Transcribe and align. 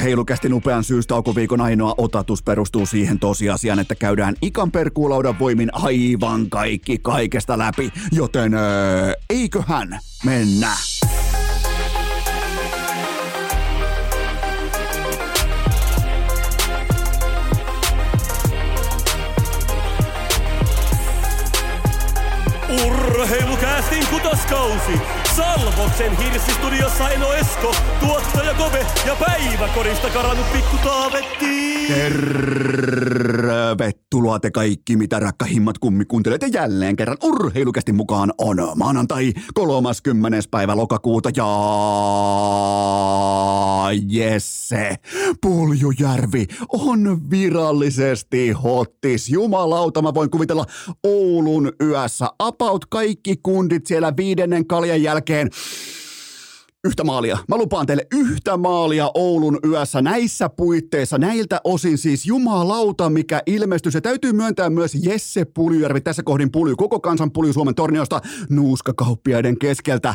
Urheilukästi 0.00 0.52
upean 0.52 0.84
syystaukoviikon 0.84 1.60
ainoa 1.60 1.94
otatus 1.98 2.42
perustuu 2.42 2.86
siihen 2.86 3.18
tosiasiaan, 3.18 3.78
että 3.78 3.94
käydään 3.94 4.34
ikan 4.42 4.72
perkuulaudan 4.72 5.38
voimin 5.38 5.74
aivan 5.74 6.50
kaikki 6.50 6.98
kaikesta 6.98 7.58
läpi, 7.58 7.92
joten 8.12 8.52
eiköhän 9.30 9.98
mennä. 10.24 10.72
Urheilukästin 22.86 24.06
kutoskausi 24.06 25.19
Salvoksen 25.36 26.16
hirsistudiossa 26.16 27.10
Eno 27.10 27.32
Esko, 27.32 27.74
tuottaja 28.00 28.54
Kove 28.54 28.86
ja 29.06 29.16
päiväkorista 29.16 30.10
karannut 30.10 30.52
pikku 30.52 30.76
Taavetti. 30.84 31.70
Tervetuloa 33.08 34.40
te 34.40 34.50
kaikki, 34.50 34.96
mitä 34.96 35.18
rakkahimmat 35.18 35.78
kummikuuntelette 35.78 36.46
jälleen 36.46 36.96
kerran 36.96 37.16
urheilukästi 37.22 37.92
mukaan 37.92 38.32
on 38.38 38.56
maanantai 38.76 39.32
30. 39.54 40.38
päivä 40.50 40.76
lokakuuta 40.76 41.30
ja 41.36 41.46
Jesse 44.08 44.96
Puljujärvi 45.42 46.46
on 46.72 47.30
virallisesti 47.30 48.50
hottis. 48.50 49.28
Jumalauta, 49.28 50.02
mä 50.02 50.14
voin 50.14 50.30
kuvitella 50.30 50.64
Oulun 51.04 51.72
yössä. 51.82 52.28
About 52.38 52.86
kaikki 52.86 53.36
kundit 53.42 53.86
siellä 53.86 54.16
viidennen 54.16 54.66
kaljan 54.66 55.02
jälkeen 55.02 55.19
yhtä 56.84 57.04
maalia. 57.04 57.38
Mä 57.48 57.56
lupaan 57.56 57.86
teille 57.86 58.06
yhtä 58.14 58.56
maalia 58.56 59.10
Oulun 59.14 59.58
yössä 59.64 60.02
näissä 60.02 60.48
puitteissa. 60.48 61.18
Näiltä 61.18 61.60
osin 61.64 61.98
siis 61.98 62.26
jumalauta, 62.26 63.10
mikä 63.10 63.42
ilmestyi. 63.46 63.92
Se 63.92 64.00
täytyy 64.00 64.32
myöntää 64.32 64.70
myös 64.70 64.94
Jesse 65.02 65.44
Puljujärvi. 65.44 66.00
Tässä 66.00 66.22
kohdin 66.22 66.52
pulju, 66.52 66.76
koko 66.76 67.00
kansan 67.00 67.32
pulju 67.32 67.52
Suomen 67.52 67.74
torniosta 67.74 68.20
nuuskakauppiaiden 68.50 69.58
keskeltä 69.58 70.14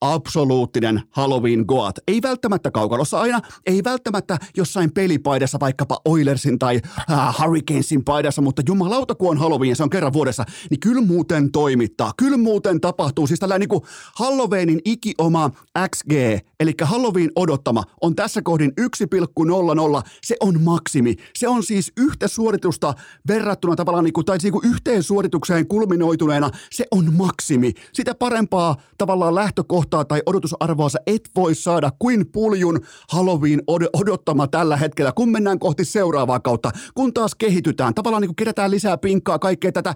absoluuttinen 0.00 1.02
Halloween 1.10 1.64
goat. 1.68 1.98
Ei 2.08 2.22
välttämättä 2.22 2.70
kaukalossa 2.70 3.20
aina, 3.20 3.40
ei 3.66 3.84
välttämättä 3.84 4.38
jossain 4.56 4.92
pelipaidassa, 4.92 5.60
vaikkapa 5.60 6.00
Oilersin 6.04 6.58
tai 6.58 6.80
äh, 7.10 7.38
Hurricanesin 7.38 8.04
paidassa, 8.04 8.42
mutta 8.42 8.62
jumalauta 8.68 9.14
kun 9.14 9.30
on 9.30 9.38
Halloween 9.38 9.68
ja 9.68 9.76
se 9.76 9.82
on 9.82 9.90
kerran 9.90 10.12
vuodessa, 10.12 10.44
niin 10.70 10.80
kyllä 10.80 11.02
muuten 11.02 11.52
toimittaa, 11.52 12.12
kyllä 12.16 12.36
muuten 12.36 12.80
tapahtuu. 12.80 13.26
Siis 13.26 13.40
tällainen 13.40 13.68
niin 13.68 13.82
Halloweenin 14.16 14.80
ikioma 14.84 15.50
XG, 15.88 16.12
eli 16.60 16.72
Halloween 16.82 17.30
odottama, 17.36 17.84
on 18.00 18.16
tässä 18.16 18.42
kohdin 18.42 18.72
1,00. 18.80 20.08
Se 20.22 20.36
on 20.40 20.62
maksimi. 20.62 21.14
Se 21.36 21.48
on 21.48 21.62
siis 21.62 21.92
yhtä 21.96 22.28
suoritusta 22.28 22.94
verrattuna 23.28 23.76
tavallaan, 23.76 24.04
niin 24.04 24.12
kuin, 24.12 24.24
tai 24.24 24.40
siis 24.40 24.54
niin 24.54 24.74
yhteen 24.74 25.02
suoritukseen 25.02 25.68
kulminoituneena, 25.68 26.50
se 26.72 26.84
on 26.90 27.14
maksimi. 27.14 27.72
Sitä 27.92 28.14
parempaa 28.14 28.76
tavallaan 28.98 29.34
lähtökohtaa 29.34 29.85
kohtaa 29.86 30.04
tai 30.04 30.22
odotusarvoa 30.26 30.88
sä 30.88 30.98
et 31.06 31.30
voi 31.36 31.54
saada 31.54 31.90
kuin 31.98 32.26
puljun 32.32 32.80
Halloween 33.12 33.60
od- 33.60 33.90
odottama 33.92 34.46
tällä 34.46 34.76
hetkellä, 34.76 35.12
kun 35.12 35.30
mennään 35.30 35.58
kohti 35.58 35.84
seuraavaa 35.84 36.40
kautta, 36.40 36.70
kun 36.94 37.14
taas 37.14 37.34
kehitytään. 37.34 37.94
Tavallaan 37.94 38.20
niin 38.20 38.28
kuin 38.28 38.36
kerätään 38.36 38.70
lisää 38.70 38.96
pinkkaa, 38.96 39.38
kaikkea 39.38 39.72
tätä 39.72 39.94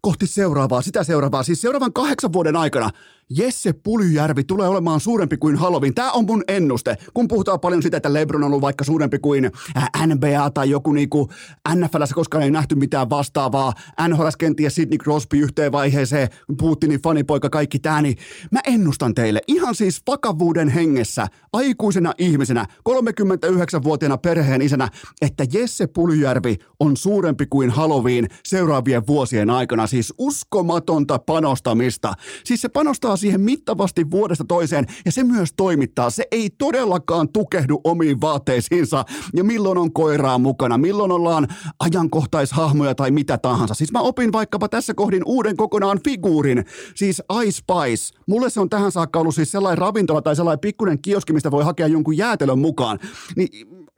kohti 0.00 0.26
seuraavaa, 0.26 0.82
sitä 0.82 1.04
seuraavaa. 1.04 1.42
Siis 1.42 1.60
seuraavan 1.60 1.92
kahdeksan 1.92 2.32
vuoden 2.32 2.56
aikana 2.56 2.90
Jesse 3.30 3.72
Pulyjärvi 3.72 4.44
tulee 4.44 4.68
olemaan 4.68 5.00
suurempi 5.00 5.36
kuin 5.36 5.56
Halloween. 5.56 5.94
Tämä 5.94 6.12
on 6.12 6.24
mun 6.26 6.44
ennuste. 6.48 6.96
Kun 7.14 7.28
puhutaan 7.28 7.60
paljon 7.60 7.82
sitä, 7.82 7.96
että 7.96 8.12
LeBron 8.12 8.42
on 8.42 8.46
ollut 8.46 8.60
vaikka 8.60 8.84
suurempi 8.84 9.18
kuin 9.18 9.50
äh, 9.76 9.90
NBA 10.06 10.50
tai 10.50 10.70
joku 10.70 10.92
niinku 10.92 11.28
NFLssä 11.74 12.14
koskaan 12.14 12.44
ei 12.44 12.50
nähty 12.50 12.74
mitään 12.74 13.10
vastaavaa. 13.10 13.72
NHL 14.08 14.28
kenties 14.38 14.74
Sidney 14.74 14.98
Crosby 14.98 15.38
yhteen 15.38 15.72
vaiheeseen, 15.72 16.28
Putinin 16.58 17.02
fanipoika, 17.02 17.50
kaikki 17.50 17.78
tämä, 17.78 18.02
niin 18.02 18.16
mä 18.50 18.60
ennustan 18.66 19.14
teille 19.14 19.40
ihan 19.48 19.74
siis 19.74 20.02
vakavuuden 20.06 20.68
hengessä, 20.68 21.26
aikuisena 21.52 22.12
ihmisenä, 22.18 22.66
39-vuotiaana 22.88 24.18
perheen 24.18 24.62
isänä, 24.62 24.88
että 25.22 25.44
Jesse 25.52 25.86
Pulyjärvi 25.86 26.56
on 26.80 26.96
suurempi 26.96 27.46
kuin 27.46 27.70
Halloween 27.70 28.28
seuraavien 28.44 29.06
vuosien 29.06 29.50
aikana. 29.50 29.86
Siis 29.86 30.14
uskomatonta 30.18 31.18
panostamista. 31.18 32.12
Siis 32.44 32.60
se 32.60 32.68
panostaa 32.68 33.13
panostaa 33.14 33.16
siihen 33.16 33.40
mittavasti 33.40 34.10
vuodesta 34.10 34.44
toiseen 34.44 34.86
ja 35.04 35.12
se 35.12 35.24
myös 35.24 35.52
toimittaa. 35.56 36.10
Se 36.10 36.24
ei 36.30 36.50
todellakaan 36.50 37.28
tukehdu 37.28 37.80
omiin 37.84 38.20
vaatteisiinsa 38.20 39.04
ja 39.34 39.44
milloin 39.44 39.78
on 39.78 39.92
koiraa 39.92 40.38
mukana, 40.38 40.78
milloin 40.78 41.12
ollaan 41.12 41.48
ajankohtaishahmoja 41.78 42.94
tai 42.94 43.10
mitä 43.10 43.38
tahansa. 43.38 43.74
Siis 43.74 43.92
mä 43.92 44.00
opin 44.00 44.32
vaikkapa 44.32 44.68
tässä 44.68 44.94
kohdin 44.94 45.22
uuden 45.26 45.56
kokonaan 45.56 46.00
figuurin, 46.04 46.64
siis 46.94 47.22
Ice 47.42 47.50
Spice. 47.50 48.20
Mulle 48.26 48.50
se 48.50 48.60
on 48.60 48.68
tähän 48.68 48.92
saakka 48.92 49.18
ollut 49.18 49.34
siis 49.34 49.52
sellainen 49.52 49.78
ravintola 49.78 50.22
tai 50.22 50.36
sellainen 50.36 50.60
pikkuinen 50.60 51.02
kioski, 51.02 51.32
mistä 51.32 51.50
voi 51.50 51.64
hakea 51.64 51.86
jonkun 51.86 52.16
jäätelön 52.16 52.58
mukaan. 52.58 52.98
Niin 53.36 53.48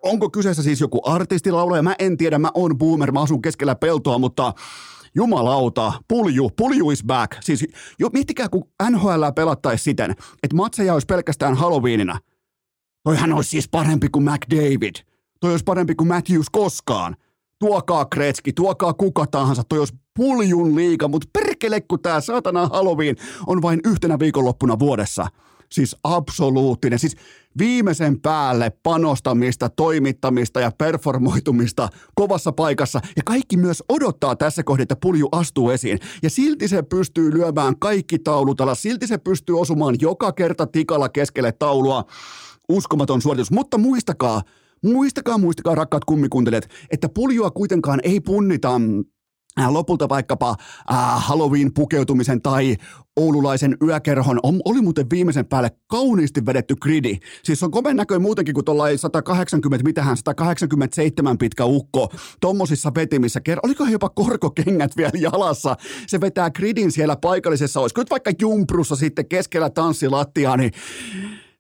onko 0.03 0.31
kyseessä 0.31 0.63
siis 0.63 0.81
joku 0.81 1.01
artistilaulaja? 1.05 1.83
Mä 1.83 1.95
en 1.99 2.17
tiedä, 2.17 2.39
mä 2.39 2.51
oon 2.55 2.79
boomer, 2.79 3.13
mä 3.13 3.23
asun 3.23 3.43
keskellä 3.43 3.75
peltoa, 3.75 4.19
mutta 4.19 4.53
jumalauta, 5.17 5.93
pulju, 6.09 6.51
pulju 6.57 6.91
is 6.91 7.05
back. 7.05 7.37
Siis 7.41 7.67
jo, 7.99 8.09
miettikää, 8.13 8.49
kun 8.49 8.69
NHL 8.91 9.25
pelattaisi 9.35 9.85
siten, 9.85 10.11
että 10.43 10.57
matseja 10.57 10.93
olisi 10.93 11.07
pelkästään 11.07 11.55
Halloweenina. 11.55 12.19
Toihan 13.05 13.33
olisi 13.33 13.51
siis 13.51 13.69
parempi 13.69 14.09
kuin 14.09 14.25
McDavid. 14.25 14.95
Toi 15.41 15.51
olisi 15.51 15.65
parempi 15.65 15.95
kuin 15.95 16.09
Matthews 16.09 16.51
koskaan. 16.51 17.17
Tuokaa 17.59 18.05
Kretski, 18.05 18.53
tuokaa 18.53 18.95
kuka 18.95 19.27
tahansa, 19.27 19.63
toi 19.69 19.79
olisi 19.79 19.95
puljun 20.17 20.77
liiga, 20.77 21.09
mutta 21.09 21.29
perkele, 21.33 21.81
kun 21.81 22.03
tää 22.03 22.21
saatana 22.21 22.67
Halloween 22.67 23.17
on 23.47 23.63
vain 23.63 23.81
yhtenä 23.85 24.19
viikonloppuna 24.19 24.79
vuodessa– 24.79 25.27
Siis 25.73 25.97
absoluuttinen. 26.05 26.99
Siis 26.99 27.17
viimeisen 27.59 28.21
päälle 28.21 28.71
panostamista, 28.83 29.69
toimittamista 29.69 30.61
ja 30.61 30.71
performoitumista 30.79 31.89
kovassa 32.15 32.53
paikassa. 32.53 33.01
Ja 33.17 33.23
kaikki 33.25 33.57
myös 33.57 33.83
odottaa 33.89 34.37
tässä 34.37 34.63
kohdassa, 34.63 34.83
että 34.83 34.97
pulju 34.97 35.29
astuu 35.33 35.71
esiin. 35.71 35.99
Ja 36.23 36.31
silti 36.31 36.69
se 36.69 36.83
pystyy 36.83 37.33
lyömään 37.33 37.79
kaikki 37.79 38.19
taulut 38.19 38.61
alas. 38.61 38.83
Silti 38.83 39.07
se 39.07 39.19
pystyy 39.19 39.61
osumaan 39.61 39.97
joka 40.01 40.33
kerta 40.33 40.67
tikalla 40.67 41.09
keskelle 41.09 41.53
taulua. 41.53 42.05
Uskomaton 42.69 43.23
suoritus. 43.23 43.51
Mutta 43.51 43.79
muistakaa, 43.79 44.43
muistakaa, 44.85 45.39
muistakaa 45.39 45.75
rakkaat 45.75 46.05
kummikuuntelijat, 46.05 46.69
että 46.91 47.09
puljua 47.09 47.51
kuitenkaan 47.51 48.01
ei 48.03 48.21
punnita 48.21 48.81
lopulta 49.69 50.09
vaikkapa 50.09 50.51
äh, 50.93 51.27
Halloween-pukeutumisen 51.27 52.43
tai 52.43 52.77
oululaisen 53.17 53.77
yökerhon 53.83 54.41
on, 54.43 54.61
oli 54.65 54.81
muuten 54.81 55.11
viimeisen 55.11 55.47
päälle 55.47 55.71
kauniisti 55.87 56.47
vedetty 56.47 56.77
gridi. 56.77 57.19
Siis 57.43 57.63
on 57.63 57.71
komen 57.71 57.97
näköinen 57.97 58.23
muutenkin 58.23 58.55
kuin 58.55 58.65
tuolla 58.65 58.97
180, 58.97 59.85
mitähän 59.85 60.17
187 60.17 61.39
pitkä 61.39 61.65
ukko 61.65 62.13
tommosissa 62.41 62.93
vetimissä. 62.95 63.41
Oliko 63.63 63.85
jopa 63.85 64.09
korkokengät 64.09 64.97
vielä 64.97 65.13
jalassa? 65.19 65.77
Se 66.07 66.21
vetää 66.21 66.51
gridin 66.51 66.93
siellä 66.93 67.17
paikallisessa, 67.17 67.81
olisiko 67.81 68.01
nyt 68.01 68.11
vaikka 68.11 68.31
jumprussa 68.41 68.97
sitten 68.97 69.29
keskellä 69.29 69.71
tanssilattiaa, 69.71 70.57
niin 70.57 70.73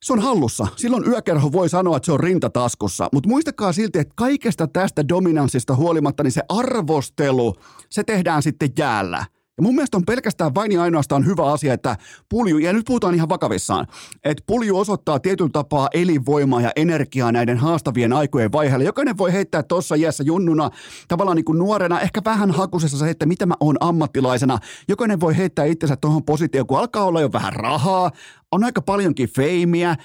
se 0.03 0.13
on 0.13 0.19
hallussa. 0.19 0.67
Silloin 0.77 1.09
yökerho 1.09 1.53
voi 1.53 1.69
sanoa, 1.69 1.97
että 1.97 2.07
se 2.07 2.13
on 2.13 2.21
rintataskussa. 2.21 3.09
Mutta 3.13 3.29
muistakaa 3.29 3.73
silti, 3.73 3.99
että 3.99 4.15
kaikesta 4.17 4.67
tästä 4.67 5.09
dominanssista 5.09 5.77
huolimatta, 5.77 6.23
niin 6.23 6.33
se 6.33 6.43
arvostelu, 6.49 7.55
se 7.91 8.05
tehdään 8.05 8.43
sitten 8.43 8.71
jäällä. 8.79 9.25
Ja 9.59 9.63
mun 9.63 9.75
mielestä 9.75 9.97
on 9.97 10.05
pelkästään 10.05 10.55
vain 10.55 10.73
ja 10.73 10.83
ainoastaan 10.83 11.27
hyvä 11.27 11.53
asia, 11.53 11.75
että 11.75 11.97
pulju, 12.29 12.59
ja 12.59 12.73
nyt 12.73 12.85
puhutaan 12.87 13.15
ihan 13.15 13.29
vakavissaan, 13.29 13.87
että 14.25 14.43
pulju 14.47 14.79
osoittaa 14.79 15.19
tietyllä 15.19 15.51
tapaa 15.53 15.89
elinvoimaa 15.95 16.61
ja 16.61 16.73
energiaa 16.77 17.33
näiden 17.33 17.59
haastavien 17.59 18.13
aikojen 18.13 18.53
vaiheella. 18.53 18.85
Jokainen 18.85 19.19
voi 19.19 19.33
heittää 19.33 19.63
tuossa 19.63 19.95
iässä 19.95 20.23
junnuna, 20.23 20.71
tavallaan 21.09 21.37
niin 21.37 21.45
kuin 21.45 21.59
nuorena, 21.59 22.01
ehkä 22.01 22.21
vähän 22.25 22.51
hakusessa 22.51 22.99
se, 22.99 23.11
että 23.11 23.27
mitä 23.27 23.47
mä 23.47 23.55
oon 23.61 23.77
ammattilaisena. 23.81 24.59
Jokainen 24.89 25.21
voi 25.21 25.37
heittää 25.37 25.65
itsensä 25.65 25.97
tuohon 25.97 26.25
positioon, 26.25 26.67
kun 26.67 26.79
alkaa 26.79 27.05
olla 27.05 27.21
jo 27.21 27.33
vähän 27.33 27.53
rahaa, 27.53 28.11
on 28.57 28.65
aika 28.65 28.83
paljonkin 28.83 29.29
feimiä, 29.29 29.97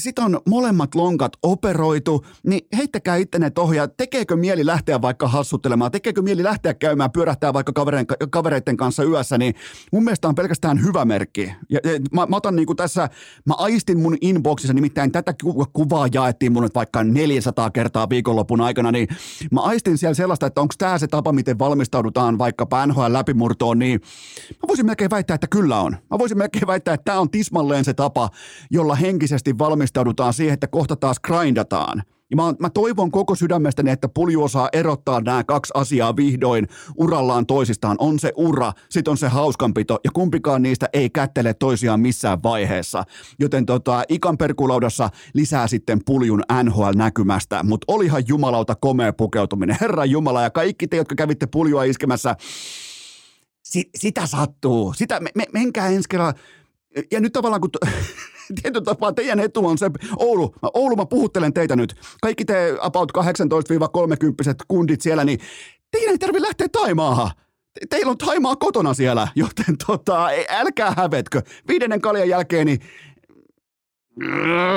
sitten 0.00 0.24
on 0.24 0.40
molemmat 0.48 0.94
lonkat 0.94 1.32
operoitu, 1.42 2.26
niin 2.46 2.60
heittäkää 2.76 3.16
ittenne 3.16 3.50
tohon 3.50 3.76
ja 3.76 3.88
tekeekö 3.88 4.36
mieli 4.36 4.66
lähteä 4.66 5.02
vaikka 5.02 5.28
hassuttelemaan, 5.28 5.90
tekeekö 5.90 6.22
mieli 6.22 6.42
lähteä 6.42 6.74
käymään, 6.74 7.10
pyörähtää 7.10 7.52
vaikka 7.52 7.72
kavereiden 8.30 8.76
kanssa 8.76 9.04
yössä, 9.04 9.38
niin 9.38 9.54
mun 9.92 10.04
mielestä 10.04 10.28
on 10.28 10.34
pelkästään 10.34 10.84
hyvä 10.84 11.04
merkki. 11.04 11.52
Ja, 11.70 11.80
ja 11.84 11.90
mä, 12.12 12.26
mä 12.26 12.36
otan 12.36 12.56
niin 12.56 12.66
kuin 12.66 12.76
tässä, 12.76 13.08
mä 13.46 13.54
aistin 13.54 13.98
mun 13.98 14.16
inboxissa, 14.20 14.74
nimittäin 14.74 15.12
tätä 15.12 15.34
kuvaa 15.72 16.08
jaettiin 16.14 16.52
mun 16.52 16.68
vaikka 16.74 17.04
400 17.04 17.70
kertaa 17.70 18.08
viikonlopun 18.08 18.60
aikana, 18.60 18.92
niin 18.92 19.08
mä 19.50 19.60
aistin 19.60 19.98
siellä 19.98 20.14
sellaista, 20.14 20.46
että 20.46 20.60
onko 20.60 20.74
tämä 20.78 20.98
se 20.98 21.06
tapa, 21.06 21.32
miten 21.32 21.58
valmistaudutaan 21.58 22.38
vaikka 22.38 22.66
NHL 22.86 23.12
läpimurtoon, 23.12 23.78
niin 23.78 24.00
mä 24.50 24.68
voisin 24.68 24.86
melkein 24.86 25.10
väittää, 25.10 25.34
että 25.34 25.46
kyllä 25.46 25.80
on. 25.80 25.96
Mä 26.10 26.18
voisin 26.18 26.38
melkein 26.38 26.66
väittää, 26.66 26.94
että 26.94 27.04
tämä 27.04 27.20
on 27.20 27.30
tisma 27.30 27.61
tismalleen 27.62 27.84
se 27.84 27.94
tapa, 27.94 28.30
jolla 28.70 28.94
henkisesti 28.94 29.58
valmistaudutaan 29.58 30.32
siihen, 30.32 30.54
että 30.54 30.66
kohta 30.66 30.96
taas 30.96 31.20
grindataan. 31.20 32.02
Ja 32.30 32.36
mä, 32.36 32.54
mä 32.58 32.70
toivon 32.70 33.10
koko 33.10 33.34
sydämestäni, 33.34 33.90
että 33.90 34.08
pulju 34.08 34.42
osaa 34.42 34.68
erottaa 34.72 35.20
nämä 35.20 35.44
kaksi 35.44 35.72
asiaa 35.74 36.16
vihdoin 36.16 36.68
urallaan 36.96 37.46
toisistaan. 37.46 37.96
On 38.00 38.18
se 38.18 38.32
ura, 38.36 38.72
sit 38.90 39.08
on 39.08 39.16
se 39.16 39.28
hauskanpito, 39.28 39.98
ja 40.04 40.10
kumpikaan 40.14 40.62
niistä 40.62 40.88
ei 40.92 41.10
kättele 41.10 41.54
toisiaan 41.54 42.00
missään 42.00 42.42
vaiheessa. 42.42 43.04
Joten 43.38 43.66
tota, 43.66 44.02
ikan 44.08 44.38
perkulaudassa 44.38 45.10
lisää 45.34 45.66
sitten 45.66 46.00
puljun 46.06 46.42
NHL-näkymästä, 46.62 47.62
mutta 47.62 47.84
olihan 47.88 48.22
jumalauta 48.28 48.74
komea 48.74 49.12
pukeutuminen. 49.12 49.76
Herra 49.80 50.04
Jumala, 50.04 50.42
ja 50.42 50.50
kaikki 50.50 50.88
te, 50.88 50.96
jotka 50.96 51.14
kävitte 51.14 51.46
puljua 51.46 51.84
iskemässä, 51.84 52.36
si, 53.62 53.90
sitä 53.94 54.26
sattuu. 54.26 54.92
Sitä, 54.96 55.20
me, 55.20 55.30
me, 55.34 55.44
menkää 55.52 55.88
ensi 55.88 56.08
kerralla. 56.08 56.34
Ja 57.10 57.20
nyt 57.20 57.32
tavallaan 57.32 57.60
kun 57.60 57.70
tietyllä 58.62 58.84
tapaa 58.84 59.12
teidän 59.12 59.40
etu 59.40 59.66
on 59.66 59.78
se, 59.78 59.90
Oulu, 60.16 60.54
mä, 60.62 60.68
Oulu, 60.74 60.96
mä 60.96 61.06
puhuttelen 61.06 61.52
teitä 61.52 61.76
nyt. 61.76 61.94
Kaikki 62.22 62.44
te 62.44 62.76
about 62.80 63.12
18-30 63.18 63.22
kundit 64.68 65.00
siellä, 65.00 65.24
niin 65.24 65.38
teidän 65.90 66.10
ei 66.10 66.18
tarvitse 66.18 66.46
lähteä 66.46 66.68
Taimaahan. 66.72 67.30
Te, 67.74 67.86
teillä 67.90 68.10
on 68.10 68.18
Taimaa 68.18 68.56
kotona 68.56 68.94
siellä, 68.94 69.28
joten 69.34 69.76
tota, 69.86 70.28
älkää 70.48 70.94
hävetkö. 70.96 71.42
Viidennen 71.68 72.00
kaljan 72.00 72.28
jälkeen, 72.28 72.66
niin 72.66 72.80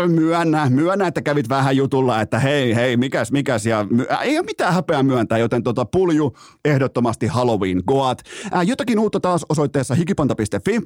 Myönnä, 0.07 0.69
myönnä, 0.69 1.07
että 1.07 1.21
kävit 1.21 1.49
vähän 1.49 1.77
jutulla, 1.77 2.21
että 2.21 2.39
hei, 2.39 2.75
hei, 2.75 2.97
mikäs, 2.97 3.31
mikäs, 3.31 3.65
ja 3.65 3.87
my, 3.89 4.05
ei 4.21 4.37
ole 4.37 4.45
mitään 4.45 4.73
häpeää 4.73 5.03
myöntää, 5.03 5.37
joten 5.37 5.63
tota, 5.63 5.85
pulju 5.85 6.37
ehdottomasti 6.65 7.27
Halloween 7.27 7.83
Goat. 7.87 8.21
Ää, 8.51 8.63
jotakin 8.63 8.99
uutta 8.99 9.19
taas 9.19 9.45
osoitteessa 9.49 9.95
hikipanta.fi. 9.95 10.79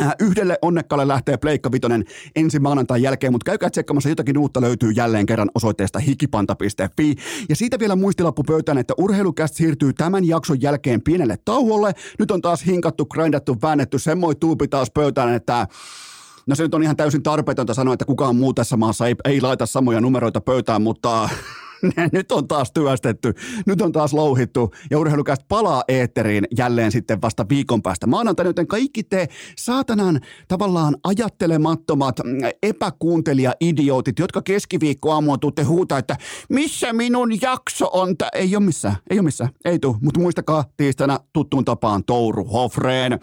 Äh, 0.00 0.14
yhdelle 0.20 0.58
onnekkaalle 0.62 1.08
lähtee 1.08 1.36
Pleikka 1.36 1.72
Vitonen 1.72 2.04
ensi 2.36 2.58
maanantain 2.58 3.02
jälkeen, 3.02 3.32
mutta 3.32 3.44
käykää 3.44 3.70
tsekkaamassa 3.70 4.08
jotakin 4.08 4.38
uutta 4.38 4.60
löytyy 4.60 4.90
jälleen 4.90 5.26
kerran 5.26 5.50
osoitteesta 5.54 5.98
hikipanta.fi. 5.98 7.14
Ja 7.48 7.56
siitä 7.56 7.78
vielä 7.78 7.96
muistilappu 7.96 8.42
pöytään, 8.42 8.78
että 8.78 8.94
urheilukäst 8.98 9.54
siirtyy 9.54 9.92
tämän 9.92 10.24
jakson 10.24 10.62
jälkeen 10.62 11.02
pienelle 11.02 11.36
tauolle. 11.44 11.92
Nyt 12.18 12.30
on 12.30 12.42
taas 12.42 12.66
hinkattu, 12.66 13.06
grindattu, 13.06 13.56
väännetty 13.62 13.98
semmoinen 13.98 14.40
tuupi 14.40 14.68
taas 14.68 14.90
pöytään, 14.90 15.34
että 15.34 15.66
No 16.46 16.54
se 16.54 16.62
nyt 16.62 16.74
on 16.74 16.82
ihan 16.82 16.96
täysin 16.96 17.22
tarpeetonta 17.22 17.74
sanoa, 17.74 17.94
että 17.94 18.04
kukaan 18.04 18.36
muu 18.36 18.54
tässä 18.54 18.76
maassa 18.76 19.06
ei, 19.06 19.14
ei 19.24 19.40
laita 19.40 19.66
samoja 19.66 20.00
numeroita 20.00 20.40
pöytään, 20.40 20.82
mutta 20.82 21.28
nyt 22.12 22.32
on 22.32 22.48
taas 22.48 22.72
työstetty, 22.72 23.34
nyt 23.66 23.82
on 23.82 23.92
taas 23.92 24.12
louhittu 24.12 24.74
ja 24.90 24.98
urheilukästä 24.98 25.44
palaa 25.48 25.84
eetteriin 25.88 26.44
jälleen 26.56 26.92
sitten 26.92 27.22
vasta 27.22 27.46
viikon 27.48 27.82
päästä 27.82 28.06
maanantaina, 28.06 28.48
joten 28.48 28.66
kaikki 28.66 29.02
te 29.02 29.28
saatanan 29.58 30.20
tavallaan 30.48 30.96
ajattelemattomat 31.04 32.20
mm, 32.24 32.32
epäkuuntelija-idiootit, 32.62 34.18
jotka 34.18 34.42
keskiviikkoaamua 34.42 35.38
tuutte 35.38 35.62
huutaa, 35.62 35.98
että 35.98 36.16
missä 36.48 36.92
minun 36.92 37.40
jakso 37.42 37.90
on? 37.92 38.16
Tä-? 38.16 38.28
Ei 38.32 38.56
ole 38.56 38.64
missään, 38.64 38.96
ei 39.10 39.18
ole 39.18 39.24
missään, 39.24 39.50
ei 39.64 39.78
tuu, 39.78 39.96
mutta 40.00 40.20
muistakaa 40.20 40.64
tiistaina 40.76 41.20
tuttuun 41.32 41.64
tapaan 41.64 42.04
Touru 42.04 42.44
Hofreen. 42.44 43.18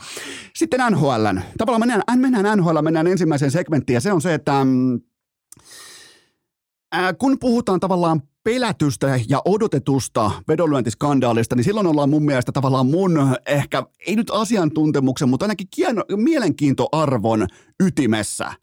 Sitten 0.56 0.80
NHL. 0.92 1.26
Tavallaan 1.58 1.82
mennään, 1.82 2.20
mennään 2.20 2.58
NHL, 2.58 2.82
mennään 2.82 3.08
ensimmäiseen 3.08 3.52
segmenttiin 3.52 3.94
ja 3.96 4.02
se 4.02 4.14
on 4.14 4.22
se, 4.22 4.34
että 4.34 4.64
mm, 4.64 5.00
kun 7.18 7.40
puhutaan 7.40 7.80
tavallaan 7.80 8.22
pelätystä 8.44 9.20
ja 9.30 9.42
odotetusta 9.46 10.32
vedonlyöntiskandaalista, 10.48 11.56
niin 11.56 11.64
silloin 11.64 11.88
ollaan 11.88 12.10
mun 12.10 12.26
mielestä 12.26 12.52
tavallaan 12.52 12.86
mun 12.86 13.36
ehkä, 13.46 13.84
ei 14.08 14.16
nyt 14.16 14.32
asiantuntemuksen, 14.32 15.30
mutta 15.30 15.44
ainakin 15.44 15.68
kieno, 15.76 16.04
mielenkiintoarvon 16.16 17.48
ytimessä 17.84 18.54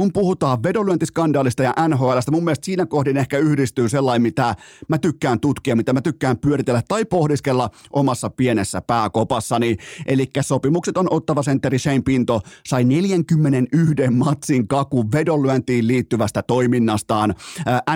kun 0.00 0.12
puhutaan 0.12 0.62
vedonlyöntiskandaalista 0.62 1.62
ja 1.62 1.74
NHLstä, 1.88 2.30
mun 2.30 2.44
mielestä 2.44 2.64
siinä 2.64 2.86
kohdin 2.86 3.16
ehkä 3.16 3.38
yhdistyy 3.38 3.88
sellainen, 3.88 4.22
mitä 4.22 4.54
mä 4.88 4.98
tykkään 4.98 5.40
tutkia, 5.40 5.76
mitä 5.76 5.92
mä 5.92 6.00
tykkään 6.00 6.38
pyöritellä 6.38 6.82
tai 6.88 7.04
pohdiskella 7.04 7.70
omassa 7.92 8.30
pienessä 8.30 8.80
pääkopassani. 8.80 9.76
Eli 10.06 10.30
sopimukset 10.40 10.96
on 10.96 11.06
ottava 11.10 11.42
sentteri 11.42 11.78
Shane 11.78 12.00
Pinto 12.00 12.40
sai 12.66 12.84
41 12.84 14.10
matsin 14.10 14.68
kaku 14.68 15.12
vedonlyöntiin 15.12 15.86
liittyvästä 15.86 16.42
toiminnastaan. 16.42 17.34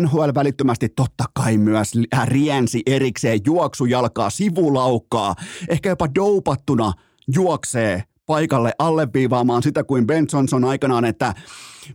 NHL 0.00 0.30
välittömästi 0.34 0.88
totta 0.88 1.24
kai 1.34 1.58
myös 1.58 1.92
riensi 2.24 2.82
erikseen 2.86 3.40
juoksujalkaa, 3.46 4.30
sivulaukkaa, 4.30 5.34
ehkä 5.68 5.88
jopa 5.88 6.14
doupattuna 6.14 6.92
juoksee 7.34 8.02
paikalle 8.26 8.72
alleviivaamaan 8.78 9.62
sitä 9.62 9.84
kuin 9.84 10.06
Ben 10.06 10.26
Johnson 10.32 10.64
aikanaan, 10.64 11.04
että 11.04 11.34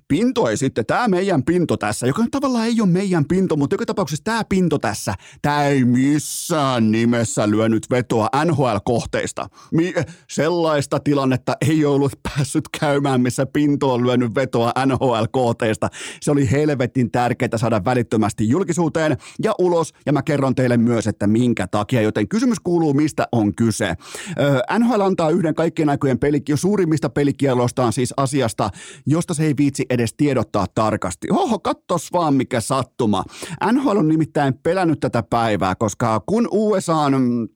Pinto 0.08 0.48
ei 0.50 0.58
sitten, 0.58 0.86
tämä 0.86 1.08
meidän 1.08 1.44
pinto 1.44 1.78
tässä, 1.78 2.08
joka 2.08 2.24
tavallaan 2.32 2.66
ei 2.66 2.82
ole 2.82 2.90
meidän 2.90 3.26
pinto, 3.26 3.56
mutta 3.56 3.74
joka 3.74 3.86
tapauksessa 3.86 4.24
tämä 4.24 4.44
pinto 4.50 4.80
tässä, 4.80 5.14
tämä 5.42 5.66
ei 5.66 5.86
missään 5.86 6.92
nimessä 6.92 7.50
lyönyt 7.50 7.86
vetoa 7.92 8.30
NHL-kohteista. 8.46 9.50
Mi- 9.72 9.94
sellaista 10.30 11.00
tilannetta 11.00 11.58
ei 11.70 11.86
ollut 11.86 12.12
päässyt 12.24 12.64
käymään, 12.80 13.22
missä 13.22 13.46
pinto 13.46 13.94
on 13.94 14.08
lyönyt 14.08 14.36
vetoa 14.36 14.72
NHL-kohteista. 14.86 15.90
Se 16.22 16.32
oli 16.32 16.52
helvetin 16.52 17.12
tärkeää 17.12 17.58
saada 17.58 17.86
välittömästi 17.86 18.50
julkisuuteen 18.50 19.18
ja 19.44 19.54
ulos, 19.60 19.94
ja 20.06 20.14
mä 20.14 20.22
kerron 20.22 20.56
teille 20.56 20.78
myös, 20.78 21.08
että 21.08 21.28
minkä 21.28 21.68
takia, 21.68 22.02
joten 22.02 22.28
kysymys 22.28 22.60
kuuluu, 22.60 22.94
mistä 22.94 23.28
on 23.32 23.56
kyse. 23.56 23.96
Öö, 24.40 24.60
NHL 24.80 25.02
antaa 25.02 25.30
yhden 25.30 25.56
kaikkien 25.56 25.90
aikojen 25.90 26.19
pelikki, 26.20 26.58
suurimmista 26.58 27.10
pelikielostaan 27.10 27.94
siis 27.94 28.14
asiasta, 28.18 28.70
josta 29.06 29.34
se 29.34 29.44
ei 29.44 29.54
viitsi 29.58 29.86
edes 29.90 30.14
tiedottaa 30.18 30.66
tarkasti. 30.76 31.28
Oho, 31.32 31.60
kattos 31.60 32.14
vaan 32.14 32.34
mikä 32.34 32.62
sattuma. 32.62 33.24
NHL 33.72 33.98
on 33.98 34.08
nimittäin 34.08 34.54
pelännyt 34.64 35.00
tätä 35.00 35.24
päivää, 35.24 35.76
koska 35.76 36.24
kun 36.26 36.48
USA 36.52 36.96
on 36.96 37.48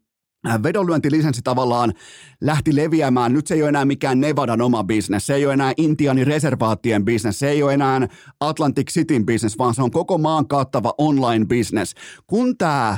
äh, 0.47 0.63
vedonlyöntilisenssi 0.63 1.41
tavallaan 1.43 1.93
lähti 2.41 2.75
leviämään. 2.75 3.33
Nyt 3.33 3.47
se 3.47 3.53
ei 3.53 3.61
ole 3.61 3.69
enää 3.69 3.85
mikään 3.85 4.19
Nevadan 4.19 4.61
oma 4.61 4.83
bisnes, 4.83 5.25
se 5.25 5.35
ei 5.35 5.45
ole 5.45 5.53
enää 5.53 5.73
Intianin 5.77 6.27
reservaattien 6.27 7.05
bisnes, 7.05 7.39
se 7.39 7.49
ei 7.49 7.63
ole 7.63 7.73
enää 7.73 8.07
Atlantic 8.39 8.91
Cityn 8.91 9.25
bisnes, 9.25 9.57
vaan 9.57 9.75
se 9.75 9.81
on 9.81 9.91
koko 9.91 10.17
maan 10.17 10.47
kattava 10.47 10.93
online 10.97 11.45
bisnes. 11.45 11.93
Kun 12.27 12.57
tämä 12.57 12.97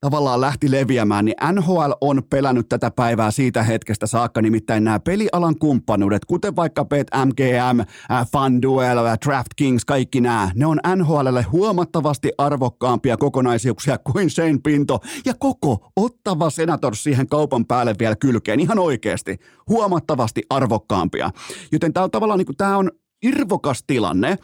tavallaan 0.00 0.40
lähti 0.40 0.70
leviämään, 0.70 1.24
niin 1.24 1.34
NHL 1.52 1.92
on 2.00 2.22
pelännyt 2.30 2.68
tätä 2.68 2.90
päivää 2.90 3.30
siitä 3.30 3.62
hetkestä 3.62 4.06
saakka, 4.06 4.42
nimittäin 4.42 4.84
nämä 4.84 5.00
pelialan 5.00 5.58
kumppanuudet, 5.58 6.24
kuten 6.24 6.56
vaikka 6.56 6.84
Bet 6.84 7.06
MGM, 7.24 7.80
äh, 7.80 8.28
FanDuel, 8.32 8.98
äh, 8.98 9.18
DraftKings, 9.26 9.84
kaikki 9.84 10.20
nämä, 10.20 10.50
ne 10.54 10.66
on 10.66 10.78
NHLlle 10.96 11.42
huomattavasti 11.42 12.32
arvokkaampia 12.38 13.16
kokonaisuuksia 13.16 13.98
kuin 13.98 14.30
Shane 14.30 14.58
Pinto 14.64 15.00
ja 15.24 15.34
koko 15.38 15.92
ottava 15.96 16.50
senator 16.50 16.96
siihen 16.96 17.28
kaupan 17.28 17.66
päälle 17.66 17.94
vielä 17.98 18.16
kylkeen, 18.16 18.60
ihan 18.60 18.78
oikeasti, 18.78 19.38
huomattavasti 19.68 20.42
arvokkaampia. 20.50 21.30
Joten 21.72 21.92
tämä 21.92 22.04
on 22.04 22.10
tavallaan 22.10 22.38
niin 22.38 22.46
kuin, 22.46 22.56
tämä 22.56 22.76
on 22.76 22.90
irvokas 23.22 23.84
tilanne, 23.86 24.38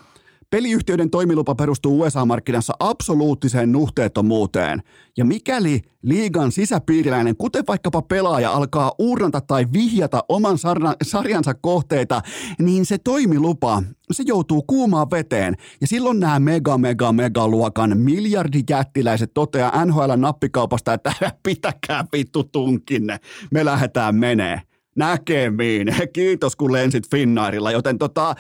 Peliyhtiöiden 0.50 1.10
toimilupa 1.10 1.54
perustuu 1.54 2.00
USA-markkinassa 2.00 2.72
absoluuttiseen 2.80 3.72
nuhteettomuuteen. 3.72 4.82
Ja 5.16 5.24
mikäli 5.24 5.80
liigan 6.02 6.52
sisäpiiriläinen, 6.52 7.36
kuten 7.36 7.64
vaikkapa 7.68 8.02
pelaaja, 8.02 8.50
alkaa 8.50 8.92
uurnata 8.98 9.40
tai 9.40 9.66
vihjata 9.72 10.24
oman 10.28 10.58
sarjansa 11.02 11.54
kohteita, 11.54 12.22
niin 12.58 12.86
se 12.86 12.98
toimilupa, 12.98 13.82
se 14.12 14.22
joutuu 14.26 14.62
kuumaan 14.62 15.10
veteen. 15.10 15.54
Ja 15.80 15.86
silloin 15.86 16.20
nämä 16.20 16.40
mega, 16.40 16.78
mega, 16.78 17.12
mega 17.12 17.48
luokan 17.48 17.98
miljardijättiläiset 17.98 19.34
toteaa 19.34 19.84
NHL-nappikaupasta, 19.84 20.92
että 20.92 21.12
pitäkää 21.42 22.04
vittu 22.12 22.44
tunkinne, 22.44 23.18
me 23.50 23.64
lähdetään 23.64 24.14
menee 24.14 24.62
näkemiin. 24.96 25.88
Kiitos 26.12 26.56
kun 26.56 26.72
lensit 26.72 27.10
Finnairilla, 27.10 27.72
joten 27.72 27.98
tota, 27.98 28.34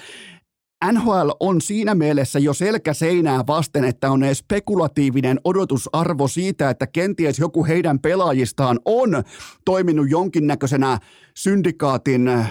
NHL 0.84 1.30
on 1.40 1.60
siinä 1.60 1.94
mielessä 1.94 2.38
jo 2.38 2.54
selkä 2.54 2.94
seinää 2.94 3.46
vasten, 3.46 3.84
että 3.84 4.10
on 4.10 4.20
spekulatiivinen 4.32 5.40
odotusarvo 5.44 6.28
siitä, 6.28 6.70
että 6.70 6.86
kenties 6.86 7.38
joku 7.38 7.64
heidän 7.64 7.98
pelaajistaan 7.98 8.80
on 8.84 9.22
toiminut 9.64 10.10
jonkinnäköisenä 10.10 10.98
syndikaatin 11.34 12.28
äh, 12.28 12.50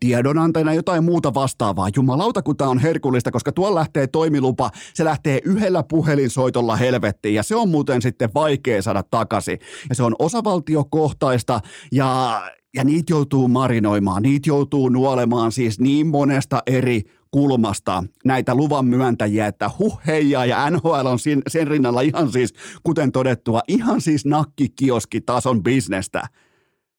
tiedonantajana 0.00 0.74
jotain 0.74 1.04
muuta 1.04 1.34
vastaavaa. 1.34 1.88
Jumalauta, 1.96 2.42
kun 2.42 2.56
tämä 2.56 2.70
on 2.70 2.78
herkullista, 2.78 3.30
koska 3.30 3.52
tuolla 3.52 3.78
lähtee 3.78 4.06
toimilupa, 4.06 4.70
se 4.94 5.04
lähtee 5.04 5.40
yhdellä 5.44 5.82
puhelinsoitolla 5.82 6.76
helvettiin 6.76 7.34
ja 7.34 7.42
se 7.42 7.56
on 7.56 7.68
muuten 7.68 8.02
sitten 8.02 8.30
vaikea 8.34 8.82
saada 8.82 9.02
takaisin. 9.02 9.58
Ja 9.88 9.94
se 9.94 10.02
on 10.02 10.16
osavaltiokohtaista 10.18 11.60
ja 11.92 12.42
ja 12.74 12.84
niitä 12.84 13.12
joutuu 13.12 13.48
marinoimaan, 13.48 14.22
niitä 14.22 14.48
joutuu 14.48 14.88
nuolemaan 14.88 15.52
siis 15.52 15.80
niin 15.80 16.06
monesta 16.06 16.62
eri 16.66 17.02
kulmasta 17.34 18.04
näitä 18.24 18.54
luvan 18.54 18.86
myöntäjiä, 18.86 19.46
että 19.46 19.70
huh 19.78 20.00
heijaa 20.06 20.46
ja 20.46 20.70
NHL 20.70 21.06
on 21.06 21.18
sen, 21.18 21.42
sen 21.48 21.66
rinnalla 21.66 22.00
ihan 22.00 22.32
siis, 22.32 22.54
kuten 22.82 23.12
todettua, 23.12 23.60
ihan 23.68 24.00
siis 24.00 24.24
nakkikioski 24.24 25.20
tason 25.20 25.62
bisnestä. 25.62 26.22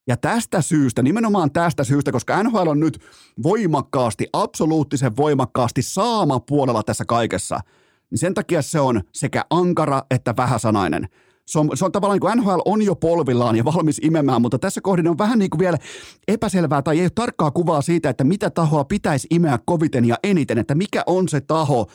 Ja 0.07 0.17
tästä 0.17 0.61
syystä, 0.61 1.01
nimenomaan 1.01 1.51
tästä 1.51 1.83
syystä, 1.83 2.11
koska 2.11 2.43
NHL 2.43 2.67
on 2.67 2.79
nyt 2.79 2.99
voimakkaasti, 3.43 4.27
absoluuttisen 4.33 5.17
voimakkaasti 5.17 5.81
saama 5.81 6.39
puolella 6.39 6.83
tässä 6.83 7.05
kaikessa, 7.05 7.59
niin 8.11 8.19
sen 8.19 8.33
takia 8.33 8.61
se 8.61 8.79
on 8.79 9.01
sekä 9.13 9.45
ankara 9.49 10.03
että 10.11 10.33
vähäsanainen. 10.37 11.07
Se 11.45 11.59
on, 11.59 11.69
se 11.73 11.85
on 11.85 11.91
tavallaan 11.91 12.19
niin 12.19 12.21
kuin 12.21 12.37
NHL 12.37 12.59
on 12.65 12.81
jo 12.81 12.95
polvillaan 12.95 13.55
ja 13.55 13.65
valmis 13.65 13.99
imemään, 14.03 14.41
mutta 14.41 14.59
tässä 14.59 14.81
kohdin 14.81 15.07
on 15.07 15.17
vähän 15.17 15.39
niin 15.39 15.49
kuin 15.49 15.59
vielä 15.59 15.77
epäselvää 16.27 16.81
tai 16.81 16.99
ei 16.99 17.03
ole 17.03 17.09
tarkkaa 17.15 17.51
kuvaa 17.51 17.81
siitä, 17.81 18.09
että 18.09 18.23
mitä 18.23 18.49
tahoa 18.49 18.83
pitäisi 18.83 19.27
imeä 19.31 19.59
koviten 19.65 20.05
ja 20.05 20.15
eniten, 20.23 20.57
että 20.57 20.75
mikä 20.75 21.03
on 21.07 21.29
se 21.29 21.41
taho, 21.41 21.87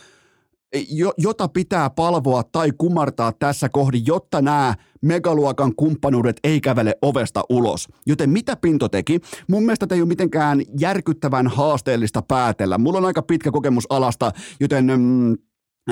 jota 1.18 1.48
pitää 1.48 1.90
palvoa 1.90 2.42
tai 2.42 2.72
kumartaa 2.78 3.32
tässä 3.32 3.68
kohdin, 3.68 4.06
jotta 4.06 4.42
nämä 4.42 4.74
megaluokan 5.02 5.74
kumppanuudet 5.76 6.36
ei 6.44 6.60
kävele 6.60 6.94
ovesta 7.02 7.44
ulos. 7.50 7.88
Joten 8.06 8.30
mitä 8.30 8.56
Pinto 8.56 8.88
teki? 8.88 9.20
Mun 9.48 9.62
mielestä 9.62 9.86
ei 9.90 10.00
ole 10.00 10.08
mitenkään 10.08 10.62
järkyttävän 10.80 11.46
haasteellista 11.46 12.22
päätellä. 12.22 12.78
Mulla 12.78 12.98
on 12.98 13.04
aika 13.04 13.22
pitkä 13.22 13.50
kokemus 13.50 13.86
alasta, 13.90 14.32
joten 14.60 14.86
mm, 14.86 15.32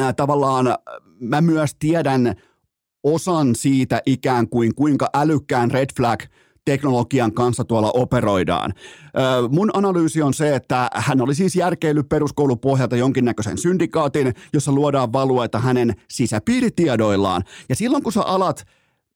äh, 0.01 0.15
tavallaan 0.17 0.67
mä 1.21 1.41
myös 1.41 1.71
tiedän 1.79 2.35
osan 3.03 3.55
siitä 3.55 4.03
ikään 4.07 4.49
kuin 4.49 4.75
kuinka 4.75 5.11
älykkään 5.15 5.71
red 5.71 5.89
flag– 5.97 6.23
teknologian 6.71 7.33
kanssa 7.33 7.65
tuolla 7.65 7.91
operoidaan. 7.95 8.75
Mun 9.51 9.71
analyysi 9.75 10.23
on 10.23 10.35
se, 10.35 10.55
että 10.55 10.91
hän 10.95 11.21
oli 11.21 11.35
siis 11.35 11.57
järkeillyt 11.57 12.09
peruskoulupohjalta 12.09 12.97
jonkinnäköisen 12.97 13.59
syndikaatin, 13.59 14.35
jossa 14.53 14.73
luodaan 14.73 15.13
valueta 15.13 15.59
hänen 15.59 15.95
sisäpiiritiedoillaan. 16.09 17.43
Ja 17.69 17.77
silloin 17.77 18.03
kun 18.03 18.13
sä 18.13 18.23
alat 18.23 18.65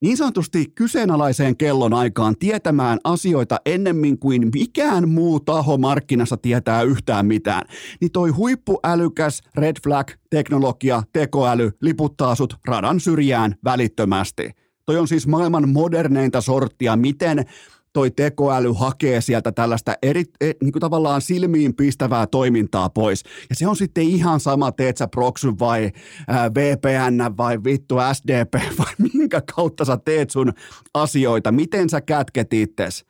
niin 0.03 0.17
sanotusti 0.17 0.65
kyseenalaiseen 0.75 1.57
kellon 1.57 1.93
aikaan 1.93 2.35
tietämään 2.39 2.99
asioita 3.03 3.59
ennemmin 3.65 4.19
kuin 4.19 4.49
mikään 4.53 5.09
muu 5.09 5.39
taho 5.39 5.77
markkinassa 5.77 6.37
tietää 6.37 6.81
yhtään 6.81 7.25
mitään, 7.25 7.61
niin 8.01 8.11
toi 8.11 8.29
huippuälykäs 8.29 9.41
red 9.55 9.75
flag 9.83 10.11
teknologia, 10.29 11.03
tekoäly 11.13 11.71
liputtaa 11.81 12.35
sut 12.35 12.55
radan 12.67 12.99
syrjään 12.99 13.55
välittömästi. 13.63 14.51
Toi 14.85 14.97
on 14.97 15.07
siis 15.07 15.27
maailman 15.27 15.69
moderneinta 15.69 16.41
sorttia, 16.41 16.95
miten 16.95 17.45
toi 17.93 18.11
tekoäly 18.11 18.73
hakee 18.77 19.21
sieltä 19.21 19.51
tällaista 19.51 19.93
eri, 20.01 20.23
e, 20.41 20.51
niin 20.61 20.71
kuin 20.71 20.81
tavallaan 20.81 21.21
silmiin 21.21 21.75
pistävää 21.75 22.27
toimintaa 22.27 22.89
pois. 22.89 23.23
Ja 23.49 23.55
se 23.55 23.67
on 23.67 23.75
sitten 23.75 24.03
ihan 24.03 24.39
sama, 24.39 24.71
teet 24.71 24.97
sä 24.97 25.07
Proxy 25.07 25.47
vai 25.59 25.91
VPN 26.29 27.37
vai 27.37 27.63
vittu 27.63 27.95
SDP 28.13 28.53
vai 28.79 28.93
minkä 29.13 29.41
kautta 29.55 29.85
sä 29.85 29.97
teet 30.05 30.29
sun 30.29 30.53
asioita, 30.93 31.51
miten 31.51 31.89
sä 31.89 32.01
kätket 32.01 32.53
itses. 32.53 33.05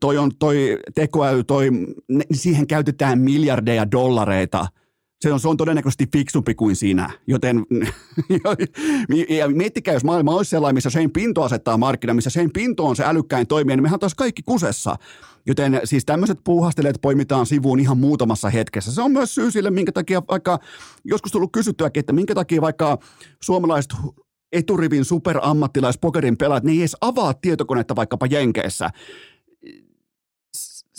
Toi 0.00 0.18
on 0.18 0.30
toi 0.38 0.78
tekoäly, 0.94 1.44
toi, 1.44 1.70
siihen 2.32 2.66
käytetään 2.66 3.18
miljardeja 3.18 3.90
dollareita– 3.90 4.66
se 5.22 5.32
on, 5.32 5.40
se 5.40 5.48
on 5.48 5.56
todennäköisesti 5.56 6.06
fiksumpi 6.12 6.54
kuin 6.54 6.76
sinä. 6.76 7.10
Joten 7.26 7.66
ja 9.38 9.48
miettikää, 9.48 9.94
jos 9.94 10.04
maailma 10.04 10.36
olisi 10.36 10.50
sellainen, 10.50 10.74
missä 10.74 10.90
sen 10.90 11.10
pinto 11.10 11.42
asettaa 11.42 11.76
markkina, 11.76 12.14
missä 12.14 12.30
sen 12.30 12.50
pinto 12.52 12.86
on 12.86 12.96
se 12.96 13.04
älykkäin 13.04 13.46
toimija, 13.46 13.76
niin 13.76 13.82
mehän 13.82 14.00
taas 14.00 14.14
kaikki 14.14 14.42
kusessa. 14.42 14.96
Joten 15.46 15.80
siis 15.84 16.04
tämmöiset 16.04 16.38
puuhasteleet 16.44 16.98
poimitaan 17.02 17.46
sivuun 17.46 17.80
ihan 17.80 17.98
muutamassa 17.98 18.50
hetkessä. 18.50 18.92
Se 18.92 19.02
on 19.02 19.12
myös 19.12 19.34
syy 19.34 19.50
sille, 19.50 19.70
minkä 19.70 19.92
takia 19.92 20.22
vaikka, 20.30 20.58
joskus 21.04 21.32
tullut 21.32 21.52
kysyttyäkin, 21.52 22.00
että 22.00 22.12
minkä 22.12 22.34
takia 22.34 22.60
vaikka 22.60 22.98
suomalaiset 23.42 23.92
eturivin 24.52 25.04
superammattilaispokerin 25.04 26.36
pelaat, 26.36 26.64
niin 26.64 26.74
ei 26.74 26.80
edes 26.80 26.96
avaa 27.00 27.34
tietokonetta 27.34 27.96
vaikkapa 27.96 28.26
Jenkeissä 28.26 28.90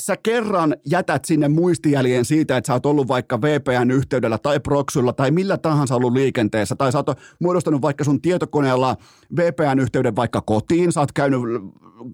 sä 0.06 0.18
kerran 0.24 0.76
jätät 0.86 1.26
sinne 1.26 1.48
muistijäljen 1.48 2.26
siitä, 2.26 2.58
että 2.58 2.68
sä 2.68 2.74
oot 2.74 2.86
ollut 2.86 3.08
vaikka 3.08 3.42
VPN-yhteydellä 3.42 4.38
tai 4.38 4.60
Proxylla 4.60 5.14
tai 5.14 5.32
millä 5.32 5.58
tahansa 5.58 5.96
ollut 5.96 6.14
liikenteessä, 6.14 6.76
tai 6.76 6.92
sä 6.92 6.98
oot 6.98 7.20
muodostanut 7.40 7.82
vaikka 7.82 8.04
sun 8.04 8.22
tietokoneella 8.22 8.98
VPN-yhteyden 9.36 10.16
vaikka 10.16 10.42
kotiin, 10.42 10.92
sä 10.92 11.00
oot 11.00 11.12
käynyt 11.12 11.40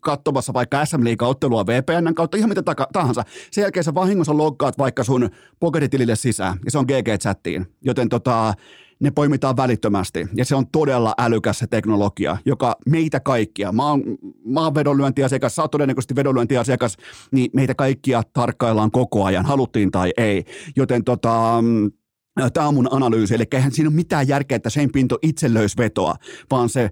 katsomassa 0.01 0.53
vaikka 0.53 0.85
SM 0.85 1.03
ottelua 1.21 1.65
VPN 1.65 2.15
kautta, 2.15 2.37
ihan 2.37 2.49
mitä 2.49 2.63
tahansa. 2.93 3.23
Sen 3.51 3.61
jälkeen 3.61 3.83
sä 3.83 3.93
vahingossa 3.93 4.37
loggaat 4.37 4.77
vaikka 4.77 5.03
sun 5.03 5.29
pokeritilille 5.59 6.15
sisään, 6.15 6.57
ja 6.65 6.71
se 6.71 6.77
on 6.77 6.85
GG-chattiin. 6.85 7.65
Joten 7.81 8.09
tota, 8.09 8.53
ne 8.99 9.11
poimitaan 9.11 9.57
välittömästi. 9.57 10.27
Ja 10.35 10.45
se 10.45 10.55
on 10.55 10.67
todella 10.71 11.13
älykäs 11.17 11.59
se 11.59 11.67
teknologia, 11.67 12.37
joka 12.45 12.75
meitä 12.85 13.19
kaikkia, 13.19 13.71
mä 13.71 13.89
oon, 13.89 14.03
mä 14.45 14.63
oon 14.63 14.75
vedonlyöntiasiakas, 14.75 15.55
sä 15.55 15.61
oot 15.61 15.71
todennäköisesti 15.71 16.15
vedonlyöntiasiakas, 16.15 16.97
niin 17.31 17.49
meitä 17.53 17.75
kaikkia 17.75 18.23
tarkkaillaan 18.33 18.91
koko 18.91 19.25
ajan, 19.25 19.45
haluttiin 19.45 19.91
tai 19.91 20.11
ei. 20.17 20.45
Joten 20.75 21.03
tota, 21.03 21.59
mm, 21.61 21.91
Tämä 22.53 22.67
on 22.67 22.73
mun 22.73 22.87
analyysi, 22.91 23.35
eli 23.35 23.43
eihän 23.53 23.71
siinä 23.71 23.89
ole 23.89 23.95
mitään 23.95 24.27
järkeä, 24.27 24.55
että 24.55 24.69
sen 24.69 24.91
Pinto 24.91 25.17
itse 25.21 25.53
löysi 25.53 25.77
vetoa, 25.77 26.15
vaan 26.51 26.69
se 26.69 26.89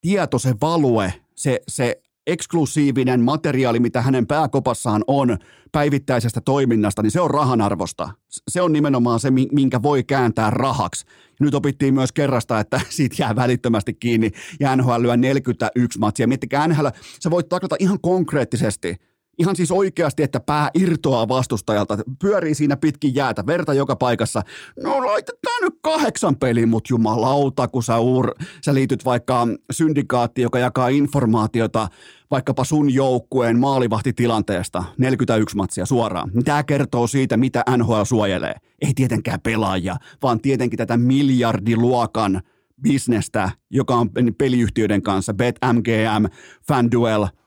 tieto, 0.00 0.38
se 0.38 0.54
value, 0.60 1.14
se, 1.34 1.60
se 1.68 2.00
eksklusiivinen 2.28 3.20
materiaali, 3.20 3.80
mitä 3.80 4.02
hänen 4.02 4.26
pääkopassaan 4.26 5.04
on 5.06 5.38
päivittäisestä 5.72 6.40
toiminnasta, 6.40 7.02
niin 7.02 7.10
se 7.10 7.20
on 7.20 7.30
rahan 7.30 7.60
arvosta. 7.60 8.10
Se 8.48 8.62
on 8.62 8.72
nimenomaan 8.72 9.20
se, 9.20 9.30
minkä 9.30 9.82
voi 9.82 10.04
kääntää 10.04 10.50
rahaksi. 10.50 11.06
Nyt 11.40 11.54
opittiin 11.54 11.94
myös 11.94 12.12
kerrasta, 12.12 12.60
että 12.60 12.80
siitä 12.88 13.16
jää 13.18 13.36
välittömästi 13.36 13.94
kiinni 13.94 14.30
ja 14.60 14.76
NHL 14.76 15.02
lyö 15.02 15.16
41 15.16 15.98
matsia. 15.98 16.28
Miettikää 16.28 16.68
NHL, 16.68 16.86
sä 17.22 17.30
voit 17.30 17.48
taklata 17.48 17.76
ihan 17.78 18.00
konkreettisesti– 18.00 18.96
ihan 19.38 19.56
siis 19.56 19.70
oikeasti, 19.70 20.22
että 20.22 20.40
pää 20.40 20.70
irtoaa 20.74 21.28
vastustajalta, 21.28 21.98
pyörii 22.20 22.54
siinä 22.54 22.76
pitkin 22.76 23.14
jäätä, 23.14 23.46
verta 23.46 23.74
joka 23.74 23.96
paikassa. 23.96 24.42
No 24.82 25.06
laitetaan 25.06 25.62
nyt 25.62 25.74
kahdeksan 25.82 26.36
peliä, 26.36 26.66
mut 26.66 26.90
jumalauta, 26.90 27.68
kun 27.68 27.82
sä, 27.82 27.98
ur, 27.98 28.34
sä 28.64 28.74
liityt 28.74 29.04
vaikka 29.04 29.46
syndikaatti, 29.70 30.42
joka 30.42 30.58
jakaa 30.58 30.88
informaatiota 30.88 31.88
vaikkapa 32.30 32.64
sun 32.64 32.94
joukkueen 32.94 33.58
maalivahtitilanteesta 33.58 34.84
41 34.98 35.56
matsia 35.56 35.86
suoraan. 35.86 36.30
Tämä 36.44 36.62
kertoo 36.62 37.06
siitä, 37.06 37.36
mitä 37.36 37.64
NHL 37.76 38.02
suojelee. 38.04 38.54
Ei 38.82 38.94
tietenkään 38.94 39.40
pelaajia, 39.40 39.96
vaan 40.22 40.40
tietenkin 40.40 40.76
tätä 40.76 40.96
miljardiluokan 40.96 42.42
bisnestä, 42.82 43.50
joka 43.70 43.94
on 43.94 44.10
peliyhtiöiden 44.38 45.02
kanssa, 45.02 45.34
BetMGM, 45.34 46.24
FanDuel– 46.68 47.26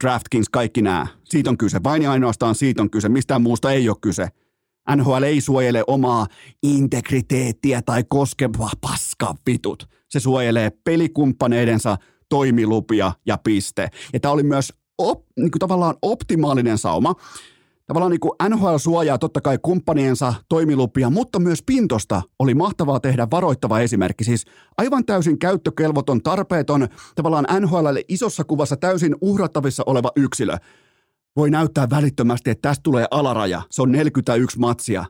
DraftKings, 0.00 0.48
kaikki 0.48 0.82
nämä. 0.82 1.06
Siitä 1.24 1.50
on 1.50 1.58
kyse. 1.58 1.80
Vain 1.84 2.02
ja 2.02 2.12
ainoastaan 2.12 2.54
siitä 2.54 2.82
on 2.82 2.90
kyse. 2.90 3.08
Mistään 3.08 3.42
muusta 3.42 3.72
ei 3.72 3.88
ole 3.88 3.96
kyse. 4.00 4.28
NHL 4.96 5.22
ei 5.22 5.40
suojele 5.40 5.84
omaa 5.86 6.26
integriteettiä 6.62 7.82
tai 7.82 8.04
koskevaa 8.08 8.70
paska 8.80 9.34
vitut. 9.46 9.88
Se 10.08 10.20
suojelee 10.20 10.70
pelikumppaneidensa 10.84 11.96
toimilupia 12.30 13.12
ja 13.26 13.38
piste. 13.44 13.88
Ja 14.12 14.20
tämä 14.20 14.32
oli 14.32 14.42
myös 14.42 14.72
op, 14.98 15.24
niin 15.36 15.50
kuin 15.50 15.60
tavallaan 15.60 15.94
optimaalinen 16.02 16.78
sauma 16.78 17.14
tavallaan 17.90 18.10
niin 18.10 18.54
NHL 18.54 18.76
suojaa 18.76 19.18
totta 19.18 19.40
kai 19.40 19.58
kumppaniensa 19.62 20.34
toimilupia, 20.48 21.10
mutta 21.10 21.38
myös 21.38 21.62
Pintosta 21.62 22.22
oli 22.38 22.54
mahtavaa 22.54 23.00
tehdä 23.00 23.28
varoittava 23.30 23.80
esimerkki. 23.80 24.24
Siis 24.24 24.44
aivan 24.78 25.04
täysin 25.04 25.38
käyttökelvoton, 25.38 26.22
tarpeeton, 26.22 26.88
tavallaan 27.14 27.46
NHLlle 27.60 28.02
isossa 28.08 28.44
kuvassa 28.44 28.76
täysin 28.76 29.16
uhrattavissa 29.20 29.82
oleva 29.86 30.10
yksilö. 30.16 30.56
Voi 31.36 31.50
näyttää 31.50 31.90
välittömästi, 31.90 32.50
että 32.50 32.68
tästä 32.68 32.82
tulee 32.82 33.06
alaraja. 33.10 33.62
Se 33.70 33.82
on 33.82 33.92
41 33.92 34.58
matsia. 34.58 35.04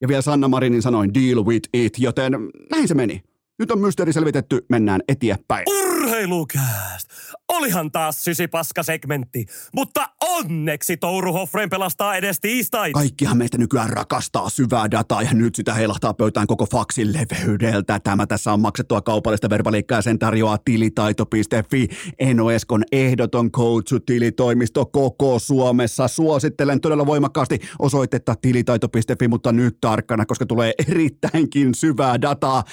Ja 0.00 0.08
vielä 0.08 0.22
Sanna 0.22 0.48
Marinin 0.48 0.82
sanoin 0.82 1.14
deal 1.14 1.44
with 1.44 1.68
it, 1.72 1.98
joten 1.98 2.32
näin 2.70 2.88
se 2.88 2.94
meni. 2.94 3.22
Nyt 3.58 3.70
on 3.70 3.78
mysteeri 3.78 4.12
selvitetty, 4.12 4.66
mennään 4.68 5.00
eteenpäin. 5.08 5.64
Urheilukääst! 5.68 7.08
Olihan 7.48 7.92
taas 7.92 8.24
sysipaska-segmentti, 8.24 9.46
mutta 9.74 10.08
onneksi 10.20 10.96
Touru 10.96 11.32
Hoffren 11.32 11.70
pelastaa 11.70 12.16
edes 12.16 12.40
tiistait. 12.40 12.92
Kaikkihan 12.92 13.36
meistä 13.36 13.58
nykyään 13.58 13.90
rakastaa 13.90 14.48
syvää 14.48 14.90
dataa 14.90 15.22
ja 15.22 15.34
nyt 15.34 15.54
sitä 15.54 15.74
heilahtaa 15.74 16.14
pöytään 16.14 16.46
koko 16.46 16.66
faksin 16.66 17.12
leveydeltä. 17.12 18.00
Tämä 18.00 18.26
tässä 18.26 18.52
on 18.52 18.60
maksettua 18.60 19.02
kaupallista 19.02 19.50
verbaliikkaa 19.50 20.02
sen 20.02 20.18
tarjoaa 20.18 20.58
tilitaito.fi. 20.64 21.88
Eno 22.18 22.50
Eskon 22.50 22.84
ehdoton 22.92 23.50
coach-tilitoimisto 23.50 24.86
koko 24.86 25.38
Suomessa. 25.38 26.08
Suosittelen 26.08 26.80
todella 26.80 27.06
voimakkaasti 27.06 27.58
osoitetta 27.78 28.34
tilitaito.fi, 28.42 29.28
mutta 29.28 29.52
nyt 29.52 29.76
tarkkana, 29.80 30.26
koska 30.26 30.46
tulee 30.46 30.72
erittäinkin 30.88 31.74
syvää 31.74 32.20
dataa. 32.20 32.64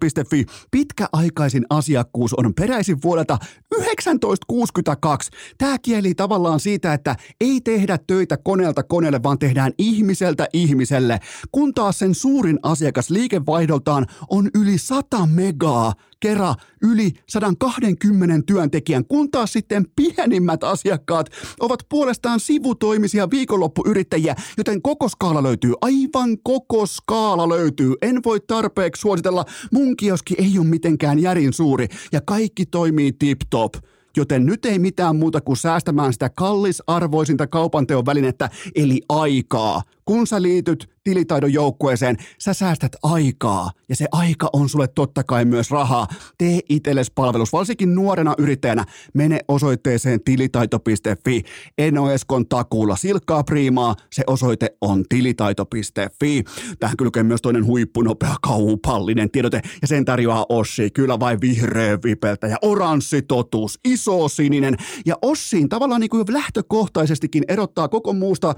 Tilitaito.fi 0.00 0.46
pitkäaikaisin 0.70 1.66
asiakkuus 1.70 2.34
on 2.34 2.54
peräisin 2.54 3.02
vuodelta 3.04 3.38
1962. 3.68 5.30
Tämä 5.58 5.78
kieli 5.78 6.14
tavallaan 6.14 6.60
siitä, 6.60 6.92
että 6.94 7.16
ei 7.40 7.60
tehdä 7.60 7.98
töitä 8.06 8.36
koneelta 8.36 8.82
koneelle, 8.82 9.22
vaan 9.22 9.38
tehdään 9.38 9.72
ihmiseltä 9.78 10.48
ihmiselle, 10.52 11.20
kun 11.52 11.74
taas 11.74 11.98
sen 11.98 12.14
suurin 12.14 12.58
asiakas 12.62 13.10
liikevaihdoltaan 13.10 14.06
on 14.28 14.50
yli 14.54 14.78
100 14.78 15.26
megaa 15.26 15.92
kera 16.24 16.54
yli 16.82 17.10
120 17.28 18.46
työntekijän, 18.46 19.04
kun 19.04 19.30
taas 19.30 19.52
sitten 19.52 19.84
pienimmät 19.96 20.64
asiakkaat 20.64 21.26
ovat 21.60 21.80
puolestaan 21.88 22.40
sivutoimisia 22.40 23.30
viikonloppuyrittäjiä, 23.30 24.34
joten 24.58 24.82
koko 24.82 25.08
skaala 25.08 25.42
löytyy, 25.42 25.72
aivan 25.80 26.38
koko 26.42 26.86
skaala 26.86 27.48
löytyy. 27.48 27.94
En 28.02 28.20
voi 28.24 28.40
tarpeeksi 28.40 29.00
suositella, 29.00 29.44
mun 29.72 29.96
kioski 29.96 30.34
ei 30.38 30.58
ole 30.58 30.66
mitenkään 30.66 31.18
järin 31.18 31.52
suuri 31.52 31.88
ja 32.12 32.20
kaikki 32.20 32.66
toimii 32.66 33.12
tip-top 33.12 33.74
joten 34.16 34.46
nyt 34.46 34.64
ei 34.64 34.78
mitään 34.78 35.16
muuta 35.16 35.40
kuin 35.40 35.56
säästämään 35.56 36.12
sitä 36.12 36.28
kallisarvoisinta 36.28 37.46
kaupanteon 37.46 38.06
välinettä, 38.06 38.50
eli 38.74 39.02
aikaa. 39.08 39.82
Kun 40.04 40.26
sä 40.26 40.42
liityt 40.42 40.94
tilitaidon 41.04 41.52
joukkueeseen, 41.52 42.16
sä 42.38 42.54
säästät 42.54 42.92
aikaa 43.02 43.70
ja 43.88 43.96
se 43.96 44.06
aika 44.12 44.48
on 44.52 44.68
sulle 44.68 44.88
totta 44.88 45.24
kai 45.24 45.44
myös 45.44 45.70
rahaa. 45.70 46.06
Tee 46.38 46.60
itsellesi 46.68 47.12
palvelus, 47.14 47.52
varsinkin 47.52 47.94
nuorena 47.94 48.34
yrittäjänä. 48.38 48.84
Mene 49.14 49.40
osoitteeseen 49.48 50.20
tilitaito.fi. 50.24 51.42
Eno 51.78 52.10
Eskon 52.10 52.48
takuulla 52.48 52.96
silkkaa 52.96 53.44
priimaa. 53.44 53.96
Se 54.12 54.24
osoite 54.26 54.76
on 54.80 55.04
tilitaito.fi. 55.08 56.44
Tähän 56.80 56.96
kylkee 56.96 57.22
myös 57.22 57.42
toinen 57.42 57.66
huippunopea 57.66 58.34
kaupallinen 58.42 59.30
tiedote 59.30 59.60
ja 59.82 59.88
sen 59.88 60.04
tarjoaa 60.04 60.46
Ossi. 60.48 60.90
Kyllä 60.90 61.20
vai 61.20 61.36
vihreä 61.40 61.98
vipeltä 62.04 62.46
ja 62.46 62.56
oranssi 62.62 63.22
totuus, 63.22 63.78
iso 63.84 64.28
sininen. 64.28 64.76
Ja 65.06 65.14
Ossiin 65.22 65.68
tavallaan 65.68 66.00
niin 66.00 66.10
kuin 66.10 66.24
lähtökohtaisestikin 66.28 67.44
erottaa 67.48 67.88
koko 67.88 68.12
muusta 68.12 68.54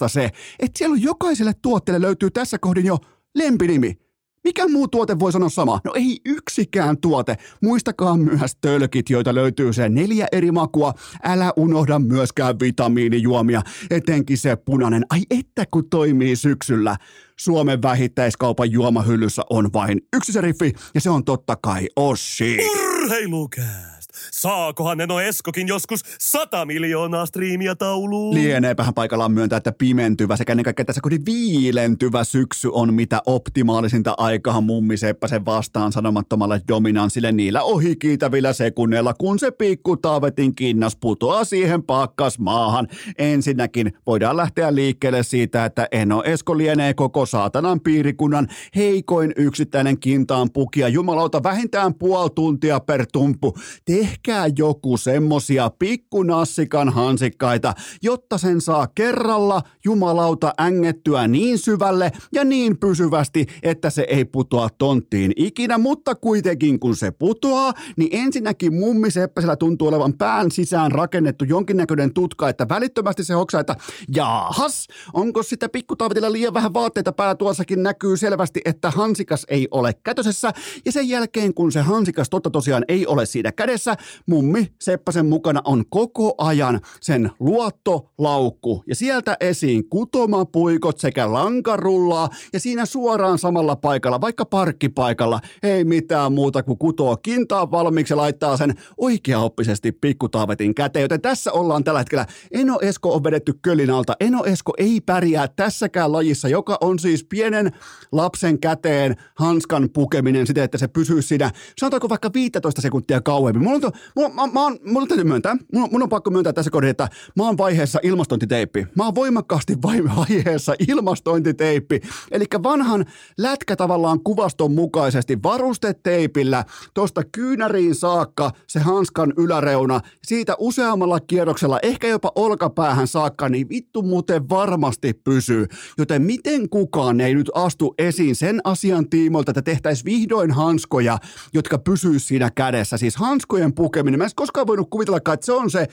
urheilujuomapakasta 0.00 0.08
se, 0.08 0.30
että 0.58 0.78
siellä 0.78 0.94
on 0.94 1.02
jokaiselle 1.02 1.52
tuotteelle 1.62 2.06
löytyy 2.06 2.30
tässä 2.30 2.58
kohdin 2.58 2.86
jo 2.86 2.98
lempinimi. 3.34 3.96
Mikä 4.44 4.68
muu 4.68 4.88
tuote 4.88 5.18
voi 5.18 5.32
sanoa 5.32 5.48
sama? 5.48 5.80
No 5.84 5.92
ei 5.94 6.20
yksikään 6.24 6.98
tuote. 7.00 7.36
Muistakaa 7.62 8.16
myös 8.16 8.56
tölkit, 8.60 9.10
joita 9.10 9.34
löytyy 9.34 9.72
se 9.72 9.88
neljä 9.88 10.26
eri 10.32 10.50
makua. 10.50 10.94
Älä 11.24 11.52
unohda 11.56 11.98
myöskään 11.98 12.60
vitamiinijuomia, 12.60 13.62
etenkin 13.90 14.38
se 14.38 14.56
punainen. 14.56 15.04
Ai 15.10 15.20
että 15.30 15.64
kun 15.70 15.90
toimii 15.90 16.36
syksyllä. 16.36 16.96
Suomen 17.38 17.82
vähittäiskaupan 17.82 18.70
juomahyllyssä 18.70 19.42
on 19.50 19.72
vain 19.72 20.00
yksi 20.16 20.32
seriffi, 20.32 20.72
ja 20.94 21.00
se 21.00 21.10
on 21.10 21.24
totta 21.24 21.56
kai 21.56 21.88
Ossi. 21.96 22.58
Urheilukää! 22.58 23.99
Saakohan 24.32 24.98
Neno 24.98 25.20
Eskokin 25.20 25.68
joskus 25.68 26.00
100 26.20 26.64
miljoonaa 26.64 27.26
striimiä 27.26 27.74
tauluun? 27.74 28.34
Lieneepähän 28.34 28.94
paikallaan 28.94 29.32
myöntää, 29.32 29.56
että 29.56 29.72
pimentyvä 29.72 30.36
sekä 30.36 30.52
ennen 30.52 30.64
kaikkea 30.64 30.84
tässä 30.84 31.00
kodin 31.00 31.26
viilentyvä 31.26 32.24
syksy 32.24 32.68
on 32.72 32.94
mitä 32.94 33.22
optimaalisinta 33.26 34.14
aikaa 34.18 34.60
mummi 34.60 34.96
Seppäsen 34.96 35.44
vastaan 35.44 35.92
sanomattomalle 35.92 36.60
dominanssille 36.68 37.32
niillä 37.32 37.62
ohikiitävillä 37.62 38.52
sekunneilla, 38.52 39.14
kun 39.14 39.38
se 39.38 39.50
pikku 39.50 39.96
taavetin 39.96 40.54
kinnas 40.54 40.96
putoaa 40.96 41.44
siihen 41.44 41.82
pakkas 41.82 42.38
maahan. 42.38 42.88
Ensinnäkin 43.18 43.92
voidaan 44.06 44.36
lähteä 44.36 44.74
liikkeelle 44.74 45.22
siitä, 45.22 45.64
että 45.64 45.88
Eno 45.92 46.22
Esko 46.22 46.58
lienee 46.58 46.94
koko 46.94 47.26
saatanan 47.26 47.80
piirikunnan 47.80 48.48
heikoin 48.76 49.32
yksittäinen 49.36 50.00
kintaan 50.00 50.50
pukia 50.52 50.88
jumalauta 50.88 51.42
vähintään 51.42 51.94
puoli 51.94 52.30
tuntia 52.34 52.80
per 52.80 53.06
tumpu. 53.12 53.54
Tehkää 53.84 54.19
tehkää 54.22 54.50
joku 54.58 54.96
semmosia 54.96 55.70
pikkunassikan 55.78 56.88
hansikkaita, 56.88 57.74
jotta 58.02 58.38
sen 58.38 58.60
saa 58.60 58.86
kerralla 58.94 59.62
jumalauta 59.84 60.54
ängettyä 60.60 61.28
niin 61.28 61.58
syvälle 61.58 62.12
ja 62.32 62.44
niin 62.44 62.78
pysyvästi, 62.78 63.46
että 63.62 63.90
se 63.90 64.06
ei 64.08 64.24
putoa 64.24 64.68
tonttiin 64.78 65.32
ikinä, 65.36 65.78
mutta 65.78 66.14
kuitenkin 66.14 66.80
kun 66.80 66.96
se 66.96 67.10
putoaa, 67.10 67.72
niin 67.96 68.08
ensinnäkin 68.12 68.74
mummi 68.74 69.10
Seppäsellä 69.10 69.56
tuntuu 69.56 69.88
olevan 69.88 70.12
pään 70.12 70.50
sisään 70.50 70.92
rakennettu 70.92 71.44
jonkinnäköinen 71.44 72.14
tutka, 72.14 72.48
että 72.48 72.68
välittömästi 72.68 73.24
se 73.24 73.34
hoksaa, 73.34 73.60
että 73.60 73.76
jaahas, 74.14 74.86
onko 75.12 75.42
sitä 75.42 75.68
pikkutaavitilla 75.68 76.32
liian 76.32 76.54
vähän 76.54 76.74
vaatteita 76.74 77.12
päällä? 77.12 77.34
Tuossakin 77.34 77.82
näkyy 77.82 78.16
selvästi, 78.16 78.60
että 78.64 78.90
hansikas 78.90 79.46
ei 79.48 79.68
ole 79.70 79.94
kätösessä. 80.04 80.52
Ja 80.84 80.92
sen 80.92 81.08
jälkeen 81.08 81.54
kun 81.54 81.72
se 81.72 81.80
hansikas 81.80 82.30
totta 82.30 82.50
tosiaan 82.50 82.84
ei 82.88 83.06
ole 83.06 83.26
siinä 83.26 83.52
kädessä, 83.52 83.96
mummi 84.26 84.72
Seppäsen 84.80 85.26
mukana 85.26 85.60
on 85.64 85.84
koko 85.90 86.34
ajan 86.38 86.80
sen 87.00 87.30
luottolaukku 87.40 88.82
ja 88.86 88.94
sieltä 88.94 89.36
esiin 89.40 89.88
kutomapuikot 89.88 90.98
sekä 90.98 91.32
lankarullaa 91.32 92.28
ja 92.52 92.60
siinä 92.60 92.86
suoraan 92.86 93.38
samalla 93.38 93.76
paikalla, 93.76 94.20
vaikka 94.20 94.44
parkkipaikalla, 94.44 95.40
ei 95.62 95.84
mitään 95.84 96.32
muuta 96.32 96.62
kuin 96.62 96.78
kutoo 96.78 97.16
kintaa 97.16 97.70
valmiiksi 97.70 98.12
ja 98.12 98.16
laittaa 98.16 98.56
sen 98.56 98.74
oikeaoppisesti 98.96 99.92
pikkutaavetin 99.92 100.74
käteen. 100.74 101.02
Joten 101.02 101.20
tässä 101.20 101.52
ollaan 101.52 101.84
tällä 101.84 102.00
hetkellä. 102.00 102.26
Eno 102.50 102.78
Esko 102.82 103.14
on 103.14 103.24
vedetty 103.24 103.54
kölin 103.62 103.90
alta. 103.90 104.16
Eno 104.20 104.44
Esko 104.44 104.72
ei 104.78 105.00
pärjää 105.00 105.48
tässäkään 105.48 106.12
lajissa, 106.12 106.48
joka 106.48 106.78
on 106.80 106.98
siis 106.98 107.24
pienen 107.24 107.72
lapsen 108.12 108.58
käteen 108.58 109.16
hanskan 109.34 109.88
pukeminen 109.92 110.46
siten, 110.46 110.64
että 110.64 110.78
se 110.78 110.88
pysyy 110.88 111.22
siinä, 111.22 111.50
sanotaanko 111.80 112.08
vaikka 112.08 112.30
15 112.34 112.80
sekuntia 112.80 113.20
kauemmin. 113.20 113.62
Mulla 113.62 113.80
on, 113.86 113.92
mulla, 114.16 114.28
mä, 114.28 114.46
mä 114.46 114.62
oon, 114.62 115.08
täytyy 115.08 115.24
myöntää, 115.24 115.56
mun, 115.72 115.88
mun 115.92 116.02
on 116.02 116.08
pakko 116.08 116.30
myöntää 116.30 116.52
tässä 116.52 116.70
kohdassa, 116.70 116.90
että 116.90 117.08
mä 117.36 117.44
oon 117.44 117.58
vaiheessa 117.58 117.98
ilmastointiteippi. 118.02 118.86
Mä 118.96 119.04
oon 119.04 119.14
voimakkaasti 119.14 119.76
vaiheessa 119.82 120.74
ilmastointiteippi. 120.88 122.00
Eli 122.30 122.44
vanhan 122.62 123.04
lätkä 123.38 123.76
tavallaan 123.76 124.20
kuvaston 124.20 124.72
mukaisesti 124.72 125.38
varusteteipillä 125.42 126.64
tosta 126.94 127.22
kyynäriin 127.32 127.94
saakka 127.94 128.50
se 128.66 128.80
hanskan 128.80 129.32
yläreuna, 129.36 130.00
siitä 130.26 130.54
useammalla 130.58 131.20
kierroksella, 131.20 131.78
ehkä 131.82 132.06
jopa 132.08 132.32
olkapäähän 132.34 133.06
saakka, 133.06 133.48
niin 133.48 133.68
vittu 133.68 134.02
muuten 134.02 134.48
varmasti 134.48 135.12
pysyy. 135.12 135.66
Joten 135.98 136.22
miten 136.22 136.68
kukaan 136.68 137.20
ei 137.20 137.34
nyt 137.34 137.50
astu 137.54 137.94
esiin 137.98 138.36
sen 138.36 138.60
asian 138.64 139.10
tiimoilta, 139.10 139.50
että 139.50 139.62
tehtäisiin 139.62 140.04
vihdoin 140.04 140.50
hanskoja, 140.50 141.18
jotka 141.54 141.78
pysyy 141.78 142.18
siinä 142.18 142.50
kädessä. 142.54 142.96
Siis 142.96 143.16
hanskojen 143.16 143.72
pukeminen. 143.90 144.18
Mä 144.18 144.24
en 144.24 144.30
koskaan 144.34 144.66
voinut 144.66 144.90
kuvitellakaan, 144.90 145.34
että 145.34 145.46
se 145.46 145.52
on 145.52 145.70
se 145.70 145.86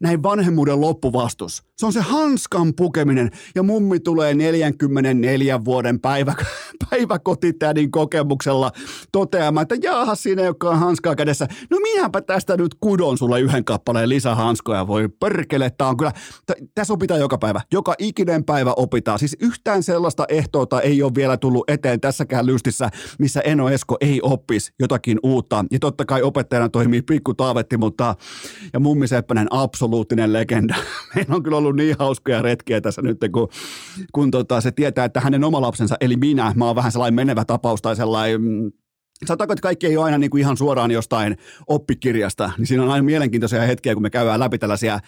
näin 0.00 0.22
vanhemmuuden 0.22 0.80
loppuvastus. 0.80 1.62
Se 1.76 1.86
on 1.86 1.92
se 1.92 2.00
hanskan 2.00 2.72
pukeminen 2.76 3.30
ja 3.54 3.62
mummi 3.62 4.00
tulee 4.00 4.34
44 4.34 5.64
vuoden 5.64 6.00
päivä, 6.00 6.34
päiväkotitädin 6.90 7.90
kokemuksella 7.90 8.72
toteamaan, 9.12 9.62
että 9.62 9.88
jaha, 9.88 10.14
siinä 10.14 10.42
ei 10.42 10.48
olekaan 10.48 10.78
hanskaa 10.78 11.16
kädessä. 11.16 11.48
No 11.70 11.78
minäpä 11.78 12.20
tästä 12.20 12.56
nyt 12.56 12.74
kudon 12.80 13.18
sulle 13.18 13.40
yhden 13.40 13.64
kappaleen 13.64 14.08
lisähanskoja. 14.08 14.86
Voi 14.86 15.08
perkele, 15.08 15.70
tää 15.70 15.88
on 15.88 15.96
kyllä, 15.96 16.12
t- 16.46 16.74
tässä 16.74 16.92
opitaan 16.92 17.20
joka 17.20 17.38
päivä. 17.38 17.60
Joka 17.72 17.94
ikinen 17.98 18.44
päivä 18.44 18.72
opitaan. 18.76 19.18
Siis 19.18 19.36
yhtään 19.40 19.82
sellaista 19.82 20.24
ehtoota 20.28 20.80
ei 20.80 21.02
ole 21.02 21.14
vielä 21.14 21.36
tullut 21.36 21.70
eteen 21.70 22.00
tässäkään 22.00 22.46
lystissä, 22.46 22.90
missä 23.18 23.40
Eno 23.40 23.68
Esko 23.68 23.96
ei 24.00 24.20
oppisi 24.22 24.72
jotakin 24.80 25.18
uutta. 25.22 25.64
Ja 25.70 25.78
totta 25.78 26.04
kai 26.04 26.22
opettajana 26.22 26.68
toimii 26.68 27.02
pikku 27.02 27.34
Taavetti, 27.34 27.76
mutta 27.76 28.14
ja 28.72 28.80
mummi 28.80 29.08
Seppänen 29.08 29.46
absoluuttinen 29.90 30.32
legenda. 30.32 30.74
Meillä 31.14 31.34
on 31.34 31.42
kyllä 31.42 31.56
ollut 31.56 31.76
niin 31.76 31.96
hauskoja 31.98 32.42
retkiä 32.42 32.80
tässä 32.80 33.02
nyt, 33.02 33.18
kun, 33.32 33.48
kun 34.12 34.30
tota, 34.30 34.60
se 34.60 34.72
tietää, 34.72 35.04
että 35.04 35.20
hänen 35.20 35.44
oma 35.44 35.60
lapsensa, 35.60 35.96
eli 36.00 36.16
minä, 36.16 36.52
mä 36.56 36.66
oon 36.66 36.76
vähän 36.76 36.92
sellainen 36.92 37.14
menevä 37.14 37.44
tapaus 37.44 37.82
tai 37.82 37.96
sellainen 37.96 38.42
mm, 38.42 38.72
Sanotaanko, 39.26 39.52
että 39.52 39.62
kaikki 39.62 39.86
ei 39.86 39.96
ole 39.96 40.04
aina 40.04 40.18
niin 40.18 40.30
kuin 40.30 40.40
ihan 40.40 40.56
suoraan 40.56 40.90
jostain 40.90 41.36
oppikirjasta, 41.66 42.50
niin 42.58 42.66
siinä 42.66 42.82
on 42.82 42.90
aina 42.90 43.02
mielenkiintoisia 43.02 43.62
hetkiä, 43.62 43.94
kun 43.94 44.02
me 44.02 44.10
käydään 44.10 44.40
läpi 44.40 44.58
tällaisia 44.58 45.00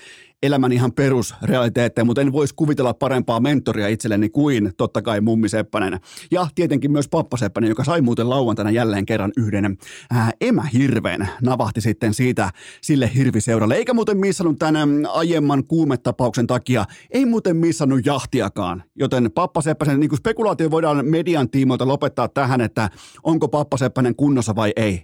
elämän 0.43 0.73
ihan 0.73 0.93
perusrealiteetteja, 0.93 2.05
mutta 2.05 2.21
en 2.21 2.33
voisi 2.33 2.55
kuvitella 2.55 2.95
parempaa 2.95 3.41
mentoria 3.41 3.89
itselleni 3.89 4.29
kuin 4.29 4.73
totta 4.77 5.03
kai 5.03 5.21
Mummi 5.21 5.49
Seppänen. 5.49 6.01
Ja 6.31 6.47
tietenkin 6.55 6.93
myös 6.93 7.09
Pappa 7.09 7.37
Seppänen, 7.37 7.69
joka 7.69 7.85
sai 7.85 8.01
muuten 8.01 8.31
lauantaina 8.31 8.71
jälleen 8.71 9.07
kerran 9.07 9.33
yhden 9.37 9.79
ää, 10.11 10.31
emähirven. 10.41 11.29
Navahti 11.43 11.81
sitten 11.81 12.15
siitä 12.15 12.51
sille 12.81 13.11
hirviseuralle. 13.15 13.75
Eikä 13.75 13.95
muuten 13.95 14.17
missannut 14.17 14.59
tämän 14.59 15.07
aiemman 15.13 15.65
kuumetapauksen 15.65 16.47
takia, 16.47 16.85
ei 17.11 17.27
muuten 17.27 17.57
missannut 17.57 18.07
jahtiakaan. 18.07 18.83
Joten 18.95 19.31
Pappa 19.35 19.61
Seppäsen 19.61 20.01
niin 20.01 20.17
spekulaatio 20.17 20.71
voidaan 20.71 21.07
median 21.07 21.51
tiimoilta 21.51 21.89
lopettaa 21.89 22.29
tähän, 22.29 22.61
että 22.61 22.91
onko 23.23 23.49
Pappa 23.49 23.77
Seppänen 23.77 24.17
kunnossa 24.17 24.55
vai 24.55 24.73
ei 24.77 25.03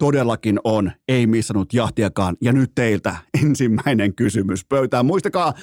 todellakin 0.00 0.58
on, 0.64 0.92
ei 1.08 1.26
missannut 1.26 1.72
jahtiakaan. 1.72 2.36
Ja 2.40 2.52
nyt 2.52 2.70
teiltä 2.74 3.16
ensimmäinen 3.44 4.14
kysymys 4.14 4.64
pöytään. 4.64 5.06
Muistakaa, 5.06 5.54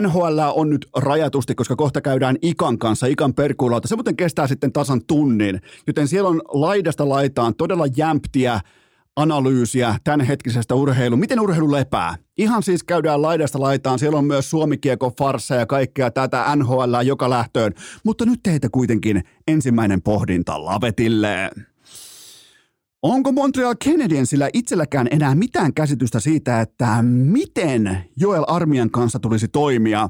NHL 0.00 0.38
on 0.54 0.70
nyt 0.70 0.86
rajatusti, 0.96 1.54
koska 1.54 1.76
kohta 1.76 2.00
käydään 2.00 2.36
Ikan 2.42 2.78
kanssa, 2.78 3.06
Ikan 3.06 3.34
perkuulauta. 3.34 3.88
Se 3.88 3.96
muuten 3.96 4.16
kestää 4.16 4.46
sitten 4.46 4.72
tasan 4.72 5.00
tunnin, 5.06 5.60
joten 5.86 6.08
siellä 6.08 6.28
on 6.28 6.42
laidasta 6.48 7.08
laitaan 7.08 7.54
todella 7.54 7.86
jämptiä 7.96 8.60
analyysiä 9.16 9.96
tämänhetkisestä 10.04 10.74
urheilu. 10.74 11.16
Miten 11.16 11.40
urheilu 11.40 11.72
lepää? 11.72 12.16
Ihan 12.38 12.62
siis 12.62 12.84
käydään 12.84 13.22
laidasta 13.22 13.60
laitaan. 13.60 13.98
Siellä 13.98 14.18
on 14.18 14.24
myös 14.24 14.50
suomikiekko, 14.50 15.12
farsa 15.18 15.54
ja 15.54 15.66
kaikkea 15.66 16.10
tätä 16.10 16.56
NHL 16.56 16.94
joka 17.04 17.30
lähtöön. 17.30 17.72
Mutta 18.04 18.26
nyt 18.26 18.40
teitä 18.42 18.68
kuitenkin 18.72 19.22
ensimmäinen 19.48 20.02
pohdinta 20.02 20.64
lavetille. 20.64 21.50
Onko 23.04 23.32
Montreal 23.32 23.74
Canadiensillä 23.84 24.48
itselläkään 24.52 25.08
enää 25.10 25.34
mitään 25.34 25.74
käsitystä 25.74 26.20
siitä, 26.20 26.60
että 26.60 27.02
miten 27.02 27.98
Joel 28.16 28.44
Armian 28.46 28.90
kanssa 28.90 29.18
tulisi 29.18 29.48
toimia? 29.48 30.08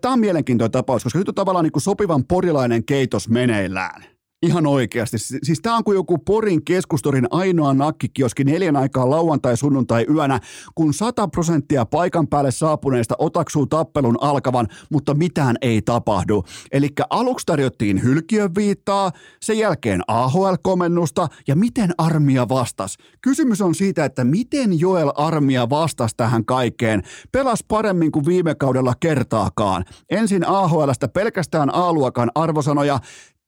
Tämä 0.00 0.14
on 0.14 0.20
mielenkiintoinen 0.20 0.72
tapaus, 0.72 1.04
koska 1.04 1.18
nyt 1.18 1.28
on 1.28 1.34
tavallaan 1.34 1.64
niin 1.64 1.72
kuin 1.72 1.82
sopivan 1.82 2.24
porilainen 2.24 2.84
keitos 2.84 3.28
meneillään. 3.28 4.13
Ihan 4.42 4.66
oikeasti. 4.66 5.18
Siis 5.18 5.60
tämä 5.62 5.76
on 5.76 5.84
kuin 5.84 5.96
joku 5.96 6.18
Porin 6.18 6.64
keskustorin 6.64 7.26
ainoa 7.30 7.74
nakkikioski 7.74 8.44
neljän 8.44 8.76
aikaa 8.76 9.10
lauantai, 9.10 9.56
sunnuntai 9.56 10.06
yönä, 10.14 10.40
kun 10.74 10.94
100 10.94 11.28
prosenttia 11.28 11.86
paikan 11.86 12.28
päälle 12.28 12.50
saapuneista 12.50 13.14
otaksuu 13.18 13.66
tappelun 13.66 14.18
alkavan, 14.20 14.68
mutta 14.90 15.14
mitään 15.14 15.56
ei 15.62 15.82
tapahdu. 15.82 16.44
Eli 16.72 16.88
aluksi 17.10 17.46
tarjottiin 17.46 18.02
hylkiön 18.02 18.54
viittaa, 18.54 19.12
sen 19.42 19.58
jälkeen 19.58 20.00
AHL-komennusta 20.08 21.28
ja 21.48 21.56
miten 21.56 21.90
armia 21.98 22.48
vastas. 22.48 22.96
Kysymys 23.20 23.60
on 23.60 23.74
siitä, 23.74 24.04
että 24.04 24.24
miten 24.24 24.80
Joel 24.80 25.12
Armia 25.16 25.70
vastasi 25.70 26.14
tähän 26.16 26.44
kaikkeen. 26.44 27.02
Pelas 27.32 27.64
paremmin 27.68 28.12
kuin 28.12 28.26
viime 28.26 28.54
kaudella 28.54 28.94
kertaakaan. 29.00 29.84
Ensin 30.10 30.46
AHLstä 30.46 31.08
pelkästään 31.08 31.74
A-luokan 31.74 32.30
arvosanoja 32.34 32.98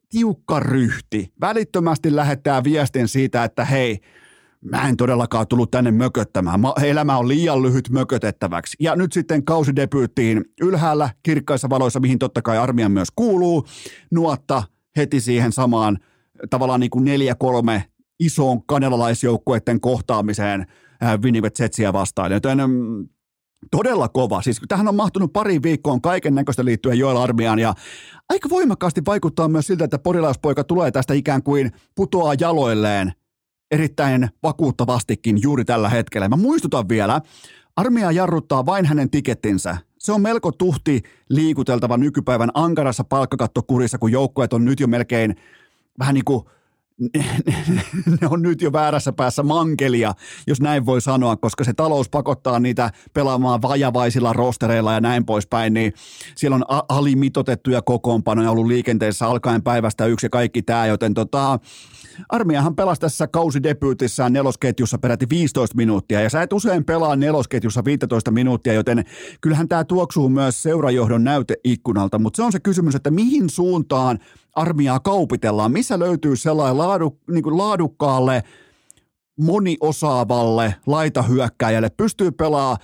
tiukka 0.09 0.61
ryhti. 0.61 1.33
Välittömästi 1.41 2.17
lähettää 2.17 2.65
viestin 2.65 3.09
siitä, 3.09 3.45
että 3.45 3.65
hei, 3.65 3.99
mä 4.71 4.89
en 4.89 4.97
todellakaan 4.97 5.49
tullut 5.49 5.71
tänne 5.71 5.91
mököttämään. 5.91 6.61
Elämä 6.83 7.19
on 7.19 7.29
liian 7.29 7.63
lyhyt 7.63 7.91
mökötettäväksi. 7.91 8.77
Ja 8.81 8.97
nyt 8.97 9.13
sitten 9.13 9.45
kausidebyyttiin 9.45 10.45
ylhäällä 10.61 11.11
kirkkaissa 11.23 11.71
valoissa, 11.71 12.01
mihin 12.01 12.19
totta 12.19 12.43
kai 12.43 12.59
armian 12.59 12.93
myös 12.93 13.09
kuuluu. 13.17 13.67
Nuotta 14.11 14.63
heti 14.97 15.21
siihen 15.21 15.53
samaan 15.53 15.99
tavallaan 16.51 16.81
niin 16.81 16.91
kuin 16.91 17.05
neljä 17.05 17.35
kolme 17.35 17.85
isoon 18.21 18.67
kanelalaisjoukkueiden 18.67 19.81
kohtaamiseen 19.81 20.67
Winnipeg 21.23 21.53
Jetsiä 21.59 21.93
vastaan. 21.93 22.33
Joten 22.33 22.59
mm, 22.59 23.09
todella 23.71 24.09
kova. 24.09 24.43
Siis 24.43 24.61
tähän 24.69 24.89
on 24.89 24.95
mahtunut 24.95 25.33
pari 25.33 25.63
viikkoon 25.63 26.01
kaiken 26.01 26.35
näköistä 26.35 26.65
liittyen 26.65 26.99
Joel 26.99 27.17
Armiaan 27.17 27.59
ja 27.59 27.75
aika 28.29 28.49
voimakkaasti 28.51 29.03
vaikuttaa 29.07 29.49
myös 29.49 29.67
siltä, 29.67 29.85
että 29.85 29.99
porilauspoika 29.99 30.65
tulee 30.65 30.91
tästä 30.91 31.15
ikään 31.15 31.43
kuin 31.43 31.73
putoaa 31.95 32.35
jaloilleen 32.41 33.13
erittäin 33.71 34.29
vakuuttavastikin 34.43 35.43
juuri 35.43 35.65
tällä 35.65 35.89
hetkellä. 35.89 36.29
Mä 36.29 36.37
muistutan 36.37 36.89
vielä, 36.89 37.21
armia 37.77 38.13
jarruttaa 38.13 38.67
vain 38.67 38.87
hänen 38.87 39.11
tikettinsä. 39.11 39.77
Se 39.99 40.13
on 40.13 40.23
melko 40.23 40.53
tuhti 40.53 41.03
liikuteltava 41.29 41.97
nykypäivän 41.97 42.51
ankarassa 42.55 43.05
palkkakattokurissa, 43.05 43.99
kun 43.99 44.13
joukkueet 44.13 44.53
on 44.53 44.65
nyt 44.65 44.81
jo 44.81 44.87
melkein 44.87 45.37
vähän 45.99 46.15
niin 46.15 46.25
kuin 46.25 46.45
ne 48.21 48.29
on 48.31 48.43
nyt 48.43 48.63
jo 48.63 48.73
väärässä 48.73 49.13
päässä 49.13 49.43
mankelia, 49.43 50.15
jos 50.47 50.61
näin 50.61 50.87
voi 50.87 51.01
sanoa, 51.01 51.37
koska 51.37 51.65
se 51.65 51.73
talous 51.73 52.09
pakottaa 52.09 52.61
niitä 52.61 52.91
pelaamaan 53.15 53.63
vajavaisilla 53.63 54.33
rostereilla 54.33 54.93
ja 54.93 55.01
näin 55.01 55.27
poispäin, 55.27 55.75
niin 55.75 55.93
siellä 56.37 56.55
on 56.55 56.65
alimitotettuja 56.89 57.83
kokoonpanoja 57.83 58.51
ollut 58.51 58.67
liikenteessä 58.67 59.27
alkaen 59.27 59.63
päivästä 59.63 60.07
yksi 60.07 60.27
ja 60.27 60.31
kaikki 60.31 60.63
tämä, 60.63 60.87
joten 60.87 61.15
tota, 61.15 61.59
Armiahan 62.29 62.77
pelasi 62.77 63.01
tässä 63.01 63.27
kausidebyytissään 63.27 64.33
nelosketjussa 64.33 64.99
peräti 64.99 65.27
15 65.31 65.77
minuuttia, 65.77 66.21
ja 66.21 66.31
sä 66.31 66.43
et 66.43 66.53
usein 66.53 66.85
pelaa 66.85 67.17
nelosketjussa 67.17 67.85
15 67.85 68.31
minuuttia, 68.31 68.73
joten 68.73 69.05
kyllähän 69.41 69.69
tämä 69.69 69.85
tuoksuu 69.85 70.29
myös 70.29 70.63
seurajohdon 70.63 71.25
näyteikkunalta, 71.25 72.19
mutta 72.19 72.37
se 72.37 72.43
on 72.43 72.53
se 72.53 72.61
kysymys, 72.61 72.95
että 72.95 73.11
mihin 73.11 73.51
suuntaan 73.51 74.19
armiaa 74.53 75.01
kaupitellaan, 75.01 75.73
missä 75.73 75.99
löytyy 75.99 76.37
sellainen 76.37 76.79
laadu, 76.79 77.19
niin 77.31 77.59
laadukkaalle, 77.59 78.43
moniosaavalle 79.41 80.75
laitahyökkäjälle, 80.87 81.91
pystyy 81.97 82.31
pelaamaan 82.31 82.79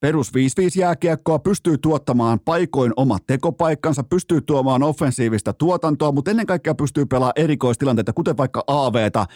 perus 0.00 0.32
5-5 0.32 0.32
jääkiekkoa, 0.78 1.38
pystyy 1.38 1.78
tuottamaan 1.78 2.40
paikoin 2.40 2.92
omat 2.96 3.26
tekopaikkansa, 3.26 4.04
pystyy 4.04 4.40
tuomaan 4.40 4.82
offensiivista 4.82 5.52
tuotantoa, 5.52 6.12
mutta 6.12 6.30
ennen 6.30 6.46
kaikkea 6.46 6.74
pystyy 6.74 7.06
pelaamaan 7.06 7.32
erikoistilanteita, 7.36 8.12
kuten 8.12 8.36
vaikka 8.36 8.64
AVta, 8.66 9.26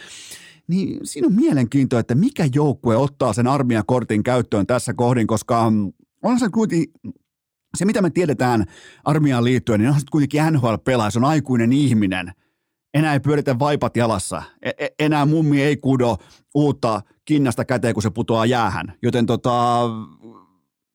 niin 0.68 1.00
siinä 1.02 1.26
on 1.26 1.34
mielenkiintoa, 1.34 2.00
että 2.00 2.14
mikä 2.14 2.48
joukkue 2.54 2.96
ottaa 2.96 3.32
sen 3.32 3.46
armiakortin 3.46 4.22
käyttöön 4.22 4.66
tässä 4.66 4.94
kohdin, 4.94 5.26
koska 5.26 5.58
on 6.22 6.38
se 6.38 6.48
kuitenkin 6.48 6.92
se, 7.76 7.84
mitä 7.84 8.02
me 8.02 8.10
tiedetään 8.10 8.64
armiaan 9.04 9.44
liittyen, 9.44 9.80
niin 9.80 9.90
on 9.90 10.00
se 10.00 10.06
kuitenkin 10.10 10.42
NHL-pelaaja, 10.52 11.10
se 11.10 11.18
on 11.18 11.24
aikuinen 11.24 11.72
ihminen. 11.72 12.32
Enää 12.94 13.12
ei 13.12 13.20
pyöritä 13.20 13.58
vaipat 13.58 13.96
jalassa. 13.96 14.42
E- 14.62 14.70
e- 14.78 14.94
enää 14.98 15.26
mummi 15.26 15.62
ei 15.62 15.76
kudo 15.76 16.16
uutta 16.54 17.00
kinnasta 17.24 17.64
käteen, 17.64 17.94
kun 17.94 18.02
se 18.02 18.10
putoaa 18.10 18.46
jäähän. 18.46 18.92
Joten 19.02 19.26
tota, 19.26 19.82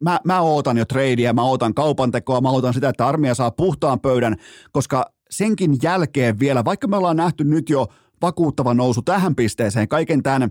mä, 0.03 0.19
mä 0.23 0.41
ootan 0.41 0.77
jo 0.77 0.85
tradea, 0.85 1.33
mä 1.33 1.43
ootan 1.43 1.73
kaupantekoa, 1.73 2.41
mä 2.41 2.49
ootan 2.49 2.73
sitä, 2.73 2.89
että 2.89 3.07
armeija 3.07 3.35
saa 3.35 3.51
puhtaan 3.51 3.99
pöydän, 3.99 4.35
koska 4.71 5.11
senkin 5.29 5.77
jälkeen 5.83 6.39
vielä, 6.39 6.65
vaikka 6.65 6.87
me 6.87 6.97
ollaan 6.97 7.17
nähty 7.17 7.43
nyt 7.43 7.69
jo 7.69 7.87
vakuuttava 8.21 8.73
nousu 8.73 9.01
tähän 9.01 9.35
pisteeseen, 9.35 9.87
kaiken 9.87 10.23
tämän 10.23 10.49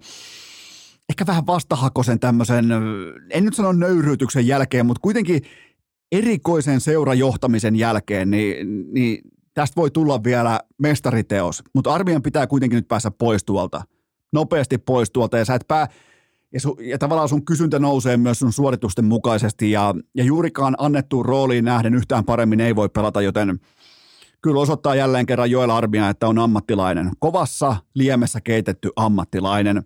ehkä 1.09 1.27
vähän 1.27 1.47
vastahakoisen 1.47 2.21
tämmöisen, 2.21 2.67
en 3.31 3.45
nyt 3.45 3.55
sano 3.55 3.73
nöyryytyksen 3.73 4.47
jälkeen, 4.47 4.87
mutta 4.87 5.01
kuitenkin 5.01 5.43
erikoisen 6.13 6.81
seurajohtamisen 6.81 7.77
jälkeen, 7.77 8.31
niin, 8.31 8.87
niin 8.93 9.21
tästä 9.55 9.77
voi 9.77 9.91
tulla 9.91 10.25
vielä 10.25 10.61
mestariteos, 10.79 11.63
mutta 11.75 11.95
armian 11.95 12.23
pitää 12.23 12.47
kuitenkin 12.47 12.77
nyt 12.77 12.89
päästä 12.89 13.11
pois 13.11 13.45
tuolta, 13.45 13.83
nopeasti 14.33 14.79
pois 14.79 15.11
tuolta, 15.11 15.39
ja 15.39 15.45
sä 15.45 15.55
et 15.55 15.69
pää, 15.69 15.89
ja, 16.53 16.61
su, 16.61 16.79
ja 16.81 16.99
tavallaan 16.99 17.29
sun 17.29 17.45
kysyntä 17.45 17.79
nousee 17.79 18.17
myös 18.17 18.39
sun 18.39 18.53
suoritusten 18.53 19.05
mukaisesti 19.05 19.71
ja, 19.71 19.95
ja 20.15 20.25
juurikaan 20.25 20.75
annettuun 20.79 21.25
rooliin 21.25 21.65
nähden 21.65 21.95
yhtään 21.95 22.25
paremmin 22.25 22.61
ei 22.61 22.77
voi 22.77 22.89
pelata, 22.89 23.23
joten 23.23 23.61
kyllä 24.43 24.61
osoittaa 24.61 24.95
jälleen 24.95 25.27
kerran 25.27 25.51
Joel 25.51 25.71
Armia, 25.71 26.09
että 26.09 26.29
on 26.29 26.39
ammattilainen. 26.39 27.11
Kovassa 27.19 27.77
liemessä 27.95 28.41
keitetty 28.41 28.91
ammattilainen. 28.97 29.85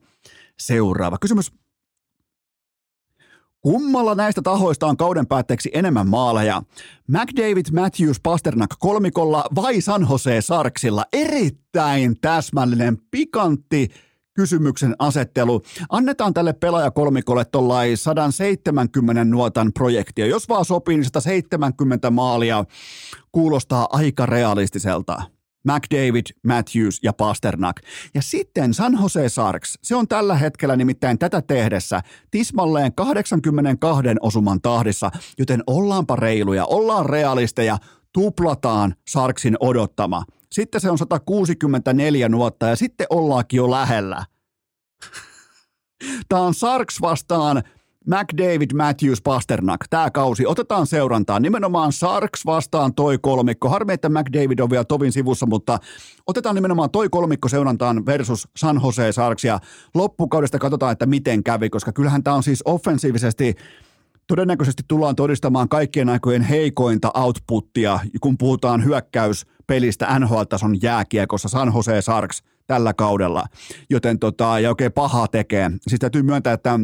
Seuraava 0.59 1.19
kysymys. 1.21 1.53
Kummalla 3.61 4.15
näistä 4.15 4.43
tahoista 4.43 4.87
on 4.87 4.97
kauden 4.97 5.27
päätteeksi 5.27 5.71
enemmän 5.73 6.09
maaleja? 6.09 6.63
McDavid, 7.09 7.67
Matthews, 7.73 8.21
Pasternak 8.21 8.71
kolmikolla 8.79 9.45
vai 9.55 9.81
San 9.81 10.07
Jose 10.11 10.41
Sarksilla? 10.41 11.05
Erittäin 11.13 12.17
täsmällinen, 12.21 12.99
pikantti, 13.11 13.89
kysymyksen 14.41 14.97
asettelu. 14.99 15.63
Annetaan 15.89 16.35
tälle 16.35 16.53
pelaajakolmikolle 16.53 17.45
tuollain 17.45 17.97
170 17.97 19.25
nuotan 19.25 19.73
projektia. 19.73 20.27
Jos 20.27 20.49
vaan 20.49 20.65
sopii, 20.65 20.97
niin 20.97 21.05
170 21.05 22.11
maalia 22.11 22.65
kuulostaa 23.33 23.89
aika 23.91 24.27
realistiselta. 24.27 25.23
McDavid, 25.65 26.27
Matthews 26.47 26.99
ja 27.03 27.13
Pasternak. 27.13 27.77
Ja 28.15 28.23
sitten 28.23 28.75
San 28.75 28.99
Jose 29.03 29.29
Sarks, 29.29 29.79
se 29.83 29.97
on 29.97 30.09
tällä 30.09 30.37
hetkellä 30.37 30.77
nimittäin 30.77 31.19
tätä 31.19 31.43
tehdessä 31.43 32.01
tismalleen 32.31 32.95
82 32.95 34.03
osuman 34.21 34.61
tahdissa, 34.61 35.11
joten 35.39 35.63
ollaanpa 35.67 36.17
reiluja, 36.17 36.65
ollaan 36.65 37.07
realisteja, 37.07 37.79
tuplataan 38.13 38.95
Sarksin 39.09 39.57
odottama– 39.61 40.25
sitten 40.53 40.81
se 40.81 40.91
on 40.91 40.99
164 40.99 42.29
nuotta 42.29 42.67
ja 42.67 42.77
sitten 42.77 43.07
ollaankin 43.11 43.57
jo 43.57 43.71
lähellä. 43.71 44.25
Tämä 46.29 46.43
on 46.43 46.55
Sarks 46.55 47.01
vastaan 47.01 47.63
McDavid, 48.07 48.71
Matthews, 48.75 49.23
Pasternak, 49.23 49.81
tämä 49.91 50.11
kausi. 50.11 50.47
Otetaan 50.47 50.87
seurantaan. 50.87 51.43
Nimenomaan 51.43 51.93
Sarks 51.93 52.47
vastaan 52.47 52.95
toi 52.95 53.19
kolmikko. 53.19 53.69
Harmi, 53.69 53.93
että 53.93 54.09
McDavid 54.09 54.59
on 54.59 54.71
vielä 54.71 54.85
tovin 54.85 55.13
sivussa, 55.13 55.47
mutta 55.47 55.79
otetaan 56.27 56.55
nimenomaan 56.55 56.91
toi 56.91 57.09
kolmikko 57.09 57.49
seurantaan 57.49 58.07
versus 58.07 58.49
San 58.57 58.81
Jose 58.85 59.13
Sarks. 59.13 59.45
Ja 59.45 59.59
loppukaudesta 59.95 60.59
katsotaan, 60.59 60.93
että 60.93 61.07
miten 61.07 61.45
kävi, 61.45 61.71
koska 61.71 61.93
kyllähän 61.93 62.23
tämä 62.23 62.37
on 62.37 62.43
siis 62.43 62.63
offensiivisesti 62.65 63.55
todennäköisesti 64.31 64.83
tullaan 64.89 65.17
todistamaan 65.17 65.69
kaikkien 65.69 66.09
aikojen 66.09 66.43
heikointa 66.43 67.11
outputtia, 67.15 68.01
kun 68.21 68.39
puhutaan 68.39 68.85
hyökkäyspelistä 68.85 70.19
NHL-tason 70.19 70.83
jääkiekossa 70.83 71.49
San 71.49 71.73
Jose 71.75 72.03
Sarks 72.03 72.43
tällä 72.67 72.95
kaudella. 72.95 73.45
Joten 73.91 74.19
tota, 74.19 74.61
ja 74.61 74.69
oikein 74.69 74.93
pahaa 74.93 75.29
tekee. 75.29 75.71
Siis 75.89 75.99
täytyy 75.99 76.23
myöntää, 76.23 76.53
että 76.53 76.79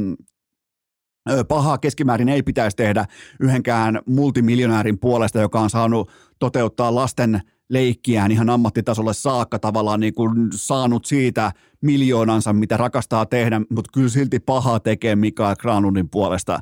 pahaa 1.48 1.78
keskimäärin 1.78 2.28
ei 2.28 2.42
pitäisi 2.42 2.76
tehdä 2.76 3.06
yhdenkään 3.40 4.00
multimiljonäärin 4.06 4.98
puolesta, 4.98 5.40
joka 5.40 5.60
on 5.60 5.70
saanut 5.70 6.10
toteuttaa 6.38 6.94
lasten 6.94 7.40
leikkiään 7.68 8.30
ihan 8.30 8.50
ammattitasolle 8.50 9.14
saakka 9.14 9.58
tavallaan 9.58 10.00
niin 10.00 10.14
kuin 10.14 10.48
saanut 10.54 11.04
siitä 11.04 11.52
miljoonansa, 11.80 12.52
mitä 12.52 12.76
rakastaa 12.76 13.26
tehdä, 13.26 13.60
mutta 13.70 13.90
kyllä 13.94 14.08
silti 14.08 14.40
pahaa 14.40 14.80
tekee 14.80 15.16
Mikael 15.16 15.56
Granlundin 15.56 16.08
puolesta. 16.08 16.60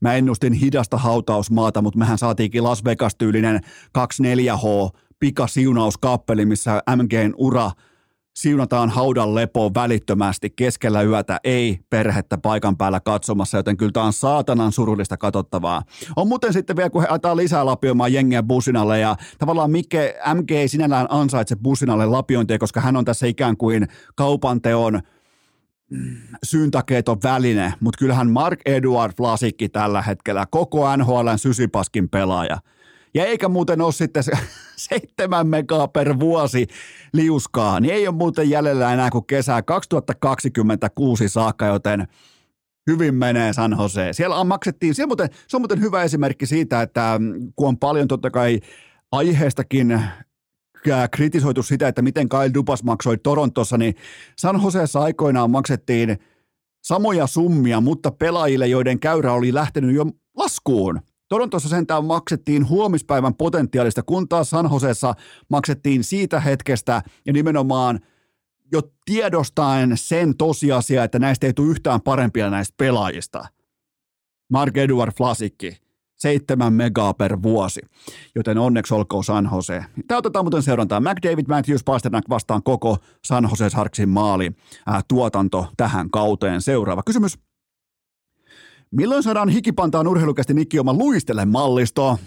Mä 0.00 0.14
ennustin 0.14 0.52
hidasta 0.52 0.98
hautausmaata, 0.98 1.82
mutta 1.82 1.98
mehän 1.98 2.18
saatiinkin 2.18 2.64
Las 2.64 2.84
Vegas-tyylinen 2.84 3.60
24H 3.98 4.98
pikasiunauskappeli, 5.18 6.46
missä 6.46 6.82
MGn 6.96 7.34
ura 7.36 7.70
siunataan 8.36 8.90
haudan 8.90 9.34
lepoon 9.34 9.74
välittömästi 9.74 10.50
keskellä 10.50 11.02
yötä, 11.02 11.40
ei 11.44 11.78
perhettä 11.90 12.38
paikan 12.38 12.76
päällä 12.76 13.00
katsomassa, 13.00 13.56
joten 13.56 13.76
kyllä 13.76 13.92
tämä 13.92 14.06
on 14.06 14.12
saatanan 14.12 14.72
surullista 14.72 15.16
katsottavaa. 15.16 15.82
On 16.16 16.28
muuten 16.28 16.52
sitten 16.52 16.76
vielä, 16.76 16.90
kun 16.90 17.02
he 17.02 17.08
ajetaan 17.10 17.36
lisää 17.36 17.66
lapioimaan 17.66 18.12
jengiä 18.12 18.42
businalle 18.42 19.00
ja 19.00 19.16
tavallaan 19.38 19.70
Mikke 19.70 20.16
MG 20.34 20.50
ei 20.50 20.68
sinällään 20.68 21.06
ansaitse 21.10 21.56
businalle 21.56 22.06
lapiointia, 22.06 22.58
koska 22.58 22.80
hän 22.80 22.96
on 22.96 23.04
tässä 23.04 23.26
ikään 23.26 23.56
kuin 23.56 23.88
kaupanteon 24.14 25.00
syyntakeeton 26.44 27.18
väline, 27.22 27.74
mutta 27.80 27.98
kyllähän 27.98 28.30
Mark 28.30 28.60
Edward 28.66 29.12
Flasikki 29.16 29.68
tällä 29.68 30.02
hetkellä 30.02 30.46
koko 30.50 30.96
NHLn 30.96 31.38
sysipaskin 31.38 32.08
pelaaja– 32.08 32.58
ja 33.14 33.24
eikä 33.26 33.48
muuten 33.48 33.80
ole 33.80 33.92
sitten 33.92 34.22
se 34.22 34.32
seitsemän 34.88 35.46
megaa 35.46 35.88
per 35.88 36.20
vuosi 36.20 36.66
liuskaa, 37.12 37.80
niin 37.80 37.94
ei 37.94 38.08
ole 38.08 38.16
muuten 38.16 38.50
jäljellä 38.50 38.92
enää 38.92 39.10
kuin 39.10 39.26
kesää 39.26 39.62
2026 39.62 41.28
saakka, 41.28 41.66
joten 41.66 42.08
hyvin 42.90 43.14
menee 43.14 43.52
San 43.52 43.76
Jose. 43.78 44.12
Siellä 44.12 44.36
on 44.36 44.46
maksettiin, 44.46 44.94
siellä 44.94 45.08
muuten, 45.08 45.28
se 45.48 45.56
on 45.56 45.60
muuten 45.60 45.80
hyvä 45.80 46.02
esimerkki 46.02 46.46
siitä, 46.46 46.82
että 46.82 47.20
kun 47.56 47.68
on 47.68 47.78
paljon 47.78 48.08
totta 48.08 48.30
kai 48.30 48.60
aiheestakin 49.12 50.02
kritisoitu 51.12 51.62
sitä, 51.62 51.88
että 51.88 52.02
miten 52.02 52.28
Kyle 52.28 52.54
Dupas 52.54 52.82
maksoi 52.82 53.18
Torontossa, 53.18 53.78
niin 53.78 53.94
San 54.38 54.60
Joseessa 54.62 55.00
aikoinaan 55.00 55.50
maksettiin 55.50 56.18
samoja 56.84 57.26
summia, 57.26 57.80
mutta 57.80 58.10
pelaajille, 58.10 58.66
joiden 58.66 59.00
käyrä 59.00 59.32
oli 59.32 59.54
lähtenyt 59.54 59.94
jo 59.94 60.06
laskuun. 60.36 61.00
Torontossa 61.28 61.68
sentään 61.68 62.04
maksettiin 62.04 62.68
huomispäivän 62.68 63.34
potentiaalista, 63.34 64.02
kun 64.02 64.28
taas 64.28 64.50
San 64.50 64.68
Josessa 64.72 65.14
maksettiin 65.50 66.04
siitä 66.04 66.40
hetkestä 66.40 67.02
ja 67.26 67.32
nimenomaan 67.32 68.00
jo 68.72 68.82
tiedostaen 69.04 69.92
sen 69.94 70.36
tosiasia, 70.36 71.04
että 71.04 71.18
näistä 71.18 71.46
ei 71.46 71.52
tule 71.52 71.70
yhtään 71.70 72.00
parempia 72.00 72.50
näistä 72.50 72.74
pelaajista. 72.76 73.44
Mark 74.52 74.76
Edward 74.76 75.12
Flasikki, 75.16 75.76
seitsemän 76.24 76.72
megaa 76.72 77.14
per 77.14 77.42
vuosi, 77.42 77.80
joten 78.34 78.58
onneksi 78.58 78.94
olkoon 78.94 79.24
San 79.24 79.48
Jose. 79.52 79.84
Tämä 80.08 80.18
otetaan 80.18 80.44
muuten 80.44 80.62
seurantaa. 80.62 81.00
McDavid, 81.00 81.46
Matthews, 81.48 81.84
Pasternak 81.84 82.24
vastaan 82.28 82.62
koko 82.62 82.96
San 83.24 83.48
Jose 83.50 83.70
Sharksin 83.70 84.08
maali 84.08 84.52
äh, 84.88 85.04
tuotanto 85.08 85.66
tähän 85.76 86.10
kauteen. 86.10 86.62
Seuraava 86.62 87.02
kysymys. 87.02 87.38
Milloin 88.90 89.22
saadaan 89.22 89.48
hikipantaan 89.48 90.06
urheilukästi 90.06 90.54
Nikki 90.54 90.78
luistele 90.82 91.44
mallisto? 91.44 92.18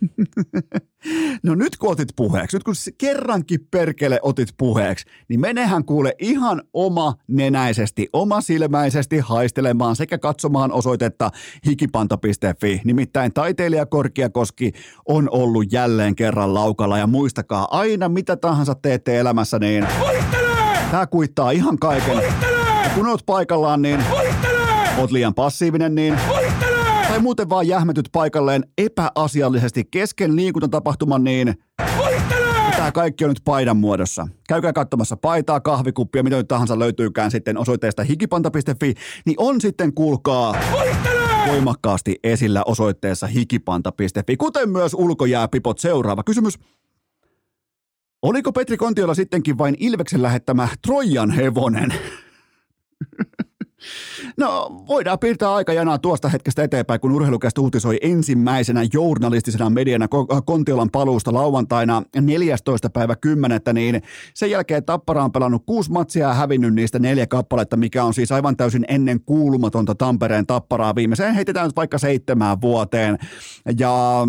no 1.46 1.54
nyt 1.54 1.76
kun 1.76 1.90
otit 1.90 2.08
puheeksi, 2.16 2.56
nyt 2.56 2.64
kun 2.64 2.74
kerrankin 2.98 3.66
perkele 3.70 4.18
otit 4.22 4.48
puheeksi, 4.58 5.06
niin 5.28 5.40
menehän 5.40 5.84
kuule 5.84 6.14
ihan 6.18 6.62
oma 6.72 7.14
nenäisesti, 7.28 8.08
oma 8.12 8.40
silmäisesti 8.40 9.18
haistelemaan 9.18 9.96
sekä 9.96 10.18
katsomaan 10.18 10.72
osoitetta 10.72 11.30
hikipanta.fi. 11.66 12.80
Nimittäin 12.84 13.32
taiteilija 13.32 13.86
Korkiakoski 13.86 14.72
on 15.08 15.28
ollut 15.30 15.72
jälleen 15.72 16.16
kerran 16.16 16.54
laukalla 16.54 16.98
ja 16.98 17.06
muistakaa 17.06 17.68
aina 17.70 18.08
mitä 18.08 18.36
tahansa 18.36 18.74
teette 18.74 19.18
elämässä, 19.18 19.58
niin 19.58 19.86
tämä 20.90 21.06
kuittaa 21.06 21.50
ihan 21.50 21.78
kaiken. 21.78 22.16
Ja 22.84 22.90
kun 22.94 23.06
oot 23.06 23.26
paikallaan, 23.26 23.82
niin 23.82 24.00
oot 24.98 25.10
liian 25.10 25.34
passiivinen, 25.34 25.94
niin 25.94 26.18
Voittelee! 26.28 26.39
Tai 27.10 27.20
muuten 27.20 27.48
vaan 27.48 27.66
jähmetyt 27.66 28.08
paikalleen 28.12 28.64
epäasiallisesti 28.78 29.84
kesken 29.84 30.36
liikuntatapahtuman, 30.36 31.24
niin 31.24 31.54
Voittelee! 31.98 32.70
tämä 32.76 32.92
kaikki 32.92 33.24
on 33.24 33.30
nyt 33.30 33.40
paidan 33.44 33.76
muodossa. 33.76 34.28
Käykää 34.48 34.72
katsomassa 34.72 35.16
paitaa, 35.16 35.60
kahvikuppia, 35.60 36.22
mitä 36.22 36.36
nyt 36.36 36.48
tahansa 36.48 36.78
löytyykään 36.78 37.30
sitten 37.30 37.58
osoitteesta 37.58 38.02
hikipanta.fi, 38.02 38.94
niin 39.26 39.34
on 39.38 39.60
sitten 39.60 39.94
kuulkaa 39.94 40.54
voimakkaasti 41.46 42.16
esillä 42.24 42.62
osoitteessa 42.66 43.26
hikipanta.fi, 43.26 44.36
kuten 44.36 44.70
myös 44.70 44.94
ulkojääpipot. 44.94 45.78
Seuraava 45.78 46.22
kysymys. 46.22 46.58
Oliko 48.22 48.52
Petri 48.52 48.76
Kontiolla 48.76 49.14
sittenkin 49.14 49.58
vain 49.58 49.76
Ilveksen 49.78 50.22
lähettämä 50.22 50.68
Trojan 50.86 51.30
hevonen? 51.30 51.94
No, 54.36 54.82
voidaan 54.88 55.18
piirtää 55.18 55.54
aikajanaa 55.54 55.98
tuosta 55.98 56.28
hetkestä 56.28 56.62
eteenpäin, 56.62 57.00
kun 57.00 57.12
urheilukästä 57.12 57.60
uutisoi 57.60 57.98
ensimmäisenä 58.00 58.80
journalistisena 58.92 59.70
mediana 59.70 60.08
Kontiolan 60.44 60.90
paluusta 60.90 61.34
lauantaina 61.34 62.02
14. 62.20 62.90
päivä 62.90 63.16
10. 63.16 63.60
Niin 63.72 64.02
sen 64.34 64.50
jälkeen 64.50 64.84
Tappara 64.84 65.24
on 65.24 65.32
pelannut 65.32 65.62
kuusi 65.66 65.92
matsia 65.92 66.28
ja 66.28 66.34
hävinnyt 66.34 66.74
niistä 66.74 66.98
neljä 66.98 67.26
kappaletta, 67.26 67.76
mikä 67.76 68.04
on 68.04 68.14
siis 68.14 68.32
aivan 68.32 68.56
täysin 68.56 68.84
ennen 68.88 69.20
kuulumatonta 69.20 69.94
Tampereen 69.94 70.46
Tapparaa 70.46 70.94
viimeiseen. 70.94 71.34
Heitetään 71.34 71.66
nyt 71.66 71.76
vaikka 71.76 71.98
seitsemään 71.98 72.60
vuoteen. 72.60 73.18
Ja 73.78 74.26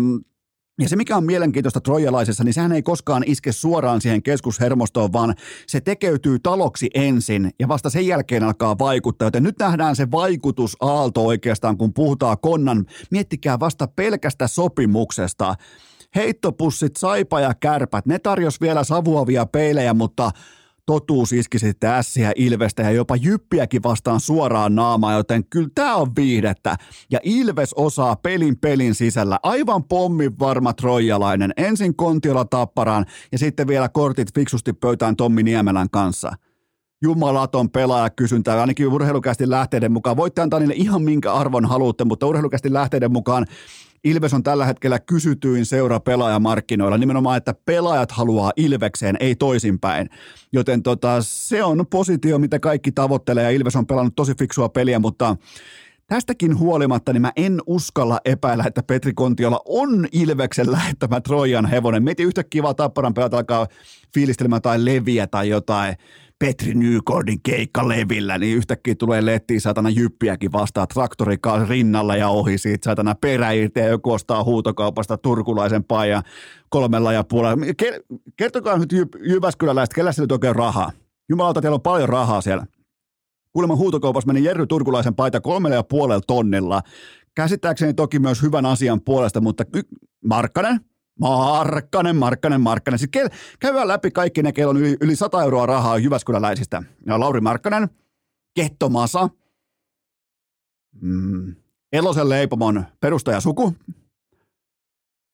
ja 0.80 0.88
se, 0.88 0.96
mikä 0.96 1.16
on 1.16 1.24
mielenkiintoista 1.24 1.80
trojalaisessa, 1.80 2.44
niin 2.44 2.54
sehän 2.54 2.72
ei 2.72 2.82
koskaan 2.82 3.24
iske 3.26 3.52
suoraan 3.52 4.00
siihen 4.00 4.22
keskushermostoon, 4.22 5.12
vaan 5.12 5.34
se 5.66 5.80
tekeytyy 5.80 6.38
taloksi 6.38 6.90
ensin 6.94 7.50
ja 7.58 7.68
vasta 7.68 7.90
sen 7.90 8.06
jälkeen 8.06 8.42
alkaa 8.42 8.78
vaikuttaa. 8.78 9.26
Joten 9.26 9.42
nyt 9.42 9.58
nähdään 9.58 9.96
se 9.96 10.10
vaikutusaalto 10.10 11.26
oikeastaan, 11.26 11.78
kun 11.78 11.94
puhutaan 11.94 12.36
konnan. 12.42 12.86
Miettikää 13.10 13.60
vasta 13.60 13.86
pelkästä 13.86 14.46
sopimuksesta. 14.46 15.54
Heittopussit, 16.14 16.96
saipa 16.96 17.40
ja 17.40 17.54
kärpät, 17.54 18.06
ne 18.06 18.18
tarjos 18.18 18.60
vielä 18.60 18.84
savuavia 18.84 19.46
peilejä, 19.46 19.94
mutta– 19.94 20.30
totuus 20.86 21.32
iski 21.32 21.58
sitten 21.58 21.90
ässiä 21.90 22.32
Ilvestä 22.36 22.82
ja 22.82 22.90
jopa 22.90 23.16
Jyppiäkin 23.16 23.82
vastaan 23.82 24.20
suoraan 24.20 24.74
naamaan, 24.74 25.14
joten 25.14 25.44
kyllä 25.44 25.68
tämä 25.74 25.96
on 25.96 26.16
viihdettä. 26.16 26.76
Ja 27.10 27.18
Ilves 27.22 27.74
osaa 27.74 28.16
pelin 28.16 28.58
pelin 28.58 28.94
sisällä. 28.94 29.38
Aivan 29.42 29.84
pommin 29.84 30.38
varma 30.38 30.72
trojalainen. 30.72 31.52
Ensin 31.56 31.96
Kontiola 31.96 32.44
tapparaan 32.44 33.06
ja 33.32 33.38
sitten 33.38 33.66
vielä 33.66 33.88
kortit 33.88 34.34
fiksusti 34.34 34.72
pöytään 34.72 35.16
Tommi 35.16 35.42
Niemelän 35.42 35.90
kanssa 35.90 36.32
jumalaton 37.02 37.70
pelaaja 37.70 38.10
kysyntää, 38.10 38.60
ainakin 38.60 38.88
urheilukästi 38.88 39.50
lähteiden 39.50 39.92
mukaan. 39.92 40.16
Voitte 40.16 40.40
antaa 40.40 40.60
niille 40.60 40.74
ihan 40.76 41.02
minkä 41.02 41.32
arvon 41.32 41.64
haluatte, 41.64 42.04
mutta 42.04 42.26
urheilukästi 42.26 42.72
lähteiden 42.72 43.12
mukaan 43.12 43.46
Ilves 44.04 44.34
on 44.34 44.42
tällä 44.42 44.66
hetkellä 44.66 44.98
kysytyin 44.98 45.66
seura 45.66 46.00
pelaajamarkkinoilla. 46.00 46.98
Nimenomaan, 46.98 47.36
että 47.36 47.54
pelaajat 47.64 48.12
haluaa 48.12 48.52
Ilvekseen, 48.56 49.16
ei 49.20 49.36
toisinpäin. 49.36 50.10
Joten 50.52 50.82
tota, 50.82 51.18
se 51.20 51.64
on 51.64 51.86
positio, 51.90 52.38
mitä 52.38 52.58
kaikki 52.58 52.92
tavoittelee 52.92 53.44
ja 53.44 53.50
Ilves 53.50 53.76
on 53.76 53.86
pelannut 53.86 54.16
tosi 54.16 54.34
fiksua 54.38 54.68
peliä, 54.68 54.98
mutta 54.98 55.36
Tästäkin 56.06 56.58
huolimatta 56.58 57.12
niin 57.12 57.22
mä 57.22 57.32
en 57.36 57.60
uskalla 57.66 58.20
epäillä, 58.24 58.64
että 58.66 58.82
Petri 58.82 59.12
Kontiola 59.12 59.60
on 59.64 60.06
Ilveksen 60.12 60.72
lähettämä 60.72 61.20
Trojan 61.20 61.66
hevonen. 61.66 62.02
Mietin 62.02 62.26
yhtä 62.26 62.44
kiva 62.44 62.74
tapparan 62.74 63.14
pelata 63.14 63.36
alkaa 63.36 63.66
fiilistelemään 64.14 64.62
tai 64.62 64.84
leviä 64.84 65.26
tai 65.26 65.48
jotain 65.48 65.96
Petri 66.42 66.74
Nykordin 66.74 67.40
keikkalevillä, 67.42 68.38
niin 68.38 68.56
yhtäkkiä 68.56 68.94
tulee 68.94 69.26
lettiin 69.26 69.60
saatana 69.60 69.90
jyppiäkin 69.90 70.52
vastaan 70.52 70.88
traktorikaan 70.88 71.68
rinnalla 71.68 72.16
ja 72.16 72.28
ohi 72.28 72.58
siitä 72.58 72.84
saatana 72.84 73.14
peräirti 73.14 73.80
ja 73.80 73.88
joku 73.88 74.12
ostaa 74.12 74.44
huutokaupasta 74.44 75.18
turkulaisen 75.18 75.84
paijan 75.84 76.22
kolmella 76.68 77.12
ja 77.12 77.24
puolella. 77.24 77.66
Kertokaa 78.36 78.78
nyt 78.78 78.92
Jyväskyläläiset, 79.20 79.94
kellä 79.94 80.12
sillä 80.12 80.24
nyt 80.24 80.32
oikein 80.32 80.56
rahaa? 80.56 80.92
Jumalauta, 81.28 81.60
teillä 81.60 81.74
on 81.74 81.80
paljon 81.80 82.08
rahaa 82.08 82.40
siellä. 82.40 82.66
Kuulemma 83.52 83.76
huutokaupassa 83.76 84.32
meni 84.32 84.44
Jerry 84.44 84.66
Turkulaisen 84.66 85.14
paita 85.14 85.40
kolmella 85.40 85.76
ja 85.76 85.82
puolella 85.82 86.22
tonnilla. 86.26 86.82
Käsittääkseni 87.34 87.94
toki 87.94 88.18
myös 88.18 88.42
hyvän 88.42 88.66
asian 88.66 89.00
puolesta, 89.00 89.40
mutta 89.40 89.64
Markkanen, 90.24 90.80
Markkanen, 91.20 92.16
Markkanen, 92.16 92.60
Markkanen. 92.60 92.98
Siis 92.98 93.10
kel, 93.12 93.28
käydään 93.60 93.88
läpi 93.88 94.10
kaikki 94.10 94.42
ne, 94.42 94.52
kello 94.52 94.70
on 94.70 94.76
yli, 94.76 94.96
yli 95.00 95.16
100 95.16 95.42
euroa 95.42 95.66
rahaa 95.66 95.98
Jyväskyläläisistä. 95.98 96.82
Ja 97.06 97.20
Lauri 97.20 97.40
Markkanen, 97.40 97.88
Kettomasa, 98.54 99.28
mm, 101.00 101.54
Elosen 101.92 102.28
leipomon 102.28 102.84
perustajasuku, 103.00 103.74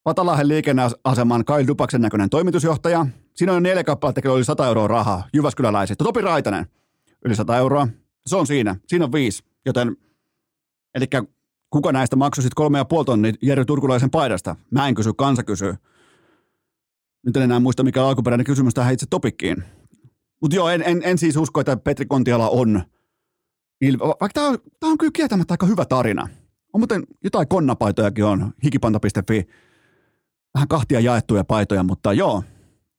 Patalahen 0.02 0.48
liikenneaseman 0.48 1.44
Kail 1.44 1.66
Dupaksen 1.66 2.00
näköinen 2.00 2.30
toimitusjohtaja. 2.30 3.06
Siinä 3.34 3.52
on 3.52 3.62
neljä 3.62 3.84
kappaletta, 3.84 4.22
kello 4.22 4.36
oli 4.36 4.44
100 4.44 4.66
euroa 4.66 4.88
rahaa 4.88 5.28
Jyväskyläläisistä. 5.34 6.04
Topi 6.04 6.20
Raitanen, 6.20 6.66
yli 7.24 7.36
100 7.36 7.56
euroa. 7.56 7.88
Se 8.26 8.36
on 8.36 8.46
siinä. 8.46 8.76
Siinä 8.86 9.04
on 9.04 9.12
viisi. 9.12 9.44
Joten, 9.66 9.96
eli 10.94 11.06
kuka 11.70 11.92
näistä 11.92 12.16
maksoi 12.16 12.42
sitten 12.42 12.56
kolme 12.56 12.78
ja 12.78 12.84
puoli 12.84 13.04
tonnia 13.04 13.32
Jere 13.42 13.64
Turkulaisen 13.64 14.10
paidasta? 14.10 14.56
Mä 14.70 14.88
en 14.88 14.94
kysy, 14.94 15.12
kansa 15.12 15.42
kysyy. 15.42 15.74
Nyt 17.26 17.36
en 17.36 17.42
enää 17.42 17.60
muista, 17.60 17.82
mikä 17.82 18.06
alkuperäinen 18.06 18.46
kysymys 18.46 18.74
tähän 18.74 18.94
itse 18.94 19.06
topikkiin. 19.10 19.64
Mutta 20.40 20.56
joo, 20.56 20.68
en, 20.68 20.82
en, 20.86 21.00
en, 21.04 21.18
siis 21.18 21.36
usko, 21.36 21.60
että 21.60 21.76
Petri 21.76 22.06
Kontiala 22.06 22.48
on, 22.48 22.82
il... 23.80 23.98
vaikka 23.98 24.28
tämä 24.34 24.48
on, 24.48 24.58
tää 24.80 24.90
on 24.90 24.98
kyllä 24.98 25.12
kieltämättä 25.14 25.54
aika 25.54 25.66
hyvä 25.66 25.84
tarina. 25.84 26.28
On 26.72 26.80
muuten 26.80 27.02
jotain 27.24 27.48
konnapaitojakin 27.48 28.24
on, 28.24 28.52
hikipanta.fi, 28.64 29.46
vähän 30.54 30.68
kahtia 30.68 31.00
jaettuja 31.00 31.44
paitoja, 31.44 31.82
mutta 31.82 32.12
joo, 32.12 32.42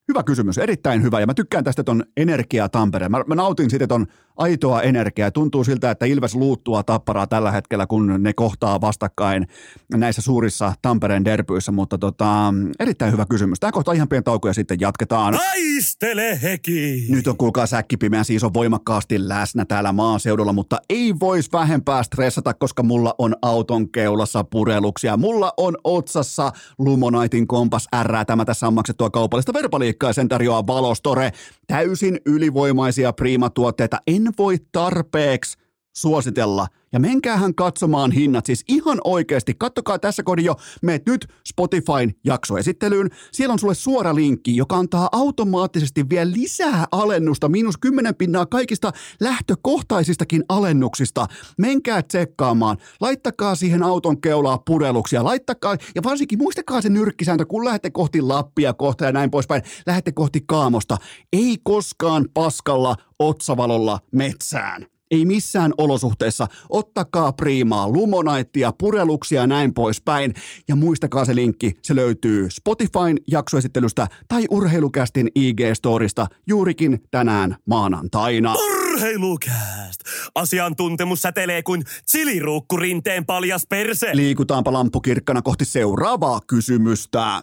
Hyvä 0.09 0.23
kysymys, 0.23 0.57
erittäin 0.57 1.03
hyvä. 1.03 1.19
Ja 1.19 1.25
mä 1.25 1.33
tykkään 1.33 1.63
tästä 1.63 1.83
ton 1.83 2.03
energiaa 2.17 2.69
Tampere. 2.69 3.09
Mä, 3.09 3.23
mä 3.27 3.35
nautin 3.35 3.69
siitä 3.69 3.87
ton 3.87 4.07
aitoa 4.39 4.81
energiaa. 4.81 5.31
Tuntuu 5.31 5.63
siltä, 5.63 5.91
että 5.91 6.05
Ilves 6.05 6.35
luuttua 6.35 6.83
tapparaa 6.83 7.27
tällä 7.27 7.51
hetkellä, 7.51 7.87
kun 7.87 8.15
ne 8.19 8.33
kohtaa 8.33 8.81
vastakkain 8.81 9.47
näissä 9.93 10.21
suurissa 10.21 10.73
Tampereen 10.81 11.25
derbyissä. 11.25 11.71
Mutta 11.71 11.97
tota, 11.97 12.53
erittäin 12.79 13.11
hyvä 13.11 13.25
kysymys. 13.29 13.59
Tämä 13.59 13.71
kohta 13.71 13.91
ihan 13.91 14.07
pieni 14.07 14.23
tauko 14.23 14.47
ja 14.47 14.53
sitten 14.53 14.79
jatketaan. 14.79 15.33
Taistele 15.33 16.41
heki! 16.41 17.05
Nyt 17.09 17.27
on 17.27 17.37
kuulkaa 17.37 17.65
säkkipimeä 17.65 18.23
siis 18.23 18.43
on 18.43 18.53
voimakkaasti 18.53 19.27
läsnä 19.27 19.65
täällä 19.65 19.91
maaseudulla, 19.91 20.53
mutta 20.53 20.77
ei 20.89 21.13
vois 21.19 21.51
vähempää 21.53 22.03
stressata, 22.03 22.53
koska 22.53 22.83
mulla 22.83 23.15
on 23.17 23.35
auton 23.41 23.91
keulassa 23.91 24.43
pureluksia. 24.43 25.17
Mulla 25.17 25.53
on 25.57 25.77
otsassa 25.83 26.51
Lumonaitin 26.77 27.47
kompas 27.47 27.87
R. 28.03 28.25
Tämä 28.27 28.45
tässä 28.45 28.67
on 28.67 28.73
maksettua 28.73 29.09
kaupallista 29.09 29.53
verbaliikkaa 29.53 30.09
ja 30.09 30.13
sen 30.13 30.27
tarjoaa 30.27 30.67
Valostore. 30.67 31.31
Täysin 31.67 32.19
ylivoimaisia 32.25 33.13
priimatuotteita. 33.13 33.97
En 34.07 34.28
voi 34.37 34.57
tarpeeksi 34.71 35.57
suositella. 36.01 36.67
Ja 36.91 36.99
menkäähän 36.99 37.55
katsomaan 37.55 38.11
hinnat, 38.11 38.45
siis 38.45 38.63
ihan 38.67 38.97
oikeasti. 39.03 39.53
Kattokaa 39.57 39.99
tässä 39.99 40.23
kohdin 40.23 40.45
jo, 40.45 40.55
meet 40.81 41.05
nyt 41.05 41.27
Spotifyn 41.47 42.15
jaksoesittelyyn. 42.25 43.09
Siellä 43.31 43.53
on 43.53 43.59
sulle 43.59 43.73
suora 43.75 44.15
linkki, 44.15 44.55
joka 44.55 44.77
antaa 44.77 45.09
automaattisesti 45.11 46.09
vielä 46.09 46.31
lisää 46.31 46.85
alennusta, 46.91 47.49
miinus 47.49 47.77
10 47.77 48.15
pinnaa 48.15 48.45
kaikista 48.45 48.91
lähtökohtaisistakin 49.19 50.43
alennuksista. 50.49 51.27
Menkää 51.57 52.01
tsekkaamaan, 52.01 52.77
laittakaa 53.01 53.55
siihen 53.55 53.83
auton 53.83 54.21
keulaa 54.21 54.57
pureluksia, 54.57 55.23
laittakaa, 55.23 55.75
ja 55.95 56.03
varsinkin 56.03 56.39
muistakaa 56.39 56.81
se 56.81 56.89
nyrkkisääntö, 56.89 57.45
kun 57.45 57.65
lähdette 57.65 57.89
kohti 57.89 58.21
Lappia 58.21 58.73
kohta 58.73 59.05
ja 59.05 59.11
näin 59.11 59.31
poispäin, 59.31 59.61
lähdette 59.87 60.11
kohti 60.11 60.41
Kaamosta. 60.47 60.97
Ei 61.33 61.57
koskaan 61.63 62.25
paskalla 62.33 62.95
otsavalolla 63.19 63.99
metsään. 64.11 64.98
Ei 65.11 65.25
missään 65.25 65.73
olosuhteessa. 65.77 66.47
Ottakaa 66.69 67.33
priimaa, 67.33 67.89
lumonaittia, 67.89 68.73
pureluksia 68.77 69.41
ja 69.41 69.47
näin 69.47 69.73
poispäin. 69.73 70.33
Ja 70.67 70.75
muistakaa 70.75 71.25
se 71.25 71.35
linkki, 71.35 71.73
se 71.81 71.95
löytyy 71.95 72.49
Spotifyn 72.49 73.17
jaksoesittelystä 73.27 74.07
tai 74.27 74.45
Urheilukästin 74.49 75.27
IG-storista 75.39 76.27
juurikin 76.47 76.99
tänään 77.11 77.55
maanantaina. 77.65 78.55
Urheilukääst! 78.55 79.99
Asiantuntemus 80.35 81.21
säteilee 81.21 81.63
kuin 81.63 81.83
chiliruukku 82.11 82.77
rinteen 82.77 83.25
paljas 83.25 83.65
perse. 83.69 84.09
Liikutaanpa 84.13 84.73
lampukirkkana 84.73 85.41
kohti 85.41 85.65
seuraavaa 85.65 86.39
kysymystä. 86.47 87.41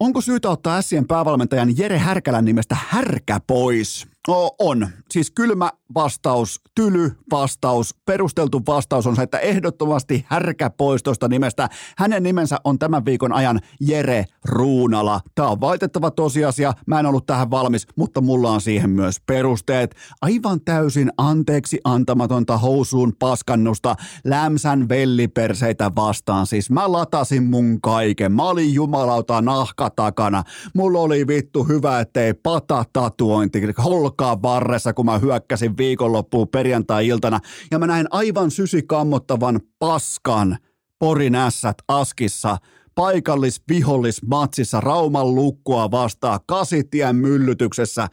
Onko 0.00 0.20
syytä 0.20 0.50
ottaa 0.50 0.82
Sien 0.82 1.06
päävalmentajan 1.06 1.78
Jere 1.78 1.98
Härkälän 1.98 2.44
nimestä 2.44 2.76
härkä 2.88 3.40
pois? 3.46 4.11
On. 4.28 4.88
Siis 5.10 5.30
kylmä 5.30 5.70
vastaus, 5.94 6.60
tyly 6.74 7.12
vastaus, 7.30 7.94
perusteltu 8.06 8.62
vastaus 8.66 9.06
on 9.06 9.16
se, 9.16 9.22
että 9.22 9.38
ehdottomasti 9.38 10.26
härkä 10.28 10.70
pois 10.70 11.02
tuosta 11.02 11.28
nimestä. 11.28 11.68
Hänen 11.98 12.22
nimensä 12.22 12.56
on 12.64 12.78
tämän 12.78 13.04
viikon 13.04 13.32
ajan 13.32 13.60
Jere 13.80 14.24
Ruunala. 14.44 15.20
Tämä 15.34 15.48
on 15.48 15.60
vaitettava 15.60 16.10
tosiasia. 16.10 16.72
Mä 16.86 17.00
en 17.00 17.06
ollut 17.06 17.26
tähän 17.26 17.50
valmis, 17.50 17.86
mutta 17.96 18.20
mulla 18.20 18.50
on 18.50 18.60
siihen 18.60 18.90
myös 18.90 19.16
perusteet. 19.26 19.94
Aivan 20.20 20.60
täysin 20.60 21.12
anteeksi 21.16 21.80
antamatonta 21.84 22.58
housuun 22.58 23.12
paskannusta 23.18 23.94
lämsän 24.24 24.88
velliperseitä 24.88 25.90
vastaan. 25.96 26.46
Siis 26.46 26.70
mä 26.70 26.92
latasin 26.92 27.44
mun 27.44 27.80
kaiken. 27.80 28.32
Mä 28.32 28.42
olin 28.42 28.74
jumalauta 28.74 29.40
nahka 29.40 29.90
takana. 29.90 30.42
Mulla 30.74 31.00
oli 31.00 31.26
vittu 31.26 31.64
hyvä, 31.64 32.00
ettei 32.00 32.34
pata 32.34 32.84
tatuointi 32.92 33.60
olkaa 33.84 34.11
varressa, 34.42 34.92
kun 34.92 35.06
mä 35.06 35.18
hyökkäsin 35.18 35.76
viikonloppuun 35.76 36.48
perjantai-iltana. 36.48 37.40
Ja 37.70 37.78
mä 37.78 37.86
näin 37.86 38.06
aivan 38.10 38.50
sysikammottavan 38.50 39.60
paskan 39.78 40.58
Porin 40.98 41.34
ässät 41.34 41.76
Askissa 41.88 42.56
paikallis-vihollis-matsissa 42.94 44.80
Rauman 44.80 45.34
lukkoa 45.34 45.90
vastaan 45.90 46.40
kasitien 46.46 47.16
myllytyksessä. 47.16 48.08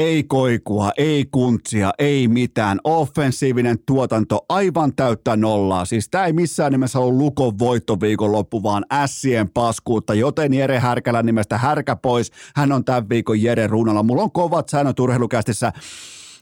Ei 0.00 0.24
koikua, 0.24 0.90
ei 0.96 1.24
kuntsia, 1.30 1.90
ei 1.98 2.28
mitään. 2.28 2.78
Offensiivinen 2.84 3.78
tuotanto 3.86 4.44
aivan 4.48 4.94
täyttä 4.96 5.36
nollaa. 5.36 5.84
Siis 5.84 6.08
tämä 6.08 6.26
ei 6.26 6.32
missään 6.32 6.72
nimessä 6.72 6.98
ollut 6.98 7.18
Lukon 7.18 7.58
voittoviikonloppu, 7.58 8.62
vaan 8.62 8.84
ässien 8.92 9.50
paskuutta. 9.50 10.14
Joten 10.14 10.54
Jere 10.54 10.78
Härkälän 10.78 11.26
nimestä 11.26 11.58
härkä 11.58 11.96
pois. 11.96 12.32
Hän 12.56 12.72
on 12.72 12.84
tämän 12.84 13.08
viikon 13.08 13.42
Jere 13.42 13.66
Runalla. 13.66 14.02
Mulla 14.02 14.22
on 14.22 14.32
kovat 14.32 14.68
säännöt 14.68 15.00
urheilukästissä. 15.00 15.72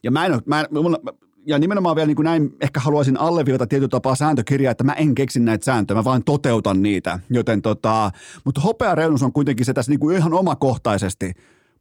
Ja 0.03 0.11
mä 0.11 0.27
en, 0.27 0.41
mä 0.47 0.61
en, 0.61 0.67
mulla, 0.71 0.99
ja 1.47 1.59
nimenomaan 1.59 1.97
vielä 1.97 2.07
niin 2.07 2.17
kuin 2.17 2.25
näin 2.25 2.51
ehkä 2.61 2.81
haluaisin 2.81 3.21
alleviivata 3.21 3.67
tietyllä 3.67 3.89
tapaa 3.89 4.15
sääntökirjaa, 4.15 4.71
että 4.71 4.85
mä 4.85 4.93
en 4.93 5.15
keksi 5.15 5.41
näitä 5.41 5.65
sääntöjä, 5.65 5.97
mä 5.97 6.05
vaan 6.05 6.25
toteutan 6.25 6.83
niitä. 6.83 7.19
Joten 7.31 7.63
tota, 7.63 8.11
mutta 8.45 8.61
hopea 8.61 8.95
reunus 8.95 9.23
on 9.23 9.33
kuitenkin 9.33 9.67
se 9.67 9.73
tässä 9.73 9.93
niin 9.93 10.01
kuin 10.01 10.17
ihan 10.17 10.33
omakohtaisesti 10.33 11.33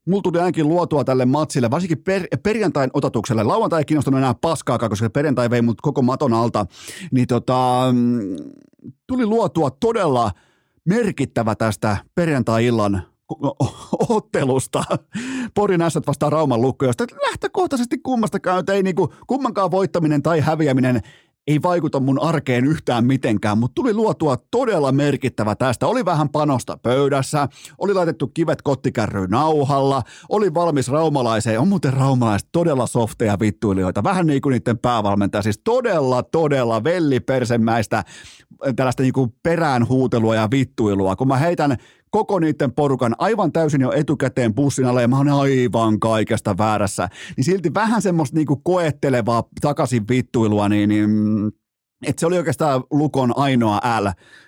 mulla 0.07 0.21
tuli 0.21 0.39
ainakin 0.39 0.67
luotua 0.67 1.03
tälle 1.03 1.25
matsille, 1.25 1.71
varsinkin 1.71 2.03
per, 2.03 2.27
perjantain 2.43 2.89
otatukselle. 2.93 3.43
Lauantai 3.43 3.81
ei 3.81 3.85
kiinnostanut 3.85 4.17
enää 4.17 4.33
paskaakaan, 4.41 4.89
koska 4.89 5.09
perjantai 5.09 5.49
vei 5.49 5.61
mut 5.61 5.81
koko 5.81 6.01
maton 6.01 6.33
alta. 6.33 6.65
Niin 7.11 7.27
tota, 7.27 7.89
mm, 7.91 8.35
tuli 9.07 9.25
luotua 9.25 9.69
todella 9.69 10.31
merkittävä 10.85 11.55
tästä 11.55 11.97
perjantai-illan 12.15 13.01
ottelusta. 14.09 14.83
Porin 15.55 15.81
ässät 15.81 16.07
vastaan 16.07 16.31
Rauman 16.31 16.61
lukko, 16.61 16.85
josta 16.85 17.05
lähtökohtaisesti 17.29 17.97
kummastakaan 17.97 18.63
ei 18.71 18.83
niinku, 18.83 19.13
kummankaan 19.27 19.71
voittaminen 19.71 20.23
tai 20.23 20.39
häviäminen 20.39 21.01
ei 21.47 21.61
vaikuta 21.63 21.99
mun 21.99 22.21
arkeen 22.21 22.65
yhtään 22.65 23.05
mitenkään, 23.05 23.57
mutta 23.57 23.75
tuli 23.75 23.93
luotua 23.93 24.37
todella 24.51 24.91
merkittävä 24.91 25.55
tästä. 25.55 25.87
Oli 25.87 26.05
vähän 26.05 26.29
panosta 26.29 26.77
pöydässä, 26.83 27.47
oli 27.77 27.93
laitettu 27.93 28.27
kivet 28.27 28.61
kottikärryyn 28.61 29.29
nauhalla, 29.29 30.03
oli 30.29 30.53
valmis 30.53 30.87
raumalaiseen. 30.87 31.59
On 31.59 31.67
muuten 31.67 31.93
raumalaiset 31.93 32.49
todella 32.51 32.87
softeja 32.87 33.39
vittuilijoita, 33.39 34.03
vähän 34.03 34.27
niin 34.27 34.41
kuin 34.41 34.51
niiden 34.51 34.77
päävalmentaja, 34.77 35.41
siis 35.41 35.61
todella, 35.63 36.23
todella 36.23 36.83
vellipersemäistä 36.83 38.03
tällaista 38.75 39.03
niin 39.03 39.13
kuin 39.13 39.33
perään 39.43 39.87
huutelua 39.87 40.35
ja 40.35 40.47
vittuilua. 40.51 41.15
Kun 41.15 41.27
mä 41.27 41.37
heitän 41.37 41.77
koko 42.11 42.39
niiden 42.39 42.71
porukan 42.71 43.15
aivan 43.17 43.51
täysin 43.51 43.81
jo 43.81 43.91
etukäteen 43.91 44.55
bussin 44.55 44.85
alle 44.85 45.01
ja 45.01 45.07
mä 45.07 45.17
oon 45.17 45.29
aivan 45.29 45.99
kaikesta 45.99 46.57
väärässä, 46.57 47.09
niin 47.37 47.45
silti 47.45 47.73
vähän 47.73 48.01
semmoista 48.01 48.35
niinku 48.35 48.55
koettelevaa 48.55 49.43
takaisin 49.61 50.07
vittuilua, 50.07 50.69
niin, 50.69 50.89
niin 50.89 51.09
että 52.07 52.19
se 52.19 52.25
oli 52.25 52.37
oikeastaan 52.37 52.83
Lukon 52.91 53.37
ainoa 53.37 53.81
L 54.01 54.07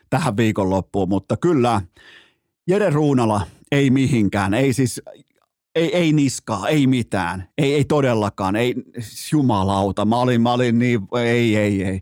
tähän 0.10 0.38
viikonloppuun, 0.38 1.10
mutta 1.10 1.38
kyllä 1.38 1.82
Jere 2.67 2.89
Ruunala 2.89 3.41
ei 3.72 3.89
mihinkään, 3.89 4.54
ei 4.54 4.74
siis 4.74 5.02
ei, 5.76 5.95
ei 5.98 6.13
niskaa, 6.13 6.67
ei 6.67 6.88
mitään, 6.88 7.50
ei, 7.58 7.74
ei 7.74 7.86
todellakaan, 7.86 8.56
ei 8.56 8.76
jumalauta, 9.32 10.06
mä 10.06 10.17
olin, 10.17 10.41
mä 10.41 10.54
olin 10.54 10.80
niin, 10.80 11.00
ei, 11.24 11.56
ei, 11.56 11.84
ei, 11.84 12.02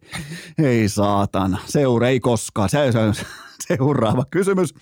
ei 0.57 0.89
saatana, 0.89 1.57
seura 1.65 2.09
ei 2.09 2.19
koskaan, 2.19 2.69
se, 2.69 2.91
se, 2.91 3.25
seuraava 3.67 4.25
kysymys. 4.31 4.73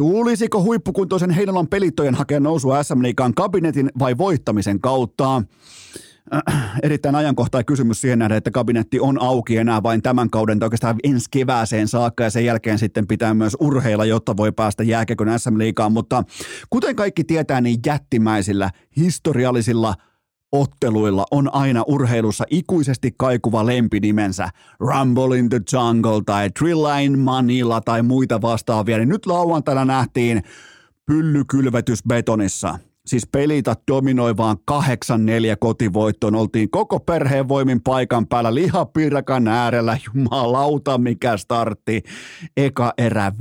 Tulisiko 0.00 0.62
huippukuntoisen 0.62 1.30
Heinolan 1.30 1.68
pelittojen 1.68 2.14
hakea 2.14 2.40
nousua 2.40 2.82
SM 2.82 3.02
Liigaan 3.02 3.34
kabinetin 3.34 3.90
vai 3.98 4.18
voittamisen 4.18 4.80
kautta? 4.80 5.42
Äh, 6.34 6.70
erittäin 6.82 7.14
ajankohtainen 7.14 7.66
kysymys 7.66 8.00
siihen 8.00 8.18
nähden, 8.18 8.38
että 8.38 8.50
kabinetti 8.50 9.00
on 9.00 9.22
auki 9.22 9.56
enää 9.56 9.82
vain 9.82 10.02
tämän 10.02 10.30
kauden 10.30 10.58
tai 10.58 10.66
oikeastaan 10.66 10.96
ensi 11.04 11.26
kevääseen 11.30 11.88
saakka 11.88 12.24
ja 12.24 12.30
sen 12.30 12.44
jälkeen 12.44 12.78
sitten 12.78 13.06
pitää 13.06 13.34
myös 13.34 13.56
urheilla, 13.60 14.04
jotta 14.04 14.36
voi 14.36 14.52
päästä 14.52 14.82
jääkekön 14.82 15.38
SM 15.38 15.58
Liigaan, 15.58 15.92
mutta 15.92 16.24
kuten 16.70 16.96
kaikki 16.96 17.24
tietää, 17.24 17.60
niin 17.60 17.80
jättimäisillä 17.86 18.70
historiallisilla 18.96 19.94
otteluilla 20.52 21.24
on 21.30 21.54
aina 21.54 21.84
urheilussa 21.86 22.44
ikuisesti 22.50 23.14
kaikuva 23.16 23.66
lempinimensä 23.66 24.48
Rumble 24.80 25.38
in 25.38 25.48
the 25.48 25.60
Jungle 25.72 26.22
tai 26.26 26.50
Trilline 26.50 27.16
Manila 27.16 27.80
tai 27.80 28.02
muita 28.02 28.42
vastaavia, 28.42 28.98
niin 28.98 29.08
nyt 29.08 29.26
lauantaina 29.26 29.84
nähtiin 29.84 30.42
pyllykylvetys 31.06 32.02
betonissa. 32.08 32.78
Siis 33.06 33.26
pelitä 33.32 33.76
dominoivaan 33.90 34.56
8-4 34.70 34.74
kotivoittoon. 35.60 36.34
Oltiin 36.34 36.70
koko 36.70 37.00
perheen 37.00 37.48
voimin 37.48 37.80
paikan 37.82 38.26
päällä 38.26 38.54
lihapiirakan 38.54 39.48
äärellä. 39.48 39.98
Jumalauta, 40.06 40.98
mikä 40.98 41.36
startti. 41.36 42.02
Eka 42.56 42.92
erä 42.98 43.32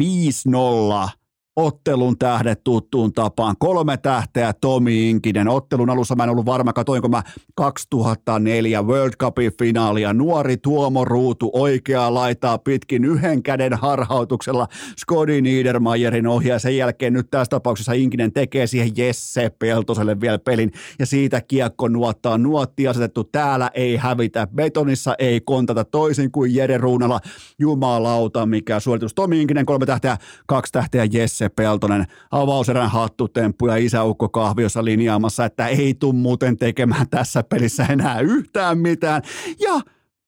5-0 1.06 1.10
ottelun 1.58 2.18
tähdet 2.18 2.64
tuttuun 2.64 3.14
tapaan. 3.14 3.56
Kolme 3.60 3.98
tähteä 3.98 4.54
Tomi 4.54 5.10
Inkinen. 5.10 5.48
Ottelun 5.48 5.90
alussa 5.90 6.16
mä 6.16 6.24
en 6.24 6.30
ollut 6.30 6.46
varma, 6.46 6.74
katoinko 6.74 7.10
mä 7.10 7.24
2004 7.56 8.82
World 8.82 9.14
Cupin 9.20 9.52
finaalia. 9.60 10.14
Nuori 10.14 10.58
Tuomo 10.58 11.06
Ruutu 11.06 11.52
oikeaa 11.54 12.14
laitaa 12.14 12.58
pitkin 12.58 13.06
yhden 13.06 13.44
käden 13.44 13.74
harhautuksella 13.74 14.68
Skodi 15.00 15.42
Niedermayerin 15.42 16.28
ohi 16.28 16.50
ja 16.50 16.60
sen 16.60 16.78
jälkeen 16.78 17.14
nyt 17.14 17.30
tässä 17.32 17.50
tapauksessa 17.50 17.94
Inkinen 17.94 18.34
tekee 18.34 18.68
siihen 18.68 18.92
Jesse 18.98 19.50
Peltoselle 19.50 20.22
vielä 20.22 20.40
pelin 20.40 20.72
ja 21.00 21.06
siitä 21.06 21.42
kiekko 21.42 21.88
nuottaa. 21.88 22.38
Nuotti 22.38 22.88
asetettu 22.88 23.24
täällä 23.24 23.72
ei 23.74 23.96
hävitä, 23.96 24.48
betonissa 24.56 25.16
ei 25.20 25.42
kontata 25.42 25.84
toisin 25.86 26.32
kuin 26.32 26.56
Jere 26.56 26.78
Ruunala. 26.78 27.20
Jumalauta, 27.60 28.46
mikä 28.46 28.80
suoritus. 28.80 29.14
Tomi 29.14 29.42
Inkinen 29.42 29.66
kolme 29.66 29.86
tähteä, 29.86 30.18
kaksi 30.48 30.72
tähteä 30.72 31.08
Jesse 31.12 31.47
Peltonen. 31.50 32.06
Avauserän 32.32 32.90
hattutemppu 32.90 33.68
ja 33.68 33.76
isäukko 33.76 34.30
kahviossa 34.30 34.86
linjaamassa, 34.86 35.46
että 35.46 35.68
ei 35.68 35.94
tuu 35.94 36.14
muuten 36.14 36.58
tekemään 36.58 37.10
tässä 37.10 37.44
pelissä 37.44 37.86
enää 37.86 38.20
yhtään 38.20 38.78
mitään. 38.78 39.22
Ja 39.60 39.82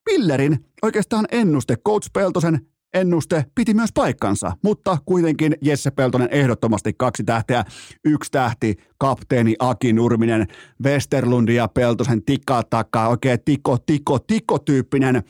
Pillerin 0.05 0.65
oikeastaan 0.82 1.26
ennuste, 1.32 1.76
Coach 1.76 2.09
Peltosen 2.13 2.59
ennuste 2.93 3.45
piti 3.55 3.74
myös 3.74 3.89
paikkansa, 3.93 4.51
mutta 4.63 4.97
kuitenkin 5.05 5.55
Jesse 5.61 5.91
Peltonen 5.91 6.30
ehdottomasti 6.32 6.93
kaksi 6.97 7.24
tähteä, 7.24 7.65
yksi 8.05 8.32
tähti, 8.32 8.76
kapteeni 8.97 9.55
Aki 9.59 9.93
Nurminen, 9.93 10.47
Westerlundi 10.84 11.55
ja 11.55 11.67
Peltosen 11.67 12.24
tikkaa 12.24 12.63
takaa, 12.63 13.07
oikein 13.07 13.39
tiko, 13.45 13.78
tiko, 13.86 14.20
tiko 14.20 14.59
tyyppinen 14.59 15.24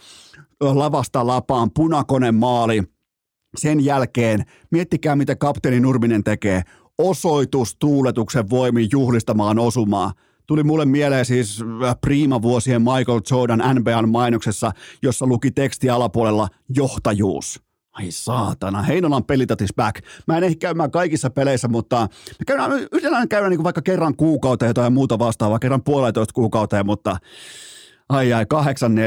lavasta 0.61 1.27
lapaan 1.27 1.71
punakone 1.75 2.31
maali. 2.31 2.83
Sen 3.57 3.85
jälkeen 3.85 4.43
miettikää, 4.71 5.15
mitä 5.15 5.35
kapteeni 5.35 5.79
Nurminen 5.79 6.23
tekee. 6.23 6.61
Osoitus 6.97 7.75
tuuletuksen 7.75 8.49
voimin 8.49 8.87
juhlistamaan 8.91 9.59
osumaa 9.59 10.13
tuli 10.49 10.63
mulle 10.63 10.85
mieleen 10.85 11.25
siis 11.25 11.61
äh, 11.61 11.95
Prima-vuosien 12.01 12.81
Michael 12.81 13.21
Jordan 13.31 13.63
NBAn 13.75 14.09
mainoksessa, 14.09 14.71
jossa 15.01 15.27
luki 15.27 15.51
teksti 15.51 15.89
alapuolella 15.89 16.47
johtajuus. 16.75 17.61
Ai 17.91 18.11
saatana, 18.11 18.81
Heinolan 18.81 19.23
pelitatis 19.23 19.69
back. 19.75 20.05
Mä 20.27 20.37
en 20.37 20.43
ehkä 20.43 20.59
käymään 20.59 20.91
kaikissa 20.91 21.29
peleissä, 21.29 21.67
mutta 21.67 22.07
me 22.39 22.45
käydään, 22.47 22.71
yritetään 22.71 23.29
käydä 23.29 23.49
niin 23.49 23.63
vaikka 23.63 23.81
kerran 23.81 24.15
kuukauteen 24.15 24.73
tai 24.73 24.89
muuta 24.89 25.19
vastaavaa, 25.19 25.59
kerran 25.59 25.83
puolentoista 25.83 26.33
kuukauteen, 26.33 26.85
mutta 26.85 27.17
Ai 28.09 28.33
ai, 28.33 28.45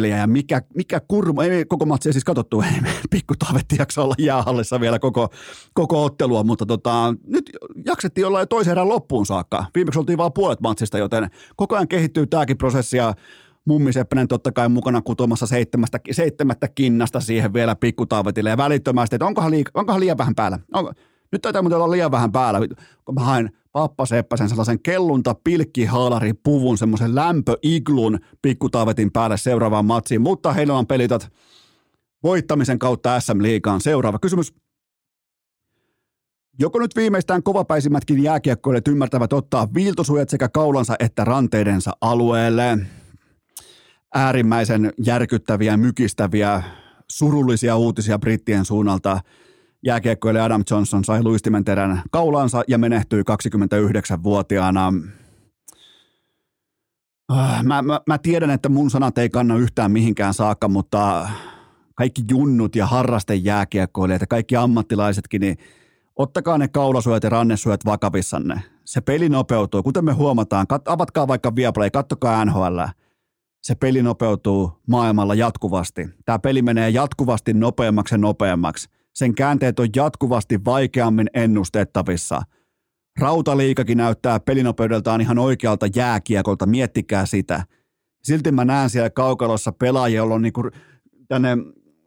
8-4 0.03 0.07
ja 0.07 0.27
mikä, 0.27 0.63
mikä 0.75 1.01
kurma, 1.09 1.45
ei 1.45 1.65
koko 1.65 1.87
matsia 1.87 2.13
siis 2.13 2.25
katsottu, 2.25 2.61
ei 2.61 2.93
pikku 3.11 3.35
taavetti 3.39 3.77
jaksa 3.79 4.03
olla 4.03 4.15
jäähallissa 4.19 4.81
vielä 4.81 4.99
koko, 4.99 5.29
koko 5.75 6.05
ottelua, 6.05 6.45
mutta 6.45 6.67
tota, 6.67 7.15
nyt 7.27 7.51
jaksettiin 7.87 8.27
olla 8.27 8.41
jo 8.41 8.47
toisen 8.47 8.71
erän 8.71 8.89
loppuun 8.89 9.27
saakka. 9.27 9.67
Viimeksi 9.75 9.99
oltiin 9.99 10.19
vain 10.19 10.33
puolet 10.33 10.61
matsista, 10.61 10.99
joten 10.99 11.31
koko 11.57 11.75
ajan 11.75 11.89
kehittyy 11.89 12.27
tämäkin 12.27 12.59
prosessi 12.59 12.97
ja 12.97 13.15
Mummi 13.65 13.93
Seppänen 13.93 14.29
totta 14.29 14.53
kai 14.53 14.69
mukana 14.69 15.03
kutomassa 15.03 15.47
seitsemästä, 15.47 16.01
seitsemättä 16.11 16.69
kinnasta 16.69 17.21
siihen 17.21 17.53
vielä 17.53 17.77
pikkutaavetille 17.77 18.51
ja 18.51 18.57
välittömästi, 18.57 19.17
että 19.17 19.27
onkohan, 19.27 19.51
liika, 19.51 19.71
onkohan 19.75 20.01
liian 20.01 20.19
vähän 20.19 20.35
päällä. 20.35 20.59
Onko, 20.75 20.93
nyt 21.33 21.43
taitaa 21.43 21.63
muuten 21.63 21.77
olla 21.77 21.91
liian 21.91 22.11
vähän 22.11 22.33
päällä, 22.33 22.61
kun 23.05 23.15
mä 23.15 23.21
haen 23.21 23.51
Pappa 23.73 24.07
Seppäsen 24.07 24.49
sellaisen 24.49 24.83
kellunta 24.83 25.35
pilkkihaalari 25.45 26.33
puvun, 26.33 26.79
semmoisen 26.79 27.15
lämpöiglun 27.15 28.19
pikkutaavetin 28.43 29.13
päälle 29.13 29.37
seuraavaan 29.37 29.85
matsiin, 29.85 30.21
mutta 30.21 30.53
heillä 30.53 30.75
on 30.75 30.87
pelitat 30.87 31.33
voittamisen 32.23 32.79
kautta 32.79 33.21
SM-liigaan. 33.21 33.81
Seuraava 33.81 34.19
kysymys. 34.19 34.55
Joko 36.59 36.79
nyt 36.79 36.97
viimeistään 36.97 37.43
kovapäisimmätkin 37.43 38.23
jääkiekkoilijat 38.23 38.89
ymmärtävät 38.89 39.33
ottaa 39.33 39.75
viiltosuojat 39.75 40.29
sekä 40.29 40.49
kaulansa 40.49 40.97
että 40.99 41.25
ranteidensa 41.25 41.91
alueelle? 42.01 42.79
Äärimmäisen 44.15 44.93
järkyttäviä, 45.05 45.77
mykistäviä, 45.77 46.63
surullisia 47.11 47.77
uutisia 47.77 48.19
brittien 48.19 48.65
suunnalta– 48.65 49.21
jääkiekkoilija 49.83 50.45
Adam 50.45 50.65
Johnson 50.71 51.05
sai 51.05 51.23
luistimen 51.23 51.65
terän 51.65 52.03
kaulansa 52.11 52.63
ja 52.69 52.79
menehtyi 52.79 53.23
29-vuotiaana. 53.23 54.93
Ah, 57.29 57.65
mä, 57.65 57.83
mä, 57.83 58.01
mä 58.07 58.19
tiedän, 58.19 58.51
että 58.51 58.69
mun 58.69 58.91
sanat 58.91 59.19
ei 59.19 59.29
kanna 59.29 59.57
yhtään 59.57 59.91
mihinkään 59.91 60.35
saakka, 60.35 60.69
mutta 60.69 61.29
kaikki 61.95 62.23
junnut 62.31 62.77
ja 62.77 62.87
harrastejääkiekkoilijat 62.87 64.21
ja 64.21 64.27
kaikki 64.27 64.57
ammattilaisetkin, 64.57 65.41
niin 65.41 65.57
ottakaa 66.17 66.59
ne 66.59 66.69
kaulasuojat 66.69 67.23
ja 67.23 67.31
rannesuojat 67.31 67.85
vakavissanne. 67.85 68.63
Se 68.85 69.01
peli 69.01 69.29
nopeutuu. 69.29 69.83
Kuten 69.83 70.05
me 70.05 70.13
huomataan, 70.13 70.67
kat, 70.67 70.89
avatkaa 70.89 71.29
vaikka 71.29 71.57
Viaplay, 71.57 71.91
kattokaa 71.91 72.45
NHL. 72.45 72.81
Se 73.63 73.75
peli 73.75 74.03
nopeutuu 74.03 74.73
maailmalla 74.87 75.35
jatkuvasti. 75.35 76.09
Tämä 76.25 76.39
peli 76.39 76.63
menee 76.63 76.91
jatkuvasti 76.91 77.55
nopeammaksi 77.55 78.15
ja 78.15 78.19
nopeammaksi– 78.19 78.89
sen 79.15 79.35
käänteet 79.35 79.79
on 79.79 79.89
jatkuvasti 79.97 80.65
vaikeammin 80.65 81.31
ennustettavissa. 81.35 82.43
Rautaliikakin 83.21 83.99
näyttää 83.99 84.41
pelinopeudeltaan 84.41 85.21
ihan 85.21 85.39
oikealta 85.39 85.87
jääkiekolta, 85.97 86.67
miettikää 86.67 87.27
sitä. 87.27 87.67
Silti 88.23 88.53
mä 88.53 88.65
näen 88.65 88.91
siellä 88.91 89.11
kaukalossa 89.11 89.73
pelaajia, 89.73 90.17
joilla 90.17 90.35
on 90.35 90.43
niinku 90.43 90.63
tänne, 91.29 91.57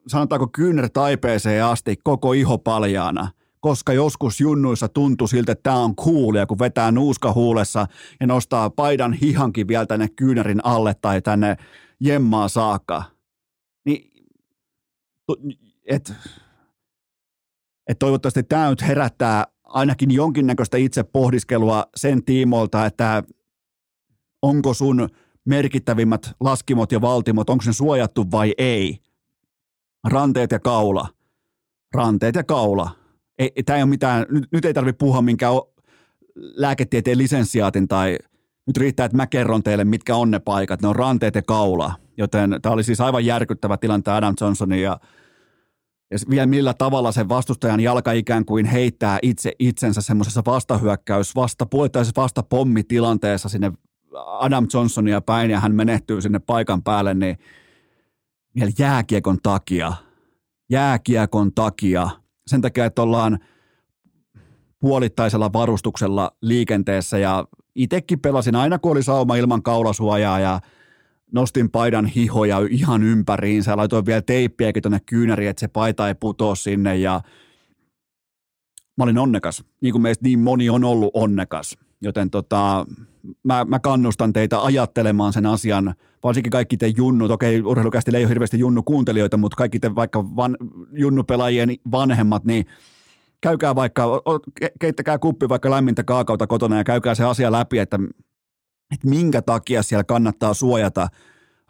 sanotaanko 0.08 0.48
kyynär 0.48 0.90
taipeeseen 0.90 1.66
asti 1.66 1.96
koko 2.04 2.34
iho 2.34 2.58
paljaana 2.58 3.32
koska 3.66 3.94
joskus 3.94 4.42
junnuissa 4.42 4.88
tuntui 4.88 5.30
siltä, 5.30 5.52
että 5.52 5.64
tämä 5.64 5.80
on 5.80 5.96
coolia, 5.96 6.46
kun 6.46 6.60
vetää 6.60 6.92
nuuska 6.92 7.34
huulessa 7.34 7.88
ja 8.20 8.28
nostaa 8.28 8.70
paidan 8.70 9.14
hihankin 9.14 9.68
vielä 9.68 9.86
tänne 9.86 10.10
kyynärin 10.10 10.66
alle 10.66 10.96
tai 11.02 11.22
tänne 11.22 11.58
jemmaa 12.00 12.48
saakka. 12.48 13.04
Niin, 13.86 14.12
et, 15.86 16.14
että 17.88 18.00
toivottavasti 18.00 18.44
tämä 18.44 18.70
nyt 18.70 18.82
herättää 18.82 19.44
ainakin 19.64 20.12
jonkinnäköistä 20.12 20.78
itse 20.78 21.04
pohdiskelua 21.04 21.86
sen 21.96 22.24
tiimoilta, 22.24 22.86
että 22.86 23.24
onko 24.42 24.74
sun 24.74 25.10
merkittävimmät 25.46 26.32
laskimot 26.40 26.92
ja 26.92 27.02
valtimot, 27.02 27.50
onko 27.50 27.64
se 27.64 27.74
suojattu 27.74 28.32
vai 28.32 28.54
ei. 28.58 28.98
Ranteet 30.08 30.52
ja 30.52 30.60
kaula. 30.60 31.08
Ranteet 31.94 32.36
ja 32.36 32.44
kaula. 32.44 32.92
Ei, 33.38 33.52
tämä 33.66 33.78
ei 33.78 33.84
ole 33.84 33.90
mitään, 33.90 34.26
nyt, 34.30 34.44
nyt 34.52 34.66
ei 34.66 34.74
tarvitse 34.74 34.98
puhua 34.98 35.22
minkään 35.22 35.54
lääketieteen 36.36 37.18
lisenssiaatin 37.18 37.88
tai 37.88 38.18
nyt 38.68 38.78
riittää, 38.78 39.06
että 39.06 39.18
mä 39.18 39.28
kerron 39.28 39.64
teille, 39.64 39.84
mitkä 39.84 40.16
on 40.16 40.32
ne 40.32 40.40
paikat. 40.40 40.82
Ne 40.82 40.88
on 40.88 40.96
ranteet 40.96 41.36
ja 41.36 41.42
kaula. 41.42 41.94
Joten 42.18 42.60
tämä 42.62 42.74
oli 42.74 42.84
siis 42.84 43.02
aivan 43.02 43.26
järkyttävä 43.26 43.78
tilanne 43.78 44.12
Adam 44.12 44.36
Johnsonin 44.42 44.82
ja 44.82 45.00
ja 46.12 46.18
vielä 46.30 46.46
millä 46.46 46.74
tavalla 46.74 47.12
sen 47.12 47.30
vastustajan 47.30 47.80
jalka 47.80 48.12
ikään 48.12 48.46
kuin 48.46 48.66
heittää 48.66 49.20
itse 49.22 49.52
itsensä 49.60 50.02
semmoisessa 50.02 50.42
vastahyökkäys, 50.46 51.36
vasta, 51.36 51.66
puolittaisessa 51.66 52.22
vastapommitilanteessa 52.22 53.50
sinne 53.50 53.72
Adam 54.26 54.68
Johnsonia 54.74 55.22
päin 55.22 55.52
ja 55.52 55.60
hän 55.60 55.76
menehtyy 55.76 56.22
sinne 56.22 56.40
paikan 56.40 56.84
päälle, 56.84 57.14
niin 57.14 57.38
vielä 58.56 58.72
jääkiekon 58.80 59.38
takia, 59.44 59.94
jääkiekon 60.70 61.54
takia, 61.54 62.10
sen 62.48 62.62
takia, 62.62 62.86
että 62.86 63.02
ollaan 63.02 63.40
puolittaisella 64.80 65.54
varustuksella 65.54 66.32
liikenteessä 66.42 67.18
ja 67.18 67.46
itsekin 67.76 68.20
pelasin 68.20 68.56
aina, 68.56 68.80
kun 68.80 68.92
oli 68.92 69.04
sauma 69.04 69.36
ilman 69.36 69.64
kaulasuojaa 69.64 70.40
ja 70.40 70.62
nostin 71.32 71.72
paidan 71.72 72.06
hihoja 72.06 72.60
ihan 72.70 73.04
ympäriinsä 73.04 73.78
laitoin 73.78 74.06
vielä 74.06 74.22
teippiäkin 74.22 74.84
tuonne 74.84 75.00
kyynäriin, 75.06 75.50
että 75.50 75.60
se 75.60 75.68
paita 75.68 76.08
ei 76.08 76.16
putoa 76.16 76.56
sinne 76.56 76.98
ja 76.98 77.22
mä 78.98 79.04
olin 79.04 79.18
onnekas, 79.18 79.64
niin 79.82 79.92
kuin 79.92 80.02
meistä 80.02 80.24
niin 80.24 80.40
moni 80.40 80.70
on 80.70 80.84
ollut 80.84 81.12
onnekas. 81.14 81.78
Joten 82.02 82.30
tota, 82.30 82.86
mä, 83.44 83.66
mä 83.66 83.80
kannustan 83.80 84.34
teitä 84.34 84.64
ajattelemaan 84.64 85.34
sen 85.34 85.46
asian, 85.46 85.94
varsinkin 86.24 86.52
kaikki 86.52 86.78
te 86.78 86.88
junnut, 86.88 87.32
okei 87.32 87.62
urheilukästi 87.62 88.12
ei 88.16 88.24
ole 88.24 88.30
hirveästi 88.30 88.60
junnu 88.60 88.84
kuuntelijoita, 88.84 89.38
mutta 89.38 89.56
kaikki 89.56 89.80
te 89.80 89.96
vaikka 89.96 90.36
van, 90.36 90.58
junnupelaajien 90.92 91.76
vanhemmat, 91.92 92.46
niin 92.46 92.66
käykää 93.42 93.76
vaikka, 93.76 94.22
keittäkää 94.80 95.20
kuppi 95.20 95.50
vaikka 95.50 95.70
lämmintä 95.70 96.04
kaakauta 96.04 96.48
kotona 96.48 96.78
ja 96.78 96.84
käykää 96.84 97.16
se 97.16 97.24
asia 97.24 97.52
läpi, 97.52 97.80
että 97.80 98.00
että 98.94 99.08
minkä 99.10 99.42
takia 99.42 99.84
siellä 99.84 100.04
kannattaa 100.04 100.54
suojata 100.54 101.08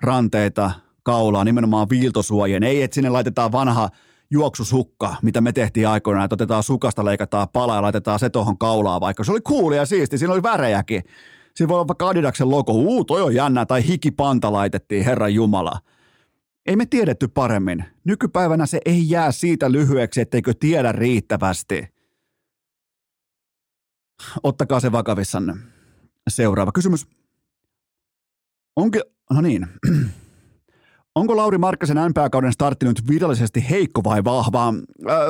ranteita, 0.01 0.71
kaulaa, 1.03 1.43
nimenomaan 1.43 1.89
viiltosuojien. 1.89 2.63
Ei, 2.63 2.83
että 2.83 2.95
sinne 2.95 3.09
laitetaan 3.09 3.51
vanha 3.51 3.89
juoksusukka, 4.31 5.15
mitä 5.21 5.41
me 5.41 5.51
tehtiin 5.51 5.87
aikoinaan, 5.87 6.25
että 6.25 6.33
otetaan 6.33 6.63
sukasta, 6.63 7.05
leikataan 7.05 7.47
pala 7.53 7.75
ja 7.75 7.81
laitetaan 7.81 8.19
se 8.19 8.29
tuohon 8.29 8.57
kaulaan, 8.57 9.01
vaikka 9.01 9.23
se 9.23 9.31
oli 9.31 9.41
coolia 9.41 9.79
ja 9.79 9.85
siisti, 9.85 10.17
siinä 10.17 10.33
oli 10.33 10.43
värejäkin. 10.43 11.03
Siinä 11.55 11.69
voi 11.69 11.75
olla 11.75 11.87
vaikka 11.87 12.07
Adidaksen 12.07 12.51
logo, 12.51 12.71
uu, 12.71 13.05
toi 13.05 13.21
on 13.21 13.35
jännä, 13.35 13.65
tai 13.65 13.87
hikipanta 13.87 14.53
laitettiin, 14.53 15.05
Herran 15.05 15.33
Jumala. 15.33 15.79
Ei 16.65 16.75
me 16.75 16.85
tiedetty 16.85 17.27
paremmin. 17.27 17.85
Nykypäivänä 18.03 18.65
se 18.65 18.79
ei 18.85 19.09
jää 19.09 19.31
siitä 19.31 19.71
lyhyeksi, 19.71 20.21
etteikö 20.21 20.53
tiedä 20.59 20.91
riittävästi. 20.91 21.87
Ottakaa 24.43 24.79
se 24.79 24.91
vakavissanne. 24.91 25.74
Seuraava 26.29 26.71
kysymys. 26.71 27.07
Onko, 28.75 28.99
no 29.29 29.41
niin, 29.41 29.67
Onko 31.15 31.37
Lauri 31.37 31.57
Markkasen 31.57 31.97
NPA-kauden 32.09 32.51
startti 32.51 32.85
nyt 32.85 33.07
virallisesti 33.09 33.69
heikko 33.69 34.03
vai 34.03 34.23
vahva? 34.23 34.73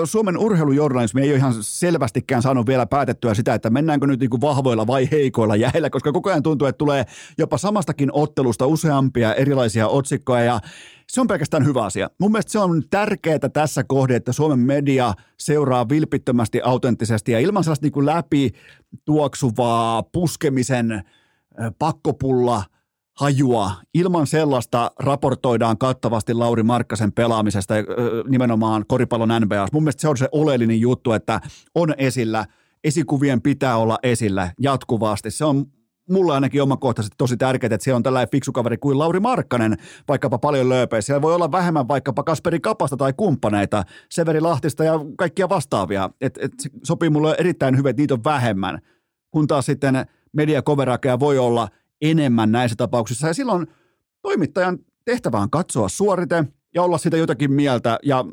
Suomen 0.04 0.38
urheilujournalismi 0.38 1.22
ei 1.22 1.30
ole 1.30 1.38
ihan 1.38 1.54
selvästikään 1.62 2.42
saanut 2.42 2.68
vielä 2.68 2.86
päätettyä 2.86 3.34
sitä, 3.34 3.54
että 3.54 3.70
mennäänkö 3.70 4.08
nyt 4.08 4.20
niin 4.20 4.42
vahvoilla 4.42 4.88
vai 4.88 5.08
heikoilla 5.12 5.56
jäillä, 5.56 5.90
koska 5.90 6.12
koko 6.12 6.30
ajan 6.30 6.44
tuntuu, 6.44 6.68
että 6.68 6.78
tulee 6.78 7.06
jopa 7.38 7.58
samastakin 7.58 8.10
ottelusta 8.14 8.68
useampia 8.68 9.34
erilaisia 9.34 9.88
otsikkoja 9.88 10.44
ja 10.44 10.60
se 11.08 11.22
on 11.22 11.28
pelkästään 11.28 11.66
hyvä 11.66 11.84
asia. 11.84 12.10
Mun 12.20 12.32
mielestä 12.32 12.52
se 12.52 12.60
on 12.60 12.84
tärkeää 12.90 13.50
tässä 13.54 13.84
kohdassa, 13.84 14.18
että 14.18 14.32
Suomen 14.32 14.60
media 14.60 15.14
seuraa 15.40 15.90
vilpittömästi, 15.90 16.62
autenttisesti 16.64 17.32
ja 17.32 17.40
ilman 17.40 17.64
sellaista 17.64 17.86
niin 17.86 18.06
läpi 18.06 18.52
tuoksuvaa 19.06 20.04
puskemisen 20.04 21.04
pakkopulla– 21.80 22.64
hajua. 23.20 23.72
Ilman 23.94 24.28
sellaista 24.28 24.92
raportoidaan 25.00 25.78
kattavasti 25.78 26.34
Lauri 26.34 26.64
Markkasen 26.64 27.12
pelaamisesta 27.12 27.74
nimenomaan 28.28 28.86
koripallon 28.88 29.42
NBA. 29.42 29.68
Mun 29.72 29.84
mielestä 29.84 30.02
se 30.02 30.08
on 30.08 30.18
se 30.18 30.30
oleellinen 30.32 30.80
juttu, 30.80 31.12
että 31.12 31.42
on 31.76 31.94
esillä. 31.98 32.46
Esikuvien 32.84 33.42
pitää 33.42 33.78
olla 33.78 33.98
esillä 34.04 34.52
jatkuvasti. 34.60 35.32
Se 35.32 35.46
on 35.46 35.66
mulle 36.10 36.34
ainakin 36.34 36.62
omakohtaisesti 36.62 37.16
tosi 37.18 37.38
tärkeää, 37.38 37.76
että 37.76 37.84
se 37.84 37.94
on 37.94 38.04
tällainen 38.04 38.32
fiksu 38.32 38.52
kaveri 38.52 38.78
kuin 38.78 39.00
Lauri 39.00 39.20
Markkanen, 39.20 39.78
vaikkapa 40.08 40.38
paljon 40.38 40.70
lööpeissä. 40.70 41.06
Siellä 41.06 41.22
voi 41.22 41.36
olla 41.36 41.52
vähemmän 41.52 41.88
vaikkapa 41.88 42.24
Kasperi 42.24 42.60
Kapasta 42.60 42.98
tai 42.98 43.14
kumppaneita, 43.14 43.84
Severi 44.10 44.42
Lahtista 44.42 44.84
ja 44.84 45.00
kaikkia 45.18 45.50
vastaavia. 45.50 46.10
Et, 46.22 46.40
et 46.42 46.52
se 46.60 46.70
sopii 46.84 47.10
mulle 47.10 47.36
erittäin 47.40 47.78
hyvin, 47.78 47.90
että 47.90 48.02
niitä 48.02 48.14
on 48.14 48.24
vähemmän. 48.24 48.80
Kun 49.32 49.48
taas 49.48 49.66
sitten 49.66 50.06
mediakoverakeja 50.34 51.20
voi 51.20 51.38
olla– 51.38 51.68
enemmän 52.02 52.52
näissä 52.52 52.76
tapauksissa. 52.76 53.28
Ja 53.28 53.34
silloin 53.34 53.68
toimittajan 54.22 54.80
tehtävä 55.06 55.40
on 55.40 55.50
katsoa 55.50 55.90
suorite 55.90 56.46
ja 56.76 56.84
olla 56.84 56.98
sitä 56.98 57.18
jotakin 57.18 57.52
mieltä. 57.52 58.00
Ja 58.04 58.26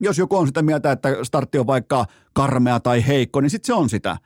jos 0.00 0.18
joku 0.18 0.36
on 0.36 0.46
sitä 0.46 0.62
mieltä, 0.62 0.92
että 0.92 1.08
startti 1.22 1.58
on 1.58 1.66
vaikka 1.66 2.06
karmea 2.32 2.80
tai 2.80 3.06
heikko, 3.06 3.40
niin 3.40 3.50
sitten 3.50 3.66
se 3.66 3.74
on 3.74 3.88
sitä. 3.88 4.16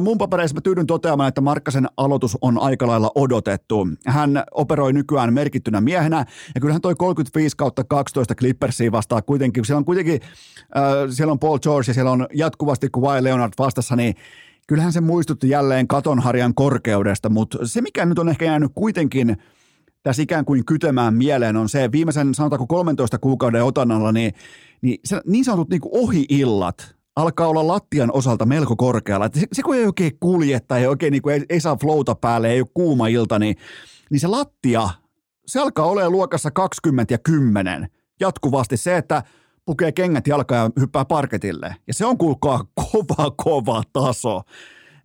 Mun 0.00 0.18
papereissa 0.18 0.54
mä 0.54 0.60
tyydyn 0.60 0.86
toteamaan, 0.86 1.28
että 1.28 1.40
Markkasen 1.40 1.86
aloitus 1.96 2.38
on 2.40 2.58
aika 2.58 2.86
lailla 2.86 3.10
odotettu. 3.14 3.88
Hän 4.06 4.42
operoi 4.50 4.92
nykyään 4.92 5.34
merkittynä 5.34 5.80
miehenä, 5.80 6.24
ja 6.54 6.60
kyllähän 6.60 6.80
toi 6.80 6.94
35 6.94 7.56
kautta 7.56 7.84
12 7.84 8.34
Clippersia 8.34 8.92
vastaa 8.92 9.22
kuitenkin, 9.22 9.64
siellä 9.64 9.78
on 9.78 9.84
kuitenkin, 9.84 10.20
äh, 10.76 10.82
siellä 11.10 11.32
on 11.32 11.38
Paul 11.38 11.58
George 11.58 11.90
ja 11.90 11.94
siellä 11.94 12.10
on 12.10 12.26
jatkuvasti 12.34 12.88
Kawhi 12.92 13.24
Leonard 13.24 13.52
vastassa, 13.58 13.96
niin 13.96 14.14
kyllähän 14.70 14.92
se 14.92 15.00
muistutti 15.00 15.48
jälleen 15.48 15.88
katonharjan 15.88 16.54
korkeudesta, 16.54 17.28
mutta 17.28 17.58
se 17.64 17.80
mikä 17.80 18.06
nyt 18.06 18.18
on 18.18 18.28
ehkä 18.28 18.44
jäänyt 18.44 18.72
kuitenkin 18.74 19.36
tässä 20.02 20.22
ikään 20.22 20.44
kuin 20.44 20.64
kytemään 20.64 21.14
mieleen 21.14 21.56
on 21.56 21.68
se, 21.68 21.92
viimeisen 21.92 22.34
sanotaanko 22.34 22.66
13 22.66 23.18
kuukauden 23.18 23.64
otannalla, 23.64 24.12
niin, 24.12 24.34
niin 24.82 24.98
se, 25.04 25.20
niin 25.26 25.44
sanotut 25.44 25.70
niin 25.70 25.80
ohi-illat 25.92 26.94
alkaa 27.16 27.48
olla 27.48 27.66
lattian 27.66 28.10
osalta 28.12 28.46
melko 28.46 28.76
korkealla. 28.76 29.30
se, 29.34 29.46
se 29.52 29.62
kun 29.62 29.76
ei 29.76 29.86
oikein 29.86 30.12
kulje 30.20 30.60
tai 30.60 30.80
ei 30.80 30.86
oikein 30.86 31.12
niin 31.12 31.22
kuin 31.22 31.34
ei, 31.34 31.44
ei 31.48 31.60
saa 31.60 31.76
flowta 31.76 32.14
päälle, 32.14 32.50
ei 32.50 32.60
ole 32.60 32.68
kuuma 32.74 33.06
ilta, 33.06 33.38
niin, 33.38 33.56
niin 34.10 34.20
se 34.20 34.26
lattia, 34.26 34.88
se 35.46 35.60
alkaa 35.60 35.86
olla 35.86 36.10
luokassa 36.10 36.50
20 36.50 37.14
ja 37.14 37.18
10 37.18 37.88
jatkuvasti. 38.20 38.76
Se, 38.76 38.96
että 38.96 39.22
pukee 39.70 39.92
kengät 39.92 40.26
jalkaan 40.26 40.72
ja 40.76 40.80
hyppää 40.80 41.04
parketille. 41.04 41.76
Ja 41.86 41.94
se 41.94 42.06
on 42.06 42.18
kuulkaa 42.18 42.64
kova, 42.74 43.30
kova 43.36 43.82
taso. 43.92 44.42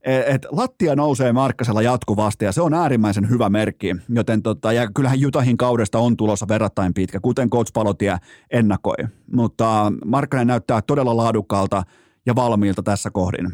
E, 0.05 0.33
et 0.33 0.47
lattia 0.51 0.95
nousee 0.95 1.33
Markkasella 1.33 1.81
jatkuvasti 1.81 2.45
ja 2.45 2.51
se 2.51 2.61
on 2.61 2.73
äärimmäisen 2.73 3.29
hyvä 3.29 3.49
merkki. 3.49 3.95
Joten 4.09 4.41
tota, 4.41 4.73
ja 4.73 4.91
kyllähän 4.95 5.19
Jutahin 5.19 5.57
kaudesta 5.57 5.99
on 5.99 6.17
tulossa 6.17 6.47
verrattain 6.47 6.93
pitkä, 6.93 7.19
kuten 7.19 7.49
Coach 7.49 7.73
Palotie 7.73 8.17
ennakoi. 8.51 8.95
Mutta 9.33 9.91
Markkanen 10.05 10.47
näyttää 10.47 10.81
todella 10.81 11.17
laadukkaalta 11.17 11.83
ja 12.25 12.35
valmiilta 12.35 12.83
tässä 12.83 13.09
kohdin. 13.11 13.47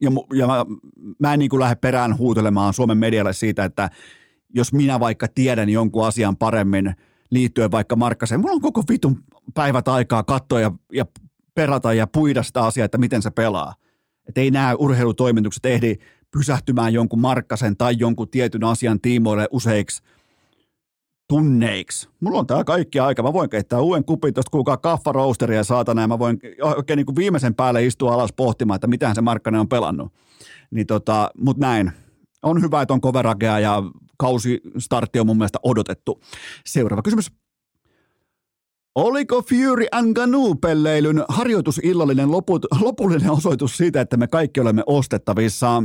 Ja, 0.00 0.10
ja 0.34 0.46
mä, 0.46 0.66
mä 1.18 1.32
en 1.32 1.38
niin 1.38 1.50
kuin 1.50 1.60
lähde 1.60 1.74
perään 1.74 2.18
huutelemaan 2.18 2.74
Suomen 2.74 2.98
medialle 2.98 3.32
siitä, 3.32 3.64
että 3.64 3.90
jos 4.54 4.72
minä 4.72 5.00
vaikka 5.00 5.28
tiedän 5.34 5.68
jonkun 5.68 6.06
asian 6.06 6.36
paremmin– 6.36 6.94
liittyen 7.30 7.70
vaikka 7.70 7.96
Markkaseen. 7.96 8.40
Mulla 8.40 8.54
on 8.54 8.60
koko 8.60 8.82
vitun 8.88 9.18
päivät 9.54 9.88
aikaa 9.88 10.22
katsoa 10.22 10.60
ja, 10.60 10.72
ja 10.92 11.04
perata 11.54 11.94
ja 11.94 12.06
puida 12.06 12.42
sitä 12.42 12.64
asiaa, 12.64 12.84
että 12.84 12.98
miten 12.98 13.22
se 13.22 13.30
pelaa. 13.30 13.74
Että 14.28 14.40
ei 14.40 14.50
nämä 14.50 14.74
urheilutoimitukset 14.74 15.66
ehdi 15.66 15.96
pysähtymään 16.30 16.92
jonkun 16.92 17.20
Markkasen 17.20 17.76
tai 17.76 17.94
jonkun 17.98 18.28
tietyn 18.28 18.64
asian 18.64 19.00
tiimoille 19.00 19.48
useiksi 19.50 20.02
tunneiksi. 21.28 22.08
Mulla 22.20 22.38
on 22.38 22.46
tää 22.46 22.64
kaikki 22.64 23.00
aika. 23.00 23.22
Mä 23.22 23.32
voin 23.32 23.50
keittää 23.50 23.80
uuden 23.80 24.04
kupin 24.04 24.34
tuosta 24.34 24.50
kuukaa 24.50 24.76
kaffaroosteria 24.76 25.64
saatana 25.64 26.00
ja 26.00 26.08
mä 26.08 26.18
voin 26.18 26.38
oikein 26.76 26.96
niin 26.96 27.06
kuin 27.06 27.16
viimeisen 27.16 27.54
päälle 27.54 27.86
istua 27.86 28.14
alas 28.14 28.32
pohtimaan, 28.32 28.74
että 28.74 28.86
mitähän 28.86 29.14
se 29.14 29.20
Markkanen 29.20 29.60
on 29.60 29.68
pelannut. 29.68 30.12
Niin 30.70 30.86
tota, 30.86 31.30
mut 31.38 31.58
näin. 31.58 31.92
On 32.42 32.62
hyvä, 32.62 32.82
että 32.82 32.94
on 32.94 33.00
coveragea 33.00 33.58
ja 33.58 33.82
kausi 34.18 34.60
startti 34.78 35.20
on 35.20 35.26
mun 35.26 35.36
mielestä 35.36 35.58
odotettu. 35.62 36.20
Seuraava 36.66 37.02
kysymys. 37.02 37.32
Oliko 38.94 39.42
Fury 39.42 39.86
and 39.92 40.16
Ganu-pelleilyn 40.16 41.24
harjoitusillallinen 41.28 42.30
loput, 42.30 42.66
lopullinen 42.80 43.30
osoitus 43.30 43.76
siitä, 43.76 44.00
että 44.00 44.16
me 44.16 44.26
kaikki 44.26 44.60
olemme 44.60 44.82
ostettavissa? 44.86 45.82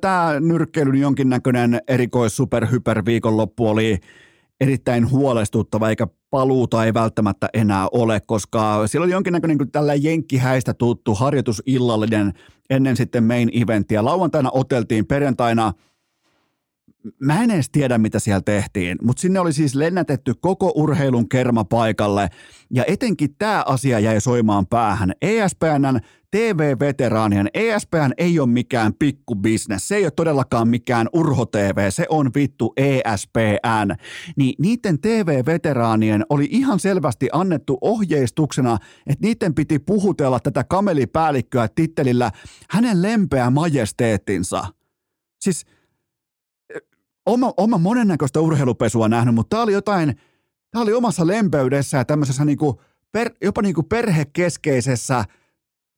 Tämä 0.00 0.40
nyrkkeilyn 0.40 1.00
jonkinnäköinen 1.00 1.80
erikois 1.88 2.36
superhyper 2.36 3.04
viikonloppu 3.04 3.68
oli 3.68 3.98
erittäin 4.60 5.10
huolestuttava, 5.10 5.88
eikä 5.88 6.06
paluuta 6.30 6.84
ei 6.84 6.94
välttämättä 6.94 7.48
enää 7.54 7.88
ole, 7.92 8.20
koska 8.20 8.86
siellä 8.86 9.04
oli 9.04 9.12
jonkinnäköinen 9.12 9.58
niin 9.58 9.70
tällä 9.70 9.94
jenkkihäistä 9.94 10.74
tuttu 10.74 11.14
harjoitusillallinen 11.14 12.32
ennen 12.70 12.96
sitten 12.96 13.24
main 13.24 13.50
eventtiä. 13.62 14.04
Lauantaina 14.04 14.50
oteltiin 14.52 15.06
perjantaina– 15.06 15.72
mä 17.20 17.42
en 17.42 17.50
edes 17.50 17.70
tiedä, 17.70 17.98
mitä 17.98 18.18
siellä 18.18 18.40
tehtiin, 18.40 18.98
mutta 19.02 19.20
sinne 19.20 19.40
oli 19.40 19.52
siis 19.52 19.74
lennätetty 19.74 20.34
koko 20.40 20.72
urheilun 20.74 21.28
kerma 21.28 21.64
paikalle, 21.64 22.28
ja 22.70 22.84
etenkin 22.86 23.34
tämä 23.38 23.64
asia 23.66 24.00
jäi 24.00 24.20
soimaan 24.20 24.66
päähän. 24.66 25.12
ESPNn 25.22 26.00
TV-veteraanien, 26.30 27.48
ESPN 27.54 28.12
ei 28.18 28.38
ole 28.38 28.48
mikään 28.48 28.94
pikkubisnes, 28.98 29.88
se 29.88 29.96
ei 29.96 30.04
ole 30.04 30.10
todellakaan 30.10 30.68
mikään 30.68 31.08
urho-TV, 31.12 31.90
se 31.90 32.06
on 32.08 32.30
vittu 32.34 32.72
ESPN. 32.76 33.94
Niin 34.36 34.54
niiden 34.58 35.00
TV-veteraanien 35.00 36.24
oli 36.30 36.48
ihan 36.50 36.80
selvästi 36.80 37.28
annettu 37.32 37.78
ohjeistuksena, 37.80 38.78
että 39.06 39.26
niiden 39.26 39.54
piti 39.54 39.78
puhutella 39.78 40.40
tätä 40.40 40.64
kamelipäällikköä 40.64 41.68
tittelillä 41.74 42.30
hänen 42.70 43.02
lempeä 43.02 43.50
majesteettinsa. 43.50 44.64
Siis– 45.40 45.64
oma, 47.32 47.52
oma 47.56 47.78
monennäköistä 47.78 48.40
urheilupesua 48.40 49.08
nähnyt, 49.08 49.34
mutta 49.34 49.56
tämä 49.56 49.62
oli 49.62 49.72
jotain, 49.72 50.20
tämä 50.70 50.82
oli 50.82 50.92
omassa 50.92 51.26
lempeydessä 51.26 51.96
ja 51.96 52.04
tämmöisessä 52.04 52.44
niinku 52.44 52.80
per, 53.12 53.30
jopa 53.42 53.62
niinku 53.62 53.82
perhekeskeisessä 53.82 55.24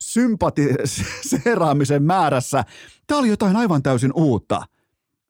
sympatiseeraamisen 0.02 2.02
määrässä. 2.02 2.64
Tämä 3.06 3.20
oli 3.20 3.28
jotain 3.28 3.56
aivan 3.56 3.82
täysin 3.82 4.12
uutta. 4.14 4.62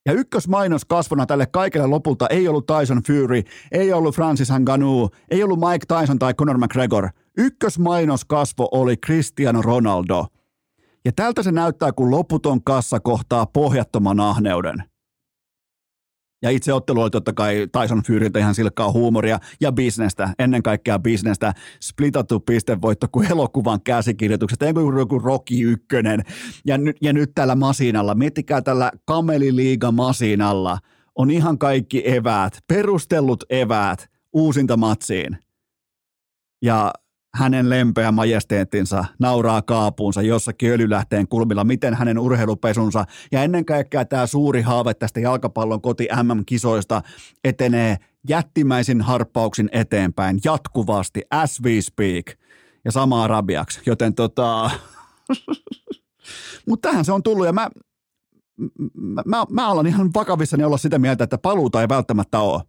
Ja 0.06 0.12
ykkösmainos 0.12 0.84
kasvona 0.84 1.26
tälle 1.26 1.46
kaikelle 1.46 1.86
lopulta 1.86 2.26
ei 2.26 2.48
ollut 2.48 2.66
Tyson 2.66 3.02
Fury, 3.06 3.42
ei 3.72 3.92
ollut 3.92 4.14
Francis 4.14 4.48
Ngannou, 4.58 5.10
ei 5.30 5.42
ollut 5.42 5.60
Mike 5.60 5.98
Tyson 5.98 6.18
tai 6.18 6.34
Conor 6.34 6.58
McGregor. 6.58 7.08
Ykkösmainos 7.36 8.24
kasvo 8.24 8.68
oli 8.72 8.96
Cristiano 8.96 9.62
Ronaldo. 9.62 10.26
Ja 11.04 11.12
tältä 11.12 11.42
se 11.42 11.52
näyttää, 11.52 11.92
kun 11.92 12.10
loputon 12.10 12.64
kassa 12.64 13.00
kohtaa 13.00 13.46
pohjattoman 13.46 14.20
ahneuden. 14.20 14.91
Ja 16.42 16.50
itse 16.50 16.72
ottelu 16.72 17.00
oli 17.00 17.10
totta 17.10 17.32
kai 17.32 17.68
Tyson 17.80 18.02
Furyltä 18.06 18.38
ihan 18.38 18.54
silkkaa 18.54 18.92
huumoria 18.92 19.38
ja 19.60 19.72
bisnestä, 19.72 20.34
ennen 20.38 20.62
kaikkea 20.62 20.98
bisnestä. 20.98 21.54
Splitattu 21.82 22.40
pistevoitto 22.40 23.06
kuin 23.12 23.32
elokuvan 23.32 23.80
käsikirjoitukset, 23.82 24.62
ei 24.62 24.72
kuin 24.72 24.98
joku 24.98 25.18
Rocky 25.18 25.54
ykkönen. 25.62 26.20
Ja, 26.66 26.78
nyt, 26.78 26.96
ja 27.00 27.12
nyt 27.12 27.30
tällä 27.34 27.54
masinalla, 27.54 28.14
miettikää 28.14 28.62
tällä 28.62 28.92
Kameliliiga 29.04 29.92
masinalla, 29.92 30.78
on 31.14 31.30
ihan 31.30 31.58
kaikki 31.58 32.02
eväät, 32.10 32.58
perustellut 32.68 33.44
eväät 33.50 34.10
uusinta 34.32 34.76
matsiin. 34.76 35.38
Ja 36.62 36.92
hänen 37.34 37.70
lempeä 37.70 38.12
majesteettinsa 38.12 39.04
nauraa 39.18 39.62
kaapuunsa 39.62 40.22
jossakin 40.22 40.70
öljylähteen 40.70 41.28
kulmilla, 41.28 41.64
miten 41.64 41.94
hänen 41.94 42.18
urheilupesunsa 42.18 43.04
ja 43.32 43.42
ennen 43.42 43.64
kaikkea 43.64 44.04
tämä 44.04 44.26
suuri 44.26 44.62
haave 44.62 44.94
tästä 44.94 45.20
jalkapallon 45.20 45.82
koti 45.82 46.08
MM-kisoista 46.22 47.02
etenee 47.44 47.96
jättimäisin 48.28 49.00
harppauksin 49.00 49.68
eteenpäin 49.72 50.40
jatkuvasti 50.44 51.22
as 51.30 51.62
we 51.62 51.80
speak 51.80 52.26
ja 52.84 52.92
sama 52.92 53.24
arabiaksi, 53.24 53.80
joten 53.86 54.14
tota, 54.14 54.70
Mutta 56.68 56.88
tähän 56.88 57.04
se 57.04 57.12
on 57.12 57.22
tullut 57.22 57.46
ja 57.46 57.52
mä, 57.52 57.70
mä, 58.94 59.22
mä, 59.26 59.44
mä 59.50 59.68
alan 59.68 59.86
ihan 59.86 60.10
vakavissani 60.14 60.64
olla 60.64 60.78
sitä 60.78 60.98
mieltä, 60.98 61.24
että 61.24 61.38
paluuta 61.38 61.80
ei 61.80 61.88
välttämättä 61.88 62.38
ole. 62.38 62.62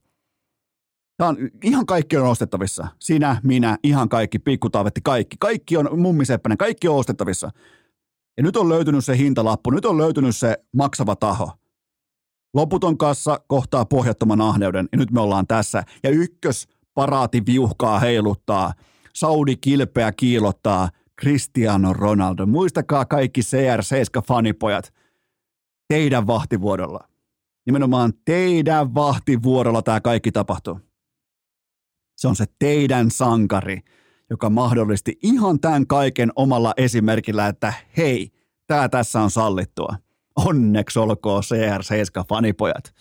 Tämä 1.23 1.29
on, 1.29 1.49
ihan 1.63 1.85
kaikki 1.85 2.17
on 2.17 2.27
ostettavissa. 2.27 2.87
Sinä, 2.99 3.41
minä, 3.43 3.77
ihan 3.83 4.09
kaikki, 4.09 4.39
pikkutaavetti, 4.39 5.01
kaikki. 5.03 5.35
Kaikki 5.39 5.77
on 5.77 5.99
mummiseppäinen, 5.99 6.57
kaikki 6.57 6.87
on 6.87 6.95
ostettavissa. 6.95 7.49
Ja 8.37 8.43
nyt 8.43 8.57
on 8.57 8.69
löytynyt 8.69 9.05
se 9.05 9.17
hintalappu, 9.17 9.71
nyt 9.71 9.85
on 9.85 9.97
löytynyt 9.97 10.35
se 10.35 10.57
maksava 10.75 11.15
taho. 11.15 11.51
Loputon 12.53 12.97
kassa 12.97 13.39
kohtaa 13.47 13.85
pohjattoman 13.85 14.41
ahneuden 14.41 14.89
ja 14.91 14.97
nyt 14.97 15.11
me 15.11 15.21
ollaan 15.21 15.47
tässä. 15.47 15.83
Ja 16.03 16.09
ykkös 16.09 16.67
paraati 16.93 17.41
viuhkaa 17.45 17.99
heiluttaa, 17.99 18.73
Saudi 19.13 19.55
kilpeä 19.55 20.11
kiilottaa, 20.11 20.89
Cristiano 21.21 21.93
Ronaldo. 21.93 22.45
Muistakaa 22.45 23.05
kaikki 23.05 23.41
CR7-fanipojat, 23.41 24.93
teidän 25.87 26.27
vahtivuorolla. 26.27 27.07
Nimenomaan 27.65 28.13
teidän 28.25 28.95
vahtivuorolla 28.95 29.81
tämä 29.81 30.01
kaikki 30.01 30.31
tapahtuu. 30.31 30.79
Se 32.23 32.27
on 32.27 32.35
se 32.35 32.45
teidän 32.59 33.11
sankari, 33.11 33.79
joka 34.29 34.49
mahdollisti 34.49 35.19
ihan 35.23 35.59
tämän 35.59 35.87
kaiken 35.87 36.31
omalla 36.35 36.73
esimerkillä, 36.77 37.47
että 37.47 37.73
hei, 37.97 38.31
tämä 38.67 38.89
tässä 38.89 39.21
on 39.21 39.31
sallittua. 39.31 39.95
Onneksi 40.35 40.99
olkoon 40.99 41.43
CR7-fanipojat. 41.43 42.93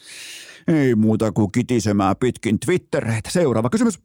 Ei 0.68 0.94
muuta 0.94 1.32
kuin 1.32 1.52
kitisemään 1.52 2.16
pitkin 2.20 2.58
Twittereitä. 2.60 3.30
Seuraava 3.30 3.70
kysymys. 3.70 3.98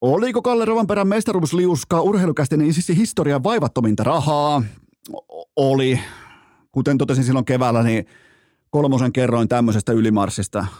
Oliko 0.00 0.42
Kalle 0.42 0.64
Rovanperän 0.64 1.08
mestaruusliuska 1.08 2.00
urheilukästinen 2.00 2.72
siis 2.72 2.98
historian 2.98 3.44
vaivattominta 3.44 4.04
rahaa? 4.04 4.62
Oli. 5.56 6.00
Kuten 6.72 6.98
totesin 6.98 7.24
silloin 7.24 7.44
keväällä, 7.44 7.82
niin 7.82 8.06
kolmosen 8.70 9.12
kerroin 9.12 9.48
tämmöisestä 9.48 9.92
ylimarssista– 9.92 10.66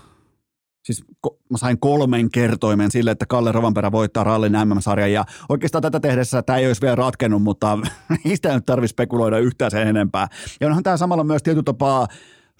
siis 0.83 1.05
mä 1.51 1.59
sain 1.59 1.81
kolmen 1.81 2.31
kertoimen 2.31 2.91
sille, 2.91 3.11
että 3.11 3.26
Kalle 3.26 3.53
Rovanperä 3.53 3.93
voittaa 3.93 4.24
rallin 4.24 4.53
MM-sarjan 4.53 5.12
ja 5.12 5.24
oikeastaan 5.49 5.83
tätä 5.83 6.01
tehdessä 6.01 6.43
tämä 6.43 6.59
ei 6.59 6.66
olisi 6.66 6.81
vielä 6.81 6.95
ratkennut, 6.95 7.43
mutta 7.43 7.78
ei 8.24 8.37
sitä 8.37 8.55
nyt 8.55 8.66
tarvitse 8.66 8.93
spekuloida 8.93 9.39
yhtään 9.39 9.70
sen 9.70 9.89
enempää. 9.89 10.28
Ja 10.61 10.66
onhan 10.66 10.83
tämä 10.83 10.97
samalla 10.97 11.24
myös 11.24 11.43
tietyllä 11.43 11.64
tapaa 11.64 12.07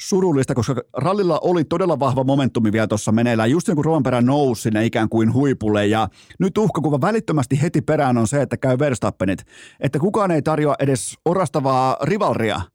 surullista, 0.01 0.55
koska 0.55 0.75
rallilla 0.97 1.39
oli 1.43 1.65
todella 1.65 1.99
vahva 1.99 2.25
momentumi 2.25 2.73
vielä 2.73 2.87
tuossa 2.87 3.13
meneillään, 3.13 3.51
just 3.51 3.69
niin 3.69 3.77
kuin 3.77 3.85
Rovanperä 3.85 4.21
nousi 4.21 4.63
sinne 4.63 4.85
ikään 4.85 5.09
kuin 5.09 5.33
huipulle 5.33 5.87
ja 5.87 6.09
nyt 6.39 6.59
uhkakuva 6.59 7.01
välittömästi 7.01 7.63
heti 7.63 7.81
perään 7.81 8.19
on 8.19 8.29
se, 8.29 8.43
että 8.43 8.57
käy 8.57 8.79
Verstappenit, 8.79 9.45
että 9.81 9.99
kukaan 9.99 10.31
ei 10.31 10.43
tarjoa 10.43 10.75
edes 10.81 11.15
orastavaa 11.25 11.97
rivalria– 12.03 12.61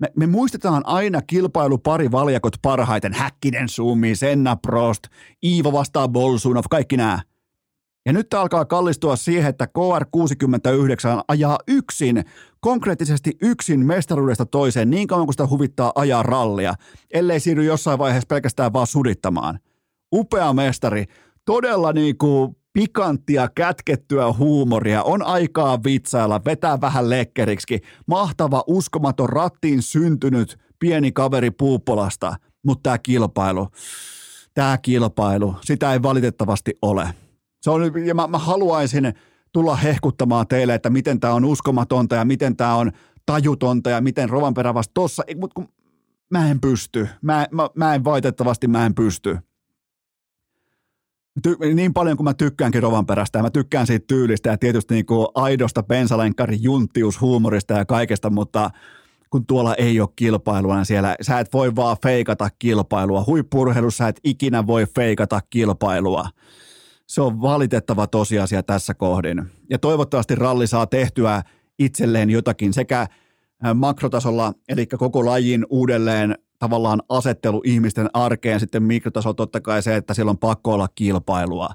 me, 0.00 0.08
me 0.16 0.26
muistetaan 0.26 0.82
aina 0.86 1.22
kilpailupari 1.22 2.12
valjakot 2.12 2.54
parhaiten. 2.62 3.12
Häkkinen, 3.14 3.68
Sumi, 3.68 4.16
Senna 4.16 4.56
Prost, 4.56 5.02
Iivo 5.44 5.72
vastaa 5.72 6.08
Bolsunov, 6.08 6.64
kaikki 6.70 6.96
nämä. 6.96 7.20
Ja 8.06 8.12
nyt 8.12 8.34
alkaa 8.34 8.64
kallistua 8.64 9.16
siihen, 9.16 9.50
että 9.50 9.64
KR69 9.78 11.22
ajaa 11.28 11.58
yksin, 11.68 12.24
konkreettisesti 12.60 13.32
yksin 13.42 13.86
mestaruudesta 13.86 14.46
toiseen 14.46 14.90
niin 14.90 15.06
kauan 15.06 15.26
kuin 15.26 15.34
sitä 15.34 15.46
huvittaa 15.46 15.92
ajaa 15.94 16.22
rallia, 16.22 16.74
ellei 17.10 17.40
siirry 17.40 17.64
jossain 17.64 17.98
vaiheessa 17.98 18.26
pelkästään 18.26 18.72
vaan 18.72 18.86
sudittamaan. 18.86 19.58
Upea 20.14 20.52
mestari, 20.52 21.04
todella 21.44 21.92
niin 21.92 22.18
kuin 22.18 22.56
pikanttia, 22.76 23.48
kätkettyä 23.54 24.32
huumoria, 24.32 25.02
on 25.02 25.22
aikaa 25.22 25.84
vitsailla, 25.84 26.44
vetää 26.44 26.80
vähän 26.80 27.10
lekkeriksi. 27.10 27.80
Mahtava, 28.06 28.64
uskomaton, 28.66 29.28
rattiin 29.28 29.82
syntynyt 29.82 30.58
pieni 30.78 31.12
kaveri 31.12 31.50
Puupolasta, 31.50 32.36
mutta 32.66 32.82
tämä 32.82 32.98
kilpailu, 32.98 33.68
tämä 34.54 34.78
kilpailu, 34.78 35.54
sitä 35.64 35.92
ei 35.92 36.02
valitettavasti 36.02 36.78
ole. 36.82 37.08
Se 37.62 37.70
on, 37.70 38.06
ja 38.06 38.14
mä, 38.14 38.26
mä 38.26 38.38
haluaisin 38.38 39.14
tulla 39.52 39.76
hehkuttamaan 39.76 40.48
teille, 40.48 40.74
että 40.74 40.90
miten 40.90 41.20
tämä 41.20 41.34
on 41.34 41.44
uskomatonta 41.44 42.14
ja 42.14 42.24
miten 42.24 42.56
tämä 42.56 42.74
on 42.74 42.92
tajutonta 43.26 43.90
ja 43.90 44.00
miten 44.00 44.28
Rovanperä 44.28 44.74
vasta 44.74 44.94
tossa, 44.94 45.22
mutta 45.40 45.54
kun 45.54 45.68
mä 46.30 46.50
en 46.50 46.60
pysty, 46.60 47.08
mä, 47.22 47.46
mä, 47.50 47.68
mä 47.74 47.94
en 47.94 48.04
valitettavasti 48.04 48.68
mä 48.68 48.86
en 48.86 48.94
pysty 48.94 49.38
ty- 51.42 51.74
niin 51.74 51.94
paljon 51.94 52.16
kuin 52.16 52.24
mä 52.24 52.34
tykkäänkin 52.34 52.82
Rovanperästä 52.82 53.38
ja 53.38 53.42
mä 53.42 53.50
tykkään 53.50 53.86
siitä 53.86 54.04
tyylistä 54.06 54.50
ja 54.50 54.58
tietysti 54.58 54.94
niin 54.94 55.06
kuin 55.06 55.26
aidosta 55.34 55.82
bensalenkkarin 55.82 56.62
junttiushuumorista 56.62 57.74
ja 57.74 57.84
kaikesta, 57.84 58.30
mutta 58.30 58.70
kun 59.30 59.46
tuolla 59.46 59.74
ei 59.74 60.00
ole 60.00 60.08
kilpailua, 60.16 60.76
niin 60.76 60.86
siellä 60.86 61.16
sä 61.22 61.38
et 61.40 61.52
voi 61.52 61.76
vaan 61.76 61.96
feikata 62.02 62.48
kilpailua. 62.58 63.24
Huippurheilussa 63.26 64.08
et 64.08 64.20
ikinä 64.24 64.66
voi 64.66 64.86
feikata 64.94 65.40
kilpailua. 65.50 66.28
Se 67.06 67.20
on 67.20 67.42
valitettava 67.42 68.06
tosiasia 68.06 68.62
tässä 68.62 68.94
kohdin. 68.94 69.42
Ja 69.70 69.78
toivottavasti 69.78 70.34
ralli 70.34 70.66
saa 70.66 70.86
tehtyä 70.86 71.42
itselleen 71.78 72.30
jotakin 72.30 72.72
sekä 72.72 73.06
makrotasolla, 73.74 74.52
eli 74.68 74.86
koko 74.86 75.26
lajin 75.26 75.66
uudelleen 75.70 76.34
tavallaan 76.58 77.02
asettelu 77.08 77.62
ihmisten 77.64 78.10
arkeen 78.12 78.60
sitten 78.60 78.82
mikrotaso 78.82 79.32
totta 79.32 79.60
kai 79.60 79.82
se, 79.82 79.96
että 79.96 80.14
siellä 80.14 80.30
on 80.30 80.38
pakko 80.38 80.72
olla 80.72 80.88
kilpailua. 80.94 81.68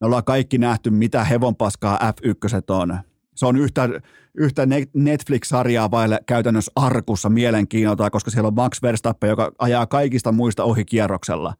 Me 0.00 0.06
ollaan 0.06 0.24
kaikki 0.24 0.58
nähty, 0.58 0.90
mitä 0.90 1.24
hevonpaskaa 1.24 1.98
F1 1.98 2.74
on. 2.74 2.98
Se 3.34 3.46
on 3.46 3.56
yhtä, 3.56 3.88
yhtä 4.34 4.66
Netflix-sarjaa 4.94 5.90
vaille 5.90 6.20
käytännössä 6.26 6.72
arkussa 6.76 7.28
mielenkiinnolta, 7.28 8.10
koska 8.10 8.30
siellä 8.30 8.48
on 8.48 8.54
Max 8.54 8.82
Verstappen, 8.82 9.30
joka 9.30 9.52
ajaa 9.58 9.86
kaikista 9.86 10.32
muista 10.32 10.64
ohi 10.64 10.84
kierroksella. 10.84 11.54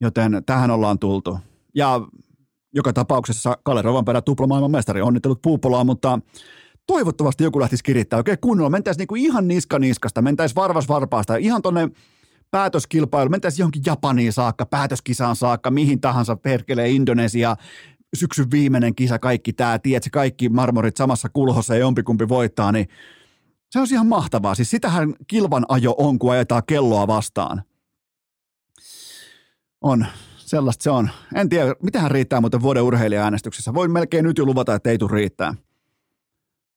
Joten 0.00 0.42
tähän 0.46 0.70
ollaan 0.70 0.98
tultu. 0.98 1.38
Ja 1.74 2.00
joka 2.74 2.92
tapauksessa 2.92 3.58
Kalle 3.64 3.82
Rovanperä 3.82 4.22
tupla 4.22 4.68
mestari. 4.68 5.02
Onnittelut 5.02 5.42
Puupolaa, 5.42 5.84
mutta 5.84 6.18
toivottavasti 6.86 7.44
joku 7.44 7.60
lähtisi 7.60 7.84
kirittää 7.84 8.16
oikein 8.16 8.38
kunnolla. 8.40 8.70
Mentäisiin 8.70 8.98
niinku 8.98 9.14
ihan 9.14 9.48
niska 9.48 9.78
niskasta, 9.78 10.22
mentäisiin 10.22 10.56
varvas 10.56 10.88
varpaasta, 10.88 11.36
ihan 11.36 11.62
tonne 11.62 11.88
päätöskilpailu, 12.50 13.30
mentäisiin 13.30 13.62
johonkin 13.62 13.82
Japaniin 13.86 14.32
saakka, 14.32 14.66
päätöskisaan 14.66 15.36
saakka, 15.36 15.70
mihin 15.70 16.00
tahansa, 16.00 16.36
perkelee 16.36 16.90
Indonesia, 16.90 17.56
syksyn 18.16 18.50
viimeinen 18.50 18.94
kisa, 18.94 19.18
kaikki 19.18 19.52
tämä, 19.52 19.78
tiedätkö, 19.78 20.10
kaikki 20.12 20.48
marmorit 20.48 20.96
samassa 20.96 21.28
kulhossa 21.28 21.74
ja 21.74 21.80
jompikumpi 21.80 22.28
voittaa, 22.28 22.72
niin 22.72 22.88
se 23.70 23.80
on 23.80 23.86
ihan 23.90 24.06
mahtavaa. 24.06 24.54
Siis 24.54 24.70
sitähän 24.70 25.14
kilvan 25.26 25.66
ajo 25.68 25.94
on, 25.98 26.18
kun 26.18 26.32
ajetaan 26.32 26.62
kelloa 26.66 27.06
vastaan. 27.06 27.62
On, 29.80 30.06
sellaista 30.36 30.82
se 30.82 30.90
on. 30.90 31.10
En 31.34 31.48
tiedä, 31.48 31.74
mitähän 31.82 32.10
riittää 32.10 32.40
muuten 32.40 32.62
vuoden 32.62 32.82
urheilija-äänestyksessä. 32.82 33.74
Voin 33.74 33.90
melkein 33.90 34.24
nyt 34.24 34.38
jo 34.38 34.44
luvata, 34.44 34.74
että 34.74 34.90
ei 34.90 34.98
tule 34.98 35.12
riittää. 35.12 35.54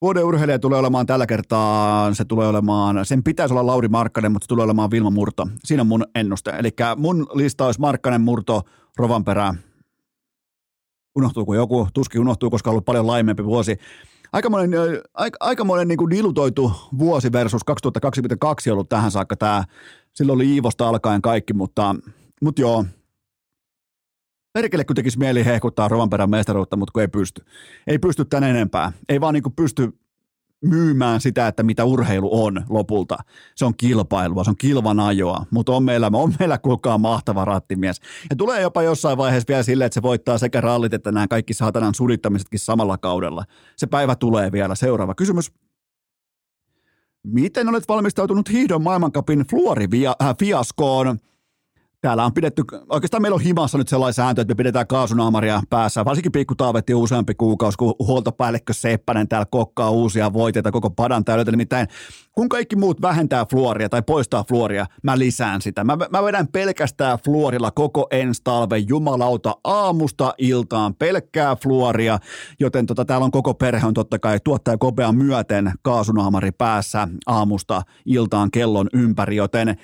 Vuoden 0.02 0.24
urheilija 0.24 0.58
tulee 0.58 0.78
olemaan 0.78 1.06
tällä 1.06 1.26
kertaa, 1.26 2.14
se 2.14 2.24
tulee 2.24 2.48
olemaan, 2.48 3.06
sen 3.06 3.22
pitäisi 3.22 3.54
olla 3.54 3.66
Lauri 3.66 3.88
Markkanen, 3.88 4.32
mutta 4.32 4.44
se 4.44 4.48
tulee 4.48 4.64
olemaan 4.64 4.90
Vilma 4.90 5.10
Murto. 5.10 5.48
Siinä 5.64 5.80
on 5.80 5.86
mun 5.86 6.04
ennuste. 6.14 6.50
Eli 6.50 6.70
mun 6.96 7.26
lista 7.34 7.66
olisi 7.66 7.80
Markkanen, 7.80 8.20
Murto, 8.20 8.62
Rovanperä. 8.96 9.54
Unohtuuko 11.16 11.54
joku? 11.54 11.88
Tuskin 11.94 12.20
unohtuu, 12.20 12.50
koska 12.50 12.70
on 12.70 12.72
ollut 12.72 12.84
paljon 12.84 13.06
laimempi 13.06 13.44
vuosi. 13.44 13.76
Aikamoinen, 14.32 14.70
aika, 15.14 15.36
aikamoinen 15.40 15.88
niin 15.88 15.98
kuin 15.98 16.10
dilutoitu 16.10 16.72
vuosi 16.98 17.32
versus 17.32 17.64
2022 17.64 18.70
ollut 18.70 18.88
tähän 18.88 19.10
saakka 19.10 19.36
tämä. 19.36 19.64
Silloin 20.14 20.36
oli 20.36 20.50
Iivosta 20.50 20.88
alkaen 20.88 21.22
kaikki, 21.22 21.52
mutta, 21.52 21.96
mutta 22.42 22.60
joo, 22.60 22.84
perkele 24.52 24.84
kun 24.84 24.96
tekisi 24.96 25.18
mieli 25.18 25.44
hehkuttaa 25.44 25.88
Rovanperän 25.88 26.30
mestaruutta, 26.30 26.76
mutta 26.76 26.92
kun 26.92 27.02
ei 27.02 27.08
pysty. 27.08 27.44
Ei 27.86 27.98
pysty 27.98 28.24
tän 28.24 28.44
enempää. 28.44 28.92
Ei 29.08 29.20
vaan 29.20 29.34
niin 29.34 29.52
pysty 29.56 29.92
myymään 30.64 31.20
sitä, 31.20 31.48
että 31.48 31.62
mitä 31.62 31.84
urheilu 31.84 32.44
on 32.44 32.64
lopulta. 32.68 33.18
Se 33.56 33.64
on 33.64 33.76
kilpailua, 33.76 34.44
se 34.44 34.50
on 34.50 34.56
kilvan 34.56 35.00
ajoa, 35.00 35.46
mutta 35.50 35.72
on 35.72 35.84
meillä, 35.84 36.10
on 36.12 36.34
meillä 36.38 36.58
kuulkaa 36.58 36.98
mahtava 36.98 37.44
rattimies. 37.44 38.00
Ja 38.30 38.36
tulee 38.36 38.60
jopa 38.60 38.82
jossain 38.82 39.18
vaiheessa 39.18 39.48
vielä 39.48 39.62
silleen, 39.62 39.86
että 39.86 39.94
se 39.94 40.02
voittaa 40.02 40.38
sekä 40.38 40.60
rallit 40.60 40.94
että 40.94 41.12
nämä 41.12 41.28
kaikki 41.28 41.54
saatanan 41.54 41.94
sulittamisetkin 41.94 42.60
samalla 42.60 42.98
kaudella. 42.98 43.44
Se 43.76 43.86
päivä 43.86 44.16
tulee 44.16 44.52
vielä. 44.52 44.74
Seuraava 44.74 45.14
kysymys. 45.14 45.52
Miten 47.26 47.68
olet 47.68 47.88
valmistautunut 47.88 48.50
hiihdon 48.50 48.82
maailmankapin 48.82 49.44
Fluori-fiaskoon? 49.46 51.18
Täällä 52.00 52.24
on 52.24 52.34
pidetty, 52.34 52.62
oikeastaan 52.88 53.22
meillä 53.22 53.34
on 53.34 53.40
himassa 53.40 53.78
nyt 53.78 53.88
sellainen 53.88 54.14
sääntö, 54.14 54.42
että 54.42 54.54
me 54.54 54.56
pidetään 54.56 54.86
kaasunaamaria 54.86 55.62
päässä, 55.70 56.04
varsinkin 56.04 56.32
pikku 56.32 56.54
taavetti 56.54 56.94
useampi 56.94 57.34
kuukausi, 57.34 57.78
kun 57.78 57.94
huoltopäällikkö 57.98 58.72
Seppänen 58.72 59.28
täällä 59.28 59.46
kokkaa 59.50 59.90
uusia 59.90 60.32
voiteita 60.32 60.70
koko 60.70 60.90
padan 60.90 61.24
täydeltä. 61.24 61.50
Nimittäin 61.50 61.86
kun 62.32 62.48
kaikki 62.48 62.76
muut 62.76 63.02
vähentää 63.02 63.46
fluoria 63.50 63.88
tai 63.88 64.02
poistaa 64.02 64.44
fluoria, 64.44 64.86
mä 65.02 65.18
lisään 65.18 65.62
sitä. 65.62 65.84
Mä, 65.84 65.96
mä 66.10 66.22
vedän 66.22 66.48
pelkästään 66.48 67.18
fluorilla 67.24 67.70
koko 67.70 68.06
ensi 68.10 68.40
talven, 68.44 68.88
jumalauta, 68.88 69.56
aamusta 69.64 70.34
iltaan, 70.38 70.94
pelkkää 70.94 71.56
fluoria, 71.56 72.18
joten 72.60 72.86
tota, 72.86 73.04
täällä 73.04 73.24
on 73.24 73.30
koko 73.30 73.54
perhe 73.54 73.86
on 73.86 73.94
totta 73.94 74.18
kai 74.18 74.38
tuottaja 74.44 74.78
kopea 74.78 75.12
myöten 75.12 75.72
kaasunaamari 75.82 76.52
päässä 76.52 77.08
aamusta 77.26 77.82
iltaan 78.04 78.50
kellon 78.50 78.88
ympäri, 78.92 79.36
joten 79.36 79.76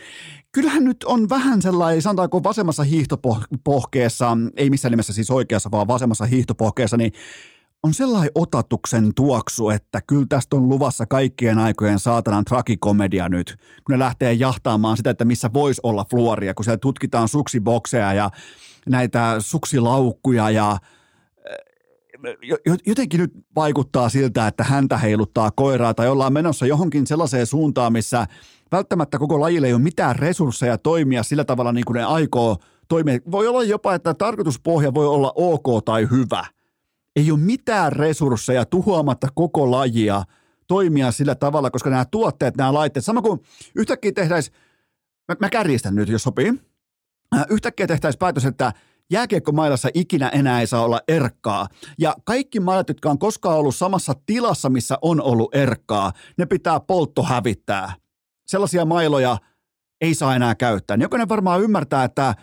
kyllähän 0.56 0.84
nyt 0.84 1.04
on 1.04 1.28
vähän 1.28 1.62
sellainen, 1.62 2.02
sanotaanko 2.02 2.42
vasemmassa 2.42 2.82
hiihtopohkeessa, 2.82 4.36
ei 4.56 4.70
missään 4.70 4.90
nimessä 4.90 5.12
siis 5.12 5.30
oikeassa, 5.30 5.70
vaan 5.70 5.88
vasemmassa 5.88 6.24
hiihtopohkeessa, 6.24 6.96
niin 6.96 7.12
on 7.82 7.94
sellainen 7.94 8.30
otatuksen 8.34 9.14
tuoksu, 9.14 9.70
että 9.70 10.00
kyllä 10.06 10.26
tästä 10.28 10.56
on 10.56 10.68
luvassa 10.68 11.06
kaikkien 11.06 11.58
aikojen 11.58 11.98
saatanan 11.98 12.44
trakikomedia 12.44 13.28
nyt, 13.28 13.56
kun 13.84 13.92
ne 13.92 13.98
lähtee 13.98 14.32
jahtaamaan 14.32 14.96
sitä, 14.96 15.10
että 15.10 15.24
missä 15.24 15.50
voisi 15.54 15.80
olla 15.84 16.04
fluoria, 16.10 16.54
kun 16.54 16.64
siellä 16.64 16.78
tutkitaan 16.78 17.28
suksibokseja 17.28 18.12
ja 18.12 18.30
näitä 18.86 19.36
suksilaukkuja 19.38 20.50
ja 20.50 20.78
jotenkin 22.86 23.20
nyt 23.20 23.32
vaikuttaa 23.56 24.08
siltä, 24.08 24.46
että 24.46 24.64
häntä 24.64 24.98
heiluttaa 24.98 25.50
koiraa 25.50 25.94
tai 25.94 26.08
ollaan 26.08 26.32
menossa 26.32 26.66
johonkin 26.66 27.06
sellaiseen 27.06 27.46
suuntaan, 27.46 27.92
missä 27.92 28.26
välttämättä 28.72 29.18
koko 29.18 29.40
lajille 29.40 29.66
ei 29.66 29.72
ole 29.72 29.82
mitään 29.82 30.16
resursseja 30.16 30.78
toimia 30.78 31.22
sillä 31.22 31.44
tavalla 31.44 31.72
niin 31.72 31.84
kuin 31.84 31.94
ne 31.94 32.04
aikoo 32.04 32.56
toimia. 32.88 33.18
Voi 33.30 33.48
olla 33.48 33.64
jopa, 33.64 33.94
että 33.94 34.14
tarkoituspohja 34.14 34.94
voi 34.94 35.06
olla 35.06 35.32
ok 35.34 35.84
tai 35.84 36.08
hyvä. 36.10 36.44
Ei 37.16 37.30
ole 37.30 37.40
mitään 37.40 37.92
resursseja 37.92 38.64
tuhoamatta 38.64 39.28
koko 39.34 39.70
lajia 39.70 40.22
toimia 40.68 41.12
sillä 41.12 41.34
tavalla, 41.34 41.70
koska 41.70 41.90
nämä 41.90 42.04
tuotteet, 42.04 42.56
nämä 42.56 42.74
laitteet, 42.74 43.04
sama 43.04 43.22
kuin 43.22 43.40
yhtäkkiä 43.74 44.12
tehtäisiin, 44.12 44.56
mä, 45.28 45.36
mä 45.40 45.50
kärjistän 45.50 45.94
nyt, 45.94 46.08
jos 46.08 46.22
sopii, 46.22 46.52
äh, 47.36 47.44
yhtäkkiä 47.50 47.86
tehtäisiin 47.86 48.18
päätös, 48.18 48.44
että 48.44 48.72
jääkiekkomailassa 49.10 49.88
ikinä 49.94 50.28
enää 50.28 50.60
ei 50.60 50.66
saa 50.66 50.84
olla 50.84 51.00
erkkaa. 51.08 51.66
Ja 51.98 52.14
kaikki 52.24 52.60
mailat, 52.60 52.88
jotka 52.88 53.10
on 53.10 53.18
koskaan 53.18 53.58
ollut 53.58 53.76
samassa 53.76 54.12
tilassa, 54.26 54.70
missä 54.70 54.98
on 55.02 55.22
ollut 55.22 55.54
erkkaa, 55.54 56.12
ne 56.38 56.46
pitää 56.46 56.80
poltto 56.80 57.22
hävittää. 57.22 57.92
Sellaisia 58.46 58.84
mailoja 58.84 59.38
ei 60.00 60.14
saa 60.14 60.36
enää 60.36 60.54
käyttää. 60.54 60.96
Jokainen 61.00 61.28
varmaan 61.28 61.62
ymmärtää, 61.62 62.04
että 62.04 62.34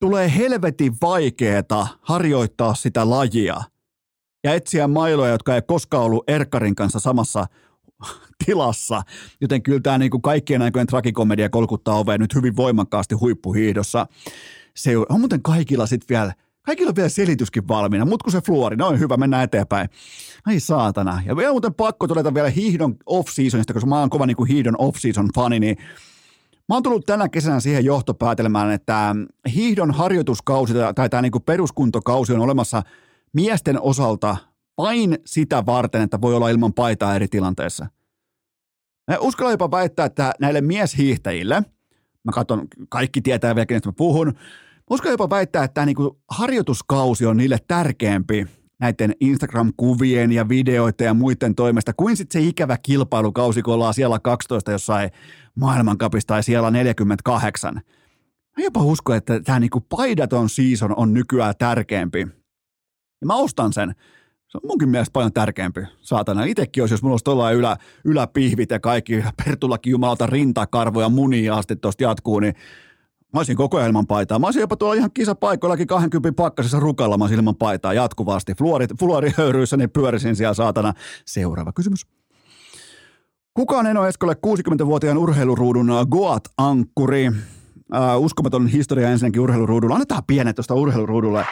tulee 0.00 0.36
helvetin 0.36 0.96
vaikeeta 1.02 1.86
harjoittaa 2.02 2.74
sitä 2.74 3.10
lajia 3.10 3.60
ja 4.44 4.54
etsiä 4.54 4.88
mailoja, 4.88 5.32
jotka 5.32 5.54
ei 5.54 5.62
koskaan 5.62 6.04
ollut 6.04 6.30
Erkkarin 6.30 6.74
kanssa 6.74 7.00
samassa 7.00 7.46
tilassa. 8.44 9.02
Joten 9.40 9.62
kyllä 9.62 9.80
tämä 9.80 9.98
niin 9.98 10.10
kuin 10.10 10.22
kaikkien 10.22 10.62
aikojen 10.62 10.86
trakikomedia 10.86 11.48
kolkuttaa 11.48 11.98
oveen 11.98 12.20
nyt 12.20 12.34
hyvin 12.34 12.56
voimakkaasti 12.56 13.14
huippuhiihdossa 13.14 14.06
se 14.78 14.96
on 14.96 15.20
muuten 15.20 15.42
kaikilla 15.42 15.86
sitten 15.86 16.14
vielä, 16.16 16.32
kaikilla 16.68 16.88
on 16.88 16.96
vielä 16.96 17.08
selityskin 17.08 17.68
valmiina, 17.68 18.04
mutta 18.04 18.24
kun 18.24 18.32
se 18.32 18.40
fluori, 18.40 18.76
noin 18.76 19.00
hyvä, 19.00 19.16
mennään 19.16 19.44
eteenpäin. 19.44 19.88
Ai 20.46 20.60
saatana. 20.60 21.22
Ja 21.26 21.36
vielä 21.36 21.50
muuten 21.50 21.74
pakko 21.74 22.06
todeta 22.06 22.34
vielä 22.34 22.50
hiihdon 22.50 22.96
off-seasonista, 23.06 23.72
koska 23.72 23.86
mä 23.86 24.00
oon 24.00 24.10
kova 24.10 24.26
niin 24.26 24.36
kuin 24.36 24.48
hiihdon 24.48 24.74
off-season 24.78 25.28
fani, 25.34 25.60
niin 25.60 25.76
Mä 26.68 26.74
oon 26.74 26.82
tullut 26.82 27.06
tänä 27.06 27.28
kesänä 27.28 27.60
siihen 27.60 27.84
johtopäätelmään, 27.84 28.70
että 28.70 29.16
hiihdon 29.54 29.90
harjoituskausi 29.90 30.74
tai 30.94 31.08
tämä 31.08 31.22
niin 31.22 31.32
peruskuntokausi 31.46 32.32
on 32.32 32.40
olemassa 32.40 32.82
miesten 33.32 33.80
osalta 33.80 34.36
vain 34.78 35.18
sitä 35.26 35.66
varten, 35.66 36.02
että 36.02 36.20
voi 36.20 36.34
olla 36.34 36.48
ilman 36.48 36.72
paitaa 36.72 37.14
eri 37.14 37.28
tilanteissa. 37.28 37.86
Mä 39.10 39.18
uskallan 39.20 39.52
jopa 39.52 39.70
väittää, 39.70 40.06
että 40.06 40.32
näille 40.40 40.60
mieshiihtäjille, 40.60 41.62
mä 42.24 42.32
katson, 42.32 42.66
kaikki 42.88 43.20
tietää 43.20 43.54
vielä, 43.54 43.66
kenestä 43.66 43.88
mä 43.88 43.92
puhun, 43.92 44.34
Uskon 44.90 45.10
jopa 45.10 45.30
väittää, 45.30 45.64
että 45.64 45.74
tämä 45.74 45.86
niinku 45.86 46.20
harjoituskausi 46.30 47.26
on 47.26 47.36
niille 47.36 47.58
tärkeämpi 47.68 48.46
näiden 48.80 49.14
Instagram-kuvien 49.20 50.32
ja 50.32 50.48
videoiden 50.48 51.04
ja 51.04 51.14
muiden 51.14 51.54
toimesta, 51.54 51.92
kuin 51.92 52.16
sitten 52.16 52.42
se 52.42 52.48
ikävä 52.48 52.76
kilpailukausi, 52.82 53.62
kun 53.62 53.74
ollaan 53.74 53.94
siellä 53.94 54.18
12 54.18 54.72
jossain 54.72 55.10
maailmankapista 55.54 56.34
tai 56.34 56.42
siellä 56.42 56.70
48. 56.70 57.74
Mä 58.56 58.64
jopa 58.64 58.82
uskon, 58.82 59.16
että 59.16 59.40
tämä 59.40 59.60
niinku 59.60 59.80
paidaton 59.80 60.48
season 60.48 60.94
on 60.96 61.14
nykyään 61.14 61.54
tärkeämpi. 61.58 62.20
Ja 63.20 63.26
mä 63.26 63.34
ostan 63.34 63.72
sen. 63.72 63.94
Se 64.48 64.58
on 64.58 64.68
munkin 64.68 64.88
mielestä 64.88 65.12
paljon 65.12 65.32
tärkeämpi, 65.32 65.80
saatana. 66.00 66.44
Itekin 66.44 66.82
olisi, 66.82 66.94
jos 66.94 67.02
mulla 67.02 67.12
olisi 67.12 67.24
tuolla 67.24 67.50
ylä, 67.50 67.76
yläpihvit 68.04 68.70
ja 68.70 68.80
kaikki 68.80 69.24
Pertulakin 69.44 69.90
jumalauta 69.90 70.26
rintakarvoja 70.26 71.08
munia 71.08 71.54
asti 71.54 71.76
tuosta 71.76 72.02
jatkuu, 72.02 72.40
niin 72.40 72.54
Mä 73.32 73.40
olisin 73.40 73.56
koko 73.56 73.76
ajan 73.76 73.86
ilman 73.88 74.06
paitaa. 74.06 74.38
Mä 74.38 74.46
olisin 74.46 74.60
jopa 74.60 74.76
tuolla 74.76 74.94
ihan 74.94 75.10
kisapaikoillakin 75.14 75.86
20 75.86 76.42
pakkasessa 76.42 76.80
rukalla, 76.80 77.18
mä 77.18 77.28
ilman 77.32 77.56
paitaa 77.56 77.94
jatkuvasti. 77.94 78.52
Fluorihöyryissä 78.98 79.76
niin 79.76 79.90
pyörisin 79.90 80.36
siellä 80.36 80.54
saatana. 80.54 80.92
Seuraava 81.24 81.72
kysymys. 81.72 82.06
Kuka 83.54 83.78
on 83.78 83.86
Eno 83.86 84.06
Eskolle 84.06 84.36
60-vuotiaan 84.46 85.18
urheiluruudun 85.18 85.90
Goat-ankkuri? 86.10 87.28
Uh, 87.28 88.24
uskomaton 88.24 88.66
historia 88.66 89.10
ensinnäkin 89.10 89.42
urheiluruudulla. 89.42 89.94
Annetaan 89.94 90.22
pienet 90.26 90.56
tuosta 90.56 90.74
urheiluruudulle. 90.74 91.44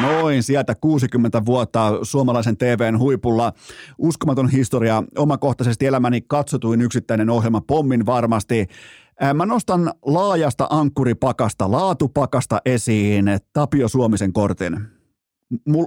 Noin, 0.00 0.42
sieltä 0.42 0.74
60 0.74 1.44
vuotta 1.46 1.98
suomalaisen 2.02 2.56
TVn 2.56 2.98
huipulla. 2.98 3.52
Uskomaton 3.98 4.48
historia, 4.48 5.02
omakohtaisesti 5.18 5.86
elämäni 5.86 6.20
katsotuin 6.20 6.82
yksittäinen 6.82 7.30
ohjelma, 7.30 7.60
pommin 7.60 8.06
varmasti. 8.06 8.66
Mä 9.34 9.46
nostan 9.46 9.92
laajasta 10.04 10.66
ankkuripakasta, 10.70 11.70
laatupakasta 11.70 12.60
esiin 12.64 13.24
Tapio 13.52 13.88
Suomisen 13.88 14.32
kortin. 14.32 14.80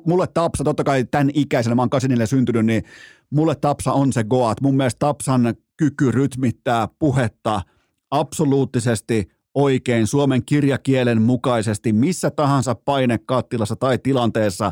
Mulle 0.05 0.27
Tapsa, 0.33 0.63
totta 0.63 0.83
kai 0.83 1.05
tämän 1.11 1.29
ikäisenä, 1.33 1.75
mä 1.75 1.81
oon 1.81 1.89
84 1.89 2.25
syntynyt, 2.25 2.65
niin 2.65 2.83
mulle 3.29 3.55
Tapsa 3.55 3.93
on 3.93 4.13
se 4.13 4.23
Goat. 4.23 4.61
Mun 4.61 4.77
mielestä 4.77 4.99
Tapsan 4.99 5.55
kyky 5.77 6.11
rytmittää 6.11 6.88
puhetta 6.99 7.61
absoluuttisesti 8.11 9.27
oikein 9.55 10.07
suomen 10.07 10.45
kirjakielen 10.45 11.21
mukaisesti 11.21 11.93
missä 11.93 12.31
tahansa 12.31 12.75
painekattilassa 12.75 13.75
tai 13.75 13.97
tilanteessa. 13.97 14.71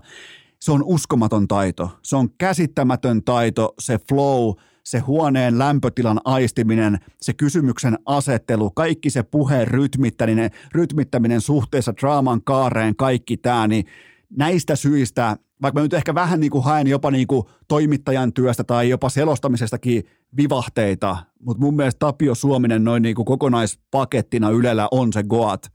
Se 0.61 0.71
on 0.71 0.83
uskomaton 0.83 1.47
taito. 1.47 1.89
Se 2.01 2.15
on 2.15 2.29
käsittämätön 2.37 3.23
taito, 3.23 3.73
se 3.79 3.99
flow– 4.09 4.53
se 4.83 4.99
huoneen 4.99 5.59
lämpötilan 5.59 6.21
aistiminen, 6.25 6.99
se 7.21 7.33
kysymyksen 7.33 7.97
asettelu, 8.05 8.71
kaikki 8.71 9.09
se 9.09 9.23
puheen 9.23 9.67
rytmittäminen, 9.67 10.51
rytmittäminen 10.73 11.41
suhteessa 11.41 11.93
draaman 12.01 12.43
kaareen, 12.43 12.95
kaikki 12.95 13.37
tämä, 13.37 13.67
niin 13.67 13.85
näistä 14.29 14.75
syistä, 14.75 15.37
vaikka 15.61 15.79
mä 15.79 15.83
nyt 15.83 15.93
ehkä 15.93 16.15
vähän 16.15 16.39
niin 16.39 16.51
kuin 16.51 16.63
haen 16.63 16.87
jopa 16.87 17.11
niin 17.11 17.27
kuin 17.27 17.43
toimittajan 17.67 18.33
työstä 18.33 18.63
tai 18.63 18.89
jopa 18.89 19.09
selostamisestakin 19.09 20.03
vivahteita, 20.37 21.17
mutta 21.39 21.61
mun 21.61 21.75
mielestä 21.75 21.99
Tapio 21.99 22.35
Suominen 22.35 22.83
noin 22.83 23.03
niin 23.03 23.15
kuin 23.15 23.25
kokonaispakettina 23.25 24.49
Ylellä 24.49 24.87
on 24.91 25.13
se 25.13 25.23
Goat. 25.23 25.71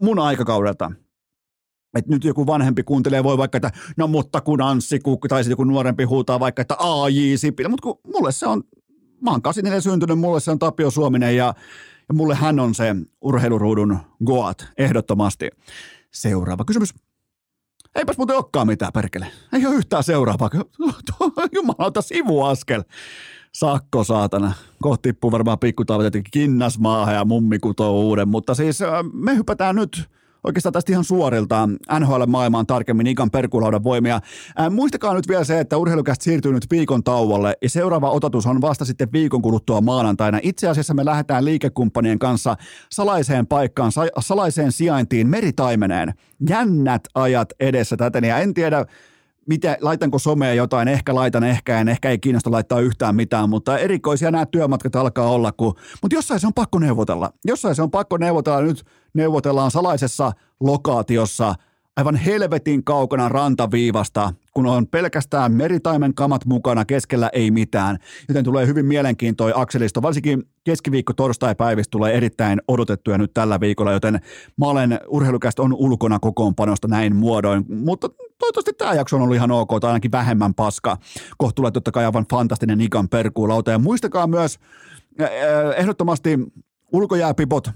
mun 0.00 0.18
aikakaudelta. 0.18 0.92
Et 1.94 2.06
nyt 2.06 2.24
joku 2.24 2.46
vanhempi 2.46 2.82
kuuntelee, 2.82 3.24
voi 3.24 3.38
vaikka, 3.38 3.56
että 3.56 3.70
no 3.96 4.06
mutta 4.06 4.40
kun 4.40 4.62
Anssi 4.62 4.98
Kukki 4.98 5.28
tai 5.28 5.44
sitten 5.44 5.52
joku 5.52 5.64
nuorempi 5.64 6.04
huutaa 6.04 6.40
vaikka, 6.40 6.62
että 6.62 6.76
AJ 6.78 7.36
Sipilä, 7.36 7.68
mutta 7.68 7.82
kun 7.82 7.98
mulle 8.14 8.32
se 8.32 8.46
on, 8.46 8.62
mä 9.20 9.30
oon 9.30 9.42
84 9.42 9.80
syntynyt, 9.80 10.18
mulle 10.18 10.40
se 10.40 10.50
on 10.50 10.58
Tapio 10.58 10.90
Suominen 10.90 11.36
ja, 11.36 11.54
ja 12.08 12.14
mulle 12.14 12.34
hän 12.34 12.60
on 12.60 12.74
se 12.74 12.96
urheiluruudun 13.20 13.98
Goat, 14.26 14.66
ehdottomasti. 14.78 15.48
Seuraava 16.12 16.64
kysymys. 16.64 16.94
Eipäs 17.94 18.18
muuten 18.18 18.36
olekaan 18.36 18.66
mitään, 18.66 18.92
perkele. 18.92 19.26
Ei 19.52 19.66
ole 19.66 19.74
yhtään 19.74 20.04
seuraavaa. 20.04 20.50
Jumalauta 21.54 22.02
sivuaskel. 22.02 22.82
Sakko, 23.54 24.04
saatana. 24.04 24.52
Kohti 24.82 25.08
tippuu 25.08 25.32
varmaan 25.32 25.58
pikkutaavat 25.58 26.14
kinnas 26.32 26.78
maahan 26.78 27.14
ja 27.14 27.24
mummi 27.24 27.58
kutoo 27.58 27.92
uuden. 27.92 28.28
Mutta 28.28 28.54
siis 28.54 28.82
äh, 28.82 28.90
me 29.12 29.36
hypätään 29.36 29.76
nyt 29.76 30.10
oikeastaan 30.44 30.72
tästä 30.72 30.92
ihan 30.92 31.04
suoriltaan 31.04 31.76
NHL-maailmaan 32.00 32.66
tarkemmin 32.66 33.06
Ikan 33.06 33.30
perkulaudan 33.30 33.84
voimia. 33.84 34.20
Ää, 34.56 34.70
muistakaa 34.70 35.14
nyt 35.14 35.28
vielä 35.28 35.44
se, 35.44 35.60
että 35.60 35.76
urheilukästä 35.76 36.24
siirtyy 36.24 36.52
nyt 36.52 36.66
viikon 36.70 37.04
tauolle 37.04 37.56
ja 37.62 37.70
seuraava 37.70 38.10
ototus 38.10 38.46
on 38.46 38.60
vasta 38.60 38.84
sitten 38.84 39.12
viikon 39.12 39.42
kuluttua 39.42 39.80
maanantaina. 39.80 40.38
Itse 40.42 40.68
asiassa 40.68 40.94
me 40.94 41.04
lähdetään 41.04 41.44
liikekumppanien 41.44 42.18
kanssa 42.18 42.56
salaiseen 42.90 43.46
paikkaan, 43.46 43.92
sa- 43.92 44.06
salaiseen 44.20 44.72
sijaintiin 44.72 45.26
meritaimeneen. 45.26 46.14
Jännät 46.48 47.02
ajat 47.14 47.48
edessä 47.60 47.96
täten 47.96 48.24
ja 48.24 48.38
en 48.38 48.54
tiedä, 48.54 48.86
mitä, 49.50 49.76
laitanko 49.80 50.18
somea 50.18 50.54
jotain, 50.54 50.88
ehkä 50.88 51.14
laitan, 51.14 51.44
ehkä 51.44 51.80
en, 51.80 51.88
ehkä 51.88 52.10
ei 52.10 52.18
kiinnosta 52.18 52.50
laittaa 52.50 52.80
yhtään 52.80 53.16
mitään, 53.16 53.50
mutta 53.50 53.78
erikoisia 53.78 54.30
nämä 54.30 54.46
työmatkat 54.46 54.96
alkaa 54.96 55.30
olla, 55.30 55.52
kun, 55.52 55.74
mutta 56.02 56.14
jossain 56.14 56.40
se 56.40 56.46
on 56.46 56.54
pakko 56.54 56.78
neuvotella. 56.78 57.30
Jossain 57.44 57.74
se 57.74 57.82
on 57.82 57.90
pakko 57.90 58.16
neuvotella, 58.16 58.62
nyt 58.62 58.84
neuvotellaan 59.14 59.70
salaisessa 59.70 60.32
lokaatiossa 60.60 61.54
aivan 61.96 62.16
helvetin 62.16 62.84
kaukana 62.84 63.28
rantaviivasta, 63.28 64.32
kun 64.54 64.66
on 64.66 64.86
pelkästään 64.86 65.52
meritaimen 65.52 66.14
kamat 66.14 66.46
mukana, 66.46 66.84
keskellä 66.84 67.30
ei 67.32 67.50
mitään. 67.50 67.98
Joten 68.28 68.44
tulee 68.44 68.66
hyvin 68.66 68.86
mielenkiintoinen 68.86 69.58
akselisto, 69.58 70.02
varsinkin 70.02 70.42
keskiviikko 70.64 71.12
torstai-päivistä 71.12 71.90
tulee 71.90 72.14
erittäin 72.14 72.60
odotettuja 72.68 73.18
nyt 73.18 73.34
tällä 73.34 73.60
viikolla, 73.60 73.92
joten 73.92 74.20
mä 74.56 74.66
olen 74.66 75.00
urheilukästä 75.08 75.62
on 75.62 75.74
ulkona 75.74 76.18
kokoonpanosta 76.18 76.88
näin 76.88 77.16
muodoin, 77.16 77.64
mutta 77.68 78.08
toivottavasti 78.40 78.72
tämä 78.72 78.94
jakso 78.94 79.16
on 79.16 79.22
ollut 79.22 79.36
ihan 79.36 79.50
ok, 79.50 79.68
tai 79.80 79.90
ainakin 79.90 80.12
vähemmän 80.12 80.54
paska. 80.54 80.96
Kohta 81.38 81.54
tulee 81.54 81.70
totta 81.70 81.92
kai 81.92 82.04
aivan 82.04 82.26
fantastinen 82.30 82.78
Nikan 82.78 83.08
perkuulauta, 83.08 83.70
ja 83.70 83.78
muistakaa 83.78 84.26
myös 84.26 84.58
ehdottomasti 85.76 86.38
ulkojääpipot 86.92 87.70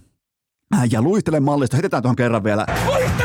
ja 0.90 1.02
luistele 1.02 1.40
mallista. 1.40 1.76
Heitetään 1.76 2.02
tuohon 2.02 2.16
kerran 2.16 2.44
vielä. 2.44 2.66
Luistele! 2.86 3.23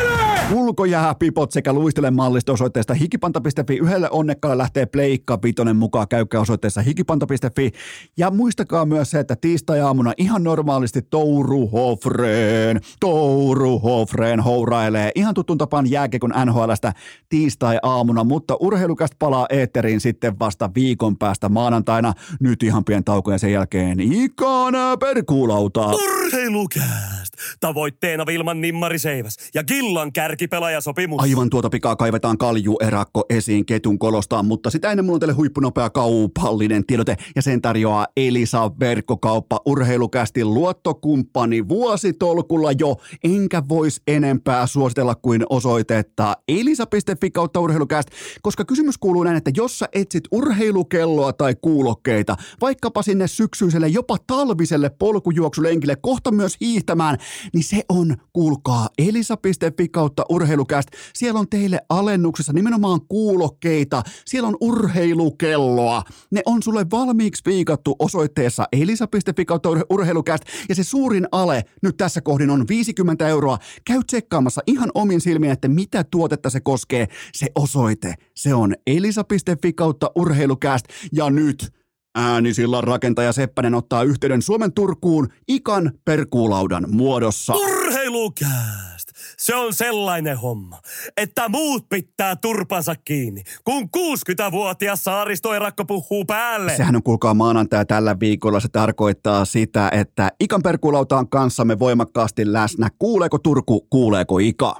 Ulkojääpipot 0.53 1.51
sekä 1.51 1.73
luistele 1.73 2.11
mallista 2.11 2.51
osoitteesta 2.51 2.93
hikipanta.fi. 2.93 3.77
Yhdelle 3.77 4.09
onnekkaalle 4.11 4.57
lähtee 4.57 4.85
Pleikka 4.85 5.39
Vitonen 5.43 5.75
mukaan. 5.75 6.07
Käykää 6.07 6.41
osoitteessa 6.41 6.81
hikipanta.fi. 6.81 7.71
Ja 8.17 8.31
muistakaa 8.31 8.85
myös 8.85 9.11
se, 9.11 9.19
että 9.19 9.35
tiistai-aamuna 9.35 10.13
ihan 10.17 10.43
normaalisti 10.43 11.01
Touru 11.01 11.67
Hofreen, 11.67 12.81
Touru 12.99 13.79
Hofreen 13.79 14.39
hourailee 14.39 15.11
ihan 15.15 15.33
tutun 15.33 15.57
tapaan 15.57 15.89
jääkekon 15.91 16.33
NHLstä 16.45 16.93
tiistai-aamuna, 17.29 18.23
mutta 18.23 18.57
urheilukästä 18.59 19.15
palaa 19.19 19.45
eetteriin 19.49 20.01
sitten 20.01 20.39
vasta 20.39 20.69
viikon 20.75 21.17
päästä 21.17 21.49
maanantaina. 21.49 22.13
Nyt 22.39 22.63
ihan 22.63 22.85
pien 22.85 23.03
tauko 23.03 23.31
ja 23.31 23.37
sen 23.37 23.51
jälkeen 23.51 23.99
ikana 23.99 24.97
perkuulauta. 24.97 25.91
Urheilukäst! 26.33 27.33
Tavoitteena 27.59 28.25
Vilman 28.25 28.61
Nimmari 28.61 28.99
Seiväs 28.99 29.35
ja 29.53 29.63
Gillan 29.63 30.13
kärki 30.13 30.29
kärkipelaajasopimus. 30.29 31.21
Aivan 31.21 31.49
tuota 31.49 31.69
pikaa 31.69 31.95
kaivetaan 31.95 32.37
kalju 32.37 32.77
erakko 32.81 33.25
esiin 33.29 33.65
ketun 33.65 33.99
kolostaan, 33.99 34.45
mutta 34.45 34.69
sitä 34.69 34.91
ennen 34.91 35.05
mulla 35.05 35.15
on 35.15 35.19
teille 35.19 35.33
huippunopea 35.33 35.89
kaupallinen 35.89 36.85
tiedote 36.85 37.17
ja 37.35 37.41
sen 37.41 37.61
tarjoaa 37.61 38.07
Elisa 38.17 38.71
verkkokauppa 38.79 39.59
urheilukästi 39.65 40.45
luottokumppani 40.45 41.67
vuositolkulla 41.67 42.71
jo, 42.71 42.95
enkä 43.23 43.63
vois 43.69 44.01
enempää 44.07 44.67
suositella 44.67 45.15
kuin 45.15 45.43
osoitetta 45.49 46.37
elisa.fi 46.47 47.31
kautta 47.31 47.59
urheilukäst, 47.59 48.09
koska 48.41 48.65
kysymys 48.65 48.97
kuuluu 48.97 49.23
näin, 49.23 49.37
että 49.37 49.51
jos 49.55 49.79
sä 49.79 49.89
etsit 49.93 50.23
urheilukelloa 50.31 51.33
tai 51.33 51.55
kuulokkeita, 51.61 52.35
vaikkapa 52.61 53.03
sinne 53.03 53.27
syksyiselle, 53.27 53.87
jopa 53.87 54.17
talviselle 54.27 54.89
polkujuoksulenkille, 54.89 55.95
kohta 56.19 56.31
myös 56.31 56.57
hiihtämään, 56.61 57.17
niin 57.53 57.63
se 57.63 57.81
on, 57.89 58.17
kuulkaa, 58.33 58.89
elisa.fi 58.97 59.87
kautta 59.87 60.25
urheilukäst. 60.29 60.89
Siellä 61.13 61.39
on 61.39 61.49
teille 61.49 61.79
alennuksessa 61.89 62.53
nimenomaan 62.53 63.01
kuulokkeita. 63.07 64.03
Siellä 64.25 64.47
on 64.47 64.57
urheilukelloa. 64.61 66.03
Ne 66.31 66.41
on 66.45 66.63
sulle 66.63 66.85
valmiiksi 66.91 67.43
viikattu 67.45 67.95
osoitteessa 67.99 68.65
elisa.fi 68.71 69.45
kautta 69.45 69.69
urheilukäst. 69.89 70.43
Ja 70.69 70.75
se 70.75 70.83
suurin 70.83 71.27
ale 71.31 71.63
nyt 71.81 71.97
tässä 71.97 72.21
kohdin 72.21 72.49
on 72.49 72.65
50 72.69 73.27
euroa. 73.27 73.57
Käy 73.85 73.99
tsekkaamassa 74.07 74.61
ihan 74.67 74.91
omin 74.93 75.21
silmin, 75.21 75.51
että 75.51 75.67
mitä 75.67 76.03
tuotetta 76.03 76.49
se 76.49 76.59
koskee. 76.59 77.07
Se 77.33 77.47
osoite, 77.55 78.15
se 78.35 78.53
on 78.53 78.75
elisa.fi 78.87 79.73
kautta 79.73 80.11
urheilukäst. 80.15 80.85
Ja 81.11 81.29
nyt 81.29 81.78
Äänisillan 82.15 82.83
rakentaja 82.83 83.33
Seppänen 83.33 83.75
ottaa 83.75 84.03
yhteyden 84.03 84.41
Suomen 84.41 84.73
Turkuun 84.73 85.27
ikan 85.47 85.91
perkuulaudan 86.05 86.85
muodossa. 86.87 87.53
Urheilukääst! 87.53 89.09
Se 89.37 89.55
on 89.55 89.73
sellainen 89.73 90.37
homma, 90.37 90.79
että 91.17 91.49
muut 91.49 91.89
pitää 91.89 92.35
turpansa 92.35 92.95
kiinni, 93.05 93.41
kun 93.63 93.83
60-vuotias 93.83 95.03
saaristoerakko 95.03 95.85
puhuu 95.85 96.25
päälle. 96.25 96.71
Sehän 96.71 96.95
on 96.95 97.03
kuulkaa 97.03 97.33
maanantai 97.33 97.85
tällä 97.85 98.15
viikolla. 98.19 98.59
Se 98.59 98.67
tarkoittaa 98.71 99.45
sitä, 99.45 99.89
että 99.91 100.29
ikan 100.39 100.61
perkuulauta 100.63 101.17
on 101.17 101.29
kanssamme 101.29 101.79
voimakkaasti 101.79 102.53
läsnä. 102.53 102.89
Kuuleeko 102.99 103.37
Turku, 103.37 103.87
kuuleeko 103.89 104.39
Ika? 104.39 104.75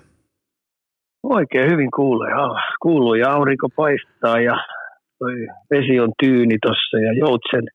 Oikein 1.24 1.72
hyvin 1.72 1.92
kuulee. 1.96 2.32
Kuuluu 2.82 3.14
ja 3.14 3.32
aurinko 3.32 3.70
paistaa 3.76 4.40
ja 4.40 4.54
toi 5.20 5.36
vesi 5.72 5.99
on 5.99 6.11
tyyni 6.24 6.57
tuossa 6.61 6.97
ja 7.05 7.13
joutsen 7.13 7.65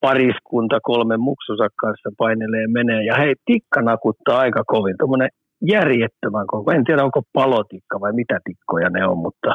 pariskunta 0.00 0.78
kolmen 0.82 1.20
muksunsa 1.20 1.68
kanssa 1.80 2.10
painelee 2.18 2.66
menee. 2.66 3.04
Ja 3.04 3.14
hei, 3.16 3.34
tikka 3.44 3.82
nakuttaa 3.82 4.38
aika 4.38 4.62
kovin. 4.66 4.96
Tuommoinen 4.98 5.28
järjettömän 5.62 6.46
koko. 6.46 6.72
En 6.72 6.84
tiedä, 6.84 7.04
onko 7.04 7.22
palotikka 7.32 8.00
vai 8.00 8.12
mitä 8.12 8.38
tikkoja 8.44 8.90
ne 8.90 9.06
on, 9.06 9.18
mutta, 9.18 9.52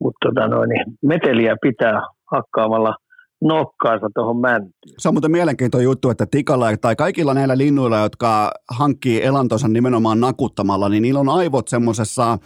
mutta 0.00 0.18
tota 0.24 0.48
noin, 0.48 0.68
niin 0.68 0.84
meteliä 1.02 1.56
pitää 1.62 2.02
hakkaamalla 2.32 2.94
nokkaansa 3.40 4.10
tuohon 4.14 4.40
mäntyyn. 4.40 4.94
Se 4.98 5.08
on 5.08 5.14
muuten 5.14 5.30
mielenkiintoinen 5.30 5.84
juttu, 5.84 6.10
että 6.10 6.26
tikalla 6.26 6.76
tai 6.76 6.96
kaikilla 6.96 7.34
näillä 7.34 7.58
linnuilla, 7.58 7.98
jotka 7.98 8.50
hankkii 8.70 9.22
elantonsa 9.22 9.68
nimenomaan 9.68 10.20
nakuttamalla, 10.20 10.88
niin 10.88 11.02
niillä 11.02 11.20
on 11.20 11.28
aivot 11.28 11.68
semmoisessa 11.68 12.38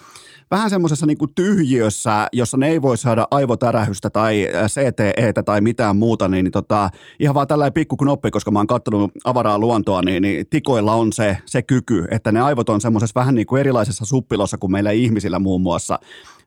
vähän 0.50 0.70
semmoisessa 0.70 1.06
niin 1.06 1.18
tyhjiössä, 1.34 2.28
jossa 2.32 2.56
ne 2.56 2.68
ei 2.68 2.82
voi 2.82 2.96
saada 2.96 3.28
aivotärähystä 3.30 4.10
tai 4.10 4.48
CTEtä 4.66 5.42
tai 5.42 5.60
mitään 5.60 5.96
muuta, 5.96 6.28
niin, 6.28 6.44
niin 6.44 6.52
tota, 6.52 6.90
ihan 7.20 7.34
vaan 7.34 7.46
tällainen 7.46 7.72
pikku 7.72 7.96
knoppi, 7.96 8.30
koska 8.30 8.50
mä 8.50 8.58
oon 8.58 8.66
katsonut 8.66 9.10
avaraa 9.24 9.58
luontoa, 9.58 10.02
niin, 10.02 10.22
niin 10.22 10.46
tikoilla 10.50 10.94
on 10.94 11.12
se, 11.12 11.38
se 11.46 11.62
kyky, 11.62 12.04
että 12.10 12.32
ne 12.32 12.40
aivot 12.40 12.68
on 12.68 12.80
semmoisessa 12.80 13.20
vähän 13.20 13.34
niin 13.34 13.46
kuin 13.46 13.60
erilaisessa 13.60 14.04
suppilossa 14.04 14.58
kuin 14.58 14.72
meillä 14.72 14.90
ihmisillä 14.90 15.38
muun 15.38 15.60
muassa. 15.60 15.98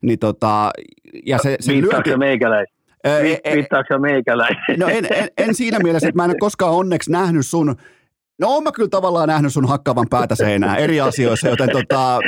Niin 0.01 0.19
tota, 0.19 0.71
ja 1.25 1.37
se, 1.37 1.57
se 1.59 1.71
lyönti... 1.71 2.17
meikäläistä? 2.17 2.74
Viittaako 3.55 3.99
meikäläinen? 3.99 4.79
No 4.79 4.87
en, 4.87 5.07
en, 5.11 5.27
en, 5.37 5.55
siinä 5.55 5.79
mielessä, 5.79 6.09
että 6.09 6.17
mä 6.17 6.23
en 6.23 6.29
ole 6.29 6.37
koskaan 6.39 6.73
onneksi 6.73 7.11
nähnyt 7.11 7.45
sun 7.45 7.75
No 8.39 8.47
oon 8.47 8.63
mä 8.63 8.71
kyllä 8.71 8.89
tavallaan 8.89 9.27
nähnyt 9.27 9.53
sun 9.53 9.67
hakkavan 9.67 10.07
päätä 10.09 10.35
seinää 10.35 10.75
eri 10.75 11.01
asioissa, 11.01 11.47
joten 11.47 11.69
tota, 11.71 12.19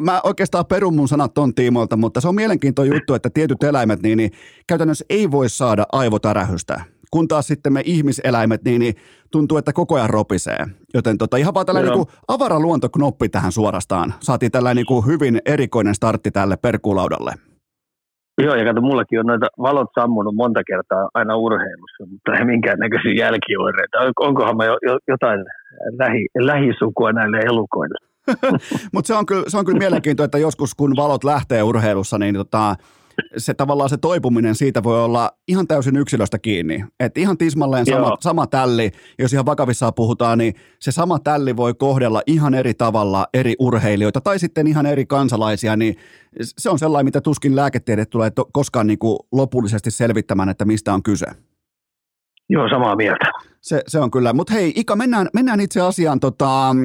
mä 0.00 0.20
oikeastaan 0.24 0.66
perun 0.66 0.96
mun 0.96 1.08
sanat 1.08 1.34
ton 1.34 1.54
tiimoilta, 1.54 1.96
mutta 1.96 2.20
se 2.20 2.28
on 2.28 2.34
mielenkiintoinen 2.34 2.94
juttu, 2.94 3.14
että 3.14 3.30
tietyt 3.30 3.62
eläimet 3.62 4.02
niin, 4.02 4.16
niin 4.16 4.30
käytännössä 4.66 5.04
ei 5.10 5.30
voi 5.30 5.48
saada 5.48 5.86
aivotärähystä. 5.92 6.80
Kun 7.10 7.28
taas 7.28 7.46
sitten 7.46 7.72
me 7.72 7.82
ihmiseläimet, 7.84 8.64
niin, 8.64 8.80
niin 8.80 8.94
tuntuu, 9.30 9.58
että 9.58 9.72
koko 9.72 9.94
ajan 9.94 10.10
ropisee. 10.10 10.66
Joten 10.94 11.18
tota, 11.18 11.36
ihan 11.36 11.54
vaan 11.54 11.66
tällainen 11.66 11.92
niin 11.92 12.06
avaraluontoknoppi 12.28 13.28
tähän 13.28 13.52
suorastaan. 13.52 14.14
Saatiin 14.20 14.52
tällainen 14.52 14.76
niin 14.76 14.86
kuin 14.86 15.06
hyvin 15.06 15.40
erikoinen 15.46 15.94
startti 15.94 16.30
tälle 16.30 16.56
perkuulaudalle. 16.56 17.32
Joo, 18.44 18.54
ja 18.54 18.64
kato, 18.64 18.80
mullakin 18.80 19.20
on 19.20 19.26
noita 19.26 19.46
valot 19.58 19.90
sammunut 20.00 20.34
monta 20.34 20.60
kertaa 20.66 21.08
aina 21.14 21.36
urheilussa, 21.36 22.06
mutta 22.10 22.32
ei 22.38 22.44
minkäännäköisiä 22.44 23.12
jälkioireita. 23.12 23.98
Onkohan 24.20 24.56
mä 24.56 24.64
jo, 24.64 24.76
jo, 24.82 24.98
jotain 25.08 25.40
lähi, 25.98 26.26
lähisukua 26.38 27.12
näille 27.12 27.38
elukoille? 27.38 27.98
mutta 28.94 29.06
se, 29.06 29.14
on 29.14 29.24
se 29.48 29.58
on 29.58 29.64
kyllä 29.64 29.78
mielenkiintoista, 29.78 30.24
että 30.24 30.38
joskus 30.38 30.74
kun 30.74 30.96
valot 30.96 31.24
lähtee 31.24 31.62
urheilussa, 31.62 32.18
niin 32.18 32.34
tota, 32.34 32.76
se 33.36 33.54
tavallaan 33.54 33.90
se 33.90 33.96
toipuminen 33.96 34.54
siitä 34.54 34.82
voi 34.82 35.04
olla 35.04 35.30
ihan 35.48 35.66
täysin 35.66 35.96
yksilöstä 35.96 36.38
kiinni. 36.38 36.84
Että 37.00 37.20
ihan 37.20 37.38
tismalleen 37.38 37.86
sama, 37.86 38.16
sama 38.20 38.46
tälli, 38.46 38.90
jos 39.18 39.32
ihan 39.32 39.46
vakavissaan 39.46 39.94
puhutaan, 39.94 40.38
niin 40.38 40.54
se 40.78 40.92
sama 40.92 41.18
tälli 41.18 41.56
voi 41.56 41.74
kohdella 41.74 42.22
ihan 42.26 42.54
eri 42.54 42.74
tavalla 42.74 43.26
eri 43.34 43.54
urheilijoita 43.58 44.20
tai 44.20 44.38
sitten 44.38 44.66
ihan 44.66 44.86
eri 44.86 45.06
kansalaisia, 45.06 45.76
niin 45.76 45.96
se 46.40 46.70
on 46.70 46.78
sellainen, 46.78 47.04
mitä 47.04 47.20
tuskin 47.20 47.56
lääketiede 47.56 48.06
tulee 48.06 48.30
to- 48.30 48.48
koskaan 48.52 48.86
niin 48.86 48.98
kuin 48.98 49.18
lopullisesti 49.32 49.90
selvittämään, 49.90 50.48
että 50.48 50.64
mistä 50.64 50.94
on 50.94 51.02
kyse. 51.02 51.26
Joo, 52.48 52.68
samaa 52.68 52.96
mieltä. 52.96 53.32
Se, 53.60 53.82
se 53.86 53.98
on 54.00 54.10
kyllä. 54.10 54.32
Mutta 54.32 54.52
hei, 54.52 54.72
Ika, 54.76 54.96
mennään, 54.96 55.28
mennään 55.34 55.60
itse 55.60 55.80
asiaan. 55.80 56.20
Tota, 56.20 56.76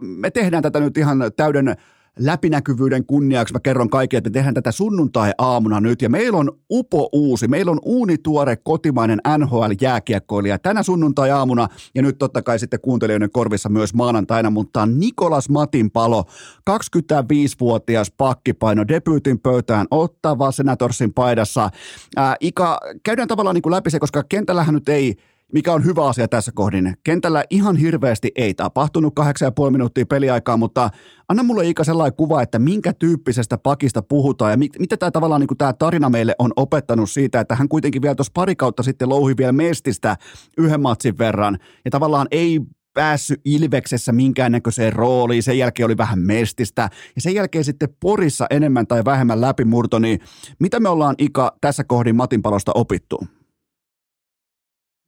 me 0.00 0.30
tehdään 0.30 0.62
tätä 0.62 0.80
nyt 0.80 0.96
ihan 0.96 1.18
täyden 1.36 1.76
läpinäkyvyyden 2.18 3.06
kunniaksi. 3.06 3.54
Mä 3.54 3.60
kerron 3.60 3.90
kaikille, 3.90 4.18
että 4.18 4.30
me 4.30 4.32
tehdään 4.32 4.54
tätä 4.54 4.72
sunnuntai-aamuna 4.72 5.80
nyt, 5.80 6.02
ja 6.02 6.08
meillä 6.08 6.38
on 6.38 6.52
upo 6.70 7.08
uusi, 7.12 7.48
meillä 7.48 7.70
on 7.70 7.80
uunituore 7.84 8.56
kotimainen 8.56 9.20
NHL-jääkiekkoilija 9.38 10.58
tänä 10.58 10.82
sunnuntai-aamuna, 10.82 11.68
ja 11.94 12.02
nyt 12.02 12.18
totta 12.18 12.42
kai 12.42 12.58
sitten 12.58 12.80
kuuntelijoiden 12.80 13.30
korvissa 13.30 13.68
myös 13.68 13.94
maanantaina, 13.94 14.50
mutta 14.50 14.86
Nikolas 14.86 15.48
Matin 15.48 15.90
palo, 15.90 16.24
25-vuotias 16.70 18.10
pakkipaino, 18.10 18.88
debyytin 18.88 19.38
pöytään, 19.38 19.86
ottava 19.90 20.52
Senatorsin 20.52 21.12
paidassa. 21.12 21.70
Ää, 22.16 22.36
Ika, 22.40 22.80
käydään 23.02 23.28
tavallaan 23.28 23.54
niin 23.54 23.62
kuin 23.62 23.74
läpi 23.74 23.90
se, 23.90 24.00
koska 24.00 24.24
kentällähän 24.28 24.74
nyt 24.74 24.88
ei 24.88 25.16
mikä 25.52 25.72
on 25.72 25.84
hyvä 25.84 26.06
asia 26.06 26.28
tässä 26.28 26.52
kohdin. 26.54 26.94
Kentällä 27.04 27.44
ihan 27.50 27.76
hirveästi 27.76 28.32
ei 28.36 28.54
tapahtunut 28.54 29.14
kahdeksan 29.14 29.46
ja 29.46 29.52
puoli 29.52 29.70
minuuttia 29.70 30.06
peliaikaa, 30.06 30.56
mutta 30.56 30.90
anna 31.28 31.42
mulle 31.42 31.68
Ika 31.68 31.84
sellainen 31.84 32.16
kuva, 32.16 32.42
että 32.42 32.58
minkä 32.58 32.92
tyyppisestä 32.92 33.58
pakista 33.58 34.02
puhutaan 34.02 34.50
ja 34.50 34.56
mit, 34.56 34.72
mitä 34.78 34.96
tämä 34.96 35.10
tavallaan 35.10 35.40
niin 35.40 35.58
tämä 35.58 35.72
tarina 35.72 36.10
meille 36.10 36.34
on 36.38 36.52
opettanut 36.56 37.10
siitä, 37.10 37.40
että 37.40 37.56
hän 37.56 37.68
kuitenkin 37.68 38.02
vielä 38.02 38.14
tuossa 38.14 38.32
pari 38.34 38.56
kautta 38.56 38.82
sitten 38.82 39.08
louhi 39.08 39.36
vielä 39.36 39.52
mestistä 39.52 40.16
yhden 40.58 40.80
matsin 40.80 41.18
verran 41.18 41.58
ja 41.84 41.90
tavallaan 41.90 42.28
ei 42.30 42.60
päässyt 42.94 43.40
Ilveksessä 43.44 44.12
minkäännäköiseen 44.12 44.92
rooliin, 44.92 45.42
sen 45.42 45.58
jälkeen 45.58 45.84
oli 45.84 45.96
vähän 45.96 46.18
mestistä, 46.18 46.90
ja 47.14 47.20
sen 47.20 47.34
jälkeen 47.34 47.64
sitten 47.64 47.88
Porissa 48.00 48.46
enemmän 48.50 48.86
tai 48.86 49.04
vähemmän 49.04 49.40
läpimurto, 49.40 49.98
niin 49.98 50.20
mitä 50.58 50.80
me 50.80 50.88
ollaan 50.88 51.14
Ika 51.18 51.56
tässä 51.60 51.84
kohdin 51.84 52.16
Matin 52.16 52.42
palosta 52.42 52.72
opittu? 52.74 53.18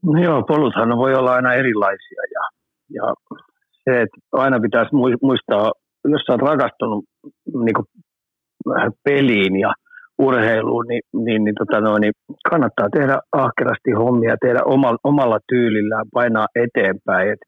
No 0.02 0.22
joo, 0.22 0.42
poluthan 0.42 0.98
voi 0.98 1.14
olla 1.14 1.34
aina 1.34 1.54
erilaisia, 1.54 2.22
ja, 2.34 2.42
ja 2.94 3.14
se, 3.84 4.00
että 4.02 4.18
aina 4.32 4.60
pitäisi 4.60 4.90
muistaa, 5.22 5.72
jos 6.04 6.22
sä 6.26 6.32
oot 6.32 6.40
rakastunut 6.40 7.04
niin 7.64 7.84
peliin 9.04 9.60
ja 9.60 9.72
urheiluun, 10.18 10.86
niin, 10.88 11.02
niin, 11.14 11.44
niin, 11.44 11.54
tota 11.58 11.80
noin, 11.80 12.00
niin 12.00 12.12
kannattaa 12.50 12.88
tehdä 12.96 13.18
ahkerasti 13.32 13.90
hommia, 13.90 14.36
tehdä 14.40 14.60
omalla, 14.64 14.98
omalla 15.04 15.38
tyylillään, 15.48 16.04
painaa 16.14 16.46
eteenpäin. 16.54 17.32
Et 17.32 17.42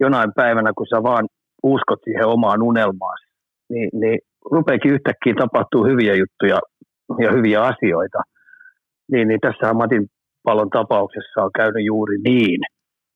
jonain 0.00 0.30
päivänä, 0.36 0.70
kun 0.76 0.86
sä 0.86 1.02
vaan 1.02 1.26
uskot 1.62 1.98
siihen 2.04 2.26
omaan 2.26 2.62
unelmaan, 2.62 3.18
niin, 3.70 3.90
niin 3.92 4.18
rupeekin 4.50 4.92
yhtäkkiä 4.92 5.34
tapahtuu 5.38 5.84
hyviä 5.84 6.14
juttuja 6.14 6.58
ja 7.18 7.32
hyviä 7.32 7.62
asioita. 7.62 8.18
Niin, 9.12 9.28
niin 9.28 9.40
tässä 9.40 9.74
Matin 9.74 10.06
palon 10.44 10.70
tapauksessa 10.70 11.44
on 11.44 11.50
käynyt 11.60 11.84
juuri 11.84 12.18
niin– 12.24 12.60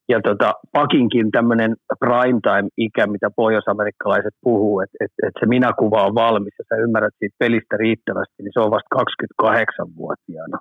ja 0.08 0.18
tota, 0.28 0.52
pakinkin 0.72 1.30
tämmöinen 1.30 1.70
prime 2.04 2.40
time-ikä, 2.48 3.06
mitä 3.06 3.28
pohjoisamerikkalaiset 3.36 4.34
puhuu, 4.42 4.80
että 4.80 4.96
et, 5.04 5.12
et 5.26 5.34
se 5.40 5.46
minäkuva 5.46 6.06
on 6.06 6.14
valmis 6.14 6.54
ja 6.58 6.64
sä 6.68 6.82
ymmärrät 6.84 7.14
siitä 7.18 7.36
pelistä 7.38 7.76
riittävästi, 7.76 8.38
niin 8.42 8.54
se 8.54 8.60
on 8.60 8.74
vasta 8.76 8.96
28-vuotiaana. 9.00 10.58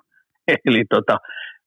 Eli 0.66 0.84
tota, 0.94 1.16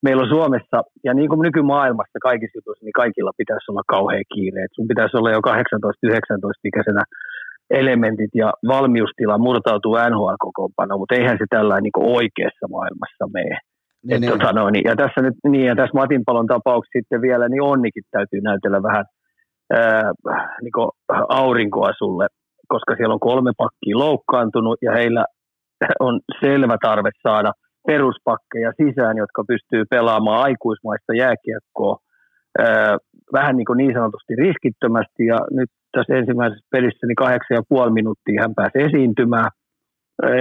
meillä 0.05 0.23
on 0.23 0.35
Suomessa, 0.35 0.77
ja 1.03 1.13
niin 1.13 1.29
kuin 1.29 1.41
nykymaailmassa 1.47 2.19
kaikissa 2.21 2.57
jutuissa, 2.57 2.85
niin 2.85 3.01
kaikilla 3.03 3.39
pitäisi 3.41 3.71
olla 3.71 3.91
kauhean 3.95 4.31
kiire. 4.33 4.63
Et 4.63 4.75
sun 4.75 4.87
pitäisi 4.87 5.17
olla 5.17 5.31
jo 5.31 5.41
18-19-ikäisenä 5.47 7.03
elementit 7.81 8.33
ja 8.35 8.49
valmiustila 8.67 9.37
murtautuu 9.37 9.95
NHL-kokoonpanoon, 10.11 10.99
mutta 10.99 11.15
eihän 11.15 11.37
se 11.41 11.45
tällainen 11.49 11.83
niin 11.83 12.13
oikeassa 12.19 12.65
maailmassa 12.75 13.25
mene. 13.33 13.57
Niin, 14.03 14.21
niin. 14.21 14.31
Tota 14.31 14.53
noin, 14.53 14.75
ja 14.85 14.95
tässä 14.95 15.21
nyt, 15.21 15.33
niin, 15.47 15.65
ja 15.65 15.75
tässä 15.75 15.97
Matinpalon 15.97 16.47
tapauksessa 16.47 16.99
sitten 16.99 17.21
vielä, 17.21 17.49
niin 17.49 17.61
onnikin 17.61 18.03
täytyy 18.11 18.41
näytellä 18.41 18.83
vähän 18.83 19.05
ää, 19.73 20.11
niin 20.61 20.73
aurinkoa 21.29 21.91
sulle, 21.97 22.27
koska 22.67 22.95
siellä 22.95 23.13
on 23.13 23.19
kolme 23.19 23.51
pakkia 23.57 23.97
loukkaantunut, 23.97 24.77
ja 24.81 24.91
heillä 24.91 25.25
on 25.99 26.19
selvä 26.39 26.77
tarve 26.81 27.09
saada 27.27 27.51
peruspakkeja 27.87 28.71
sisään, 28.81 29.17
jotka 29.17 29.43
pystyy 29.47 29.83
pelaamaan 29.89 30.43
aikuismaista 30.43 31.13
jääkiekkoa 31.13 31.97
ää, 32.59 32.97
vähän 33.33 33.57
niin, 33.57 33.65
kuin 33.65 33.77
niin 33.77 33.93
sanotusti 33.93 34.35
riskittömästi, 34.35 35.25
ja 35.25 35.37
nyt 35.51 35.69
tässä 35.91 36.15
ensimmäisessä 36.15 36.67
pelissä 36.71 37.07
niin 37.07 37.15
kahdeksan 37.15 37.55
ja 37.55 37.69
puoli 37.69 37.91
minuuttia 37.91 38.41
hän 38.41 38.55
pääsi 38.55 38.77
esiintymään, 38.87 39.49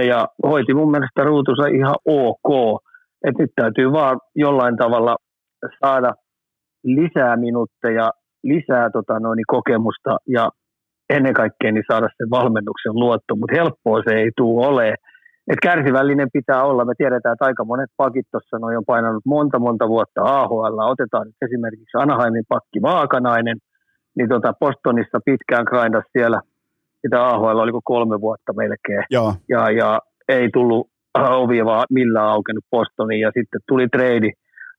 ja 0.07 0.27
hoiti 0.43 0.73
mun 0.73 0.91
mielestä 0.91 1.23
ruutunsa 1.23 1.67
ihan 1.67 1.95
ok, 2.05 2.81
et 3.23 3.35
nyt 3.39 3.51
täytyy 3.55 3.91
vaan 3.91 4.19
jollain 4.35 4.77
tavalla 4.77 5.15
saada 5.83 6.13
lisää 6.83 7.37
minuutteja, 7.37 8.11
lisää 8.43 8.89
tota 8.89 9.19
noin, 9.19 9.43
kokemusta 9.47 10.17
ja 10.27 10.49
ennen 11.09 11.33
kaikkea 11.33 11.71
niin 11.71 11.83
saada 11.91 12.07
sen 12.17 12.29
valmennuksen 12.29 12.93
luotto, 12.93 13.35
mutta 13.35 13.55
helppoa 13.55 14.01
se 14.07 14.15
ei 14.15 14.31
tule 14.37 14.67
ole. 14.67 14.95
Et 15.51 15.59
kärsivällinen 15.61 16.27
pitää 16.33 16.63
olla. 16.63 16.85
Me 16.85 16.93
tiedetään, 16.97 17.33
että 17.33 17.45
aika 17.45 17.65
monet 17.65 17.89
pakit 17.97 18.25
tuossa 18.31 18.57
on 18.77 18.85
painanut 18.87 19.25
monta 19.25 19.59
monta 19.59 19.87
vuotta 19.87 20.21
AHL. 20.23 20.79
Otetaan 20.79 21.27
nyt 21.27 21.35
esimerkiksi 21.41 21.97
Anaheimin 21.97 22.43
pakki 22.49 22.81
Vaakanainen, 22.81 23.57
niin 24.17 24.29
tota 24.29 24.53
Postonissa 24.59 25.19
pitkään 25.25 25.63
grindas 25.63 26.03
siellä 26.11 26.41
sitä 27.01 27.27
AHL 27.27 27.59
oliko 27.59 27.81
kolme 27.83 28.21
vuotta 28.21 28.53
melkein. 28.53 29.03
Joo. 29.11 29.33
Ja, 29.49 29.71
ja 29.71 29.99
ei 30.27 30.49
tullut 30.53 30.87
ovi 31.17 31.65
vaan 31.65 31.85
millään 31.89 32.27
aukenut 32.27 32.63
Bostoniin 32.71 33.21
ja 33.21 33.31
sitten 33.33 33.61
tuli 33.67 33.87
trade 33.87 34.31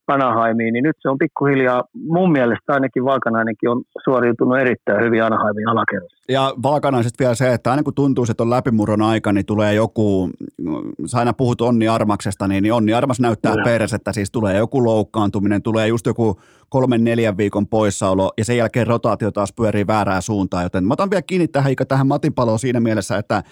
Anaheimiin, 0.07 0.73
niin 0.73 0.83
nyt 0.83 0.95
se 0.99 1.09
on 1.09 1.17
pikkuhiljaa, 1.17 1.83
mun 1.93 2.31
mielestä 2.31 2.73
ainakin 2.73 3.05
Valkanainenkin 3.05 3.69
on 3.69 3.81
suoriutunut 4.03 4.59
erittäin 4.59 5.05
hyvin 5.05 5.23
Anaheimin 5.23 5.69
alakerrassa. 5.69 6.17
Ja 6.29 6.53
Valkanaisesta 6.63 7.19
vielä 7.19 7.35
se, 7.35 7.53
että 7.53 7.71
aina 7.71 7.83
kun 7.83 7.93
tuntuu, 7.93 8.25
että 8.29 8.43
on 8.43 8.49
läpimurron 8.49 9.01
aika, 9.01 9.33
niin 9.33 9.45
tulee 9.45 9.73
joku, 9.73 10.29
sä 11.05 11.17
aina 11.17 11.33
puhut 11.33 11.61
Onni 11.61 11.87
Armaksesta, 11.87 12.47
niin, 12.47 12.63
niin 12.63 12.73
Onni 12.73 12.93
Armas 12.93 13.19
näyttää 13.19 13.55
että 13.95 14.13
siis 14.13 14.31
tulee 14.31 14.57
joku 14.57 14.85
loukkaantuminen, 14.85 15.61
tulee 15.61 15.87
just 15.87 16.05
joku 16.05 16.39
kolmen 16.69 17.03
neljän 17.03 17.37
viikon 17.37 17.67
poissaolo 17.67 18.31
ja 18.37 18.45
sen 18.45 18.57
jälkeen 18.57 18.87
rotaatio 18.87 19.31
taas 19.31 19.53
pyörii 19.53 19.87
väärää 19.87 20.21
suuntaan, 20.21 20.63
joten 20.63 20.83
mä 20.83 20.93
otan 20.93 21.09
vielä 21.09 21.21
kiinni 21.21 21.47
tähän, 21.47 21.75
tähän 21.87 22.07
Matin 22.07 22.33
paloon 22.33 22.59
siinä 22.59 22.79
mielessä, 22.79 23.17
että 23.17 23.43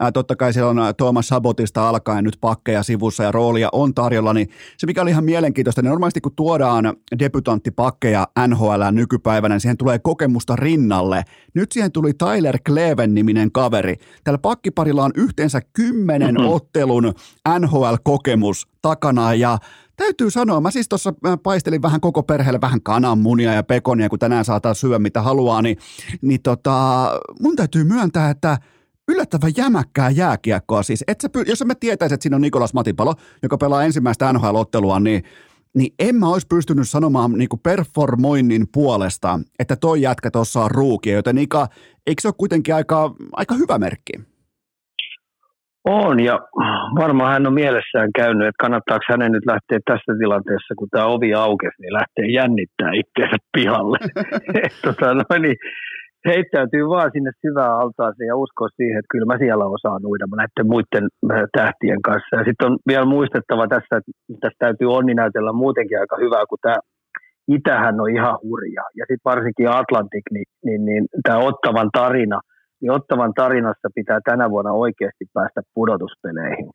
ää, 0.00 0.12
totta 0.12 0.36
kai 0.36 0.52
siellä 0.52 0.70
on 0.70 0.94
Tuomas 0.96 1.28
Sabotista 1.28 1.88
alkaen 1.88 2.24
nyt 2.24 2.36
pakkeja 2.40 2.82
sivussa 2.82 3.22
ja 3.22 3.32
roolia 3.32 3.68
on 3.72 3.94
tarjolla, 3.94 4.32
niin 4.32 4.48
se 4.76 4.86
mikä 4.86 5.02
oli 5.02 5.10
ihan 5.10 5.24
mielenkiintoista, 5.24 5.82
niin 5.82 5.92
normaalisti 5.96 6.20
kun 6.20 6.36
tuodaan 6.36 6.96
debutanttipakkeja 7.18 8.28
NHL 8.48 8.82
nykypäivänä, 8.92 9.54
niin 9.54 9.60
siihen 9.60 9.76
tulee 9.76 9.98
kokemusta 9.98 10.56
rinnalle. 10.56 11.24
Nyt 11.54 11.72
siihen 11.72 11.92
tuli 11.92 12.12
Tyler 12.14 12.58
Kleven 12.66 13.14
niminen 13.14 13.52
kaveri. 13.52 13.96
Tällä 14.24 14.38
pakkiparilla 14.38 15.04
on 15.04 15.10
yhteensä 15.14 15.60
kymmenen 15.72 16.34
mm-hmm. 16.34 16.52
ottelun 16.52 17.14
NHL-kokemus 17.58 18.68
takana 18.82 19.34
ja 19.34 19.58
täytyy 19.96 20.30
sanoa, 20.30 20.60
mä 20.60 20.70
siis 20.70 20.88
tuossa 20.88 21.14
paistelin 21.42 21.82
vähän 21.82 22.00
koko 22.00 22.22
perheelle 22.22 22.60
vähän 22.60 22.82
kananmunia 22.82 23.52
ja 23.52 23.62
pekonia, 23.62 24.08
kun 24.08 24.18
tänään 24.18 24.44
saataan 24.44 24.74
syödä 24.74 24.98
mitä 24.98 25.22
haluaa, 25.22 25.62
niin, 25.62 25.76
niin 26.22 26.42
tota, 26.42 27.08
mun 27.40 27.56
täytyy 27.56 27.84
myöntää, 27.84 28.30
että 28.30 28.58
yllättävän 29.08 29.52
jämäkkää 29.56 30.10
jääkiekkoa. 30.10 30.82
Siis, 30.82 31.04
et 31.08 31.20
sä, 31.20 31.28
jos 31.46 31.64
mä 31.64 31.74
tietäisin, 31.74 32.14
että 32.14 32.22
siinä 32.22 32.36
on 32.36 32.42
Nikolas 32.42 32.74
Matipalo, 32.74 33.14
joka 33.42 33.58
pelaa 33.58 33.84
ensimmäistä 33.84 34.32
NHL-ottelua, 34.32 35.00
niin 35.00 35.22
niin 35.76 35.94
en 35.98 36.14
mä 36.14 36.28
olisi 36.28 36.46
pystynyt 36.50 36.88
sanomaan 36.88 37.32
niin 37.32 37.48
kuin 37.48 37.60
performoinnin 37.60 38.66
puolesta, 38.72 39.40
että 39.58 39.76
toi 39.76 40.02
jätkä 40.02 40.30
tuossa 40.30 40.60
on 40.60 40.70
ruukia, 40.70 41.14
joten 41.14 41.38
Ika, 41.38 41.66
eikö 42.06 42.22
se 42.22 42.28
ole 42.28 42.34
kuitenkin 42.38 42.74
aika, 42.74 43.14
aika 43.32 43.54
hyvä 43.54 43.78
merkki? 43.78 44.12
On, 45.84 46.20
ja 46.20 46.38
varmaan 46.98 47.32
hän 47.32 47.46
on 47.46 47.54
mielessään 47.54 48.10
käynyt, 48.16 48.48
että 48.48 48.62
kannattaako 48.62 49.04
hänen 49.08 49.32
nyt 49.32 49.46
lähteä 49.46 49.78
tässä 49.84 50.12
tilanteessa, 50.18 50.74
kun 50.78 50.88
tämä 50.90 51.06
ovi 51.06 51.34
aukesi, 51.34 51.82
niin 51.82 51.92
lähtee 51.92 52.26
jännittää 52.26 52.90
itseänsä 52.92 53.36
pihalle. 53.52 53.98
tota, 54.84 55.14
no, 55.14 55.22
niin, 55.38 55.56
heittäytyy 56.32 56.84
vaan 56.94 57.10
sinne 57.12 57.30
syvään 57.44 57.78
altaaseen 57.82 58.28
ja 58.28 58.36
uskoa 58.36 58.68
siihen, 58.76 58.98
että 58.98 59.12
kyllä 59.12 59.26
mä 59.30 59.38
siellä 59.38 59.64
osaan 59.76 60.06
uida 60.06 60.26
näiden 60.36 60.66
muiden 60.72 61.06
äh, 61.32 61.42
tähtien 61.58 62.02
kanssa. 62.02 62.36
Ja 62.36 62.44
sitten 62.44 62.66
on 62.68 62.78
vielä 62.90 63.06
muistettava 63.16 63.68
tässä, 63.74 63.92
että 63.96 64.12
tässä 64.40 64.58
täytyy 64.64 64.88
onni 64.96 65.14
näytellä 65.14 65.52
muutenkin 65.52 66.00
aika 66.00 66.16
hyvää, 66.24 66.44
kun 66.48 66.58
tämä 66.62 66.78
Itähän 67.48 68.00
on 68.00 68.10
ihan 68.10 68.38
hurja. 68.42 68.84
Ja 68.98 69.04
sitten 69.08 69.30
varsinkin 69.32 69.70
Atlantik, 69.70 70.24
niin, 70.30 70.48
niin, 70.64 70.84
niin 70.84 71.04
tämä 71.22 71.38
Ottavan 71.38 71.90
tarina, 71.92 72.40
niin 72.80 72.90
Ottavan 72.90 73.32
tarinassa 73.34 73.88
pitää 73.94 74.20
tänä 74.24 74.50
vuonna 74.50 74.72
oikeasti 74.72 75.24
päästä 75.34 75.60
pudotuspeleihin. 75.74 76.70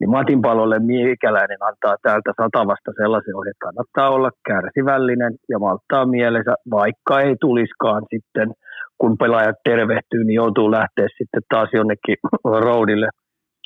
Niin 0.00 0.10
Matin 0.10 0.42
palolle 0.42 0.78
miekäläinen 0.78 1.62
antaa 1.68 1.96
täältä 2.02 2.30
satavasta 2.42 2.90
sellaisen 2.96 3.36
ohjeen, 3.36 3.50
että 3.50 3.66
kannattaa 3.66 4.10
olla 4.10 4.30
kärsivällinen 4.48 5.34
ja 5.48 5.58
malttaa 5.58 6.06
mielensä, 6.06 6.54
vaikka 6.70 7.20
ei 7.20 7.36
tuliskaan 7.40 8.02
sitten– 8.10 8.48
kun 8.98 9.18
pelaajat 9.18 9.56
tervehtyy, 9.64 10.24
niin 10.24 10.34
joutuu 10.34 10.70
lähteä 10.70 11.08
sitten 11.18 11.42
taas 11.48 11.68
jonnekin 11.72 12.16
roadille 12.66 13.08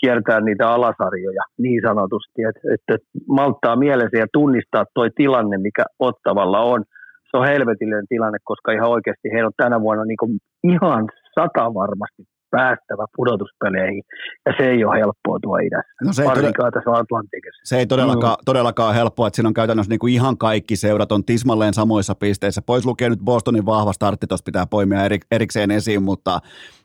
kiertää 0.01 0.41
niitä 0.41 0.69
alasarjoja 0.69 1.43
niin 1.59 1.81
sanotusti, 1.89 2.43
että, 2.49 2.61
että 2.75 2.95
malttaa 3.29 3.77
mielensä 3.77 4.19
ja 4.19 4.27
tunnistaa 4.33 4.85
toi 4.95 5.11
tilanne, 5.17 5.59
mikä 5.59 5.85
Ottavalla 5.99 6.61
on. 6.61 6.85
Se 7.31 7.37
on 7.37 7.47
helvetillinen 7.47 8.07
tilanne, 8.09 8.39
koska 8.45 8.73
ihan 8.73 8.91
oikeasti 8.91 9.29
heillä 9.33 9.47
on 9.47 9.63
tänä 9.63 9.81
vuonna 9.81 10.05
niin 10.05 10.41
ihan 10.75 11.09
sata 11.35 11.75
varmasti 11.75 12.23
päästävä 12.51 13.07
pudotuspeleihin, 13.17 14.03
ja 14.47 14.53
se 14.59 14.71
ei 14.71 14.85
ole 14.85 14.99
helppoa 14.99 15.39
tuo 15.43 15.59
idässä, 15.59 15.93
no 16.05 16.13
se 16.13 16.23
ei 16.23 16.29
todella, 16.29 16.71
tässä 16.71 16.91
Atlantikissa. 16.91 17.61
Se 17.65 17.79
ei 17.79 17.87
todellakaan, 17.87 18.37
mm. 18.41 18.45
todellakaan 18.45 18.95
helppoa, 18.95 19.27
että 19.27 19.37
siinä 19.37 19.49
on 19.49 19.55
käytännössä 19.55 19.91
niin 19.91 19.99
kuin 19.99 20.15
ihan 20.15 20.39
kaikki 20.39 20.77
seurat 20.77 21.13
on 21.13 21.25
tismalleen 21.25 21.75
samoissa 21.75 22.15
pisteissä. 22.15 22.63
Pois 22.63 22.87
lukee 22.87 23.09
nyt 23.09 23.21
Bostonin 23.21 23.67
vahva 23.67 23.93
startti, 23.93 24.27
tuossa 24.27 24.45
pitää 24.45 24.67
poimia 24.67 25.05
erik, 25.05 25.23
erikseen 25.31 25.71
esiin, 25.71 26.03
mutta, 26.03 26.41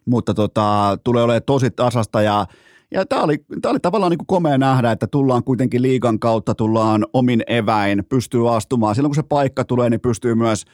mutta 0.05 0.33
tota, 0.33 0.97
tulee 1.03 1.23
olemaan 1.23 1.43
tosi 1.45 1.71
tasasta, 1.71 2.21
ja 2.21 2.45
ja 2.91 3.05
tämä 3.05 3.23
oli, 3.23 3.37
tämä 3.61 3.71
oli 3.71 3.79
tavallaan 3.79 4.09
niin 4.09 4.17
kuin 4.17 4.27
komea 4.27 4.57
nähdä, 4.57 4.91
että 4.91 5.07
tullaan 5.07 5.43
kuitenkin 5.43 5.81
liigan 5.81 6.19
kautta, 6.19 6.55
tullaan 6.55 7.05
omin 7.13 7.43
eväin, 7.47 8.03
pystyy 8.09 8.55
astumaan. 8.55 8.95
Silloin 8.95 9.09
kun 9.09 9.15
se 9.15 9.23
paikka 9.29 9.63
tulee, 9.63 9.89
niin 9.89 10.01
pystyy 10.01 10.35
myös 10.35 10.65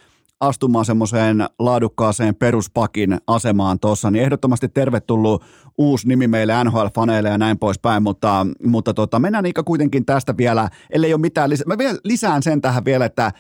astumaan 0.42 0.86
semmoiseen 0.86 1.46
laadukkaaseen 1.60 2.36
peruspakin 2.36 3.18
asemaan 3.28 3.80
tuossa, 3.80 4.12
niin 4.12 4.24
ehdottomasti 4.24 4.70
tervetullut 4.70 5.44
uusi 5.78 6.08
nimi 6.08 6.28
meille 6.28 6.54
NHL-faneille 6.64 7.30
ja 7.30 7.38
näin 7.38 7.60
poispäin, 7.60 8.04
mutta, 8.04 8.48
mutta 8.66 8.94
tota, 8.94 9.20
mennään 9.20 9.46
Iika 9.46 9.64
kuitenkin 9.64 10.06
tästä 10.06 10.38
vielä, 10.38 10.70
ellei 10.90 11.14
ole 11.14 11.22
mitään 11.22 11.50
lisää. 11.50 11.66
Mä 11.68 11.78
vielä 11.78 11.98
lisään 12.04 12.44
sen 12.44 12.62
tähän 12.62 12.86
vielä, 12.86 13.06
että 13.06 13.32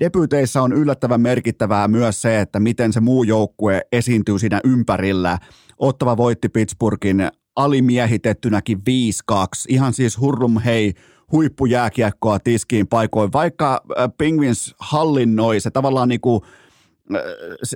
debyyteissä 0.00 0.62
on 0.62 0.72
yllättävän 0.72 1.20
merkittävää 1.20 1.88
myös 1.88 2.22
se, 2.22 2.40
että 2.40 2.60
miten 2.60 2.92
se 2.92 3.00
muu 3.00 3.22
joukkue 3.22 3.80
esiintyy 3.92 4.38
siinä 4.38 4.60
ympärillä. 4.64 5.38
Ottava 5.78 6.16
voitti 6.16 6.48
Pittsburghin 6.48 7.28
alimiehitettynäkin 7.56 8.78
5-2. 9.32 9.32
Ihan 9.68 9.92
siis 9.92 10.20
hurrum 10.20 10.58
hei 10.58 10.94
huippujääkiekkoa 11.32 12.38
tiskiin 12.38 12.86
paikoin, 12.86 13.32
vaikka 13.32 13.82
äh, 13.98 14.10
Penguins 14.18 14.74
hallinnoi 14.78 15.60
se 15.60 15.70
tavallaan 15.70 16.08
niin 16.08 16.20
kuin, 16.20 16.40
äh, 17.14 17.20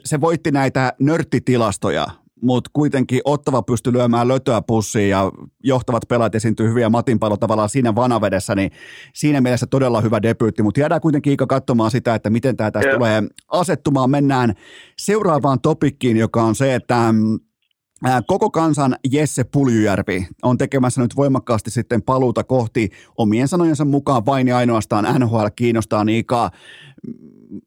se 0.05 0.21
voitti 0.21 0.51
näitä 0.51 0.93
nörttitilastoja, 1.01 2.07
mutta 2.43 2.71
kuitenkin 2.73 3.21
Ottava 3.25 3.63
pystyi 3.63 3.93
lyömään 3.93 4.29
lötöä 4.29 4.63
pussiin 4.63 5.11
ja 5.11 5.33
johtavat 5.63 6.03
pelaat 6.09 6.35
esiintyy 6.35 6.69
hyviä 6.69 6.89
matinpalo 6.89 7.37
tavallaan 7.37 7.69
siinä 7.69 7.95
vanavedessä, 7.95 8.55
niin 8.55 8.71
siinä 9.15 9.41
mielessä 9.41 9.67
todella 9.67 10.01
hyvä 10.01 10.23
debyytti, 10.23 10.63
mutta 10.63 10.81
jäädään 10.81 11.01
kuitenkin 11.01 11.31
Iika 11.31 11.47
katsomaan 11.47 11.91
sitä, 11.91 12.15
että 12.15 12.31
miten 12.31 12.57
tämä 12.57 12.71
tästä 12.71 12.95
tulee 12.95 13.23
asettumaan. 13.49 14.11
Mennään 14.11 14.55
seuraavaan 14.99 15.61
topikkiin, 15.61 16.17
joka 16.17 16.43
on 16.43 16.55
se, 16.55 16.75
että 16.75 17.13
mm, 17.13 17.39
Koko 18.27 18.51
kansan 18.51 18.97
Jesse 19.13 19.45
Puljujärvi 19.53 20.27
on 20.43 20.59
tekemässä 20.59 21.03
nyt 21.03 21.17
voimakkaasti 21.17 21.71
sitten 21.71 22.03
paluuta 22.03 22.45
kohti 22.45 22.89
omien 23.19 23.49
sanojensa 23.49 23.85
mukaan 23.85 24.27
vain 24.27 24.49
ja 24.49 24.57
ainoastaan 24.57 25.21
NHL 25.21 25.47
kiinnostaa 25.57 26.05
Niikaa. 26.05 26.51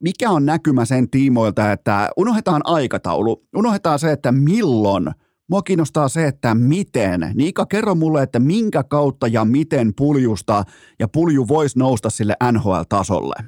Mikä 0.00 0.30
on 0.30 0.46
näkymä 0.46 0.84
sen 0.84 1.10
tiimoilta, 1.10 1.72
että 1.72 2.10
unohdetaan 2.16 2.62
aikataulu, 2.64 3.42
unohdetaan 3.56 3.98
se, 3.98 4.12
että 4.12 4.32
milloin 4.32 5.10
Mua 5.50 5.62
kiinnostaa 5.62 6.08
se, 6.08 6.26
että 6.26 6.54
miten. 6.54 7.20
Niika, 7.34 7.66
kerro 7.66 7.94
mulle, 7.94 8.22
että 8.22 8.38
minkä 8.38 8.82
kautta 8.90 9.26
ja 9.26 9.44
miten 9.44 9.92
puljusta 9.98 10.62
ja 10.98 11.06
pulju 11.14 11.48
voisi 11.48 11.78
nousta 11.78 12.10
sille 12.10 12.34
NHL-tasolle. 12.52 13.38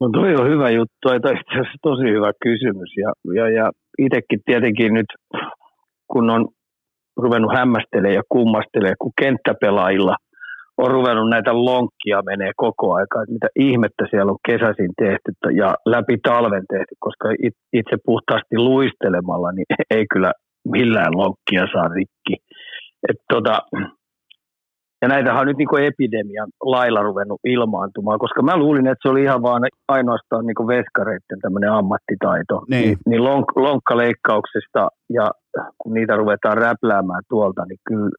No 0.00 0.08
toi 0.12 0.34
on 0.34 0.48
hyvä 0.48 0.70
juttu, 0.70 1.08
on 1.08 1.16
itse 1.16 1.28
asiassa 1.28 1.78
tosi 1.82 2.02
hyvä 2.02 2.32
kysymys. 2.42 2.90
Ja, 2.96 3.12
ja, 3.34 3.48
ja 3.48 3.70
itsekin 3.98 4.40
tietenkin 4.44 4.94
nyt, 4.94 5.06
kun 6.12 6.30
on 6.30 6.48
ruvennut 7.16 7.54
hämmästelemään 7.54 8.14
ja 8.14 8.22
kummastelemaan, 8.28 8.96
kun 8.98 9.12
kenttäpelaajilla 9.20 10.16
on 10.78 10.90
ruvennut 10.90 11.30
näitä 11.30 11.52
lonkkia 11.54 12.22
menee 12.22 12.50
koko 12.56 12.94
aika, 12.94 13.22
että 13.22 13.32
mitä 13.32 13.48
ihmettä 13.56 14.04
siellä 14.10 14.32
on 14.32 14.38
kesäisin 14.48 14.92
tehty 14.98 15.30
ja 15.56 15.74
läpi 15.86 16.16
talven 16.22 16.64
tehty, 16.72 16.94
koska 16.98 17.28
itse 17.72 17.96
puhtaasti 18.04 18.56
luistelemalla 18.58 19.52
niin 19.52 19.66
ei 19.96 20.04
kyllä 20.12 20.32
millään 20.64 21.16
lonkkia 21.16 21.66
saa 21.72 21.88
rikki. 21.88 22.34
Et 23.08 23.16
tota, 23.32 23.58
ja 25.02 25.08
näitähän 25.08 25.40
on 25.40 25.46
nyt 25.46 25.56
niin 25.56 25.84
epidemian 25.92 26.48
lailla 26.64 27.02
ruvennut 27.02 27.40
ilmaantumaan, 27.44 28.18
koska 28.18 28.42
mä 28.42 28.56
luulin, 28.56 28.86
että 28.86 29.02
se 29.02 29.08
oli 29.08 29.22
ihan 29.22 29.42
vaan 29.42 29.62
ainoastaan 29.88 30.46
niin 30.46 30.68
veskareiden 30.74 31.40
tämmöinen 31.42 31.72
ammattitaito. 31.72 32.56
Niin, 32.70 32.84
niin, 32.84 32.96
niin 33.06 33.24
lonk, 33.24 33.56
lonkkaleikkauksesta 33.56 34.88
ja 35.10 35.30
kun 35.78 35.94
niitä 35.94 36.16
ruvetaan 36.16 36.58
räpläämään 36.58 37.22
tuolta, 37.28 37.64
niin 37.68 37.78
kyllä, 37.88 38.16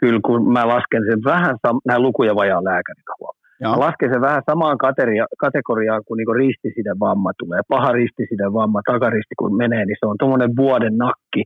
kyllä 0.00 0.20
kun 0.26 0.52
mä 0.52 0.68
lasken 0.68 1.02
sen 1.10 1.20
vähän, 1.24 1.56
nämä 1.86 1.98
lukuja 2.00 2.34
vajaa 2.34 2.64
lääkärillä 2.64 3.36
Mä 3.60 3.80
lasken 3.86 4.12
sen 4.12 4.20
vähän 4.20 4.42
samaan 4.50 4.78
kateria, 4.78 5.26
kategoriaan, 5.38 6.02
kun 6.06 6.16
niin 6.16 6.36
ristisiden 6.36 7.00
vamma 7.00 7.32
tulee. 7.38 7.60
Paha 7.68 7.92
ristisiden 7.92 8.52
vamma, 8.52 8.80
takaristi 8.92 9.34
kun 9.38 9.56
menee, 9.56 9.84
niin 9.84 9.96
se 10.00 10.06
on 10.06 10.16
tuommoinen 10.18 10.56
vuoden 10.56 10.96
nakki 10.98 11.42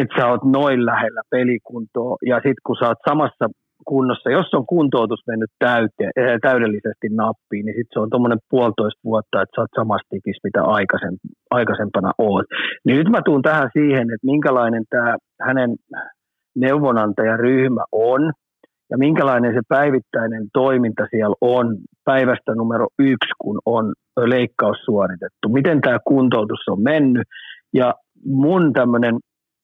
että 0.00 0.14
sä 0.16 0.26
oot 0.26 0.44
noin 0.44 0.86
lähellä 0.86 1.22
pelikuntoa 1.30 2.16
ja 2.26 2.36
sitten 2.36 2.64
kun 2.66 2.76
sä 2.80 2.88
oot 2.88 3.08
samassa 3.08 3.46
kunnossa, 3.84 4.30
jos 4.30 4.54
on 4.54 4.66
kuntoutus 4.66 5.20
mennyt 5.26 5.50
täyte, 5.58 6.04
äh, 6.04 6.38
täydellisesti 6.42 7.08
nappiin, 7.10 7.64
niin 7.66 7.76
sitten 7.78 7.94
se 7.94 8.00
on 8.00 8.10
tuommoinen 8.10 8.38
puolitoista 8.50 9.00
vuotta, 9.04 9.42
että 9.42 9.54
sä 9.56 9.60
oot 9.60 9.78
samassa 9.80 10.08
tikissä, 10.10 10.46
mitä 10.48 10.62
aikaisen, 10.62 11.14
aikaisempana 11.50 12.10
oot. 12.18 12.46
Niin 12.84 12.96
nyt 12.98 13.08
mä 13.08 13.20
tuun 13.24 13.42
tähän 13.42 13.70
siihen, 13.72 14.06
että 14.14 14.30
minkälainen 14.32 14.84
tämä 14.90 15.16
hänen 15.46 15.70
neuvonantajaryhmä 16.56 17.84
on 17.92 18.32
ja 18.90 18.98
minkälainen 18.98 19.54
se 19.54 19.60
päivittäinen 19.68 20.44
toiminta 20.52 21.06
siellä 21.10 21.36
on 21.40 21.76
päivästä 22.04 22.54
numero 22.54 22.86
yksi, 22.98 23.32
kun 23.38 23.58
on 23.66 23.92
leikkaus 24.16 24.78
suoritettu. 24.84 25.48
Miten 25.48 25.80
tämä 25.80 25.98
kuntoutus 26.04 26.60
on 26.68 26.82
mennyt 26.82 27.26
ja 27.74 27.94
mun 28.24 28.72
tämmöinen 28.72 29.14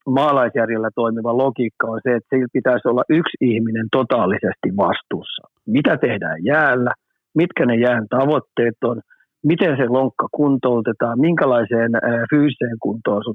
maalaisjärjellä 0.06 0.90
toimiva 0.94 1.36
logiikka 1.36 1.86
on 1.86 2.00
se, 2.02 2.14
että 2.16 2.36
sillä 2.36 2.48
pitäisi 2.52 2.88
olla 2.88 3.02
yksi 3.08 3.36
ihminen 3.40 3.86
totaalisesti 3.92 4.68
vastuussa. 4.76 5.42
Mitä 5.66 5.96
tehdään 5.96 6.44
jäällä, 6.44 6.92
mitkä 7.34 7.66
ne 7.66 7.74
jään 7.74 8.06
tavoitteet 8.10 8.74
on, 8.84 9.00
miten 9.44 9.76
se 9.76 9.86
lonkka 9.88 10.28
kuntoutetaan, 10.32 11.20
minkälaiseen 11.20 11.92
fyysiseen 12.30 12.76
kuntoon 12.82 13.22
sun, 13.24 13.34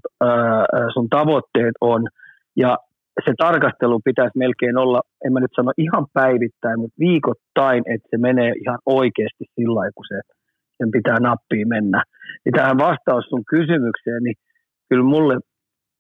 sun 0.94 1.10
tavoitteet 1.10 1.76
on. 1.82 2.08
Ja 2.56 2.78
se 3.26 3.34
tarkastelu 3.38 4.00
pitäisi 4.06 4.38
melkein 4.38 4.78
olla, 4.78 5.02
en 5.26 5.34
mä 5.34 5.40
nyt 5.40 5.56
sano 5.56 5.72
ihan 5.78 6.06
päivittäin, 6.14 6.80
mutta 6.80 7.00
viikoittain, 7.00 7.84
että 7.94 8.08
se 8.10 8.18
menee 8.18 8.52
ihan 8.66 8.80
oikeasti 8.86 9.46
sillä 9.56 9.76
lailla, 9.76 9.92
kun 9.96 10.06
se, 10.08 10.20
sen 10.78 10.92
pitää 10.92 11.20
nappiin 11.20 11.68
mennä. 11.68 12.04
Ja 12.46 12.52
tähän 12.56 12.78
vastaus 12.78 13.26
sun 13.26 13.44
kysymykseen, 13.50 14.24
niin 14.24 14.36
kyllä 14.90 15.04
mulle 15.04 15.38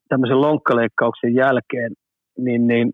tämmöisen 0.10 0.42
lonkkaleikkauksen 0.42 1.36
jälkeen, 1.36 1.92
niin, 2.38 2.68
niin 2.68 2.92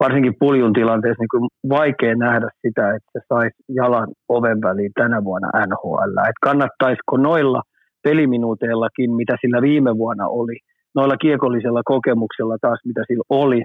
varsinkin 0.00 0.34
puljun 0.38 0.72
tilanteessa 0.72 1.22
niin 1.22 1.34
kuin 1.34 1.48
vaikea 1.68 2.14
nähdä 2.14 2.48
sitä, 2.66 2.94
että 2.94 3.10
se 3.12 3.20
saisi 3.28 3.56
jalan 3.68 4.08
oven 4.28 4.62
väliin 4.62 4.92
tänä 4.94 5.24
vuonna 5.24 5.48
NHL. 5.66 6.18
Että 6.18 6.42
kannattaisiko 6.42 7.16
noilla 7.16 7.62
peliminuuteillakin, 8.02 9.10
mitä 9.14 9.36
sillä 9.40 9.62
viime 9.62 9.96
vuonna 9.96 10.26
oli, 10.28 10.56
noilla 10.94 11.16
kiekollisella 11.16 11.82
kokemuksella 11.84 12.56
taas, 12.60 12.80
mitä 12.84 13.02
sillä 13.06 13.24
oli 13.30 13.62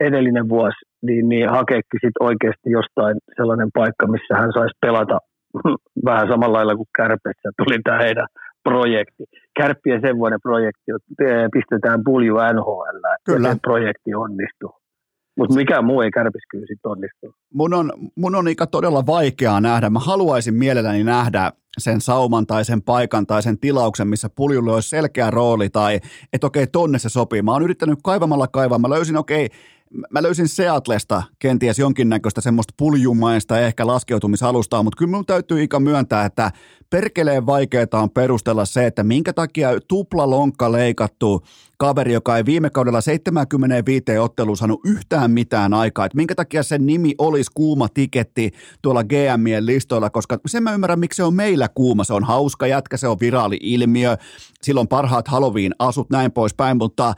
edellinen 0.00 0.48
vuosi, 0.48 0.80
niin, 1.02 1.28
niin 1.28 1.48
hakeekin 1.48 2.00
sitten 2.04 2.26
oikeasti 2.28 2.70
jostain 2.78 3.16
sellainen 3.36 3.70
paikka, 3.74 4.06
missä 4.06 4.34
hän 4.40 4.52
saisi 4.52 4.78
pelata 4.80 5.18
vähän 6.08 6.28
samalla 6.28 6.56
lailla 6.56 6.76
kuin 6.76 6.94
kärpessä 6.96 7.48
tuli 7.58 7.78
tämä 7.84 7.98
heidän 7.98 8.26
projekti. 8.62 9.24
Kärppien 9.58 10.00
sen 10.00 10.18
vuoden 10.18 10.38
projekti, 10.42 10.92
että 10.96 11.48
pistetään 11.52 12.00
pulju 12.04 12.34
NHL, 12.34 12.98
Kyllä. 13.24 13.48
ja 13.48 13.56
projekti 13.62 14.14
onnistuu. 14.14 14.80
Mutta 15.38 15.54
mikä 15.54 15.82
muu 15.82 16.00
ei 16.00 16.10
kärpis 16.10 16.42
kyllä 16.50 16.66
sitten 16.66 16.90
onnistu. 16.90 17.34
Mun 17.54 17.74
on, 17.74 17.92
mun 18.16 18.34
on 18.34 18.48
Ika 18.48 18.66
todella 18.66 19.06
vaikeaa 19.06 19.60
nähdä. 19.60 19.90
Mä 19.90 19.98
haluaisin 19.98 20.54
mielelläni 20.54 21.04
nähdä 21.04 21.52
sen 21.78 22.00
sauman 22.00 22.46
tai 22.46 22.64
sen 22.64 22.82
paikan 22.82 23.26
tai 23.26 23.42
sen 23.42 23.58
tilauksen, 23.58 24.08
missä 24.08 24.28
puljulle 24.36 24.72
olisi 24.72 24.88
selkeä 24.88 25.30
rooli 25.30 25.68
tai 25.68 26.00
että 26.32 26.46
okei, 26.46 26.66
tonne 26.66 26.98
se 26.98 27.08
sopii. 27.08 27.42
Mä 27.42 27.52
oon 27.52 27.62
yrittänyt 27.62 27.98
kaivamalla 28.04 28.48
kaivaa. 28.48 28.78
Mä 28.78 28.90
löysin, 28.90 29.16
okei, 29.16 29.48
mä 30.10 30.22
löysin 30.22 30.48
Seatlesta 30.48 31.22
kenties 31.38 31.78
jonkinnäköistä 31.78 32.40
semmoista 32.40 32.74
puljumaista 32.76 33.60
ehkä 33.60 33.86
laskeutumisalustaa, 33.86 34.82
mutta 34.82 34.96
kyllä 34.96 35.10
minun 35.10 35.26
täytyy 35.26 35.62
Ika 35.62 35.80
myöntää, 35.80 36.24
että 36.24 36.50
perkeleen 36.90 37.46
vaikeaa 37.46 37.86
on 37.92 38.10
perustella 38.10 38.64
se, 38.64 38.86
että 38.86 39.02
minkä 39.02 39.32
takia 39.32 39.70
tupla 39.88 40.30
lonkka 40.30 40.72
leikattu 40.72 41.42
kaveri, 41.78 42.12
joka 42.12 42.36
ei 42.36 42.44
viime 42.44 42.70
kaudella 42.70 43.00
75 43.00 44.18
otteluun 44.18 44.56
saanut 44.56 44.80
yhtään 44.84 45.30
mitään 45.30 45.74
aikaa, 45.74 46.06
että 46.06 46.16
minkä 46.16 46.34
takia 46.34 46.62
sen 46.62 46.86
nimi 46.86 47.14
olisi 47.18 47.50
kuuma 47.54 47.88
tiketti 47.88 48.50
tuolla 48.82 49.04
GMien 49.04 49.66
listoilla, 49.66 50.10
koska 50.10 50.38
sen 50.46 50.62
mä 50.62 50.74
ymmärrän, 50.74 50.98
miksi 50.98 51.16
se 51.16 51.24
on 51.24 51.34
meillä 51.34 51.68
kuuma, 51.74 52.04
se 52.04 52.14
on 52.14 52.24
hauska 52.24 52.66
jätkä, 52.66 52.96
se 52.96 53.08
on 53.08 53.20
viraali 53.20 53.58
ilmiö, 53.60 54.16
silloin 54.62 54.88
parhaat 54.88 55.28
Halloween-asut 55.28 56.10
näin 56.10 56.32
poispäin, 56.32 56.76
mutta 56.76 57.14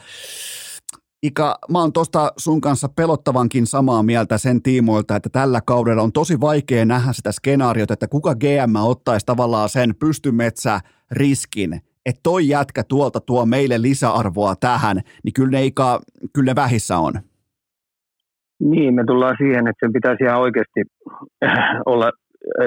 Ika, 1.23 1.59
mä 1.73 1.79
oon 1.79 1.93
tuosta 1.93 2.33
sun 2.37 2.61
kanssa 2.61 2.89
pelottavankin 2.97 3.66
samaa 3.66 4.03
mieltä 4.03 4.39
sen 4.39 4.62
tiimoilta, 4.62 5.16
että 5.16 5.29
tällä 5.33 5.61
kaudella 5.66 6.03
on 6.03 6.12
tosi 6.12 6.41
vaikea 6.41 6.85
nähdä 6.85 7.12
sitä 7.12 7.33
skenaariota, 7.33 7.95
että 7.95 8.09
kuka 8.09 8.35
GM 8.35 8.77
ottaisi 8.77 9.27
tavallaan 9.27 9.68
sen 9.68 9.95
pystymetsä 10.01 10.81
riskin, 11.11 11.73
että 12.07 12.20
toi 12.23 12.49
jätkä 12.49 12.83
tuolta 12.89 13.20
tuo 13.20 13.47
meille 13.47 13.82
lisäarvoa 13.82 14.55
tähän, 14.61 14.97
niin 15.24 15.32
kyllä 15.32 15.51
ne, 15.51 15.65
Ika, 15.65 16.01
kyllä 16.35 16.51
ne 16.51 16.57
vähissä 16.57 16.99
on. 16.99 17.12
Niin, 18.61 18.94
me 18.94 19.05
tullaan 19.07 19.36
siihen, 19.39 19.69
että 19.69 19.86
sen 19.86 19.93
pitäisi 19.93 20.24
ihan 20.24 20.40
oikeasti 20.40 20.81
olla, 21.93 22.11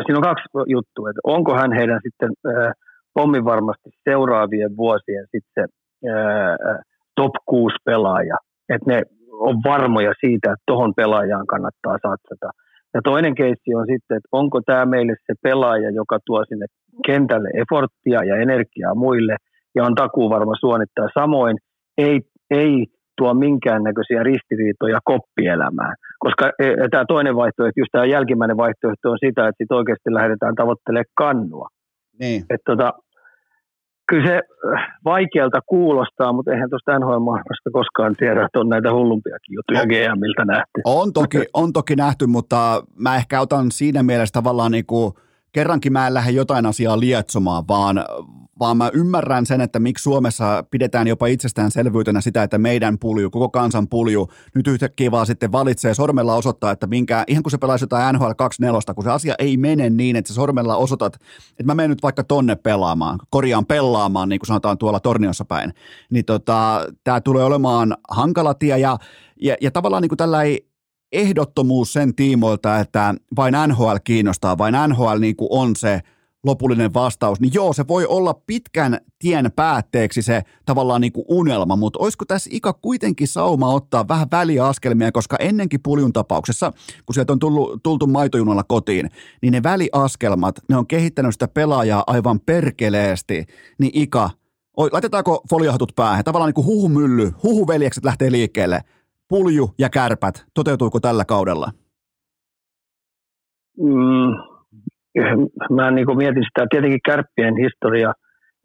siinä 0.06 0.18
on 0.18 0.24
kaksi 0.24 0.46
juttua, 0.68 1.10
että 1.10 1.22
onko 1.24 1.56
hän 1.56 1.74
heidän 1.74 2.00
sitten 2.04 2.32
äh, 2.48 2.74
pommin 3.14 3.46
varmasti 3.46 3.90
seuraavien 4.10 4.78
vuosien 4.78 5.26
sitten 5.32 5.66
äh, 6.10 6.80
top 7.16 7.32
6 7.46 7.76
pelaaja, 7.86 8.38
että 8.70 8.92
ne 8.92 9.02
on 9.32 9.56
varmoja 9.64 10.14
siitä, 10.20 10.52
että 10.52 10.64
tuohon 10.68 10.94
pelaajaan 10.96 11.48
kannattaa 11.48 11.94
satsata. 11.94 12.50
Ja 12.94 13.02
toinen 13.04 13.36
keissi 13.36 13.76
on 13.76 13.86
sitten, 13.92 14.18
että 14.18 14.30
onko 14.32 14.62
tämä 14.62 14.86
meille 14.86 15.16
se 15.26 15.34
pelaaja, 15.44 15.90
joka 15.90 16.20
tuo 16.26 16.46
sinne 16.46 16.66
kentälle 17.06 17.50
eforttia 17.54 18.24
ja 18.24 18.36
energiaa 18.36 18.96
muille 18.96 19.36
ja 19.76 19.84
on 19.84 19.96
takuu 19.96 20.30
varma 20.30 20.54
suonittaa. 20.60 21.08
Samoin 21.20 21.58
ei, 21.98 22.22
ei 22.52 22.86
tuo 23.18 23.34
minkäännäköisiä 23.34 24.24
ristiriitoja 24.24 25.00
koppielämään. 25.04 25.96
koska 26.20 26.52
e, 26.60 26.68
e, 26.68 26.88
tämä 26.92 27.06
toinen 27.08 27.36
vaihtoehto, 27.36 27.80
just 27.80 27.92
tämä 27.92 28.06
jälkimmäinen 28.06 28.58
vaihtoehto 28.58 29.12
on 29.12 29.18
sitä, 29.26 29.48
että 29.48 29.58
sit 29.64 29.72
oikeasti 29.72 30.14
lähdetään 30.14 30.56
tavoittelemaan 30.56 31.16
kannua. 31.18 31.68
Niin. 32.20 32.44
Et 32.50 32.62
tota, 32.66 32.94
kyllä 34.08 34.28
se 34.28 34.36
äh, 34.36 34.98
vaikealta 35.06 35.60
kuulostaa, 35.66 36.34
mutta 36.34 36.52
eihän 36.52 36.70
tuosta 36.70 37.00
NHL-maailmasta 37.00 37.70
koskaan 37.72 38.16
tiedä, 38.16 38.46
että 38.46 38.60
on 38.60 38.70
näitä 38.70 38.94
hullumpiakin 38.94 39.56
juttuja 39.56 39.82
on, 39.82 39.88
GMiltä 39.88 40.46
nähty. 40.46 40.82
On 40.86 41.14
toki, 41.14 41.46
on 41.54 41.74
toki 41.74 41.96
nähty, 41.96 42.26
mutta 42.28 42.84
mä 43.00 43.16
ehkä 43.16 43.42
otan 43.42 43.72
siinä 43.72 44.04
mielessä 44.04 44.34
tavallaan 44.34 44.72
niin 44.72 44.86
kuin– 44.86 45.14
kerrankin 45.56 45.94
mä 45.94 46.08
en 46.08 46.14
lähde 46.14 46.32
jotain 46.32 46.66
asiaa 46.66 47.00
lietsomaan, 47.00 47.64
vaan, 47.68 48.06
vaan 48.60 48.78
mä 48.78 48.90
ymmärrän 48.94 49.46
sen, 49.46 49.62
että 49.62 49.80
miksi 49.80 50.04
Suomessa 50.04 50.64
pidetään 50.72 51.08
jopa 51.08 51.28
itsestäänselvyytenä 51.28 52.22
sitä, 52.22 52.44
että 52.44 52.58
meidän 52.58 53.00
pulju, 53.00 53.30
koko 53.30 53.50
kansan 53.50 53.88
pulju, 53.88 54.30
nyt 54.56 54.68
yhtäkkiä 54.68 55.12
vaan 55.12 55.26
sitten 55.26 55.52
valitsee 55.52 55.94
sormella 55.94 56.36
osoittaa, 56.36 56.72
että 56.72 56.88
minkä, 56.88 57.24
ihan 57.28 57.44
kun 57.44 57.52
se 57.52 57.58
pelaisi 57.58 57.84
jotain 57.84 58.16
NHL 58.16 58.32
24, 58.38 58.94
kun 58.96 59.04
se 59.04 59.10
asia 59.10 59.36
ei 59.40 59.58
mene 59.58 59.90
niin, 59.90 60.16
että 60.16 60.28
sä 60.28 60.34
sormella 60.34 60.76
osoitat, 60.76 61.16
että 61.50 61.64
mä 61.64 61.76
menen 61.76 61.90
nyt 61.90 62.04
vaikka 62.04 62.24
tonne 62.24 62.56
pelaamaan, 62.56 63.20
korjaan 63.30 63.66
pelaamaan, 63.66 64.30
niin 64.30 64.40
kuin 64.40 64.48
sanotaan 64.48 64.78
tuolla 64.78 65.00
Torniossa 65.00 65.46
päin, 65.46 65.74
niin 66.10 66.26
tota, 66.26 66.86
tämä 67.04 67.22
tulee 67.22 67.44
olemaan 67.44 67.98
hankala 68.10 68.54
tie 68.54 68.78
ja, 68.78 68.98
ja, 69.42 69.56
ja 69.62 69.72
tavallaan 69.72 70.02
niin 70.02 70.10
kuin 70.10 70.18
tällä 70.18 70.44
ei, 70.44 70.68
ehdottomuus 71.12 71.94
sen 71.94 72.16
tiimoilta, 72.16 72.80
että 72.80 73.16
vain 73.36 73.54
NHL 73.68 73.96
kiinnostaa, 74.04 74.58
vain 74.58 74.76
NHL 74.88 75.20
niin 75.20 75.36
kuin 75.36 75.48
on 75.52 75.76
se 75.76 76.02
lopullinen 76.46 76.94
vastaus, 76.94 77.40
niin 77.40 77.54
joo, 77.54 77.74
se 77.74 77.88
voi 77.88 78.06
olla 78.06 78.34
pitkän 78.48 79.00
tien 79.20 79.52
päätteeksi 79.56 80.22
se 80.22 80.42
tavallaan 80.66 81.02
niin 81.02 81.12
kuin 81.12 81.26
unelma, 81.30 81.76
mutta 81.76 82.00
olisiko 82.00 82.26
tässä 82.26 82.50
Ika 82.54 82.74
kuitenkin 82.74 83.28
sauma 83.28 83.74
ottaa 83.74 84.08
vähän 84.08 84.28
väliaskelmia, 84.32 85.12
koska 85.12 85.36
ennenkin 85.40 85.80
puljun 85.84 86.14
tapauksessa, 86.14 86.72
kun 87.06 87.14
sieltä 87.14 87.34
on 87.34 87.40
tullut, 87.40 87.84
tultu 87.84 88.08
maitojunalla 88.08 88.64
kotiin, 88.64 89.10
niin 89.42 89.52
ne 89.52 89.64
väliaskelmat, 89.64 90.60
ne 90.70 90.78
on 90.78 90.88
kehittänyt 90.88 91.34
sitä 91.34 91.48
pelaajaa 91.48 92.04
aivan 92.08 92.40
perkeleesti, 92.40 93.46
niin 93.80 93.92
Ika, 93.94 94.30
laitetaanko 94.92 95.44
foliohatut 95.50 95.92
päähän, 95.96 96.24
tavallaan 96.24 96.48
niin 96.48 96.56
kuin 96.56 96.68
huhumylly, 96.68 97.32
huhuveljekset 97.44 98.06
lähtee 98.06 98.32
liikkeelle, 98.32 98.82
pulju 99.28 99.74
ja 99.78 99.90
kärpät, 99.90 100.46
toteutuuko 100.54 101.00
tällä 101.00 101.26
kaudella? 101.26 101.72
Mm, 103.78 104.55
mä 105.72 105.92
niin 105.92 106.06
kuin 106.06 106.18
mietin 106.18 106.44
sitä 106.44 106.68
tietenkin 106.70 107.06
kärppien 107.06 107.56
historia 107.58 108.14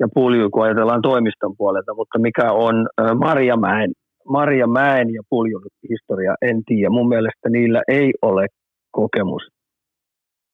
ja 0.00 0.06
pulju, 0.14 0.50
kun 0.50 0.64
ajatellaan 0.64 1.02
toimiston 1.02 1.54
puolelta, 1.58 1.94
mutta 1.94 2.18
mikä 2.18 2.52
on 2.52 2.74
Marjamäen, 3.24 3.90
Marjamäen 4.28 5.14
ja 5.14 5.22
puljun 5.30 5.62
historia, 5.90 6.34
en 6.42 6.62
tiedä. 6.66 6.90
Mun 6.90 7.08
mielestä 7.08 7.48
niillä 7.48 7.82
ei 7.88 8.12
ole 8.22 8.46
kokemus 8.90 9.42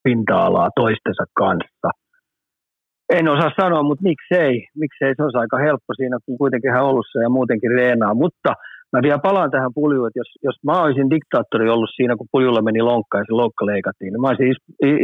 pinta-alaa 0.05 0.71
toistensa 0.77 1.25
kanssa. 1.37 1.89
En 3.13 3.29
osaa 3.29 3.51
sanoa, 3.61 3.83
mutta 3.83 4.03
miksei. 4.03 4.67
Miksei, 4.83 5.15
se 5.17 5.23
olisi 5.23 5.39
aika 5.39 5.59
helppo 5.59 5.91
siinä, 5.97 6.19
kun 6.27 6.39
kuitenkin 6.39 6.73
hän 6.73 6.85
ollut 6.85 7.07
ja 7.23 7.29
muutenkin 7.29 7.71
reenaa. 7.71 8.15
Mutta 8.15 8.53
Mä 8.97 9.03
vielä 9.03 9.27
palaan 9.29 9.51
tähän 9.51 9.75
puljuun, 9.75 10.09
että 10.09 10.21
jos, 10.23 10.31
jos 10.49 10.57
mä 10.67 10.83
olisin 10.83 11.11
diktaattori 11.11 11.69
ollut 11.71 11.91
siinä, 11.97 12.17
kun 12.17 12.33
puljulla 12.33 12.63
meni 12.63 12.83
lonkka 12.83 13.19
ja 13.19 13.25
se 13.27 13.33
lonkka 13.33 13.67
leikattiin, 13.67 14.13
niin 14.13 14.21
mä 14.21 14.29
olisin 14.29 14.55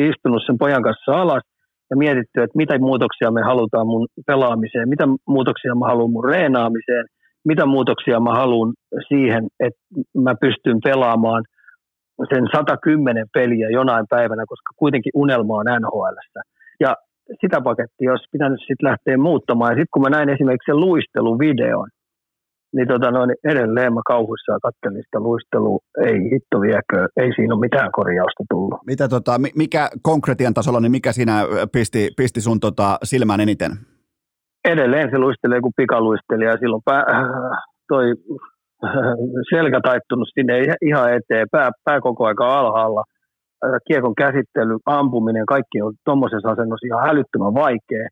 istunut 0.08 0.42
sen 0.46 0.58
pojan 0.58 0.82
kanssa 0.82 1.12
alas 1.22 1.44
ja 1.90 1.96
mietitty, 1.96 2.36
että 2.42 2.60
mitä 2.62 2.78
muutoksia 2.78 3.30
me 3.30 3.42
halutaan 3.42 3.86
mun 3.86 4.06
pelaamiseen, 4.26 4.88
mitä 4.88 5.04
muutoksia 5.28 5.74
mä 5.74 5.86
haluan 5.86 6.10
mun 6.10 6.24
reenaamiseen, 6.24 7.04
mitä 7.44 7.66
muutoksia 7.66 8.20
mä 8.20 8.32
haluan 8.42 8.72
siihen, 9.08 9.42
että 9.66 9.80
mä 10.24 10.32
pystyn 10.40 10.78
pelaamaan 10.84 11.42
sen 12.34 12.44
110 12.52 13.26
peliä 13.34 13.68
jonain 13.70 14.06
päivänä, 14.10 14.44
koska 14.48 14.70
kuitenkin 14.76 15.12
unelma 15.14 15.56
on 15.56 15.66
NHL. 15.80 16.16
Ja 16.80 16.96
sitä 17.40 17.60
pakettia 17.60 18.10
olisi 18.10 18.32
pitänyt 18.32 18.60
sitten 18.60 18.88
lähteä 18.90 19.16
muuttamaan. 19.16 19.70
Ja 19.72 19.76
sitten 19.76 19.94
kun 19.94 20.02
mä 20.02 20.10
näin 20.16 20.28
esimerkiksi 20.28 20.70
sen 20.70 20.80
luisteluvideon, 20.80 21.88
niin, 22.76 22.88
tota 22.88 23.10
noin, 23.10 23.28
niin 23.28 23.52
edelleen 23.52 23.94
mä 23.94 24.00
kauhuissaan 24.06 24.60
katselin 24.62 25.02
sitä 25.04 25.20
luistelua, 25.20 25.78
ei 26.06 26.16
hitto 26.32 26.60
viekö, 26.60 27.08
ei 27.16 27.30
siinä 27.36 27.54
ole 27.54 27.60
mitään 27.60 27.92
korjausta 27.92 28.44
tullut. 28.50 28.80
Mitä 28.86 29.08
tota, 29.08 29.32
mikä 29.56 29.88
konkretian 30.02 30.54
tasolla, 30.54 30.80
niin 30.80 30.92
mikä 30.92 31.12
siinä 31.12 31.36
pisti, 31.72 32.10
pisti 32.16 32.40
sun 32.40 32.60
tota 32.60 32.98
silmään 33.02 33.40
eniten? 33.40 33.70
Edelleen 34.64 35.10
se 35.10 35.18
luistelee 35.18 35.60
kuin 35.60 35.72
pikaluistelija 35.76 36.50
ja 36.50 36.56
silloin 36.56 36.82
pää, 36.84 37.04
toi 37.88 38.06
selkä 39.54 39.80
taittunut 39.80 40.28
sinne 40.34 40.52
ihan 40.82 41.12
eteen, 41.14 41.46
pää, 41.52 41.70
pää 41.84 42.00
koko 42.00 42.26
aika 42.26 42.58
alhaalla. 42.58 43.02
Kiekon 43.88 44.14
käsittely, 44.14 44.76
ampuminen, 44.86 45.46
kaikki 45.46 45.82
on 45.82 45.92
tuommoisessa 46.04 46.50
asennossa 46.50 46.86
ihan 46.86 47.08
älyttömän 47.10 47.54
vaikea 47.54 48.08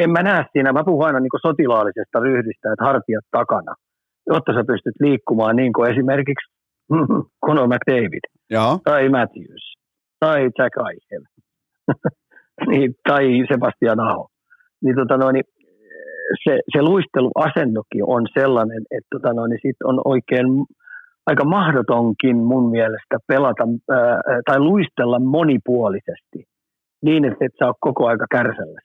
en 0.00 0.10
mä 0.10 0.22
näe 0.22 0.44
siinä, 0.52 0.72
mä 0.72 0.84
puhun 0.84 1.06
aina 1.06 1.20
niin 1.20 1.46
sotilaallisesta 1.46 2.20
ryhdistä, 2.20 2.72
että 2.72 2.84
hartiat 2.84 3.24
takana, 3.30 3.74
jotta 4.26 4.52
sä 4.52 4.64
pystyt 4.66 4.94
liikkumaan 5.00 5.56
niin 5.56 5.72
kuin 5.72 5.90
esimerkiksi 5.90 6.52
Conor 7.46 7.68
McDavid 7.68 8.24
Joo. 8.50 8.78
tai 8.84 9.08
Matthews 9.08 9.74
tai 10.20 10.42
Jack 10.58 10.74
Eichel 10.90 11.24
niin, 12.70 12.94
tai 13.08 13.24
Sebastian 13.52 14.00
Aho. 14.00 14.28
Niin, 14.82 14.96
tota 14.96 15.16
noin, 15.16 15.36
se, 16.44 16.60
se 16.72 16.82
luisteluasennokin 16.82 18.04
on 18.06 18.26
sellainen, 18.38 18.82
että 18.90 19.08
tota 19.10 19.32
noin, 19.32 19.58
sit 19.62 19.76
on 19.84 20.00
oikein 20.04 20.46
aika 21.26 21.44
mahdotonkin 21.44 22.36
mun 22.36 22.70
mielestä 22.70 23.16
pelata 23.26 23.64
ää, 23.90 24.20
tai 24.46 24.58
luistella 24.60 25.18
monipuolisesti 25.18 26.44
niin, 27.04 27.24
että 27.24 27.44
et 27.44 27.52
saa 27.58 27.74
koko 27.80 28.06
aika 28.06 28.26
kärsellä 28.30 28.80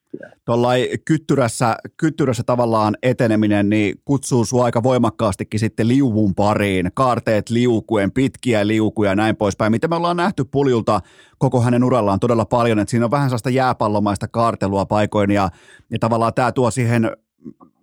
Tuollain 0.46 0.88
kyttyrässä, 1.06 1.76
kyttyrässä 1.98 2.44
tavallaan 2.46 2.98
eteneminen 3.04 3.70
niin 3.70 3.96
kutsuu 4.06 4.46
sinua 4.46 4.66
aika 4.66 4.84
voimakkaastikin 4.84 5.60
sitten 5.60 5.88
liuvun 5.88 6.36
pariin, 6.36 6.92
kaarteet 6.94 7.50
liukuen, 7.50 8.12
pitkiä 8.12 8.68
liukuja 8.68 9.10
ja 9.10 9.16
näin 9.16 9.36
poispäin. 9.36 9.72
Mitä 9.72 9.88
me 9.88 9.96
ollaan 9.96 10.18
nähty 10.18 10.46
puljulta 10.52 11.02
koko 11.38 11.62
hänen 11.62 11.84
urallaan 11.84 12.20
todella 12.20 12.46
paljon, 12.46 12.80
että 12.80 12.92
siinä 12.92 13.06
on 13.06 13.12
vähän 13.12 13.30
sellaista 13.30 13.50
jääpallomaista 13.50 14.28
kaartelua 14.28 14.86
paikoin 14.86 15.32
ja, 15.32 15.50
ja 15.92 16.00
tavallaan 16.00 16.34
tämä 16.34 16.52
tuo 16.52 16.72
siihen 16.72 17.12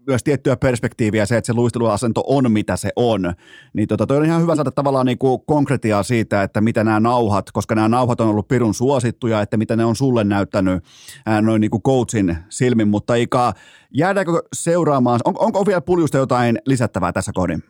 myös 0.06 0.24
tiettyä 0.24 0.56
perspektiiviä 0.56 1.26
se, 1.26 1.36
että 1.36 1.46
se 1.46 1.54
luisteluasento 1.54 2.22
on 2.26 2.52
mitä 2.52 2.76
se 2.76 2.90
on. 2.96 3.32
Niin 3.72 3.88
tota, 3.88 4.06
toi 4.06 4.16
on 4.16 4.24
ihan 4.24 4.42
hyvä 4.42 4.54
saada 4.54 4.70
tavallaan 4.70 5.06
niin 5.06 5.18
konkretiaa 5.46 6.02
siitä, 6.02 6.42
että 6.42 6.60
mitä 6.60 6.84
nämä 6.84 7.00
nauhat, 7.00 7.44
koska 7.52 7.74
nämä 7.74 7.88
nauhat 7.88 8.20
on 8.20 8.28
ollut 8.28 8.48
pirun 8.48 8.74
suosittuja, 8.74 9.40
että 9.40 9.56
mitä 9.56 9.76
ne 9.76 9.84
on 9.84 9.96
sulle 9.96 10.24
näyttänyt 10.24 10.84
ää, 11.26 11.42
noin 11.42 11.60
niin 11.60 11.70
kuin 11.70 11.82
coachin 11.82 12.36
silmin, 12.48 12.88
mutta 12.88 13.14
Ika, 13.14 13.52
jäädäänkö 13.94 14.32
seuraamaan, 14.52 15.20
on, 15.24 15.34
onko 15.38 15.66
vielä 15.66 15.80
puljusta 15.80 16.18
jotain 16.18 16.58
lisättävää 16.66 17.12
tässä 17.12 17.32
kohdin? 17.34 17.62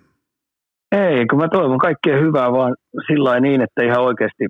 Ei, 0.92 1.26
kun 1.26 1.38
mä 1.38 1.48
toivon 1.48 1.78
kaikkea 1.78 2.20
hyvää 2.20 2.52
vaan 2.52 2.74
sillä 3.06 3.40
niin, 3.40 3.60
että 3.60 3.82
ihan 3.82 4.04
oikeasti 4.04 4.44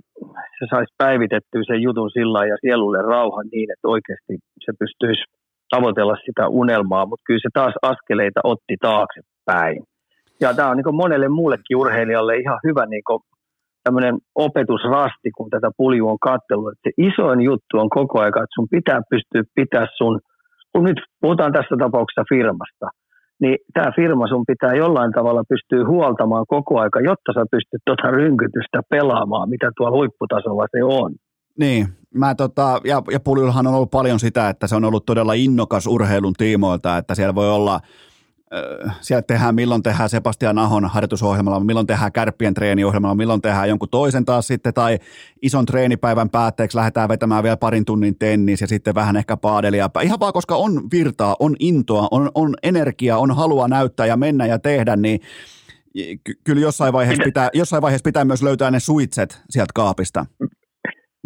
se 0.59 0.67
saisi 0.71 0.95
päivitettyä 0.99 1.63
sen 1.67 1.83
jutun 1.83 2.11
sillä 2.11 2.47
ja 2.47 2.57
sielulle 2.61 3.03
rauhan 3.03 3.47
niin, 3.53 3.71
että 3.73 3.89
oikeasti 3.89 4.35
se 4.65 4.73
pystyisi 4.79 5.23
tavoitella 5.71 6.17
sitä 6.27 6.49
unelmaa, 6.49 7.07
mutta 7.07 7.23
kyllä 7.27 7.41
se 7.43 7.49
taas 7.55 7.75
askeleita 7.83 8.41
otti 8.45 8.75
taaksepäin. 8.81 9.83
Ja 10.41 10.55
tämä 10.55 10.71
on 10.71 10.77
niin 10.77 11.03
monelle 11.03 11.29
muullekin 11.29 11.77
urheilijalle 11.77 12.37
ihan 12.37 12.59
hyvä 12.67 12.87
niin 12.87 13.03
tämmöinen 13.85 14.15
opetusrasti, 14.35 15.29
kun 15.37 15.51
tätä 15.51 15.71
pulju 15.77 16.09
on 16.09 16.19
katsellut. 16.31 16.73
Että 16.73 16.85
se 16.87 16.93
isoin 17.09 17.41
juttu 17.41 17.73
on 17.83 17.91
koko 17.91 18.21
ajan, 18.21 18.29
että 18.29 18.57
sun 18.59 18.69
pitää 18.71 19.01
pystyä 19.11 19.43
pitää 19.55 19.87
sun, 19.99 20.21
kun 20.73 20.85
nyt 20.85 21.01
puhutaan 21.21 21.53
tässä 21.53 21.75
tapauksessa 21.79 22.25
firmasta, 22.35 22.87
niin 23.43 23.57
tämä 23.75 23.91
firma 23.97 24.27
sun 24.27 24.45
pitää 24.53 24.75
jollain 24.75 25.13
tavalla 25.13 25.43
pystyä 25.53 25.89
huoltamaan 25.93 26.47
koko 26.49 26.81
aika, 26.81 27.01
jotta 27.01 27.31
sä 27.35 27.45
pystyt 27.51 27.83
tuota 27.87 28.11
rynkytystä 28.11 28.79
pelaamaan, 28.91 29.51
mitä 29.55 29.69
tuolla 29.77 29.97
huipputasolla 29.97 30.67
se 30.75 30.85
on. 30.85 31.11
Niin, 31.59 31.89
mä 32.15 32.35
tota, 32.35 32.81
ja, 32.85 33.03
ja 33.13 33.21
Puljullahan 33.21 33.67
on 33.67 33.75
ollut 33.75 33.91
paljon 33.91 34.21
sitä, 34.21 34.49
että 34.49 34.67
se 34.67 34.77
on 34.77 34.85
ollut 34.85 35.07
todella 35.07 35.33
innokas 35.33 35.87
urheilun 35.87 36.35
tiimoilta, 36.35 36.99
että 36.99 37.15
siellä 37.15 37.35
voi 37.35 37.51
olla 37.51 37.81
siellä 39.01 39.23
tehdään, 39.23 39.55
milloin 39.55 39.83
tehdään 39.83 40.09
Sebastian 40.09 40.59
Ahon 40.59 40.85
harjoitusohjelmalla, 40.85 41.61
milloin 41.61 41.87
tehdään 41.87 42.13
kärppien 42.13 42.55
treeniohjelmalla, 42.55 43.15
milloin 43.15 43.43
tehdään 43.43 43.69
jonkun 43.69 43.89
toisen 43.89 44.25
taas 44.25 44.47
sitten, 44.47 44.75
tai 44.75 44.99
ison 45.43 45.67
treenipäivän 45.67 46.31
päätteeksi 46.31 46.77
lähdetään 46.77 47.09
vetämään 47.09 47.43
vielä 47.43 47.57
parin 47.57 47.85
tunnin 47.85 48.19
tennis 48.19 48.61
ja 48.61 48.67
sitten 48.67 48.95
vähän 48.95 49.17
ehkä 49.17 49.37
paadelia. 49.37 49.91
Ihan 50.03 50.21
vaan 50.21 50.33
koska 50.33 50.57
on 50.57 50.91
virtaa, 50.91 51.37
on 51.41 51.57
intoa, 51.59 52.09
on, 52.11 52.31
on 52.35 52.55
energiaa, 52.63 53.19
on 53.19 53.37
halua 53.37 53.69
näyttää 53.69 54.07
ja 54.07 54.17
mennä 54.17 54.47
ja 54.47 54.59
tehdä, 54.59 54.97
niin 54.97 55.21
ky- 56.25 56.41
kyllä 56.45 56.61
jossain 56.61 56.93
vaiheessa, 56.93 57.25
pitää, 57.25 57.51
jossain 57.55 57.83
vaiheessa 57.83 58.05
pitää 58.05 58.25
myös 58.25 58.43
löytää 58.43 58.71
ne 58.71 58.81
suitset 58.81 59.43
sieltä 59.51 59.73
kaapista 59.75 60.27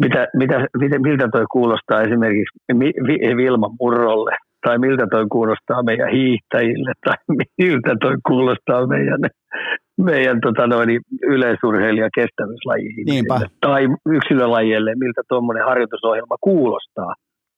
mitä, 0.01 0.27
mitä, 0.35 0.67
mitä, 0.77 0.99
miltä 0.99 1.27
toi 1.31 1.45
kuulostaa 1.51 2.01
esimerkiksi 2.01 2.57
Vilma 3.37 3.69
Murrolle, 3.79 4.35
tai 4.65 4.77
miltä 4.77 5.07
toi 5.11 5.25
kuulostaa 5.31 5.83
meidän 5.83 6.09
hiihtäjille, 6.09 6.93
tai 7.05 7.15
miltä 7.57 7.95
toi 8.01 8.15
kuulostaa 8.27 8.87
meidän 8.87 9.21
meidän 10.03 10.41
tota 10.41 10.67
noin, 10.67 10.99
yleisurheilija 11.23 12.09
kestävyyslajiin. 12.15 13.25
Tai 13.61 13.87
yksilölajille, 14.09 14.91
miltä 14.95 15.21
tuommoinen 15.29 15.65
harjoitusohjelma 15.65 16.35
kuulostaa. 16.41 17.13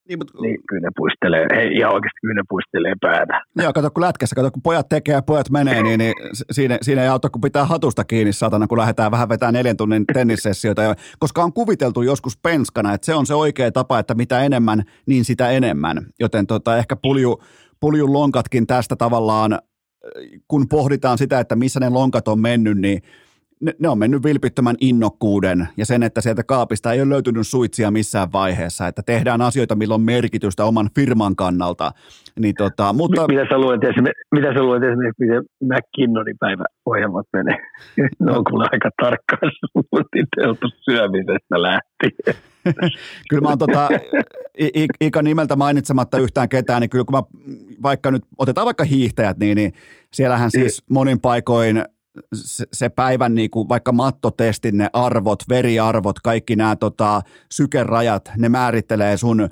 Niin, 0.10 0.20
mutta, 0.20 0.42
Niin 0.42 0.58
kyllä 0.70 0.82
ne 0.82 0.90
puistelee, 0.96 1.48
hei, 1.56 1.78
ihan 1.78 1.94
oikeasti 1.94 2.20
kyllä 2.22 2.34
ne 2.34 2.44
puistelee 2.50 2.94
päätä. 3.02 3.42
Joo, 3.56 3.74
kato 3.74 3.92
kun 3.92 4.04
lätkässä, 4.04 4.36
kato 4.36 4.52
kun 4.52 4.62
pojat 4.62 4.90
tekee 4.90 5.16
ja 5.16 5.22
pojat 5.22 5.50
menee, 5.50 5.84
niin, 5.84 5.98
niin 5.98 6.14
siinä, 6.52 6.78
siinä 6.82 7.02
ei 7.02 7.08
auta 7.08 7.30
kun 7.30 7.42
pitää 7.42 7.66
hatusta 7.66 8.04
kiinni 8.04 8.34
satana, 8.34 8.68
kun 8.68 8.78
lähdetään 8.78 9.12
vähän 9.12 9.30
vetää 9.30 9.52
neljän 9.52 9.78
tunnin 9.78 10.06
tennissessioita, 10.14 10.96
koska 11.20 11.44
on 11.44 11.54
kuviteltu 11.54 12.02
joskus 12.02 12.38
penskana, 12.38 12.94
että 12.94 13.06
se 13.06 13.16
on 13.16 13.26
se 13.26 13.34
oikea 13.34 13.72
tapa, 13.72 14.00
että 14.00 14.16
mitä 14.16 14.44
enemmän, 14.44 14.84
niin 15.06 15.26
sitä 15.26 15.50
enemmän. 15.50 15.98
Joten 16.20 16.48
tota, 16.48 16.78
ehkä 16.78 16.96
pulju, 16.96 17.44
puljun 17.80 18.14
lonkatkin 18.14 18.68
tästä 18.68 18.96
tavallaan, 18.96 19.60
kun 20.48 20.68
pohditaan 20.70 21.18
sitä, 21.18 21.40
että 21.40 21.56
missä 21.56 21.80
ne 21.80 21.90
lonkat 21.90 22.28
on 22.28 22.40
mennyt, 22.40 22.78
niin 22.78 23.02
ne, 23.64 23.74
ne 23.80 23.90
on 23.90 23.98
mennyt 23.98 24.24
vilpittömän 24.24 24.76
innokkuuden 24.82 25.68
ja 25.78 25.86
sen, 25.86 26.04
että 26.04 26.22
sieltä 26.22 26.44
kaapista 26.44 26.94
ei 26.94 27.02
ole 27.02 27.10
löytynyt 27.10 27.48
suitsia 27.48 27.92
missään 27.92 28.32
vaiheessa, 28.34 28.88
että 28.88 29.02
tehdään 29.06 29.42
asioita, 29.42 29.76
millä 29.76 29.96
on 29.96 30.02
merkitystä 30.02 30.66
oman 30.66 30.90
firman 30.96 31.36
kannalta. 31.36 31.92
Niin 32.40 32.56
tota, 32.58 32.94
mutta 32.94 33.28
Mitä 33.28 33.46
sä 33.50 33.58
luulet, 33.58 33.84
esimerkiksi, 33.84 34.24
mitä 34.32 34.54
sä 34.54 34.64
luulet 34.64 34.84
esimerkiksi, 34.84 35.24
miten 35.24 35.44
McKinnonin 35.64 36.38
päiväohjelmat 36.40 37.28
menee? 37.34 37.58
ne 38.20 38.32
on 38.32 38.44
kyllä 38.44 38.68
aika 38.72 38.90
tarkkaan 39.02 39.52
suunniteltu 39.60 40.68
syömisestä 40.84 41.62
lähtien. 41.62 42.36
kyllä 43.30 43.42
mä 43.42 43.50
oon 43.50 43.58
tota, 43.58 43.90
Ika 45.02 45.22
nimeltä 45.22 45.56
mainitsematta 45.56 46.18
yhtään 46.18 46.50
ketään, 46.50 46.82
niin 46.82 46.90
kyllä 46.90 47.06
kun 47.06 47.16
mä 47.16 47.24
vaikka 47.84 48.12
nyt, 48.12 48.24
otetaan 48.38 48.66
vaikka 48.66 48.84
hiihtäjät, 48.84 49.38
niin, 49.38 49.56
niin 49.56 49.74
siellähän 50.14 50.52
siis 50.52 50.84
monin 50.90 51.20
paikoin 51.20 51.84
se, 52.34 52.66
se 52.74 52.90
päivän 52.90 53.36
niin 53.36 53.50
kuin 53.52 53.70
vaikka 53.70 53.92
mattotestin, 53.92 54.78
ne 54.78 54.90
arvot, 54.94 55.44
veriarvot, 55.50 56.20
kaikki 56.20 56.56
nämä 56.56 56.76
tota, 56.76 57.22
sykerajat, 57.52 58.32
ne 58.38 58.50
määrittelee 58.50 59.18
sun 59.18 59.50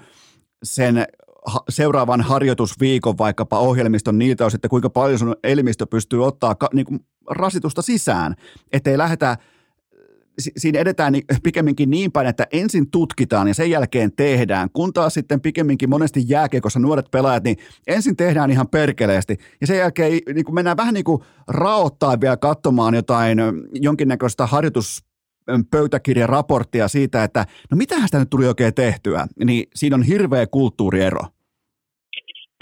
sen 0.64 1.06
ha- 1.46 1.64
seuraavan 1.70 2.22
harjoitusviikon 2.22 3.18
vaikkapa 3.18 3.60
ohjelmiston 3.60 4.18
niiltä 4.18 4.46
osin, 4.46 4.58
että 4.58 4.70
kuinka 4.70 4.90
paljon 4.90 5.20
sun 5.20 5.36
elimistö 5.44 5.86
pystyy 5.86 6.26
ottaa 6.26 6.56
ka- 6.56 6.70
niin 6.74 6.86
kuin 6.86 7.00
rasitusta 7.30 7.82
sisään, 7.82 8.36
ettei 8.72 8.98
lähdetä 8.98 9.38
siinä 10.40 10.80
edetään 10.80 11.14
pikemminkin 11.44 11.90
niin 11.90 12.12
päin, 12.12 12.28
että 12.28 12.48
ensin 12.52 12.92
tutkitaan 12.92 13.48
ja 13.48 13.54
sen 13.54 13.70
jälkeen 13.70 14.12
tehdään, 14.16 14.70
kun 14.74 14.94
taas 14.94 15.14
sitten 15.14 15.42
pikemminkin 15.42 15.90
monesti 15.90 16.24
jääkiekossa 16.28 16.80
nuoret 16.80 17.12
pelaajat, 17.12 17.44
niin 17.44 17.58
ensin 17.88 18.16
tehdään 18.16 18.52
ihan 18.52 18.68
perkeleesti 18.68 19.38
ja 19.62 19.68
sen 19.68 19.78
jälkeen 19.78 20.20
niin 20.34 20.46
kuin 20.46 20.56
mennään 20.56 20.78
vähän 20.78 20.94
niin 20.94 21.04
kuin 21.04 21.22
raottaa 21.48 22.22
vielä 22.22 22.38
katsomaan 22.38 22.94
jotain 22.94 23.38
jonkinnäköistä 23.74 24.46
harjoitus 24.46 25.04
pöytäkirjaraporttia 25.72 26.88
siitä, 26.88 27.24
että 27.24 27.46
no 27.72 27.78
mitähän 27.78 28.08
sitä 28.08 28.20
nyt 28.20 28.30
tuli 28.30 28.48
oikein 28.48 28.74
tehtyä, 28.74 29.28
niin 29.46 29.68
siinä 29.76 29.96
on 29.96 30.04
hirveä 30.04 30.48
kulttuuriero. 30.48 31.22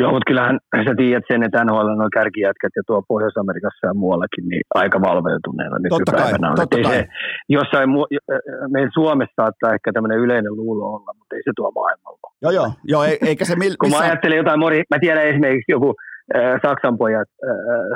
Joo, 0.02 0.12
mutta 0.12 0.28
kyllähän 0.30 0.58
sä 0.88 0.94
tiedät 0.98 1.24
sen, 1.32 1.44
että 1.44 1.64
NHL 1.66 1.90
on 2.06 2.16
kärkijätkät 2.18 2.74
ja 2.76 2.84
tuo 2.88 3.00
Pohjois-Amerikassa 3.08 3.88
ja 3.88 3.94
muuallakin, 3.94 4.46
niin 4.52 4.62
aika 4.82 4.98
valveutuneena 5.02 5.76
Totta 5.78 5.90
kai, 5.90 6.00
nykypäivänä 6.00 6.50
on. 6.52 6.56
totta 6.56 6.78
ei 6.78 6.84
kai. 6.84 6.94
Se, 6.94 7.08
jossain, 7.50 7.90
mu- 7.96 8.10
meidän 8.74 8.92
Suomessa 8.94 9.36
saattaa 9.42 9.74
ehkä 9.74 9.90
tämmöinen 9.94 10.20
yleinen 10.26 10.56
luulo 10.62 10.84
olla, 10.96 11.12
mutta 11.18 11.36
ei 11.36 11.42
se 11.46 11.52
tuo 11.56 11.72
maailmalla. 11.80 12.28
Joo, 12.42 12.52
joo, 12.52 12.70
joo 12.94 13.04
ei- 13.04 13.18
eikä 13.30 13.46
se 13.46 13.56
mil, 13.56 13.74
Kun 13.80 13.90
mä 13.92 14.00
ajattelen 14.00 14.38
jotain 14.38 14.60
mori, 14.60 14.78
mä 14.94 15.00
tiedän 15.00 15.28
esimerkiksi 15.32 15.72
joku 15.72 15.90
äh, 16.36 16.60
Saksan 16.66 16.98
pojat, 16.98 17.30
äh, 17.50 17.52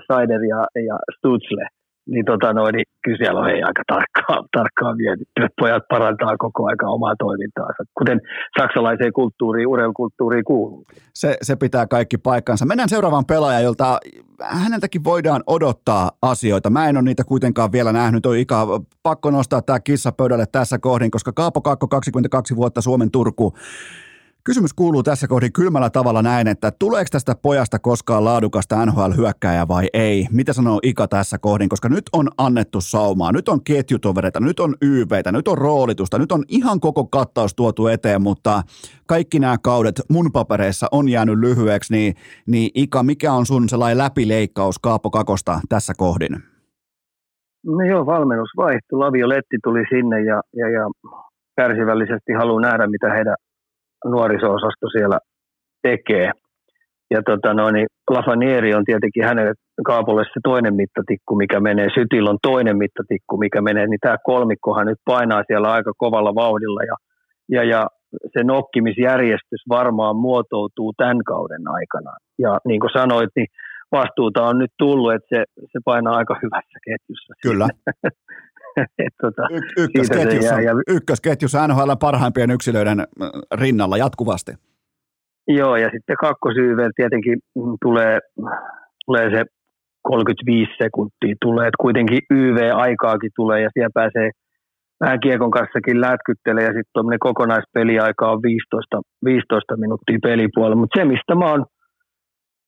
Seider 0.07 0.41
ja, 0.53 0.59
ja 0.89 0.95
Stutzle, 1.17 1.65
niin, 2.05 2.25
tota 2.25 2.53
noin, 2.53 2.73
niin 2.73 2.85
kyllä 3.03 3.17
siellä 3.17 3.39
on 3.39 3.45
hei, 3.45 3.63
aika 3.63 3.83
tarkkaan, 3.87 4.43
tarkkaan 4.57 4.97
mietitty, 4.97 5.43
että 5.43 5.61
pojat 5.61 5.83
parantaa 5.89 6.37
koko 6.37 6.65
aika 6.65 6.87
omaa 6.87 7.15
toimintaansa, 7.19 7.83
kuten 7.97 8.21
saksalaiseen 8.59 9.13
kulttuuriin, 9.13 9.67
urheilukulttuuriin 9.67 10.43
kuuluu. 10.43 10.85
Se, 11.13 11.37
se 11.41 11.55
pitää 11.55 11.87
kaikki 11.87 12.17
paikkansa. 12.17 12.65
Mennään 12.65 12.89
seuraavaan 12.89 13.25
pelaajaan, 13.25 13.63
jolta 13.63 13.99
häneltäkin 14.41 15.03
voidaan 15.03 15.43
odottaa 15.47 16.11
asioita. 16.21 16.69
Mä 16.69 16.89
en 16.89 16.97
ole 16.97 17.03
niitä 17.03 17.23
kuitenkaan 17.23 17.71
vielä 17.71 17.93
nähnyt. 17.93 18.25
On 18.25 18.37
Ika, 18.37 18.67
pakko 19.03 19.31
nostaa 19.31 19.61
tämä 19.61 19.79
kissa 19.79 20.11
pöydälle 20.11 20.45
tässä 20.51 20.79
kohdin, 20.79 21.11
koska 21.11 21.31
Kaapo 21.33 21.61
Kakko 21.61 21.87
22 21.87 22.55
vuotta 22.55 22.81
Suomen 22.81 23.11
Turku. 23.11 23.53
Kysymys 24.45 24.73
kuuluu 24.73 25.03
tässä 25.03 25.27
kohdin 25.27 25.53
kylmällä 25.53 25.89
tavalla 25.89 26.21
näin, 26.21 26.47
että 26.47 26.71
tuleeko 26.79 27.07
tästä 27.11 27.35
pojasta 27.41 27.79
koskaan 27.79 28.25
laadukasta 28.25 28.85
NHL-hyökkääjää 28.85 29.67
vai 29.67 29.87
ei? 29.93 30.27
Mitä 30.31 30.53
sanoo 30.53 30.79
Ika 30.83 31.07
tässä 31.07 31.37
kohdin? 31.37 31.69
Koska 31.69 31.89
nyt 31.89 32.03
on 32.13 32.27
annettu 32.37 32.81
saumaa, 32.81 33.31
nyt 33.31 33.49
on 33.49 33.63
ketjutovereita, 33.63 34.39
nyt 34.39 34.59
on 34.59 34.75
YVtä, 34.81 35.31
nyt 35.31 35.47
on 35.47 35.57
roolitusta, 35.57 36.19
nyt 36.19 36.31
on 36.31 36.43
ihan 36.47 36.79
koko 36.79 37.05
kattaus 37.05 37.55
tuotu 37.55 37.87
eteen, 37.87 38.21
mutta 38.21 38.61
kaikki 39.07 39.39
nämä 39.39 39.57
kaudet 39.63 40.01
mun 40.09 40.31
papereissa 40.33 40.87
on 40.91 41.09
jäänyt 41.09 41.39
lyhyeksi, 41.39 41.93
niin, 41.93 42.13
niin 42.47 42.71
Ika, 42.75 43.03
mikä 43.03 43.33
on 43.33 43.45
sun 43.45 43.69
sellainen 43.69 43.97
läpileikkaus 43.97 44.79
Kaapo 44.79 45.09
Kakosta 45.09 45.59
tässä 45.69 45.93
kohdin? 45.97 46.31
No 47.65 47.85
joo, 47.89 48.05
valmennus 48.05 48.49
vaihtui. 48.57 48.99
Lavio 48.99 49.29
Letti 49.29 49.57
tuli 49.63 49.83
sinne 49.89 50.21
ja, 50.21 50.41
ja, 50.55 50.69
ja 50.69 50.89
kärsivällisesti 51.55 52.33
haluaa 52.33 52.61
nähdä, 52.61 52.87
mitä 52.87 53.13
heidän 53.13 53.35
nuoriso-osasto 54.05 54.87
siellä 54.97 55.19
tekee. 55.81 56.31
Ja 57.11 57.21
tota 57.25 57.53
no, 57.53 57.71
niin 57.71 57.87
Lafanieri 58.09 58.75
on 58.75 58.85
tietenkin 58.85 59.25
hänelle 59.25 59.53
Kaapolle 59.85 60.23
se 60.23 60.39
toinen 60.43 60.75
mittatikku, 60.75 61.35
mikä 61.35 61.59
menee. 61.59 61.87
Sytil 61.93 62.27
on 62.27 62.37
toinen 62.41 62.77
mittatikku, 62.77 63.37
mikä 63.37 63.61
menee. 63.61 63.87
Niin 63.87 63.99
tämä 64.01 64.17
kolmikkohan 64.23 64.87
nyt 64.87 64.99
painaa 65.05 65.43
siellä 65.47 65.71
aika 65.71 65.91
kovalla 65.97 66.35
vauhdilla. 66.35 66.83
Ja, 66.83 66.95
ja, 67.51 67.63
ja 67.63 67.87
se 68.33 68.43
nokkimisjärjestys 68.43 69.63
varmaan 69.69 70.15
muotoutuu 70.15 70.93
tämän 70.97 71.23
kauden 71.23 71.67
aikana. 71.67 72.11
Ja 72.39 72.57
niin 72.67 72.79
kuin 72.79 72.93
sanoit, 72.93 73.29
niin 73.35 73.47
vastuuta 73.91 74.43
on 74.43 74.57
nyt 74.57 74.71
tullut, 74.77 75.13
että 75.13 75.27
se, 75.29 75.43
se 75.71 75.79
painaa 75.85 76.17
aika 76.17 76.35
hyvässä 76.43 76.79
ketjussa. 76.85 77.33
Kyllä. 77.41 77.67
Et 79.05 79.13
tota, 79.21 79.41
Y- 79.51 79.83
ykkösketjussa, 79.83 80.61
ja- 80.61 80.73
ykkösketjussa 80.87 81.67
NHL 81.67 81.91
parhaimpien 81.99 82.51
yksilöiden 82.51 82.99
äh, 82.99 83.05
rinnalla 83.61 83.97
jatkuvasti. 83.97 84.51
Joo, 85.47 85.75
ja 85.75 85.89
sitten 85.89 86.15
kakkosyyvel 86.21 86.91
tietenkin 86.95 87.39
mm, 87.55 87.75
tulee, 87.81 88.19
tulee 89.05 89.29
se 89.29 89.43
35 90.01 90.71
sekuntia 90.83 91.35
tulee, 91.41 91.67
että 91.67 91.81
kuitenkin 91.81 92.19
YV-aikaakin 92.29 93.31
tulee 93.35 93.61
ja 93.61 93.69
siellä 93.73 93.89
pääsee 93.93 94.29
vähän 95.01 95.19
kiekon 95.19 95.51
kanssakin 95.51 96.01
lätkyttelee 96.01 96.63
ja 96.63 96.73
sitten 96.73 96.93
tuommoinen 96.93 97.19
kokonaispeliaika 97.19 98.31
on 98.31 98.41
15, 98.43 99.01
15 99.25 99.77
minuuttia 99.77 100.17
pelipuolella. 100.23 100.75
Mutta 100.75 100.99
se, 100.99 101.05
mistä 101.05 101.35
mä 101.35 101.51
oon, 101.51 101.65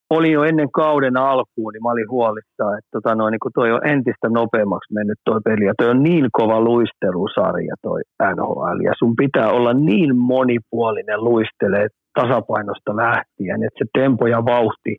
olin 0.09 0.31
jo 0.31 0.43
ennen 0.43 0.71
kauden 0.71 1.17
alkuun, 1.17 1.73
niin 1.73 1.83
mä 1.83 1.91
olin 1.91 2.09
huolissaan, 2.09 2.77
että 2.77 2.89
tota 2.91 3.15
noin, 3.15 3.31
niin 3.31 3.55
toi 3.55 3.71
on 3.71 3.87
entistä 3.87 4.29
nopeammaksi 4.29 4.93
mennyt 4.93 5.19
toi 5.25 5.39
peli. 5.45 5.65
Ja 5.65 5.73
toi 5.77 5.89
on 5.89 6.03
niin 6.03 6.27
kova 6.31 6.61
luistelusarja 6.61 7.75
toi 7.81 8.01
NHL 8.35 8.79
ja 8.83 8.93
sun 8.99 9.15
pitää 9.15 9.49
olla 9.51 9.73
niin 9.73 10.17
monipuolinen 10.17 11.23
luistelee 11.23 11.87
tasapainosta 12.19 12.95
lähtien, 12.95 13.63
että 13.63 13.79
se 13.79 13.85
tempo 13.93 14.27
ja 14.27 14.45
vauhti 14.45 14.95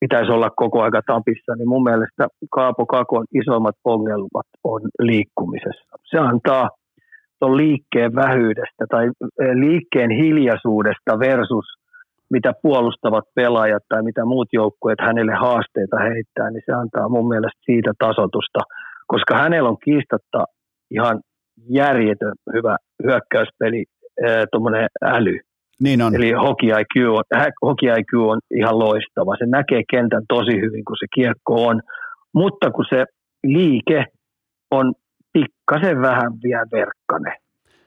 pitäisi 0.00 0.32
olla 0.32 0.50
koko 0.50 0.82
aika 0.82 1.00
tapissa, 1.06 1.54
niin 1.56 1.68
mun 1.68 1.82
mielestä 1.82 2.26
Kaapo 2.54 2.86
Kakon 2.86 3.26
isoimmat 3.34 3.76
ongelmat 3.84 4.48
on 4.64 4.80
liikkumisessa. 4.98 5.96
Se 6.10 6.18
antaa 6.18 6.68
tuon 7.38 7.56
liikkeen 7.56 8.14
vähyydestä 8.14 8.84
tai 8.90 9.04
eh, 9.06 9.54
liikkeen 9.54 10.10
hiljaisuudesta 10.10 11.18
versus 11.18 11.66
mitä 12.32 12.52
puolustavat 12.62 13.24
pelaajat 13.34 13.82
tai 13.88 14.02
mitä 14.02 14.24
muut 14.24 14.48
joukkueet 14.52 15.00
hänelle 15.00 15.34
haasteita 15.34 15.98
heittää, 15.98 16.50
niin 16.50 16.62
se 16.66 16.72
antaa 16.72 17.08
mun 17.08 17.28
mielestä 17.28 17.60
siitä 17.64 17.92
tasotusta, 17.98 18.60
koska 19.06 19.38
hänellä 19.38 19.68
on 19.68 19.76
kiistatta 19.84 20.44
ihan 20.90 21.20
järjetön 21.70 22.32
hyvä 22.52 22.76
hyökkäyspeli, 23.04 23.84
tuommoinen 24.52 24.86
äly. 25.04 25.38
Niin 25.80 26.02
on. 26.02 26.14
Eli 26.16 26.32
hockey 26.32 26.68
IQ, 26.80 26.94
on, 27.08 27.22
hockey 27.66 27.88
IQ 27.98 28.12
on 28.14 28.40
ihan 28.60 28.78
loistava. 28.78 29.36
Se 29.38 29.46
näkee 29.46 29.82
kentän 29.90 30.22
tosi 30.28 30.52
hyvin, 30.60 30.84
kun 30.84 30.96
se 31.00 31.06
kiekko 31.14 31.66
on. 31.66 31.80
Mutta 32.34 32.70
kun 32.70 32.84
se 32.88 33.04
liike 33.44 34.04
on 34.70 34.94
pikkasen 35.32 36.02
vähän 36.02 36.32
vielä 36.44 36.66
verkkane 36.72 37.36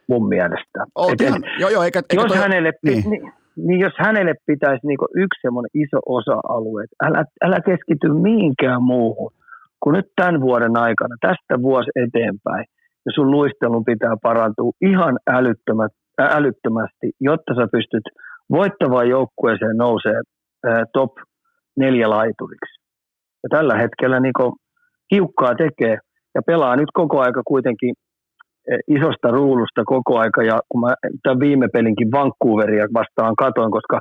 mun 0.09 0.27
mielestä. 0.27 0.79
Oot 0.95 1.11
Et- 1.11 1.21
ihan, 1.21 1.43
joo, 1.59 1.69
joo, 1.69 1.83
eikä, 1.83 1.99
eikä 2.09 2.23
jos, 2.23 2.27
toi- 2.27 2.37
hänelle, 2.37 2.71
niin. 2.83 3.03
niin. 3.09 3.33
Niin, 3.55 3.67
niin 3.67 3.79
jos 3.79 3.93
hänelle 3.97 4.33
pitäisi 4.45 4.87
niinku 4.87 5.07
yksi 5.15 5.41
semmoinen 5.41 5.69
iso 5.73 5.99
osa-alue, 6.05 6.83
että 6.83 6.95
älä, 7.07 7.25
älä 7.45 7.59
keskity 7.65 8.13
mihinkään 8.13 8.83
muuhun 8.83 9.31
kuin 9.79 9.93
nyt 9.93 10.05
tämän 10.15 10.41
vuoden 10.41 10.77
aikana, 10.77 11.15
tästä 11.21 11.61
vuosi 11.61 11.89
eteenpäin, 11.95 12.65
ja 13.05 13.11
sun 13.15 13.31
luistelun 13.31 13.85
pitää 13.85 14.15
parantua 14.21 14.71
ihan 14.81 15.19
älyttömät, 15.29 15.91
älyttömästi, 16.19 17.07
jotta 17.19 17.55
sä 17.55 17.67
pystyt 17.71 18.03
voittavaan 18.51 19.09
joukkueeseen 19.09 19.77
nousee 19.77 20.21
top 20.93 21.11
neljä 21.77 22.09
laituriksi. 22.09 22.75
Ja 23.43 23.49
tällä 23.49 23.75
hetkellä 23.77 24.19
niin 24.19 24.33
Tiukkaa 25.09 25.55
tekee 25.55 25.97
ja 26.35 26.41
pelaa 26.47 26.75
nyt 26.75 26.89
koko 26.93 27.19
aika 27.19 27.41
kuitenkin 27.47 27.93
isosta 28.87 29.27
ruulusta 29.31 29.81
koko 29.85 30.19
aika 30.19 30.43
ja 30.43 30.59
kun 30.69 30.81
mä 30.81 30.93
tämän 31.23 31.39
viime 31.39 31.67
pelinkin 31.73 32.11
Vancouveria 32.11 32.87
vastaan 32.93 33.35
katoin, 33.35 33.71
koska, 33.71 33.99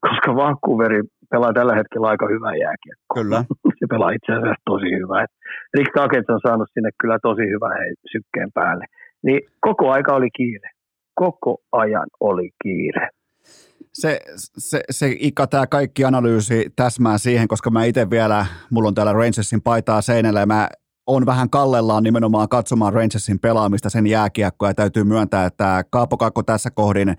koska 0.00 0.36
Vancouveri 0.36 1.00
pelaa 1.30 1.52
tällä 1.52 1.74
hetkellä 1.74 2.08
aika 2.08 2.26
hyvää 2.34 2.56
jääkiekkoa. 2.56 3.22
Kyllä. 3.22 3.44
Se 3.78 3.86
pelaa 3.90 4.10
itse 4.10 4.32
asiassa 4.32 4.62
tosi 4.64 4.90
hyvää. 5.00 5.26
Rick 5.76 5.92
Takets 5.94 6.30
on 6.30 6.40
saanut 6.46 6.68
sinne 6.74 6.90
kyllä 7.00 7.18
tosi 7.22 7.42
hyvää 7.42 7.74
hei, 7.80 7.94
sykkeen 8.12 8.50
päälle. 8.54 8.84
Niin 9.22 9.40
koko 9.60 9.90
aika 9.90 10.14
oli 10.14 10.30
kiire. 10.36 10.70
Koko 11.14 11.56
ajan 11.72 12.06
oli 12.20 12.50
kiire. 12.62 13.08
Se, 13.92 14.20
se, 14.36 14.80
se 14.90 15.16
Ika, 15.18 15.46
tämä 15.46 15.66
kaikki 15.66 16.04
analyysi 16.04 16.72
täsmää 16.76 17.18
siihen, 17.18 17.48
koska 17.48 17.70
mä 17.70 17.84
itse 17.84 18.10
vielä, 18.10 18.46
mulla 18.70 18.88
on 18.88 18.94
täällä 18.94 19.12
Rangersin 19.12 19.62
paitaa 19.62 20.00
seinällä 20.00 20.40
ja 20.40 20.46
mä 20.46 20.68
on 21.06 21.26
vähän 21.26 21.50
kallellaan 21.50 22.02
nimenomaan 22.02 22.48
katsomaan 22.48 22.92
Rangersin 22.92 23.38
pelaamista 23.38 23.90
sen 23.90 24.06
jääkiekkoa. 24.06 24.68
Ja 24.68 24.74
täytyy 24.74 25.04
myöntää, 25.04 25.46
että 25.46 25.84
Kaapo 25.90 26.16
Kakko 26.16 26.42
tässä 26.42 26.70
kohdin 26.70 27.16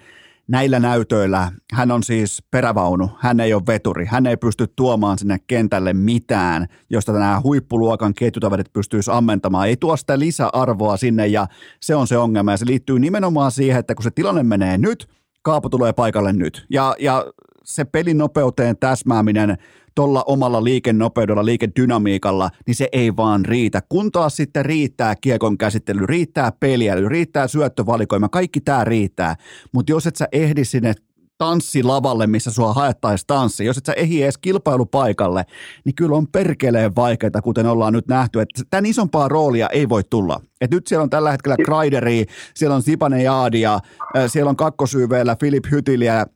näillä 0.48 0.80
näytöillä, 0.80 1.52
hän 1.74 1.92
on 1.92 2.04
siis 2.04 2.44
perävaunu, 2.52 3.10
hän 3.20 3.40
ei 3.40 3.54
ole 3.54 3.64
veturi, 3.68 4.06
hän 4.06 4.26
ei 4.26 4.38
pysty 4.38 4.68
tuomaan 4.76 5.18
sinne 5.18 5.38
kentälle 5.48 5.94
mitään, 5.94 6.68
josta 6.90 7.12
nämä 7.12 7.42
huippuluokan 7.44 8.14
ketjutaverit 8.14 8.74
pystyisi 8.74 9.12
ammentamaan, 9.12 9.68
ei 9.68 9.78
tuo 9.78 9.98
sitä 9.98 10.20
lisäarvoa 10.20 10.98
sinne 10.98 11.28
ja 11.28 11.48
se 11.82 11.96
on 11.96 12.08
se 12.08 12.18
ongelma. 12.18 12.52
Ja 12.52 12.58
se 12.58 12.66
liittyy 12.66 13.00
nimenomaan 13.00 13.52
siihen, 13.52 13.80
että 13.80 13.96
kun 13.96 14.04
se 14.04 14.12
tilanne 14.12 14.44
menee 14.44 14.78
nyt, 14.78 15.08
Kaapo 15.42 15.70
tulee 15.70 15.94
paikalle 15.94 16.34
nyt. 16.34 16.66
Ja, 16.70 16.96
ja 17.00 17.26
se 17.66 17.86
pelin 17.86 18.18
nopeuteen 18.18 18.78
täsmääminen 18.78 19.58
tuolla 19.96 20.24
omalla 20.28 20.64
liikennopeudella, 20.64 21.46
liikedynamiikalla, 21.46 22.50
niin 22.68 22.76
se 22.76 22.90
ei 22.92 23.16
vaan 23.16 23.46
riitä. 23.46 23.82
Kun 23.90 24.12
taas 24.12 24.36
sitten 24.36 24.66
riittää 24.66 25.16
kiekon 25.16 25.58
käsittely, 25.58 26.06
riittää 26.06 26.52
peliäly, 26.60 27.10
riittää 27.10 27.48
syöttövalikoima, 27.48 28.30
kaikki 28.30 28.62
tämä 28.62 28.84
riittää. 28.84 29.36
Mutta 29.72 29.92
jos 29.92 30.08
et 30.08 30.16
sä 30.16 30.28
ehdi 30.32 30.66
sinne 30.66 30.94
tanssilavalle, 31.38 32.28
missä 32.28 32.52
sua 32.52 32.74
haettaisiin 32.74 33.28
tanssi. 33.28 33.66
Jos 33.66 33.78
et 33.78 33.86
sä 33.86 33.94
ehdi 33.94 34.24
edes 34.24 34.38
kilpailupaikalle, 34.38 35.46
niin 35.86 35.96
kyllä 35.96 36.16
on 36.16 36.28
perkeleen 36.28 36.96
vaikeaa, 36.96 37.42
kuten 37.44 37.66
ollaan 37.66 37.94
nyt 37.94 38.08
nähty. 38.08 38.42
Että 38.42 38.64
tämän 38.70 38.86
isompaa 38.86 39.28
roolia 39.28 39.70
ei 39.70 39.90
voi 39.90 40.04
tulla. 40.04 40.42
Et 40.62 40.72
nyt 40.72 40.88
siellä 40.88 41.04
on 41.04 41.10
tällä 41.10 41.32
hetkellä 41.32 41.56
Kraideri, 41.66 42.26
siellä 42.54 42.76
on 42.76 42.82
Sipane 42.82 43.24
Jaadia, 43.24 43.80
siellä 44.28 44.50
on 44.50 44.56
kakkosyyveellä 44.56 45.36
Filip 45.40 45.64
Hytiliä 45.72 46.20
äh, 46.20 46.28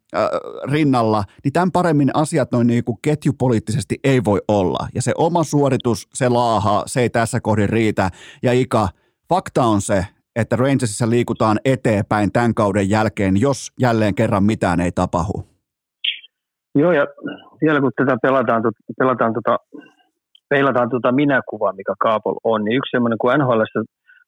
rinnalla, 0.71 1.23
niin 1.43 1.53
tämän 1.53 1.71
paremmin 1.71 2.15
asiat 2.15 2.51
noin 2.51 2.67
niin 2.67 2.83
kuin 2.83 2.97
ketjupoliittisesti 3.01 3.99
ei 4.03 4.23
voi 4.23 4.41
olla. 4.47 4.87
Ja 4.95 5.01
se 5.01 5.11
oma 5.17 5.43
suoritus, 5.43 6.07
se 6.13 6.29
laaha, 6.29 6.83
se 6.85 7.01
ei 7.01 7.09
tässä 7.09 7.39
kohdin 7.39 7.69
riitä. 7.69 8.09
Ja 8.43 8.53
Ika, 8.53 8.89
fakta 9.29 9.63
on 9.63 9.81
se, 9.81 10.05
että 10.35 10.55
Rangersissa 10.55 11.09
liikutaan 11.09 11.57
eteenpäin 11.65 12.31
tämän 12.31 12.53
kauden 12.53 12.89
jälkeen, 12.89 13.33
jos 13.41 13.71
jälleen 13.79 14.15
kerran 14.15 14.43
mitään 14.43 14.79
ei 14.79 14.91
tapahdu. 14.91 15.43
Joo, 16.75 16.91
ja 16.91 17.05
vielä 17.61 17.81
kun 17.81 17.91
tätä 17.95 18.17
pelataan, 18.21 18.63
pelataan 18.99 19.33
tota, 19.33 19.57
peilataan 20.49 20.89
tuota 20.89 21.11
minäkuvaa, 21.11 21.73
mikä 21.73 21.93
Kaapol 21.99 22.35
on, 22.43 22.63
niin 22.65 22.77
yksi 22.77 22.91
semmoinen, 22.91 23.17
kun 23.17 23.31
NHL 23.37 23.61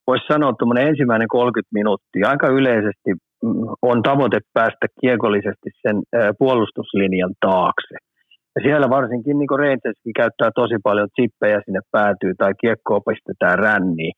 voisi 0.08 0.26
sanoa 0.32 0.54
tuommoinen 0.54 0.88
ensimmäinen 0.88 1.28
30 1.28 1.70
minuuttia, 1.74 2.30
aika 2.30 2.48
yleisesti 2.48 3.12
mm, 3.44 3.52
on 3.82 4.02
tavoite 4.02 4.40
päästä 4.54 4.86
kiekollisesti 5.02 5.70
sen 5.82 5.98
puolustuslinjan 6.40 7.34
taakse. 7.46 7.96
Ja 8.56 8.62
siellä 8.64 8.90
varsinkin 8.90 9.40
niin 9.40 9.60
Rangerskin 9.60 10.14
käyttää 10.16 10.50
tosi 10.56 10.76
paljon 10.84 11.10
chippejä 11.16 11.62
sinne 11.66 11.80
päätyy 11.92 12.34
tai 12.38 12.52
kiekkoa 12.62 13.00
pistetään 13.10 13.60
ränniin 13.60 14.14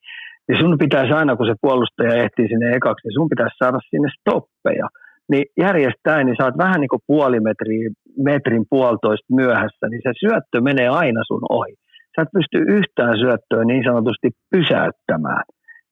niin 0.48 0.60
sun 0.60 0.78
pitäisi 0.78 1.14
aina, 1.14 1.36
kun 1.36 1.48
se 1.48 1.56
puolustaja 1.62 2.24
ehtii 2.24 2.48
sinne 2.48 2.68
ekaksi, 2.78 3.08
niin 3.08 3.18
sun 3.20 3.30
pitäisi 3.30 3.56
saada 3.64 3.80
sinne 3.90 4.10
stoppeja. 4.20 4.88
Niin 5.32 5.46
järjestäen, 5.58 6.26
niin 6.26 6.36
saat 6.42 6.58
vähän 6.58 6.82
niin 6.82 6.94
kuin 6.94 7.08
puoli 7.08 7.40
metriä, 7.40 7.90
metrin 8.30 8.66
puolitoista 8.70 9.36
myöhässä, 9.42 9.86
niin 9.90 10.02
se 10.04 10.12
syöttö 10.24 10.62
menee 10.62 10.88
aina 10.88 11.22
sun 11.28 11.44
ohi. 11.50 11.74
Sä 12.16 12.22
et 12.22 12.36
pysty 12.38 12.58
yhtään 12.78 13.16
syöttöä 13.24 13.64
niin 13.66 13.84
sanotusti 13.84 14.30
pysäyttämään. 14.52 15.44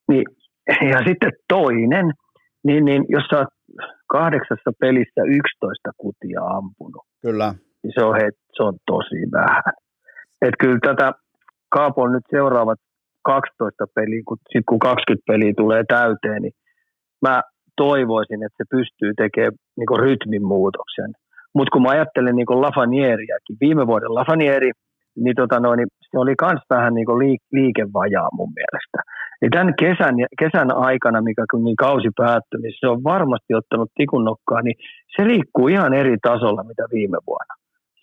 Niin, 0.09 0.25
ja 0.91 0.99
sitten 1.07 1.31
toinen, 1.47 2.07
niin, 2.63 2.85
niin 2.85 3.05
jos 3.09 3.23
sä 3.29 3.37
oot 3.37 3.53
kahdeksassa 4.07 4.71
pelissä 4.79 5.21
11 5.25 5.91
kutia 5.97 6.41
ampunut, 6.41 7.05
Kyllä. 7.21 7.53
niin 7.83 7.93
se 7.95 8.05
on, 8.05 8.15
hei, 8.15 8.29
se 8.55 8.63
on 8.63 8.73
tosi 8.85 9.21
vähän. 9.31 9.73
Et 10.41 10.55
kyllä 10.59 10.79
tätä 10.83 11.11
Kaapon 11.69 12.11
nyt 12.11 12.23
seuraavat 12.31 12.79
12 13.23 13.85
peliä, 13.95 14.21
kun, 14.27 14.37
sit 14.53 14.65
kun 14.69 14.79
20 14.79 15.23
peliä 15.31 15.53
tulee 15.57 15.83
täyteen, 15.87 16.41
niin 16.41 16.55
mä 17.21 17.41
toivoisin, 17.75 18.43
että 18.43 18.57
se 18.57 18.65
pystyy 18.77 19.11
tekemään 19.13 19.53
niin 19.77 19.99
rytmin 19.99 20.45
muutoksen. 20.45 21.11
Mutta 21.55 21.71
kun 21.73 21.81
mä 21.83 21.89
ajattelen 21.89 22.35
niin 22.35 22.61
Lafanieriäkin, 22.65 23.57
viime 23.61 23.87
vuoden 23.87 24.15
Lafanieri, 24.15 24.71
niin, 25.23 25.35
tota 25.35 25.59
noin, 25.59 25.77
niin 25.77 25.91
se 26.11 26.17
oli 26.23 26.33
myös 26.41 26.61
vähän 26.69 26.93
niin 26.93 27.19
liik- 27.23 27.49
liikevajaa 27.51 28.29
mun 28.37 28.51
mielestä. 28.59 28.97
Ja 29.41 29.47
tämän 29.51 29.73
kesän, 29.83 30.15
kesän 30.39 30.69
aikana, 30.75 31.21
mikä 31.21 31.43
kun 31.51 31.63
niin 31.63 31.75
kausi 31.75 32.09
päättyi, 32.17 32.61
niin 32.61 32.73
se 32.79 32.87
on 32.87 33.03
varmasti 33.03 33.53
ottanut 33.53 33.89
tikun 33.99 34.25
nokkaa, 34.25 34.61
niin 34.61 34.75
se 35.15 35.27
liikkuu 35.27 35.67
ihan 35.67 35.93
eri 35.93 36.17
tasolla 36.27 36.63
mitä 36.63 36.83
viime 36.93 37.17
vuonna. 37.27 37.53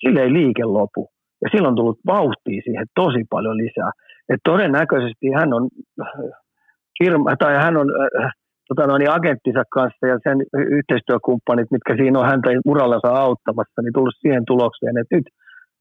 Sille 0.01 0.21
ei 0.23 0.33
liike 0.33 0.65
lopu. 0.65 1.09
Ja 1.43 1.49
silloin 1.51 1.73
on 1.73 1.77
tullut 1.77 2.01
vauhtia 2.07 2.63
siihen 2.65 2.87
tosi 2.95 3.23
paljon 3.31 3.57
lisää 3.57 3.91
että 4.29 4.51
todennäköisesti 4.51 5.27
hän 5.39 5.53
on 5.53 5.69
firma, 6.99 7.37
tai 7.37 7.55
hän 7.57 7.77
on 7.77 7.89
äh, 8.25 8.33
tota 8.69 8.87
noin, 8.87 9.11
agenttinsa 9.11 9.63
kanssa 9.71 10.07
ja 10.07 10.19
sen 10.23 10.39
yhteistyökumppanit, 10.79 11.71
mitkä 11.71 11.97
siinä 11.97 12.19
on 12.19 12.27
häntä 12.27 12.49
urallansa 12.67 13.09
auttamassa, 13.09 13.83
niin 13.83 13.93
tullut 13.93 14.15
siihen 14.21 14.45
tulokseen, 14.47 14.99
että 14.99 15.17
nyt 15.17 15.27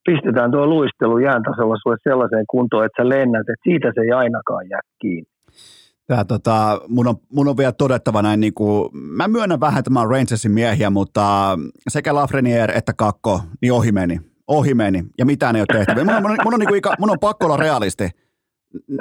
pistetään 0.05 0.51
tuo 0.51 0.67
luistelu 0.67 1.17
jään 1.17 1.43
tasolla 1.43 1.75
sulle 1.83 1.97
sellaiseen 2.03 2.45
kuntoon, 2.49 2.85
että 2.85 3.03
sä 3.03 3.09
lennät, 3.09 3.49
että 3.49 3.63
siitä 3.63 3.87
se 3.95 4.01
ei 4.01 4.11
ainakaan 4.11 4.69
jää 4.69 4.81
kiinni. 5.01 5.29
Tää, 6.07 6.25
tota, 6.25 6.81
mun, 6.87 7.07
on, 7.07 7.15
mun 7.33 7.47
on 7.47 7.57
vielä 7.57 7.71
todettava 7.71 8.21
näin, 8.21 8.39
niin 8.39 8.53
kuin, 8.53 8.89
mä 8.93 9.27
myönnän 9.27 9.59
vähän, 9.59 9.79
että 9.79 9.91
mä 9.91 9.99
oon 9.99 10.11
Rangersin 10.11 10.51
miehiä, 10.51 10.89
mutta 10.89 11.23
sekä 11.87 12.15
Lafreniere 12.15 12.73
että 12.73 12.93
Kakko, 12.93 13.41
niin 13.61 13.73
ohi 13.73 13.91
meni. 13.91 14.19
Ohi 14.47 14.73
meni, 14.73 15.03
ja 15.17 15.25
mitään 15.25 15.55
ei 15.55 15.61
ole 15.61 15.85
tehty. 15.85 16.03
Mun, 16.03 16.21
mun, 16.21 16.37
mun, 16.43 16.53
on, 16.53 16.59
niin 16.59 16.67
kuin, 16.67 16.81
mun 16.99 17.09
on 17.09 17.19
pakko 17.19 17.45
olla 17.45 17.57
realisti 17.57 18.09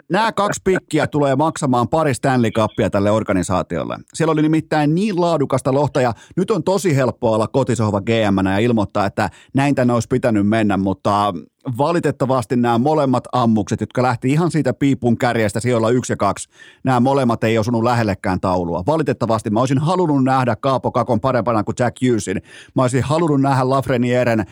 nämä 0.08 0.32
kaksi 0.32 0.60
pikkiä 0.64 1.06
tulee 1.06 1.36
maksamaan 1.36 1.88
pari 1.88 2.14
Stanley 2.14 2.50
Cupia 2.50 2.90
tälle 2.90 3.10
organisaatiolle. 3.10 3.98
Siellä 4.14 4.32
oli 4.32 4.42
nimittäin 4.42 4.94
niin 4.94 5.20
laadukasta 5.20 5.74
lohta 5.74 6.00
ja 6.00 6.12
nyt 6.36 6.50
on 6.50 6.64
tosi 6.64 6.96
helppoa 6.96 7.34
olla 7.34 7.48
kotisohva 7.48 8.00
gm 8.00 8.46
ja 8.46 8.58
ilmoittaa, 8.58 9.06
että 9.06 9.30
näin 9.54 9.74
tänne 9.74 9.92
olisi 9.92 10.08
pitänyt 10.08 10.48
mennä, 10.48 10.76
mutta 10.76 11.34
valitettavasti 11.78 12.56
nämä 12.56 12.78
molemmat 12.78 13.24
ammukset, 13.32 13.80
jotka 13.80 14.02
lähti 14.02 14.30
ihan 14.30 14.50
siitä 14.50 14.72
piipun 14.72 15.18
kärjestä 15.18 15.60
sijoilla 15.60 15.90
yksi 15.90 16.12
ja 16.12 16.16
kaksi, 16.16 16.48
nämä 16.84 17.00
molemmat 17.00 17.44
ei 17.44 17.58
osunut 17.58 17.82
lähellekään 17.82 18.40
taulua. 18.40 18.82
Valitettavasti 18.86 19.50
mä 19.50 19.60
olisin 19.60 19.78
halunnut 19.78 20.24
nähdä 20.24 20.56
Kaapo 20.56 20.92
Kakon 20.92 21.20
parempana 21.20 21.64
kuin 21.64 21.74
Jack 21.78 21.96
Hughesin. 22.02 22.42
Mä 22.74 22.82
olisin 22.82 23.02
halunnut 23.02 23.40
nähdä 23.40 23.70
Lafrenieren 23.70 24.44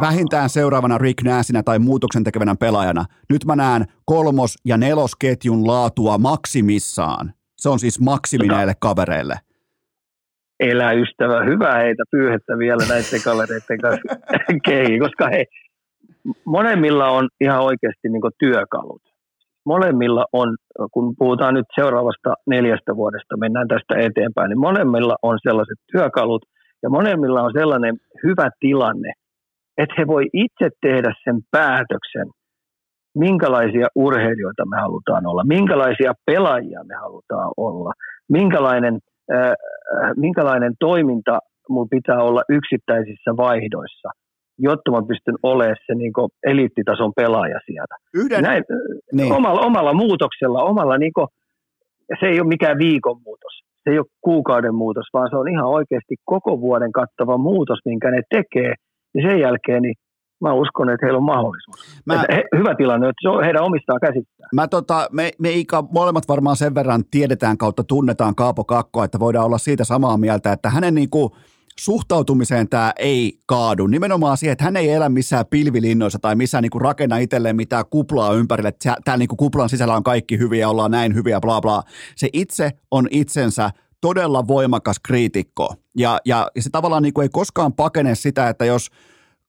vähintään 0.00 0.48
seuraavana 0.48 0.98
Rick 0.98 1.22
Nassinä 1.22 1.62
tai 1.62 1.78
muutoksen 1.78 2.24
tekevänä 2.24 2.54
pelaajana. 2.60 3.04
Nyt 3.30 3.44
mä 3.44 3.56
näen 3.56 3.84
kolmos- 4.04 4.58
ja 4.64 4.76
nelosketjun 4.76 5.66
laatua 5.66 6.18
maksimissaan. 6.18 7.32
Se 7.56 7.68
on 7.68 7.78
siis 7.78 8.00
maksimi 8.00 8.46
näille 8.46 8.72
kavereille 8.80 9.38
elä 10.62 10.92
ystävä, 10.92 11.44
hyvä 11.44 11.74
heitä 11.74 12.04
pyyhettä 12.10 12.58
vielä 12.58 12.84
näiden 12.88 13.22
kavereiden 13.24 13.78
kanssa 13.80 14.16
koska 15.04 15.28
hei, 15.28 15.46
molemmilla 16.44 17.10
on 17.10 17.28
ihan 17.40 17.60
oikeasti 17.60 18.08
niin 18.08 18.22
työkalut. 18.38 19.02
Molemmilla 19.66 20.24
on, 20.32 20.56
kun 20.92 21.14
puhutaan 21.18 21.54
nyt 21.54 21.66
seuraavasta 21.74 22.34
neljästä 22.46 22.96
vuodesta, 22.96 23.36
mennään 23.36 23.68
tästä 23.68 23.94
eteenpäin, 23.98 24.48
niin 24.48 24.60
molemmilla 24.60 25.16
on 25.22 25.38
sellaiset 25.42 25.78
työkalut 25.92 26.42
ja 26.82 26.90
molemmilla 26.90 27.42
on 27.42 27.52
sellainen 27.52 27.96
hyvä 28.24 28.50
tilanne, 28.60 29.12
että 29.78 29.94
he 29.98 30.06
voi 30.06 30.24
itse 30.32 30.68
tehdä 30.80 31.14
sen 31.24 31.40
päätöksen, 31.50 32.28
minkälaisia 33.18 33.86
urheilijoita 33.94 34.66
me 34.66 34.76
halutaan 34.76 35.26
olla, 35.26 35.44
minkälaisia 35.44 36.12
pelaajia 36.26 36.84
me 36.84 36.94
halutaan 36.94 37.50
olla, 37.56 37.92
minkälainen, 38.28 38.98
äh, 39.34 39.52
minkälainen 40.16 40.72
toiminta 40.80 41.38
mun 41.68 41.88
pitää 41.88 42.22
olla 42.22 42.42
yksittäisissä 42.48 43.36
vaihdoissa– 43.36 44.10
jotta 44.58 44.90
mä 44.90 45.02
pystyn 45.08 45.38
olemaan 45.42 45.76
se 45.86 45.94
niin 45.94 46.12
eliittitason 46.46 47.12
pelaaja 47.16 47.58
sieltä. 47.66 47.94
Yhden, 48.14 48.42
Näin, 48.42 48.64
niin. 49.12 49.32
omalla, 49.32 49.60
omalla 49.60 49.94
muutoksella, 49.94 50.62
omalla 50.62 50.98
niin 50.98 51.12
kuin, 51.12 51.26
se 52.20 52.26
ei 52.26 52.40
ole 52.40 52.48
mikään 52.48 52.78
viikon 52.78 53.20
muutos, 53.24 53.52
se 53.84 53.90
ei 53.90 53.98
ole 53.98 54.06
kuukauden 54.20 54.74
muutos, 54.74 55.06
vaan 55.12 55.30
se 55.30 55.36
on 55.36 55.48
ihan 55.48 55.66
oikeasti 55.66 56.14
koko 56.24 56.60
vuoden 56.60 56.92
kattava 56.92 57.38
muutos, 57.38 57.78
minkä 57.84 58.10
ne 58.10 58.22
tekee, 58.30 58.74
ja 59.14 59.22
sen 59.28 59.40
jälkeen 59.40 59.82
niin 59.82 59.94
mä 60.40 60.52
uskon, 60.52 60.90
että 60.90 61.06
heillä 61.06 61.16
on 61.16 61.22
mahdollisuus. 61.22 62.02
Mä, 62.06 62.24
he, 62.34 62.44
hyvä 62.58 62.74
tilanne, 62.74 63.08
että 63.08 63.22
se 63.22 63.28
on 63.28 63.44
heidän 63.44 63.62
omistaa 63.62 63.98
käsittää. 64.00 64.48
Mä 64.54 64.68
tota, 64.68 65.08
me, 65.12 65.30
me 65.38 65.50
Ika, 65.50 65.84
molemmat 65.92 66.28
varmaan 66.28 66.56
sen 66.56 66.74
verran 66.74 67.02
tiedetään 67.10 67.58
kautta 67.58 67.84
tunnetaan 67.84 68.34
Kaapo 68.34 68.64
Kakkoa, 68.64 69.04
että 69.04 69.18
voidaan 69.18 69.46
olla 69.46 69.58
siitä 69.58 69.84
samaa 69.84 70.16
mieltä, 70.16 70.52
että 70.52 70.70
hänen 70.70 70.94
niinku, 70.94 71.36
suhtautumiseen 71.78 72.68
tämä 72.68 72.92
ei 72.98 73.38
kaadu. 73.46 73.86
Nimenomaan 73.86 74.36
siihen, 74.36 74.52
että 74.52 74.64
hän 74.64 74.76
ei 74.76 74.90
elä 74.90 75.08
missään 75.08 75.46
pilvilinnoissa 75.46 76.18
tai 76.18 76.36
missään 76.36 76.62
niinku 76.62 76.78
rakenna 76.78 77.18
itselleen 77.18 77.56
mitään 77.56 77.84
kuplaa 77.90 78.32
ympärille, 78.32 78.68
että 78.68 79.16
niinku 79.16 79.36
kuplan 79.36 79.68
sisällä 79.68 79.96
on 79.96 80.02
kaikki 80.02 80.38
hyviä, 80.38 80.68
ollaan 80.68 80.90
näin 80.90 81.14
hyviä, 81.14 81.40
bla 81.40 81.60
bla. 81.60 81.82
Se 82.16 82.28
itse 82.32 82.70
on 82.90 83.08
itsensä 83.10 83.70
todella 84.00 84.48
voimakas 84.48 84.96
kriitikko. 85.00 85.74
Ja, 85.96 86.18
ja, 86.24 86.50
ja 86.56 86.62
se 86.62 86.70
tavallaan 86.70 87.02
niin 87.02 87.14
kuin 87.14 87.22
ei 87.22 87.28
koskaan 87.28 87.72
pakene 87.72 88.14
sitä, 88.14 88.48
että 88.48 88.64
jos 88.64 88.90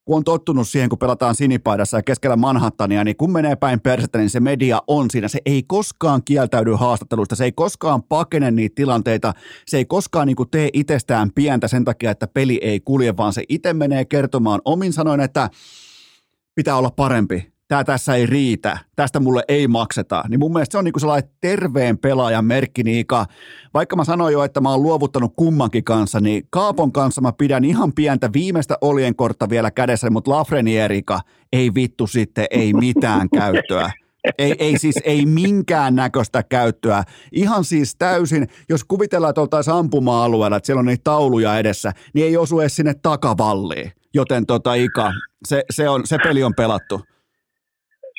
kun 0.04 0.16
on 0.16 0.24
tottunut 0.24 0.68
siihen, 0.68 0.88
kun 0.88 0.98
pelataan 0.98 1.34
sinipaidassa 1.34 1.98
ja 1.98 2.02
keskellä 2.02 2.36
Manhattania, 2.36 3.04
niin 3.04 3.16
kun 3.16 3.32
menee 3.32 3.56
päin 3.56 3.80
persettä, 3.80 4.18
niin 4.18 4.30
se 4.30 4.40
media 4.40 4.82
on 4.86 5.10
siinä. 5.10 5.28
Se 5.28 5.38
ei 5.46 5.62
koskaan 5.62 6.22
kieltäydy 6.24 6.72
haastattelusta, 6.72 7.36
se 7.36 7.44
ei 7.44 7.52
koskaan 7.52 8.02
pakene 8.02 8.50
niitä 8.50 8.74
tilanteita, 8.74 9.32
se 9.66 9.76
ei 9.76 9.84
koskaan 9.84 10.26
niin 10.26 10.36
tee 10.50 10.68
itsestään 10.72 11.30
pientä 11.34 11.68
sen 11.68 11.84
takia, 11.84 12.10
että 12.10 12.26
peli 12.26 12.60
ei 12.62 12.80
kulje, 12.80 13.16
vaan 13.16 13.32
se 13.32 13.44
itse 13.48 13.72
menee 13.72 14.04
kertomaan 14.04 14.60
omin 14.64 14.92
sanoin, 14.92 15.20
että 15.20 15.50
pitää 16.54 16.76
olla 16.76 16.90
parempi, 16.90 17.53
tämä 17.68 17.84
tässä 17.84 18.14
ei 18.14 18.26
riitä, 18.26 18.78
tästä 18.96 19.20
mulle 19.20 19.42
ei 19.48 19.68
makseta, 19.68 20.24
niin 20.28 20.40
mun 20.40 20.52
mielestä 20.52 20.72
se 20.72 20.78
on 20.78 20.84
niinku 20.84 21.00
sellainen 21.00 21.30
terveen 21.40 21.98
pelaajan 21.98 22.44
merkki, 22.44 22.82
Niika. 22.82 23.26
Vaikka 23.74 23.96
mä 23.96 24.04
sanoin 24.04 24.32
jo, 24.32 24.44
että 24.44 24.60
mä 24.60 24.70
oon 24.70 24.82
luovuttanut 24.82 25.32
kummankin 25.36 25.84
kanssa, 25.84 26.20
niin 26.20 26.42
Kaapon 26.50 26.92
kanssa 26.92 27.20
mä 27.20 27.32
pidän 27.32 27.64
ihan 27.64 27.92
pientä 27.92 28.30
viimeistä 28.32 28.78
oljenkortta 28.80 29.48
vielä 29.48 29.70
kädessä, 29.70 30.10
mutta 30.10 30.30
Lafrenierika 30.30 31.20
ei 31.52 31.74
vittu 31.74 32.06
sitten, 32.06 32.46
ei 32.50 32.72
mitään 32.72 33.28
käyttöä. 33.38 33.92
Ei, 34.38 34.54
ei 34.58 34.78
siis 34.78 34.96
ei 35.04 35.26
minkään 35.26 35.94
näköistä 35.94 36.42
käyttöä. 36.42 37.04
Ihan 37.32 37.64
siis 37.64 37.96
täysin, 37.96 38.48
jos 38.68 38.84
kuvitellaan, 38.84 39.30
että 39.30 39.40
oltaisiin 39.40 39.74
ampuma-alueella, 39.74 40.56
että 40.56 40.66
siellä 40.66 40.80
on 40.80 40.86
niitä 40.86 41.04
tauluja 41.04 41.58
edessä, 41.58 41.92
niin 42.14 42.26
ei 42.26 42.36
osu 42.36 42.60
edes 42.60 42.76
sinne 42.76 42.94
takavalliin. 43.02 43.92
Joten 44.14 44.46
tota 44.46 44.74
Ika, 44.74 45.12
se, 45.48 45.64
se, 45.70 45.88
on, 45.88 46.06
se 46.06 46.18
peli 46.24 46.42
on 46.42 46.54
pelattu. 46.54 47.00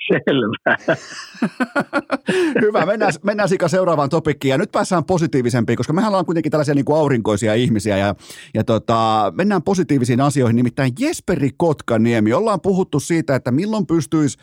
Selvä. 0.07 0.77
Hyvä, 2.61 2.85
mennään, 2.85 3.13
mennään 3.23 3.49
Sika 3.49 3.67
seuraavaan 3.67 4.09
topikkiin. 4.09 4.49
Ja 4.49 4.57
nyt 4.57 4.71
päässään 4.71 5.05
positiivisempiin, 5.05 5.77
koska 5.77 5.93
mehän 5.93 6.09
ollaan 6.09 6.25
kuitenkin 6.25 6.51
tällaisia 6.51 6.75
niin 6.75 6.85
kuin 6.85 6.97
aurinkoisia 6.97 7.53
ihmisiä 7.53 7.97
ja, 7.97 8.15
ja 8.53 8.63
tota, 8.63 9.33
mennään 9.35 9.63
positiivisiin 9.63 10.21
asioihin, 10.21 10.55
nimittäin 10.55 10.91
Jesperi 10.99 11.49
Kotkaniemi, 11.57 12.33
ollaan 12.33 12.61
puhuttu 12.61 12.99
siitä, 12.99 13.35
että 13.35 13.51
milloin 13.51 13.87
pystyisi 13.87 14.37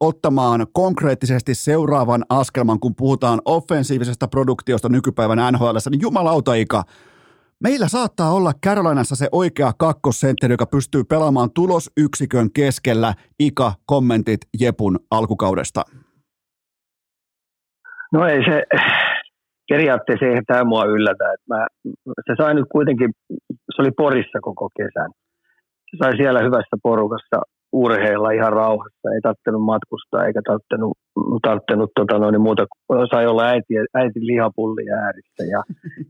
ottamaan 0.00 0.66
konkreettisesti 0.72 1.54
seuraavan 1.54 2.24
askelman, 2.28 2.80
kun 2.80 2.94
puhutaan 2.94 3.40
offensiivisesta 3.44 4.28
produktiosta 4.28 4.88
nykypäivän 4.88 5.52
NHL, 5.52 5.76
niin 5.90 6.00
jumalauta 6.00 6.54
Meillä 7.66 7.88
saattaa 7.88 8.34
olla 8.34 8.52
Carolinassa 8.66 9.16
se 9.16 9.28
oikea 9.32 9.72
kakkosentteri, 9.78 10.52
joka 10.52 10.66
pystyy 10.66 11.04
pelaamaan 11.04 11.50
tulosyksikön 11.54 12.48
keskellä. 12.52 13.14
Ika, 13.38 13.72
kommentit 13.86 14.40
Jepun 14.60 14.98
alkukaudesta. 15.10 15.82
No 18.12 18.26
ei 18.26 18.40
se, 18.48 18.62
periaatteessa 19.68 20.26
ei 20.26 20.42
tämä 20.46 20.64
mua 20.64 20.84
yllätä. 20.84 21.24
Että 21.34 21.54
mä, 21.54 21.66
se 22.26 22.32
sai 22.36 22.54
nyt 22.54 22.68
kuitenkin, 22.72 23.10
se 23.74 23.82
oli 23.82 23.90
Porissa 23.90 24.38
koko 24.42 24.70
kesän. 24.76 25.10
Se 25.90 25.96
sai 26.02 26.16
siellä 26.16 26.40
hyvässä 26.40 26.76
porukassa 26.82 27.42
urheilla 27.82 28.30
ihan 28.30 28.52
rauhassa. 28.52 29.06
Ei 29.14 29.20
tarvinnut 29.22 29.64
matkustaa 29.72 30.26
eikä 30.26 30.40
tarvinnut, 30.50 30.98
tarvinnut 31.46 31.90
tota 31.96 32.18
noin, 32.18 32.40
muuta. 32.40 32.66
Sai 33.10 33.26
olla 33.26 33.44
äiti, 33.52 33.74
äiti 33.94 34.20
lihapulli 34.30 34.84
äärissä 35.02 35.42
ja, 35.54 35.60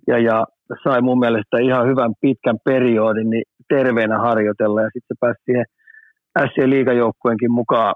ja, 0.08 0.18
ja 0.18 0.46
sai 0.84 1.00
mun 1.02 1.18
mielestä 1.18 1.56
ihan 1.62 1.86
hyvän 1.90 2.12
pitkän 2.20 2.58
periodin 2.64 3.30
niin 3.30 3.44
terveenä 3.68 4.18
harjoitella 4.18 4.82
ja 4.82 4.90
sitten 4.92 5.16
pääsi 5.20 5.40
siihen 5.44 5.64
SC 6.46 6.56
liigajoukkueenkin 6.66 7.52
mukaan 7.52 7.94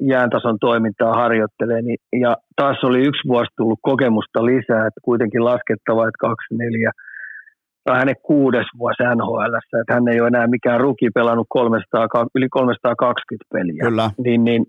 jääntason 0.00 0.56
toimintaa 0.60 1.14
harjoittelee. 1.14 1.82
Niin, 1.82 1.98
ja 2.20 2.36
taas 2.56 2.84
oli 2.84 3.00
yksi 3.08 3.28
vuosi 3.28 3.50
tullut 3.56 3.78
kokemusta 3.82 4.44
lisää, 4.44 4.86
että 4.86 5.00
kuitenkin 5.04 5.44
laskettava, 5.44 6.08
että 6.08 6.26
kaksi 6.28 6.54
neljä 6.54 6.90
tämä 7.84 7.94
on 7.94 7.98
hänen 7.98 8.14
kuudes 8.22 8.66
vuosi 8.78 9.02
NHL, 9.16 9.54
että 9.80 9.94
hän 9.94 10.08
ei 10.08 10.20
ole 10.20 10.28
enää 10.28 10.46
mikään 10.46 10.80
ruki 10.80 11.10
pelannut 11.14 11.46
300, 11.48 12.08
yli 12.34 12.48
320 12.48 13.44
peliä. 13.52 13.82
Kyllä. 13.88 14.10
Niin, 14.24 14.44
niin, 14.44 14.66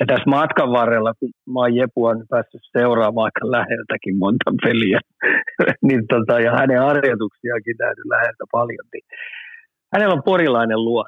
ja 0.00 0.06
tässä 0.06 0.30
matkan 0.30 0.70
varrella, 0.72 1.12
kun 1.18 1.30
mä 1.52 1.60
oon 1.60 1.76
Jepua 1.76 2.12
päässyt 2.30 2.60
seuraamaan 2.78 3.24
aika 3.24 3.50
läheltäkin 3.50 4.16
monta 4.18 4.50
peliä, 4.62 5.00
niin 5.88 6.02
tota, 6.12 6.40
ja 6.40 6.52
hänen 6.52 6.78
harjoituksiakin 6.78 7.76
täytyy 7.76 8.04
läheltä 8.08 8.44
paljon, 8.52 8.86
niin 8.92 9.04
hänellä 9.92 10.14
on 10.14 10.22
porilainen 10.22 10.84
luo. 10.84 11.04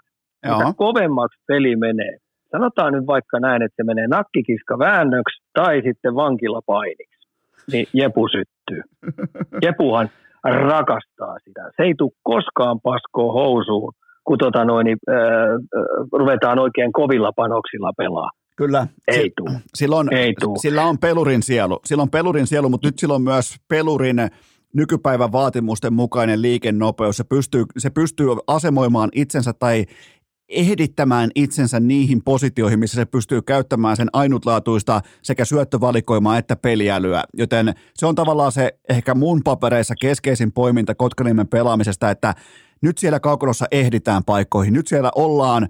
Mitä 0.46 0.72
kovemmaksi 0.76 1.38
peli 1.46 1.76
menee, 1.76 2.16
sanotaan 2.50 2.92
nyt 2.92 3.06
vaikka 3.06 3.40
näin, 3.40 3.62
että 3.62 3.76
se 3.76 3.84
menee 3.84 4.06
nakkikiska 4.06 4.78
väännöksi 4.78 5.42
tai 5.52 5.82
sitten 5.84 6.14
vankilapainiksi, 6.14 7.28
niin 7.72 7.86
Jepu 7.92 8.28
syttyy. 8.28 8.82
Jepuhan 9.64 10.08
rakastaa 10.44 11.36
sitä. 11.44 11.70
Se 11.76 11.82
ei 11.82 11.94
tule 11.98 12.10
koskaan 12.22 12.80
paskoa 12.80 13.32
housuun, 13.32 13.92
kun 14.24 14.38
tota 14.38 14.64
noin, 14.64 14.84
niin, 14.84 14.98
äh, 15.10 15.16
ruvetaan 16.12 16.58
oikein 16.58 16.92
kovilla 16.92 17.32
panoksilla 17.36 17.92
pelaa. 17.96 18.30
Kyllä. 18.56 18.86
Ei 19.08 19.30
tuu. 19.36 19.48
Sillä 19.74 19.96
on, 19.96 20.12
ei 20.12 20.34
tuu. 20.40 20.56
sillä 20.56 20.84
on 20.84 20.98
pelurin 20.98 21.42
sielu. 21.42 21.80
Sillä 21.84 22.02
on 22.02 22.10
pelurin 22.10 22.46
sielu, 22.46 22.68
mutta 22.68 22.88
nyt 22.88 22.98
sillä 22.98 23.14
on 23.14 23.22
myös 23.22 23.56
pelurin 23.68 24.16
nykypäivän 24.74 25.32
vaatimusten 25.32 25.92
mukainen 25.92 26.42
liikennopeus. 26.42 27.16
Se 27.16 27.24
pystyy, 27.24 27.64
se 27.78 27.90
pystyy 27.90 28.26
asemoimaan 28.46 29.08
itsensä 29.14 29.52
tai 29.52 29.84
ehdittämään 30.52 31.30
itsensä 31.34 31.80
niihin 31.80 32.22
positioihin, 32.24 32.78
missä 32.78 32.94
se 32.94 33.04
pystyy 33.04 33.42
käyttämään 33.42 33.96
sen 33.96 34.08
ainutlaatuista 34.12 35.00
sekä 35.22 35.44
syöttövalikoimaa 35.44 36.38
että 36.38 36.56
peliälyä. 36.56 37.24
Joten 37.34 37.74
se 37.94 38.06
on 38.06 38.14
tavallaan 38.14 38.52
se 38.52 38.72
ehkä 38.88 39.14
mun 39.14 39.40
papereissa 39.44 39.94
keskeisin 40.00 40.52
poiminta 40.52 40.94
Kotkaniemen 40.94 41.48
pelaamisesta, 41.48 42.10
että 42.10 42.34
nyt 42.82 42.98
siellä 42.98 43.20
kaukolossa 43.20 43.66
ehditään 43.70 44.24
paikkoihin. 44.24 44.74
Nyt 44.74 44.86
siellä 44.86 45.10
ollaan 45.14 45.68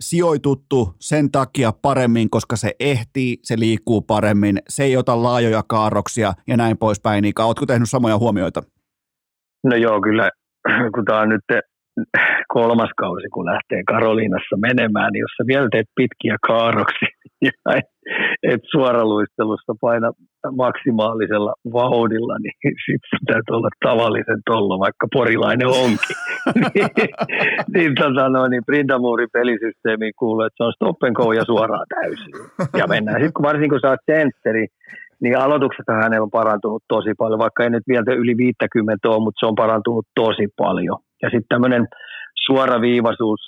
sijoituttu 0.00 0.94
sen 1.00 1.30
takia 1.30 1.72
paremmin, 1.82 2.30
koska 2.30 2.56
se 2.56 2.72
ehtii, 2.80 3.38
se 3.42 3.58
liikkuu 3.58 4.02
paremmin, 4.02 4.58
se 4.68 4.84
ei 4.84 4.96
ota 4.96 5.22
laajoja 5.22 5.62
kaarroksia 5.68 6.32
ja 6.46 6.56
näin 6.56 6.78
poispäin. 6.78 7.22
Niin, 7.22 7.34
ootko 7.38 7.66
tehnyt 7.66 7.90
samoja 7.90 8.18
huomioita? 8.18 8.62
No 9.64 9.76
joo, 9.76 10.00
kyllä 10.00 10.30
kun 10.94 11.04
tämä 11.04 11.20
on 11.20 11.28
nyt 11.28 11.44
kolmas 12.58 12.92
kausi, 12.96 13.28
kun 13.34 13.46
lähtee 13.52 13.82
Karoliinassa 13.92 14.56
menemään, 14.68 15.10
niin 15.12 15.24
jos 15.26 15.34
sä 15.36 15.44
vielä 15.52 15.68
teet 15.72 15.90
pitkiä 16.00 16.36
kaaroksia 16.48 17.14
ja 17.46 17.52
et, 17.78 17.88
et 18.52 18.62
suoraluistelusta 18.72 19.72
paina 19.80 20.08
maksimaalisella 20.64 21.52
vauhdilla, 21.72 22.36
niin 22.42 22.56
sitten 22.86 23.18
täytyy 23.26 23.52
olla 23.58 23.70
tavallisen 23.88 24.40
tollo, 24.50 24.74
vaikka 24.86 25.06
porilainen 25.12 25.70
onkin. 25.82 26.18
niin, 27.74 27.92
tota 27.94 28.28
no, 28.28 28.46
niin 28.46 28.66
Brindamuurin 28.66 29.36
pelisysteemiin 29.38 30.12
kuuluu, 30.18 30.44
että 30.44 30.56
se 30.56 30.64
on 30.64 30.72
stop 30.72 31.02
and 31.02 31.16
ja 31.36 31.44
suoraan 31.44 31.86
täysin. 31.96 32.34
Ja 32.80 32.86
mennään. 32.86 33.20
Sitten 33.20 33.36
kun 33.36 33.48
varsinkin 33.48 33.70
kun 33.70 33.80
sä 33.80 33.90
oot 33.90 34.08
sentteri, 34.12 34.66
niin 35.22 35.38
aloituksesta 35.38 35.92
hänellä 35.92 36.24
on 36.24 36.38
parantunut 36.40 36.82
tosi 36.88 37.12
paljon, 37.18 37.38
vaikka 37.38 37.64
ei 37.64 37.70
nyt 37.70 37.88
vielä 37.88 38.14
yli 38.22 38.36
50 38.36 39.08
ole, 39.08 39.24
mutta 39.24 39.40
se 39.40 39.46
on 39.46 39.54
parantunut 39.54 40.06
tosi 40.14 40.46
paljon. 40.56 40.98
Ja 41.22 41.28
sitten 41.30 41.48
tämmöinen 41.48 41.86
suoraviivaisuus, 42.46 43.40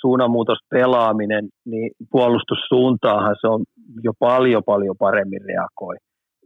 suunnanmuutos 0.00 0.58
pelaaminen, 0.70 1.48
niin 1.64 1.90
puolustussuuntaahan 2.10 3.36
se 3.40 3.46
on 3.48 3.64
jo 4.02 4.12
paljon 4.18 4.62
paljon 4.66 4.96
paremmin 4.98 5.40
reagoi. 5.48 5.96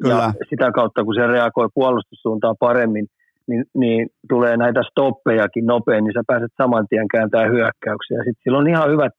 Kyllä. 0.02 0.14
Ja 0.14 0.46
sitä 0.48 0.72
kautta, 0.72 1.04
kun 1.04 1.14
se 1.14 1.26
reagoi 1.26 1.68
puolustussuuntaan 1.74 2.56
paremmin, 2.60 3.06
niin, 3.48 3.64
niin 3.74 4.08
tulee 4.28 4.56
näitä 4.56 4.80
stoppejakin 4.90 5.66
nopein, 5.66 6.04
niin 6.04 6.12
sä 6.12 6.22
pääset 6.26 6.52
saman 6.62 6.86
tien 6.88 7.08
kääntämään 7.08 7.52
hyökkäyksiä. 7.52 8.18
Sitten 8.18 8.42
sillä 8.44 8.58
on 8.58 8.68
ihan 8.68 8.90
hyvät 8.90 9.12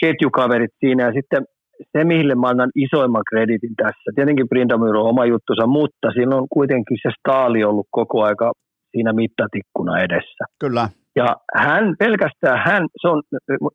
ketjukaverit 0.00 0.70
siinä 0.80 1.04
ja 1.04 1.12
sitten 1.12 1.44
se, 1.92 2.04
mille 2.04 2.34
mä 2.34 2.48
annan 2.48 2.70
isoimman 2.74 3.22
kreditin 3.30 3.74
tässä, 3.76 4.08
tietenkin 4.14 4.48
Brindamyr 4.48 4.96
on 4.96 5.08
oma 5.08 5.24
juttusa, 5.24 5.66
mutta 5.66 6.10
siinä 6.12 6.36
on 6.36 6.46
kuitenkin 6.50 6.98
se 7.02 7.10
staali 7.18 7.64
ollut 7.64 7.86
koko 7.90 8.22
aika 8.22 8.52
siinä 8.90 9.12
mittatikkuna 9.12 9.98
edessä. 9.98 10.44
Kyllä. 10.60 10.88
Ja 11.18 11.36
hän, 11.54 11.84
pelkästään 11.98 12.58
hän, 12.66 12.82
se 13.00 13.08
on, 13.08 13.22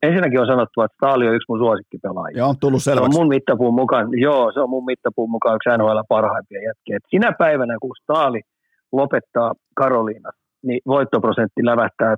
ensinnäkin 0.07 0.39
on 0.39 0.47
sanottu, 0.47 0.81
että 0.81 0.95
Staali 0.95 1.27
on 1.27 1.35
yksi 1.35 1.49
mun 1.49 1.59
suosikkipelaajia. 1.59 2.37
Joo, 2.37 2.53
tullut 2.59 2.83
selväksi. 2.83 3.11
Se 3.11 3.19
on 3.19 3.21
mun 3.21 3.33
mittapuun 3.35 3.73
mukaan, 3.73 4.05
joo, 4.27 4.51
se 4.51 4.59
on 4.59 4.69
mun 4.69 4.85
mittapuun 4.85 5.31
mukaan 5.31 5.55
yksi 5.55 5.77
NHL 5.77 5.99
parhaimpia 6.09 6.61
jätkiä. 6.67 6.97
Et 6.97 7.09
sinä 7.09 7.31
päivänä, 7.43 7.77
kun 7.81 7.95
Staali 8.01 8.41
lopettaa 8.91 9.53
Karoliina, 9.75 10.29
niin 10.67 10.81
voittoprosentti 10.87 11.65
lävähtää 11.65 12.15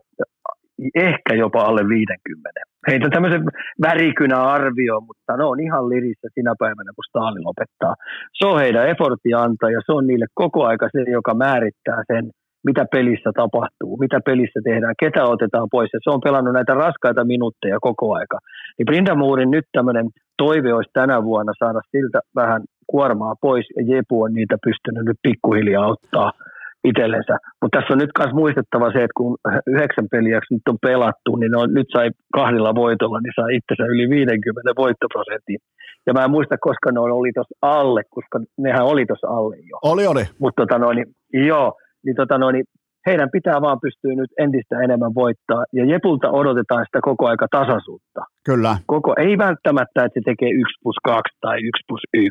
ehkä 0.96 1.34
jopa 1.36 1.62
alle 1.62 1.88
50. 1.90 2.50
Heitä 2.88 3.08
tämmöisen 3.10 3.44
värikynä 3.82 4.44
arvio, 4.44 5.00
mutta 5.02 5.38
ne 5.38 5.44
on 5.44 5.60
ihan 5.60 5.90
lirissä 5.90 6.28
sinä 6.34 6.54
päivänä, 6.60 6.92
kun 6.96 7.10
Stalin 7.10 7.44
lopettaa. 7.44 7.96
Se 8.34 8.46
on 8.48 8.60
heidän 8.60 8.90
effortti 8.90 9.34
antaa 9.34 9.70
ja 9.70 9.82
se 9.86 9.92
on 9.92 10.08
niille 10.08 10.26
koko 10.34 10.66
aika 10.66 10.90
se, 10.92 11.12
joka 11.12 11.34
määrittää 11.34 12.04
sen, 12.08 12.32
mitä 12.66 12.86
pelissä 12.92 13.32
tapahtuu, 13.36 13.98
mitä 14.00 14.20
pelissä 14.26 14.60
tehdään, 14.64 14.96
ketä 15.00 15.24
otetaan 15.24 15.68
pois. 15.72 15.90
Ja 15.94 16.00
se 16.04 16.10
on 16.10 16.26
pelannut 16.28 16.54
näitä 16.54 16.74
raskaita 16.74 17.24
minuutteja 17.24 17.78
koko 17.82 18.14
aika. 18.14 18.38
Niin 18.78 18.86
Brindamourin 18.86 19.52
nyt 19.52 19.66
tämmöinen 19.72 20.06
toive 20.38 20.74
olisi 20.74 20.92
tänä 20.94 21.24
vuonna 21.24 21.54
saada 21.60 21.82
siltä 21.92 22.20
vähän 22.36 22.62
kuormaa 22.88 23.36
pois, 23.42 23.66
ja 23.78 23.96
Jepu 23.96 24.22
on 24.22 24.34
niitä 24.34 24.58
pystynyt 24.66 25.06
nyt 25.06 25.20
pikkuhiljaa 25.24 25.86
auttaa 25.86 26.32
itsellensä. 26.90 27.36
Mutta 27.62 27.78
tässä 27.78 27.94
on 27.94 28.00
nyt 28.04 28.16
myös 28.20 28.34
muistettava 28.42 28.92
se, 28.92 29.00
että 29.04 29.20
kun 29.20 29.38
yhdeksän 29.68 30.08
peliä 30.12 30.40
nyt 30.52 30.68
on 30.70 30.78
pelattu, 30.88 31.36
niin 31.36 31.56
on, 31.56 31.74
nyt 31.74 31.88
sai 31.96 32.10
kahdella 32.34 32.76
voitolla, 32.76 33.20
niin 33.20 33.38
sai 33.40 33.56
itsensä 33.58 33.84
yli 33.94 34.10
50 34.10 34.82
voittoprosentin. 34.82 35.60
Ja 36.08 36.14
mä 36.14 36.24
en 36.24 36.32
muista, 36.32 36.56
koska 36.68 36.92
ne 36.92 37.00
oli 37.00 37.32
tuossa 37.34 37.56
alle, 37.62 38.02
koska 38.10 38.40
nehän 38.58 38.86
oli 38.86 39.06
tuossa 39.06 39.28
alle 39.28 39.56
jo. 39.70 39.76
Oli, 39.92 40.06
oli. 40.08 40.24
Mutta 40.40 40.62
tota 40.62 40.78
noin, 40.80 41.06
joo, 41.34 41.74
niin, 42.06 42.16
tota 42.16 42.38
noin, 42.38 42.64
heidän 43.08 43.30
pitää 43.32 43.62
vaan 43.62 43.80
pystyä 43.86 44.14
nyt 44.16 44.32
entistä 44.40 44.76
enemmän 44.86 45.16
voittaa. 45.16 45.64
Ja 45.74 45.86
Jepulta 45.86 46.30
odotetaan 46.32 46.86
sitä 46.86 47.00
koko 47.02 47.28
aika 47.28 47.48
tasaisuutta. 47.52 48.22
Kyllä. 48.46 48.78
Koko, 48.86 49.14
ei 49.18 49.38
välttämättä, 49.38 50.04
että 50.04 50.20
se 50.20 50.24
tekee 50.26 50.50
1 50.50 50.64
plus 50.84 50.96
2 51.04 51.22
tai 51.42 51.58
1 51.58 51.84
plus 51.88 52.04
1, 52.14 52.30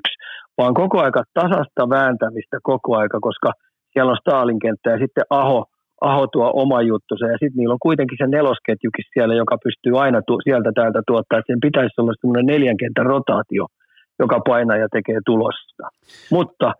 vaan 0.58 0.74
koko 0.74 0.96
aika 1.02 1.22
tasasta 1.34 1.88
vääntämistä 1.88 2.56
koko 2.62 2.96
aika, 2.96 3.18
koska 3.20 3.50
siellä 3.92 4.10
on 4.10 4.22
Stalin 4.22 4.58
kenttä 4.58 4.90
ja 4.90 4.98
sitten 4.98 5.24
Aho, 5.30 5.66
Aho 6.00 6.26
tuo 6.26 6.50
oma 6.54 6.82
juttunsa 6.82 7.26
ja 7.26 7.38
sitten 7.40 7.58
niillä 7.58 7.72
on 7.72 7.86
kuitenkin 7.88 8.18
se 8.20 8.26
nelosketjukin 8.26 9.04
siellä, 9.12 9.34
joka 9.34 9.56
pystyy 9.64 9.94
aina 10.04 10.20
tu- 10.26 10.40
sieltä 10.44 10.70
täältä 10.74 11.00
tuottaa, 11.06 11.38
että 11.38 11.52
sen 11.52 11.66
pitäisi 11.66 12.00
olla 12.00 12.12
semmoinen 12.20 12.46
neljän 12.46 12.76
kentän 12.76 13.06
rotaatio, 13.06 13.66
joka 14.18 14.40
painaa 14.50 14.76
ja 14.76 14.88
tekee 14.92 15.20
tulosta. 15.26 15.84
Mutta 16.30 16.72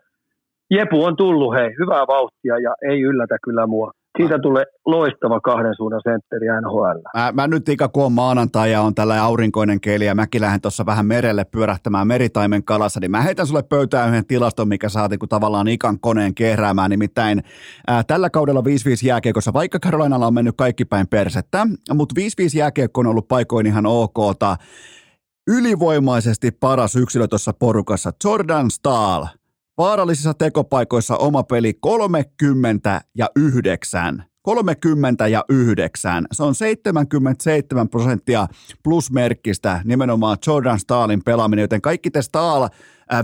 Jepu 0.71 1.03
on 1.03 1.15
tullut, 1.15 1.55
hei, 1.55 1.69
hyvää 1.79 2.07
vauhtia 2.07 2.59
ja 2.59 2.75
ei 2.91 3.01
yllätä 3.01 3.37
kyllä 3.43 3.67
mua. 3.67 3.91
Siitä 4.17 4.39
tulee 4.39 4.65
loistava 4.85 5.39
kahden 5.39 5.73
suunnan 5.77 6.01
sentteri 6.03 6.47
NHL. 6.61 6.99
Mä, 7.17 7.31
mä 7.31 7.47
nyt 7.47 7.69
Ika, 7.69 7.87
kun 7.87 8.05
on 8.05 8.11
maanantai 8.11 8.71
ja 8.71 8.81
on 8.81 8.95
tällä 8.95 9.23
aurinkoinen 9.23 9.81
keli 9.81 10.05
ja 10.05 10.15
mäkin 10.15 10.41
lähden 10.41 10.61
tuossa 10.61 10.85
vähän 10.85 11.05
merelle 11.05 11.45
pyörähtämään 11.45 12.07
meritaimen 12.07 12.63
kalassa, 12.63 12.99
niin 12.99 13.11
mä 13.11 13.21
heitän 13.21 13.47
sulle 13.47 13.63
pöytään 13.63 14.09
yhden 14.09 14.25
tilaston, 14.25 14.67
mikä 14.67 14.89
saatiin 14.89 15.19
kun 15.19 15.29
tavallaan 15.29 15.67
Ikan 15.67 15.99
koneen 15.99 16.35
kehräämään. 16.35 16.91
Nimittäin 16.91 17.43
ää, 17.87 18.03
tällä 18.03 18.29
kaudella 18.29 18.61
5-5 18.61 18.63
jääkiekossa, 19.07 19.53
vaikka 19.53 19.79
Carolinalla 19.79 20.27
on 20.27 20.33
mennyt 20.33 20.55
kaikki 20.57 20.85
päin 20.85 21.07
persettä, 21.07 21.67
mutta 21.93 22.15
5-5 22.19 22.57
jääkiekko 22.57 23.01
on 23.01 23.07
ollut 23.07 23.27
paikoin 23.27 23.67
ihan 23.67 23.85
okta. 23.85 24.55
Ylivoimaisesti 25.47 26.51
paras 26.51 26.95
yksilö 26.95 27.27
tuossa 27.27 27.53
porukassa, 27.59 28.11
Jordan 28.23 28.71
Stahl– 28.71 29.23
Vaarallisissa 29.77 30.33
tekopaikoissa 30.33 31.17
oma 31.17 31.43
peli 31.43 31.73
30 31.73 33.01
ja 33.15 33.29
9. 33.35 34.23
30 34.41 35.27
ja 35.27 35.43
9. 35.49 36.25
Se 36.31 36.43
on 36.43 36.55
77 36.55 37.89
prosenttia 37.89 38.47
plusmerkkistä 38.83 39.81
nimenomaan 39.83 40.37
Jordan 40.47 40.79
Stahlin 40.79 41.23
pelaaminen, 41.23 41.63
joten 41.63 41.81
kaikki 41.81 42.11
te 42.11 42.21
Stahl 42.21 42.63
äh, 42.63 42.69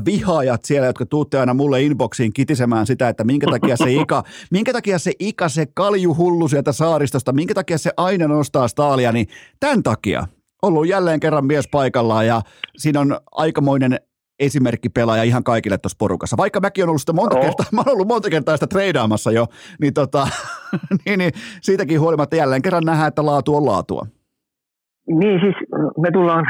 vihaajat 0.06 0.65
siellä, 0.65 0.88
jotka 0.88 1.06
tuutte 1.06 1.40
aina 1.40 1.53
mulle 1.53 1.82
inboxiin 1.82 2.34
kitisemään 2.34 2.88
sitä, 2.88 3.10
että 3.10 3.23
minkä 3.23 3.48
takia 3.52 3.78
se 3.78 3.91
Ika, 3.94 4.23
minkä 4.52 4.73
takia 4.73 4.99
se 4.99 5.11
Ika, 5.19 5.49
se 5.49 5.65
kaljuhullu 5.65 6.48
sieltä 6.48 6.72
saaristosta, 6.72 7.34
minkä 7.34 7.53
takia 7.53 7.78
se 7.78 7.91
aina 7.98 8.28
nostaa 8.28 8.68
Staalia, 8.68 9.11
niin 9.11 9.28
tämän 9.60 9.84
takia 9.84 10.28
ollut 10.61 10.88
jälleen 10.88 11.19
kerran 11.19 11.45
mies 11.45 11.68
paikallaan 11.72 12.28
ja 12.28 12.41
siinä 12.78 12.99
on 12.99 13.19
aikamoinen 13.32 13.99
esimerkkipelaaja 14.41 15.23
ihan 15.23 15.43
kaikille 15.43 15.77
tuossa 15.77 15.95
porukassa. 15.99 16.38
Vaikka 16.38 16.59
mäkin 16.59 16.84
olen 16.84 16.89
ollut 16.89 17.01
sitä 17.01 17.13
monta, 17.13 17.38
oh. 17.38 17.45
kertaa, 17.45 17.65
mä 17.72 17.84
ollut 17.91 18.07
monta 18.07 18.30
kertaa 18.30 18.57
sitä 18.57 18.68
treidaamassa 18.68 19.31
jo, 19.31 19.45
niin, 19.81 19.93
tota, 19.93 20.27
niin, 21.05 21.19
niin 21.19 21.31
siitäkin 21.61 21.99
huolimatta 21.99 22.35
jälleen 22.35 22.61
kerran 22.61 22.84
nähdään, 22.85 23.07
että 23.07 23.26
laatu 23.26 23.55
on 23.55 23.65
laatua. 23.65 24.05
Niin 25.07 25.39
siis 25.39 25.55
me 25.97 26.11
tullaan, 26.11 26.45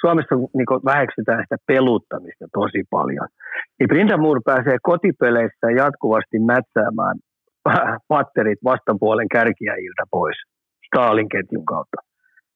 Suomessa 0.00 0.34
niin 0.34 0.84
väheksytään 0.84 1.44
sitä 1.44 1.56
peluttamista 1.66 2.44
tosi 2.52 2.84
paljon. 2.90 3.28
Niin 3.78 3.88
Brindamur 3.88 4.40
pääsee 4.44 4.76
kotipeleissä 4.82 5.70
jatkuvasti 5.76 6.38
mätsäämään 6.38 7.16
patterit 8.08 8.58
vastapuolen 8.64 9.28
kärkiäjiltä 9.28 10.04
pois 10.10 10.36
Stalin 10.86 11.28
ketjun 11.28 11.66
kautta. 11.66 11.96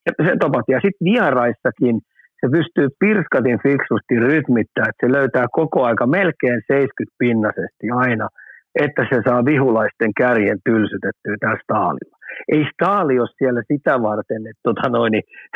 Se, 0.05 0.25
se 0.27 0.37
tapahtuu. 0.41 0.75
Ja 0.75 0.81
sitten 0.81 1.05
vieraissakin– 1.05 2.01
se 2.43 2.51
pystyy 2.57 2.89
pirskatin 2.99 3.59
fiksusti 3.63 4.15
rytmittämään, 4.29 4.91
että 4.91 5.07
se 5.07 5.13
löytää 5.13 5.47
koko 5.53 5.85
aika 5.85 6.07
melkein 6.07 6.61
70 6.69 7.15
pinnasesti 7.19 7.87
aina, 8.05 8.29
että 8.75 9.03
se 9.11 9.21
saa 9.25 9.45
vihulaisten 9.45 10.13
kärjen 10.17 10.59
tylsytettyä 10.65 11.37
tällä 11.41 11.59
Staalilla. 11.63 12.17
Ei 12.53 12.65
Staali 12.73 13.19
ole 13.19 13.29
siellä 13.39 13.63
sitä 13.73 14.03
varten, 14.03 14.43
että 14.51 14.61
tota 14.63 14.89
noin, 14.89 15.13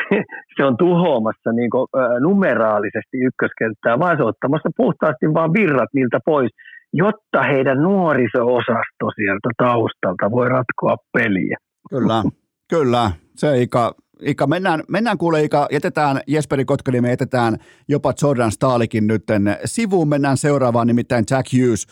se 0.55 0.63
on 0.63 0.77
tuhoamassa 0.77 1.51
niin 1.51 1.69
kuin, 1.69 1.87
numeraalisesti 2.19 3.17
ykköskenttää, 3.27 3.99
vaan 3.99 4.17
se 4.17 4.23
on 4.23 4.29
ottamassa 4.29 4.69
puhtaasti 4.77 5.25
vaan 5.33 5.53
virrat 5.53 5.89
niiltä 5.93 6.19
pois, 6.25 6.51
jotta 6.93 7.43
heidän 7.43 7.77
nuoriso-osasto 7.81 9.05
sieltä 9.15 9.49
taustalta 9.57 10.31
voi 10.31 10.49
ratkoa 10.49 10.95
peliä. 11.13 11.57
Kyllä, 11.89 12.23
kyllä. 12.69 13.11
Se 13.35 13.61
Ika, 13.61 13.91
Ika, 14.21 14.47
mennään, 14.47 14.83
mennään 14.87 15.17
kuule 15.17 15.43
Ika, 15.43 15.67
jätetään 15.71 16.21
Jesperi 16.27 16.65
Kotkaniemi, 16.65 17.09
jätetään 17.09 17.57
jopa 17.87 18.13
Jordan 18.21 18.51
Staalikin 18.51 19.07
nytten 19.07 19.57
sivuun, 19.65 20.09
mennään 20.09 20.37
seuraavaan, 20.37 20.87
nimittäin 20.87 21.25
Jack 21.29 21.53
Hughes. 21.53 21.87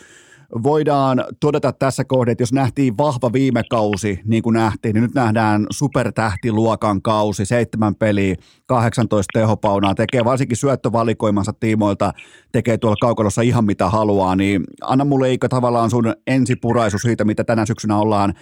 Voidaan 0.62 1.24
todeta 1.40 1.72
tässä 1.72 2.04
kohdassa, 2.04 2.32
että 2.32 2.42
jos 2.42 2.52
nähtiin 2.52 2.98
vahva 2.98 3.32
viime 3.32 3.62
kausi, 3.70 4.20
niin 4.24 4.42
kuin 4.42 4.54
nähtiin, 4.54 4.94
niin 4.94 5.02
nyt 5.02 5.14
nähdään 5.14 5.66
supertähtiluokan 5.70 7.02
kausi, 7.02 7.44
seitsemän 7.44 7.94
peliä, 7.94 8.34
18 8.66 9.40
tehopaunaa, 9.40 9.94
tekee 9.94 10.24
varsinkin 10.24 10.56
syöttövalikoimansa 10.56 11.52
tiimoilta, 11.52 12.12
tekee 12.52 12.78
tuolla 12.78 12.96
kaukalossa 13.00 13.42
ihan 13.42 13.64
mitä 13.64 13.90
haluaa, 13.90 14.36
niin 14.36 14.64
anna 14.82 15.04
mulle 15.04 15.32
Ika 15.32 15.48
tavallaan 15.48 15.90
sun 15.90 16.14
ensipuraisu 16.26 16.98
siitä, 16.98 17.24
mitä 17.24 17.44
tänä 17.44 17.66
syksynä 17.66 17.98
ollaan 17.98 18.34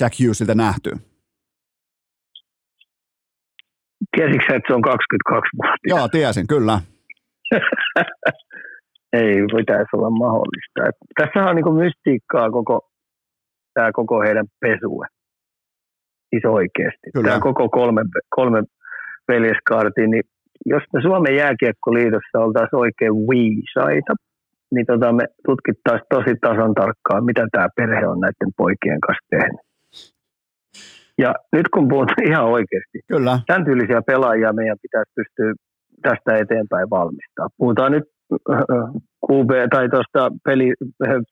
Jack 0.00 0.20
Hughesilta 0.20 0.54
nähty. 0.54 0.90
Tiesitkö 4.16 4.54
että 4.54 4.68
se 4.68 4.74
on 4.74 4.82
22 4.82 5.50
vuotta? 5.56 5.88
Joo, 5.92 6.08
tiesin, 6.08 6.46
kyllä. 6.46 6.78
Ei 9.12 9.34
pitäisi 9.56 9.96
olla 9.96 10.10
mahdollista. 10.10 10.88
Et 10.88 10.96
tässä 11.18 11.50
on 11.50 11.56
niin 11.56 11.74
mystiikkaa 11.84 12.50
koko, 12.50 12.88
tämä 13.74 13.92
koko 13.92 14.20
heidän 14.20 14.46
pesue. 14.60 15.06
Siis 16.30 16.44
oikeasti. 16.44 17.06
Kyllä. 17.14 17.28
Tämä 17.28 17.40
koko 17.40 17.68
kolme, 17.68 18.02
kolme 18.30 18.62
veljeskaarti, 19.28 20.06
niin 20.06 20.22
jos 20.66 20.82
me 20.92 21.02
Suomen 21.02 21.36
jääkiekkoliitossa 21.36 22.44
oltaisiin 22.44 22.80
oikein 22.86 23.14
viisaita, 23.30 24.14
niin 24.74 24.86
tota 24.86 25.12
me 25.12 25.24
tutkittaisiin 25.46 26.06
tosi 26.14 26.34
tasan 26.40 26.74
tarkkaan, 26.74 27.24
mitä 27.24 27.46
tämä 27.52 27.68
perhe 27.76 28.06
on 28.06 28.20
näiden 28.20 28.50
poikien 28.56 29.00
kanssa 29.00 29.26
tehnyt. 29.30 29.63
Ja 31.18 31.34
nyt 31.52 31.68
kun 31.74 31.88
puhutaan 31.88 32.28
ihan 32.30 32.44
oikeasti, 32.44 32.98
Kyllä. 33.08 33.38
tämän 33.46 33.64
tyylisiä 33.64 34.02
pelaajia 34.02 34.52
meidän 34.52 34.76
pitäisi 34.82 35.12
pystyä 35.16 35.52
tästä 36.02 36.36
eteenpäin 36.36 36.90
valmistaa. 36.90 37.48
Puhutaan 37.56 37.92
nyt 37.92 38.04
QB 39.26 39.50
tai 39.70 39.88
tuosta 39.88 40.30
peli, 40.44 40.74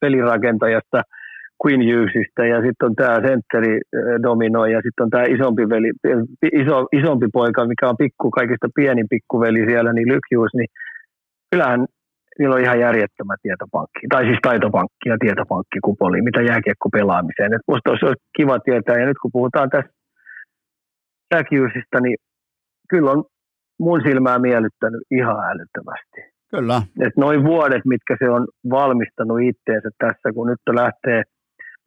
pelirakentajasta 0.01 1.01
Queen 1.65 1.81
Hughesista 1.81 2.45
ja 2.45 2.61
sitten 2.61 2.87
on 2.87 2.95
tämä 2.95 3.27
sentteri 3.27 3.81
dominoi 4.23 4.71
ja 4.71 4.81
sitten 4.83 5.03
on 5.03 5.09
tämä 5.09 5.23
isompi, 5.23 5.69
veli, 5.69 5.91
iso, 6.61 6.87
isompi 6.91 7.27
poika, 7.33 7.67
mikä 7.67 7.89
on 7.89 7.97
pikku, 7.97 8.31
kaikista 8.31 8.67
pienin 8.75 9.07
pikkuveli 9.09 9.65
siellä, 9.67 9.93
niin 9.93 10.07
Luke 10.07 10.35
Hughes, 10.35 10.53
niin 10.53 10.67
kyllähän 11.51 11.85
niillä 12.39 12.55
on 12.55 12.61
ihan 12.61 12.79
järjettömä 12.79 13.35
tietopankki, 13.41 14.05
tai 14.09 14.23
siis 14.25 14.39
taitopankki 14.47 15.05
ja 15.11 15.17
tietopankki 15.23 15.79
kupoli, 15.87 16.21
mitä 16.21 16.41
jääkiekko 16.41 16.89
pelaamiseen. 16.97 17.53
Et 17.53 17.65
musta 17.67 17.89
olisi, 17.89 18.23
kiva 18.37 18.59
tietää, 18.59 18.99
ja 18.99 19.05
nyt 19.05 19.19
kun 19.21 19.31
puhutaan 19.37 19.69
tästä 19.69 19.93
Säkiusista, 21.33 21.97
niin 22.01 22.17
kyllä 22.89 23.11
on 23.11 23.23
mun 23.79 24.01
silmää 24.07 24.39
miellyttänyt 24.39 25.01
ihan 25.11 25.37
älyttömästi. 25.51 26.19
Kyllä. 26.55 26.77
Et 27.05 27.15
noin 27.17 27.43
vuodet, 27.43 27.83
mitkä 27.85 28.15
se 28.19 28.29
on 28.29 28.47
valmistanut 28.69 29.39
itteensä 29.41 29.89
tässä, 29.97 30.27
kun 30.33 30.47
nyt 30.47 30.63
lähtee, 30.81 31.23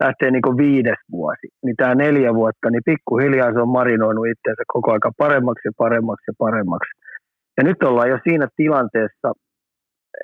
lähtee 0.04 0.30
niin 0.30 0.56
viides 0.64 1.00
vuosi, 1.12 1.46
niin 1.64 1.76
tämä 1.76 1.94
neljä 1.94 2.34
vuotta, 2.34 2.70
niin 2.70 2.82
pikkuhiljaa 2.90 3.52
se 3.52 3.60
on 3.60 3.68
marinoinut 3.68 4.26
itteensä 4.26 4.62
koko 4.66 4.92
aika 4.92 5.10
paremmaksi 5.18 5.68
ja 5.68 5.72
paremmaksi 5.78 6.24
ja 6.30 6.34
paremmaksi. 6.38 6.90
Ja 7.56 7.64
nyt 7.64 7.82
ollaan 7.82 8.10
jo 8.10 8.18
siinä 8.24 8.46
tilanteessa, 8.56 9.28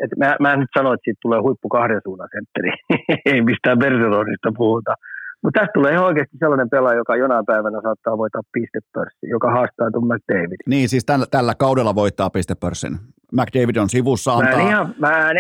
et 0.05 0.11
mä, 0.19 0.37
mä 0.41 0.53
en 0.53 0.61
nyt 0.61 0.75
sano, 0.79 0.93
että 0.93 1.05
siitä 1.05 1.19
tulee 1.23 1.41
huippu 1.41 1.69
kahden 1.69 2.01
suunnan 2.05 2.29
sentteri, 2.35 2.71
ei 3.33 3.43
mistään 3.43 3.79
Bergeronista 3.79 4.53
puhuta, 4.57 4.95
Mutta 5.43 5.61
tästä 5.61 5.73
tulee 5.75 5.93
ihan 5.93 6.05
oikeasti 6.05 6.37
sellainen 6.39 6.71
pelaaja, 6.71 6.99
joka 6.99 7.17
jonain 7.17 7.47
päivänä 7.47 7.79
saattaa 7.83 8.19
voittaa 8.19 8.43
pistepörssin, 8.53 9.31
joka 9.31 9.51
haastaa 9.51 9.91
tuon 9.91 10.07
McDavid. 10.07 10.61
Niin, 10.67 10.89
siis 10.89 11.05
tällä, 11.05 11.27
tällä 11.31 11.55
kaudella 11.55 11.95
voittaa 11.95 12.31
pistepörssin. 12.31 12.95
McDavid 13.33 13.77
on 13.77 13.89
sivussa, 13.89 14.33
antaa... 14.33 14.57
Mä 14.57 14.63
en 14.63 14.69
ihan, 14.69 14.95
mä 14.99 15.31
en, 15.31 15.37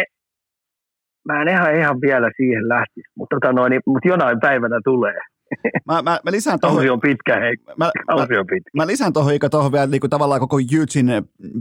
mä 1.28 1.42
en 1.42 1.48
ihan, 1.48 1.74
ihan 1.74 2.00
vielä 2.00 2.30
siihen 2.36 2.68
lähtisi, 2.68 3.08
mutta, 3.16 3.36
tota 3.36 3.52
noin, 3.52 3.80
mutta 3.86 4.08
jonain 4.08 4.40
päivänä 4.40 4.80
tulee. 4.84 5.18
Mä, 5.86 6.02
mä, 6.02 6.20
mä 6.24 6.30
lisään. 6.30 6.60
Kausi 6.60 6.90
on 6.90 7.00
pitkä, 7.00 7.40
hei. 7.40 7.54
Mä, 7.76 7.90
Kausi 8.06 8.36
on 8.36 8.46
pitkä. 8.46 8.70
Mä 8.76 8.86
lisään 8.86 9.12
tuohon, 9.12 9.34
Ika, 9.34 9.50
tuohon 9.50 9.72
vielä 9.72 9.86
niin 9.86 10.00
kuin 10.00 10.10
tavallaan 10.10 10.40
koko 10.40 10.58
Jytsin 10.58 11.06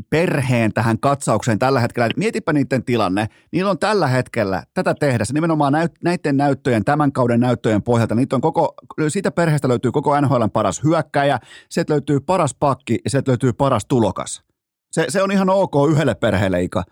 perheen 0.09 0.73
tähän 0.73 0.99
katsaukseen 0.99 1.59
tällä 1.59 1.79
hetkellä. 1.79 2.09
Mietipä 2.17 2.53
niiden 2.53 2.83
tilanne. 2.83 3.27
Niillä 3.51 3.71
on 3.71 3.79
tällä 3.79 4.07
hetkellä 4.07 4.63
tätä 4.73 4.93
tehdessä 4.93 5.33
nimenomaan 5.33 5.73
näyt, 5.73 5.91
näiden 6.03 6.37
näyttöjen, 6.37 6.85
tämän 6.85 7.11
kauden 7.11 7.39
näyttöjen 7.39 7.83
pohjalta. 7.83 8.15
Niitä 8.15 8.35
on 8.35 8.41
koko, 8.41 8.73
siitä 9.07 9.31
perheestä 9.31 9.67
löytyy 9.67 9.91
koko 9.91 10.21
NHL 10.21 10.43
paras 10.53 10.83
hyökkäjä, 10.83 11.39
sieltä 11.69 11.93
löytyy 11.93 12.19
paras 12.19 12.55
pakki 12.59 12.99
ja 13.03 13.09
sieltä 13.09 13.31
löytyy 13.31 13.53
paras 13.53 13.85
tulokas. 13.85 14.43
Se, 14.91 15.05
se 15.09 15.23
on 15.23 15.31
ihan 15.31 15.49
ok 15.49 15.73
yhdelle 15.91 16.15
perheelle, 16.15 16.61
Ika. 16.61 16.83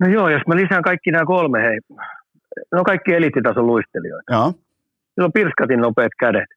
No 0.00 0.06
joo, 0.08 0.28
jos 0.28 0.42
mä 0.48 0.56
lisään 0.56 0.82
kaikki 0.82 1.10
nämä 1.10 1.24
kolme, 1.24 1.62
hei. 1.62 1.78
No 2.72 2.84
kaikki 2.84 3.14
eliittitason 3.14 3.66
luistelijoita. 3.66 4.32
Joo. 4.32 4.52
Niillä 5.16 5.26
on 5.26 5.32
pirskatin 5.32 5.80
nopeat 5.80 6.12
kädet. 6.20 6.50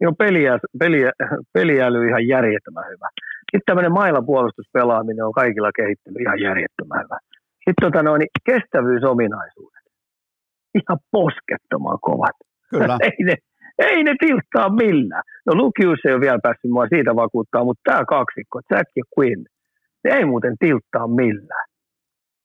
Niillä 0.00 0.10
on 0.10 0.22
peliä, 0.24 0.58
peliä, 0.78 1.12
peliäly 1.52 2.08
ihan 2.08 2.28
järjettömän 2.28 2.84
hyvä. 2.92 3.08
Sitten 3.50 3.66
tämmöinen 3.66 3.92
mailapuolustuspelaaminen 3.92 5.24
on 5.24 5.32
kaikilla 5.32 5.70
kehittynyt 5.76 6.20
ihan 6.20 6.40
järjettömän 6.40 7.02
hyvä. 7.04 7.18
Sitten 7.64 7.82
tota 7.86 8.02
noin, 8.02 8.18
niin 8.20 8.34
kestävyysominaisuudet. 8.50 9.84
Ihan 10.74 10.98
poskettoman 11.10 11.98
kovat. 12.00 12.36
Kyllä. 12.70 12.98
ei, 13.06 13.24
ne, 13.24 13.34
ei 13.78 14.04
ne 14.04 14.14
tilttaa 14.20 14.68
millään. 14.68 15.22
No 15.46 15.54
Lukius 15.54 15.98
ei 16.04 16.12
ole 16.12 16.20
vielä 16.20 16.38
päässyt 16.42 16.70
mua 16.70 16.86
siitä 16.88 17.16
vakuuttaa, 17.16 17.64
mutta 17.64 17.82
tämä 17.84 18.04
kaksikko, 18.04 18.60
Jack 18.70 18.90
ja 18.96 19.04
Quinn, 19.12 19.44
ne 20.04 20.10
ei 20.16 20.24
muuten 20.24 20.54
tilttaa 20.60 21.06
millään. 21.06 21.66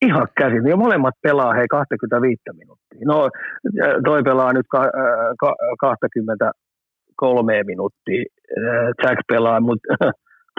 Ihan 0.06 0.28
käsin. 0.38 0.68
Ja 0.68 0.78
molemmat 0.78 1.16
pelaa 1.22 1.54
hei 1.54 1.68
25 1.68 2.42
minuuttia. 2.58 3.00
No 3.06 3.30
toi 4.06 4.24
pelaa 4.24 4.54
nyt 4.54 4.66
ka, 4.72 4.82
ka, 5.40 5.56
23 5.80 7.64
minuuttia. 7.64 8.24
Jack 9.04 9.20
pelaa, 9.28 9.60
mutta 9.60 9.88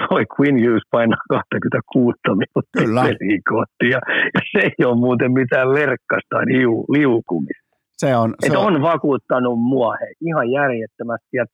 toi 0.08 0.24
Quinn 0.34 0.60
Hughes 0.64 0.82
painaa 0.90 1.22
26 1.28 2.18
minuuttia 2.24 2.82
Kyllä. 2.84 3.02
peliin 3.02 3.42
kohti. 3.48 3.84
Ja, 3.90 4.00
ja, 4.34 4.40
se 4.52 4.58
ei 4.58 4.84
ole 4.86 4.96
muuten 4.96 5.32
mitään 5.32 5.68
verkkasta 5.68 6.36
liu, 6.46 6.84
liukumista. 6.88 7.68
Se 7.96 8.16
on, 8.16 8.34
se 8.40 8.46
Et 8.46 8.56
on, 8.56 8.74
on 8.74 8.82
vakuuttanut 8.82 9.58
mua 9.58 9.94
hei, 10.00 10.12
ihan 10.20 10.50
järjettömästi. 10.50 11.32
Ja 11.32 11.44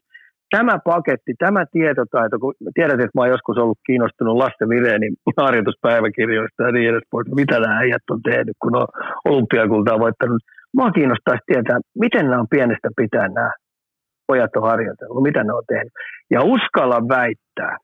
tämä 0.50 0.78
paketti, 0.84 1.32
tämä 1.38 1.64
tietotaito, 1.72 2.38
kun 2.38 2.54
tiedät, 2.74 3.00
että 3.00 3.14
mä 3.14 3.20
oon 3.22 3.34
joskus 3.36 3.58
ollut 3.58 3.78
kiinnostunut 3.86 4.36
lasten 4.36 4.68
Virenin 4.68 5.14
harjoituspäiväkirjoista 5.36 6.62
ja 6.62 6.72
niin 6.72 6.90
edespäin, 6.90 7.20
että 7.20 7.34
mitä 7.34 7.60
nämä 7.60 7.78
äijät 7.78 8.10
on 8.10 8.20
tehnyt, 8.22 8.56
kun 8.62 8.76
on 8.76 8.86
olympiakultaa 9.24 9.98
voittanut. 9.98 10.42
Mua 10.76 10.90
kiinnostaisi 10.90 11.42
tietää, 11.46 11.78
miten 11.98 12.26
nämä 12.26 12.40
on 12.40 12.54
pienestä 12.56 12.88
pitää 12.96 13.28
nämä 13.28 13.52
pojat 14.26 14.56
on 14.56 14.68
harjoitellut, 14.70 15.22
mitä 15.22 15.44
ne 15.44 15.52
on 15.52 15.62
tehnyt. 15.68 15.92
Ja 16.30 16.40
uskalla 16.42 17.08
väittää, 17.08 17.76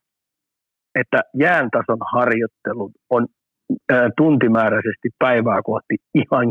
että 1.01 1.21
jääntason 1.35 1.99
harjoittelu 2.15 2.91
on 3.11 3.27
ää, 3.93 4.09
tuntimääräisesti 4.17 5.09
päivää 5.19 5.61
kohti 5.65 5.95
ihan 6.15 6.47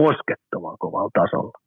poskettoman 0.00 0.76
kovalla 0.78 1.10
tasolla. 1.20 1.65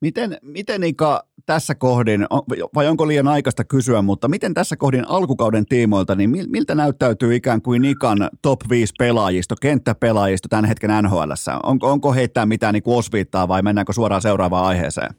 Miten, 0.00 0.36
miten 0.42 0.82
Ika 0.82 1.22
tässä 1.46 1.74
kohdin, 1.74 2.26
vai 2.74 2.88
onko 2.88 3.08
liian 3.08 3.28
aikaista 3.28 3.64
kysyä, 3.64 4.02
mutta 4.02 4.28
miten 4.28 4.54
tässä 4.54 4.76
kohdin 4.76 5.08
alkukauden 5.08 5.66
tiimoilta, 5.66 6.14
niin 6.14 6.30
miltä 6.30 6.74
näyttäytyy 6.74 7.34
ikään 7.34 7.62
kuin 7.62 7.84
Ikan 7.84 8.18
top 8.42 8.60
5 8.70 8.94
pelaajisto, 8.98 9.54
kenttäpelaajisto 9.62 10.48
tämän 10.48 10.64
hetken 10.64 10.90
NHL? 11.02 11.32
Onko, 11.62 11.92
onko 11.92 12.12
heittää 12.12 12.46
mitään 12.46 12.74
niin 12.74 12.82
osviittaa 12.86 13.48
vai 13.48 13.62
mennäänkö 13.62 13.92
suoraan 13.92 14.22
seuraavaan 14.22 14.66
aiheeseen? 14.66 15.10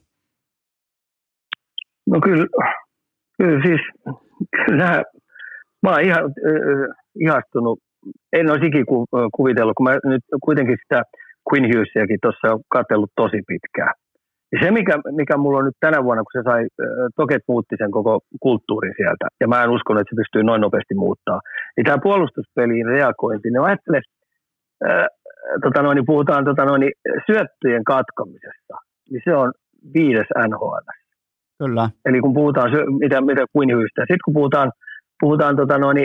No 2.06 2.20
kyllä, 2.20 2.46
kyllä 3.38 3.62
siis, 3.66 3.80
kyllä 4.66 5.02
mä 5.82 5.90
oon 5.90 6.00
ihan 6.00 6.24
äh, 6.24 6.96
ihastunut, 7.20 7.78
en 8.32 8.50
olisi 8.50 8.66
ikinä 8.66 8.84
ku, 8.88 9.06
kuvitellut, 9.34 9.74
kun 9.76 9.84
mä 9.84 9.98
nyt 10.04 10.22
kuitenkin 10.44 10.76
sitä 10.82 11.02
Quinn 11.48 11.66
Hughesiakin 11.66 12.18
tuossa 12.22 12.52
on 12.52 12.60
katsellut 12.68 13.10
tosi 13.16 13.42
pitkään. 13.48 13.94
Ja 14.52 14.58
se, 14.62 14.70
mikä, 14.70 14.94
mikä 15.20 15.36
mulla 15.36 15.58
on 15.58 15.64
nyt 15.64 15.80
tänä 15.80 16.04
vuonna, 16.04 16.22
kun 16.22 16.40
se 16.40 16.44
sai, 16.50 16.62
Toket 17.16 17.42
muutti 17.48 17.74
sen 17.78 17.90
koko 17.90 18.20
kulttuurin 18.40 18.94
sieltä, 18.96 19.26
ja 19.40 19.48
mä 19.48 19.62
en 19.62 19.70
uskonut, 19.70 20.00
että 20.00 20.12
se 20.14 20.20
pystyy 20.22 20.42
noin 20.42 20.60
nopeasti 20.60 20.94
muuttaa, 20.94 21.40
niin 21.76 21.84
tämä 21.84 21.98
puolustuspeliin 22.02 22.86
reagointi, 22.86 23.50
niin 23.50 23.62
ajattele, 23.62 24.00
äh, 24.86 25.06
tota 25.64 25.82
noin, 25.82 25.96
niin 25.96 26.06
puhutaan 26.06 26.44
tota 26.44 26.64
noin, 26.64 26.82
syöttöjen 27.26 27.84
katkamisesta, 27.84 28.74
niin 29.10 29.22
se 29.24 29.36
on 29.36 29.52
viides 29.94 30.28
NHL. 30.48 30.86
Kyllä. 31.58 31.90
Eli 32.06 32.20
kun 32.20 32.34
puhutaan, 32.34 32.70
mitä, 33.00 33.20
mitä 33.20 33.44
Hughestä, 33.54 34.00
sitten 34.02 34.24
kun 34.24 34.34
puhutaan, 34.34 34.72
puhutaan 35.20 35.56
tota 35.56 35.78
noin, 35.78 35.96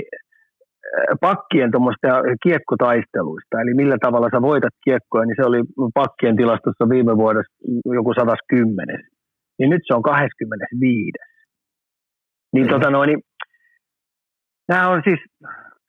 pakkien 1.22 1.72
tuommoista 1.72 2.08
kiekkotaisteluista, 2.44 3.62
eli 3.62 3.74
millä 3.74 3.98
tavalla 4.02 4.30
sä 4.34 4.42
voitat 4.42 4.76
kiekkoja, 4.84 5.26
niin 5.26 5.36
se 5.40 5.46
oli 5.46 5.62
pakkien 5.94 6.36
tilastossa 6.36 6.90
viime 6.90 7.18
vuodessa 7.18 7.54
joku 7.86 8.14
110. 8.14 9.00
Niin 9.60 9.70
nyt 9.70 9.82
se 9.88 9.94
on 9.94 10.02
25. 10.02 11.12
Niin 12.54 12.66
mm. 12.66 12.70
tota 12.70 12.90
noin, 12.90 13.22
nämä 14.70 14.90
on 14.90 15.02
siis, 15.04 15.20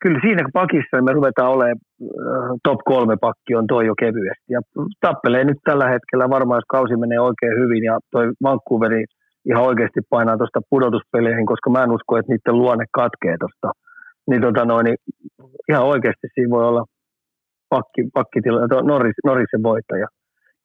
kyllä 0.01 0.19
siinä 0.21 0.43
pakissa 0.53 1.01
me 1.01 1.13
ruvetaan 1.13 1.51
olemaan 1.51 1.79
top 2.63 2.79
kolme 2.85 3.15
pakki 3.21 3.55
on 3.55 3.67
toi 3.67 3.85
jo 3.85 3.95
kevyesti. 3.99 4.49
Ja 4.49 4.61
tappelee 5.01 5.43
nyt 5.43 5.57
tällä 5.63 5.87
hetkellä 5.89 6.29
varmaan, 6.29 6.57
jos 6.57 6.69
kausi 6.69 6.95
menee 6.95 7.19
oikein 7.19 7.55
hyvin 7.61 7.83
ja 7.83 7.99
toi 8.11 8.25
Vancouveri 8.43 9.03
ihan 9.49 9.63
oikeasti 9.63 9.99
painaa 10.09 10.37
tuosta 10.37 10.61
pudotuspeleihin, 10.69 11.45
koska 11.45 11.69
mä 11.69 11.83
en 11.83 11.91
usko, 11.91 12.17
että 12.17 12.31
niiden 12.31 12.57
luonne 12.61 12.85
katkee 12.91 13.35
tuosta 13.39 13.79
niin, 14.29 14.41
tota 14.41 14.65
noin, 14.65 14.85
niin 14.85 14.97
ihan 15.69 15.85
oikeasti 15.85 16.27
siinä 16.33 16.49
voi 16.49 16.65
olla 16.65 16.83
pakki, 17.69 18.01
pakkitila, 18.13 18.81
Norris, 18.81 19.15
Norrisen 19.25 19.63
voittaja. 19.63 20.07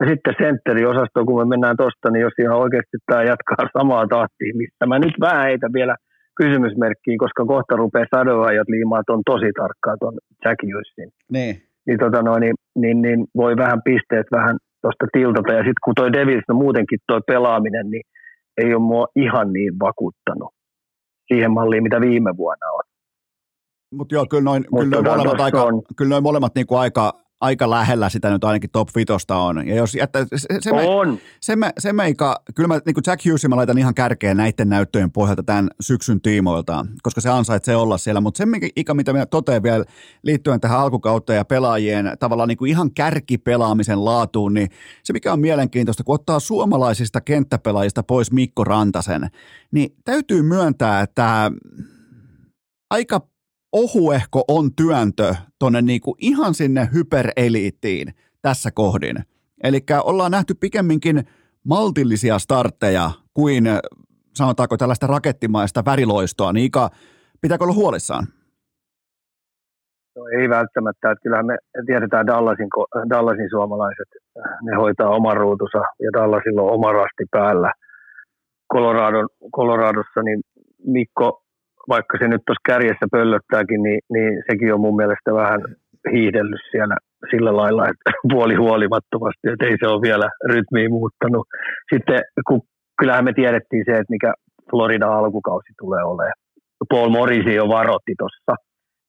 Ja 0.00 0.08
sitten 0.10 0.34
sentteriosasto, 0.42 1.24
kun 1.24 1.40
me 1.40 1.44
mennään 1.52 1.76
tuosta, 1.76 2.10
niin 2.10 2.22
jos 2.22 2.36
ihan 2.42 2.58
oikeasti 2.64 2.96
tämä 3.06 3.22
jatkaa 3.22 3.66
samaa 3.78 4.06
tahtia, 4.06 4.58
mistä 4.60 4.86
mä 4.86 4.98
nyt 4.98 5.16
vähän 5.20 5.44
heitä 5.44 5.68
vielä 5.72 5.96
kysymysmerkkiin, 6.40 7.18
koska 7.18 7.44
kohta 7.44 7.76
rupeaa 7.76 8.14
sadoajat 8.16 8.68
liimaa 8.68 9.02
on 9.08 9.22
tosi 9.26 9.50
tarkkaan 9.60 9.98
tuon 10.00 10.14
Jack 10.44 10.58
Hughesin. 10.62 11.10
Niin. 11.32 11.54
Niin, 11.86 11.98
tota 11.98 12.22
noin, 12.22 12.40
niin, 12.40 12.54
niin, 12.82 13.02
niin, 13.02 13.26
voi 13.36 13.56
vähän 13.56 13.82
pisteet 13.84 14.26
vähän 14.32 14.56
tuosta 14.82 15.06
tiltata. 15.12 15.52
Ja 15.52 15.58
sitten 15.58 15.84
kun 15.84 15.94
toi 15.96 16.12
Devils, 16.12 16.48
no 16.48 16.54
muutenkin 16.54 16.98
toi 17.06 17.20
pelaaminen, 17.26 17.90
niin 17.90 18.04
ei 18.58 18.74
ole 18.74 18.82
mua 18.82 19.06
ihan 19.16 19.52
niin 19.52 19.72
vakuuttanut 19.80 20.50
siihen 21.28 21.52
malliin, 21.52 21.82
mitä 21.82 22.00
viime 22.00 22.36
vuonna 22.36 22.66
on. 22.78 22.84
Mutta 23.96 24.14
joo, 24.14 24.26
kyllä 24.26 24.42
noin, 24.44 24.64
kyllä 24.70 25.02
noin 25.02 25.04
molemmat, 25.04 25.40
aika, 25.40 25.62
on. 25.62 25.82
kyllä 25.96 26.08
noin 26.08 26.22
molemmat 26.22 26.54
niinku 26.54 26.74
aika, 26.74 27.24
aika 27.40 27.70
lähellä 27.70 28.08
sitä 28.08 28.30
nyt 28.30 28.44
ainakin 28.44 28.70
top 28.70 28.88
vitosta 28.96 29.36
on. 29.36 29.68
Ja 29.68 29.74
jos 29.74 29.94
jättää, 29.94 30.26
se, 30.36 30.48
se, 30.60 30.72
on. 30.72 31.18
Se, 31.40 31.56
me, 31.56 31.70
se 31.78 31.92
meikä, 31.92 32.36
kyllä 32.54 32.68
mä 32.68 32.80
niin 32.86 32.94
kuin 32.94 33.04
Jack 33.06 33.24
Hughesin 33.24 33.50
mä 33.50 33.56
laitan 33.56 33.78
ihan 33.78 33.94
kärkeen 33.94 34.36
näiden 34.36 34.68
näyttöjen 34.68 35.12
pohjalta 35.12 35.42
tämän 35.42 35.68
syksyn 35.80 36.20
tiimoilta, 36.20 36.86
koska 37.02 37.20
se 37.20 37.30
ansaitsee 37.30 37.76
olla 37.76 37.98
siellä. 37.98 38.20
Mutta 38.20 38.38
se, 38.38 38.46
mikä, 38.46 38.68
ikä, 38.76 38.94
mitä 38.94 39.12
minä 39.12 39.26
totean 39.26 39.62
vielä 39.62 39.84
liittyen 40.22 40.60
tähän 40.60 40.80
alkukautta 40.80 41.32
ja 41.32 41.44
pelaajien 41.44 42.12
tavallaan 42.20 42.48
niin 42.48 42.58
kuin 42.58 42.70
ihan 42.70 42.90
kärkipelaamisen 42.94 44.04
laatuun, 44.04 44.54
niin 44.54 44.68
se 45.02 45.12
mikä 45.12 45.32
on 45.32 45.40
mielenkiintoista, 45.40 46.04
kun 46.04 46.14
ottaa 46.14 46.40
suomalaisista 46.40 47.20
kenttäpelaajista 47.20 48.02
pois 48.02 48.32
Mikko 48.32 48.64
Rantasen, 48.64 49.28
niin 49.72 49.94
täytyy 50.04 50.42
myöntää, 50.42 51.00
että 51.00 51.50
aika 52.90 53.20
ohuehko 53.74 54.44
on 54.48 54.74
työntö 54.76 55.34
tuonne 55.58 55.82
niinku 55.82 56.16
ihan 56.18 56.54
sinne 56.54 56.88
hypereliittiin 56.94 58.14
tässä 58.42 58.70
kohdin. 58.70 59.16
Eli 59.64 59.80
ollaan 60.04 60.30
nähty 60.30 60.54
pikemminkin 60.54 61.24
maltillisia 61.64 62.38
startteja 62.38 63.10
kuin 63.34 63.64
sanotaanko 64.34 64.76
tällaista 64.76 65.06
rakettimaista 65.06 65.84
väriloistoa, 65.84 66.52
niin 66.52 66.66
Ika, 66.66 66.90
pitääkö 67.40 67.64
olla 67.64 67.74
huolissaan? 67.74 68.24
No 70.16 70.22
ei 70.40 70.48
välttämättä, 70.48 71.10
että 71.10 71.22
kyllähän 71.22 71.46
me 71.46 71.56
tiedetään 71.86 72.26
Dallasin, 72.26 72.68
Dallasin 73.10 73.50
suomalaiset, 73.50 74.08
ne 74.62 74.76
hoitaa 74.76 75.08
oman 75.08 75.36
ruutunsa 75.36 75.78
ja 75.78 76.10
Dallasilla 76.12 76.62
on 76.62 76.70
oma 76.70 76.92
rasti 76.92 77.24
päällä. 77.30 77.72
Coloradon, 78.72 79.28
Coloradossa 79.56 80.22
niin 80.22 80.40
Mikko 80.86 81.43
vaikka 81.88 82.18
se 82.18 82.28
nyt 82.28 82.42
tuossa 82.46 82.68
kärjessä 82.70 83.06
pöllöttääkin, 83.10 83.82
niin, 83.82 84.00
niin 84.12 84.42
sekin 84.50 84.74
on 84.74 84.80
mun 84.80 84.96
mielestä 84.96 85.34
vähän 85.34 85.60
hiihdellyt 86.12 86.64
siellä, 86.70 86.96
sillä 87.30 87.56
lailla, 87.56 87.84
että 87.88 88.10
puoli 88.32 88.54
huolimattomasti, 88.54 89.48
että 89.52 89.66
ei 89.66 89.76
se 89.80 89.86
ole 89.88 90.02
vielä 90.02 90.28
rytmiä 90.52 90.88
muuttanut. 90.88 91.46
Sitten 91.92 92.20
kun, 92.48 92.60
kyllähän 92.98 93.24
me 93.24 93.32
tiedettiin 93.32 93.84
se, 93.86 93.92
että 93.92 94.14
mikä 94.16 94.32
Florida 94.70 95.06
alkukausi 95.06 95.72
tulee 95.78 96.02
olemaan. 96.04 96.40
Paul 96.88 97.08
Morrisi 97.08 97.54
jo 97.54 97.68
varotti 97.68 98.14
tuossa, 98.18 98.54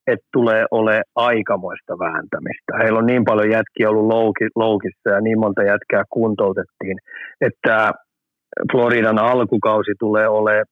että 0.07 0.27
tulee 0.33 0.65
ole 0.71 1.01
aikamoista 1.15 1.99
vääntämistä. 1.99 2.77
Heillä 2.81 2.99
on 2.99 3.05
niin 3.05 3.25
paljon 3.25 3.49
jätkiä 3.51 3.89
ollut 3.89 4.07
louki, 4.07 4.45
loukissa 4.55 5.09
ja 5.09 5.21
niin 5.21 5.39
monta 5.39 5.63
jätkää 5.63 6.03
kuntoutettiin, 6.09 6.97
että 7.41 7.91
Floridan 8.71 9.19
alkukausi 9.19 9.91
tulee 9.99 10.27
olemaan 10.27 10.65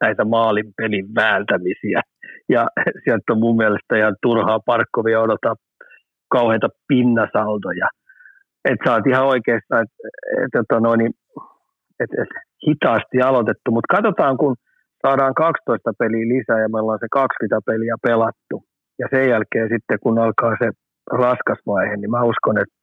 näitä 0.00 0.24
maalin 0.24 0.72
pelin 0.76 1.14
vääntämisiä. 1.14 2.00
Ja 2.48 2.66
sieltä 3.04 3.32
on 3.32 3.38
mun 3.38 3.56
mielestä 3.56 3.96
ihan 3.96 4.16
turhaa 4.22 4.60
Parkkovia 4.66 5.20
odottaa 5.20 5.54
kauheita 6.32 6.68
pinnasaltoja. 6.88 7.88
Että 8.64 8.84
sä 8.84 8.94
oot 8.94 9.06
ihan 9.06 9.26
oikeassa, 9.26 9.80
että 9.80 10.60
et, 10.60 10.80
no 10.80 10.96
niin, 10.96 11.12
et, 12.00 12.10
et, 12.22 12.28
hitaasti 12.66 13.22
aloitettu, 13.24 13.70
mutta 13.70 13.94
katsotaan 13.96 14.36
kun 14.36 14.54
saadaan 15.06 15.34
12 15.34 15.92
peliä 15.98 16.28
lisää 16.28 16.60
ja 16.60 16.68
me 16.68 16.80
ollaan 16.80 16.98
se 17.02 17.06
20 17.10 17.60
peliä 17.66 17.94
pelattu. 18.02 18.56
Ja 18.98 19.06
sen 19.10 19.28
jälkeen 19.28 19.68
sitten 19.74 19.98
kun 20.02 20.18
alkaa 20.18 20.54
se 20.62 20.70
raskas 21.12 21.58
vaihe, 21.66 21.96
niin 21.96 22.10
mä 22.10 22.22
uskon, 22.22 22.58
että 22.58 22.74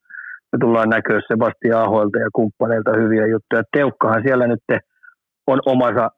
me 0.52 0.58
tullaan 0.62 0.90
näkyä 0.90 1.20
Sebastian 1.28 1.82
Ahoilta 1.82 2.20
ja 2.20 2.30
kumppaneilta 2.36 2.92
hyviä 3.02 3.26
juttuja. 3.28 3.64
Teukkahan 3.78 4.24
siellä 4.26 4.48
nyt 4.48 4.64
on 5.48 5.60
omansa, 5.66 6.10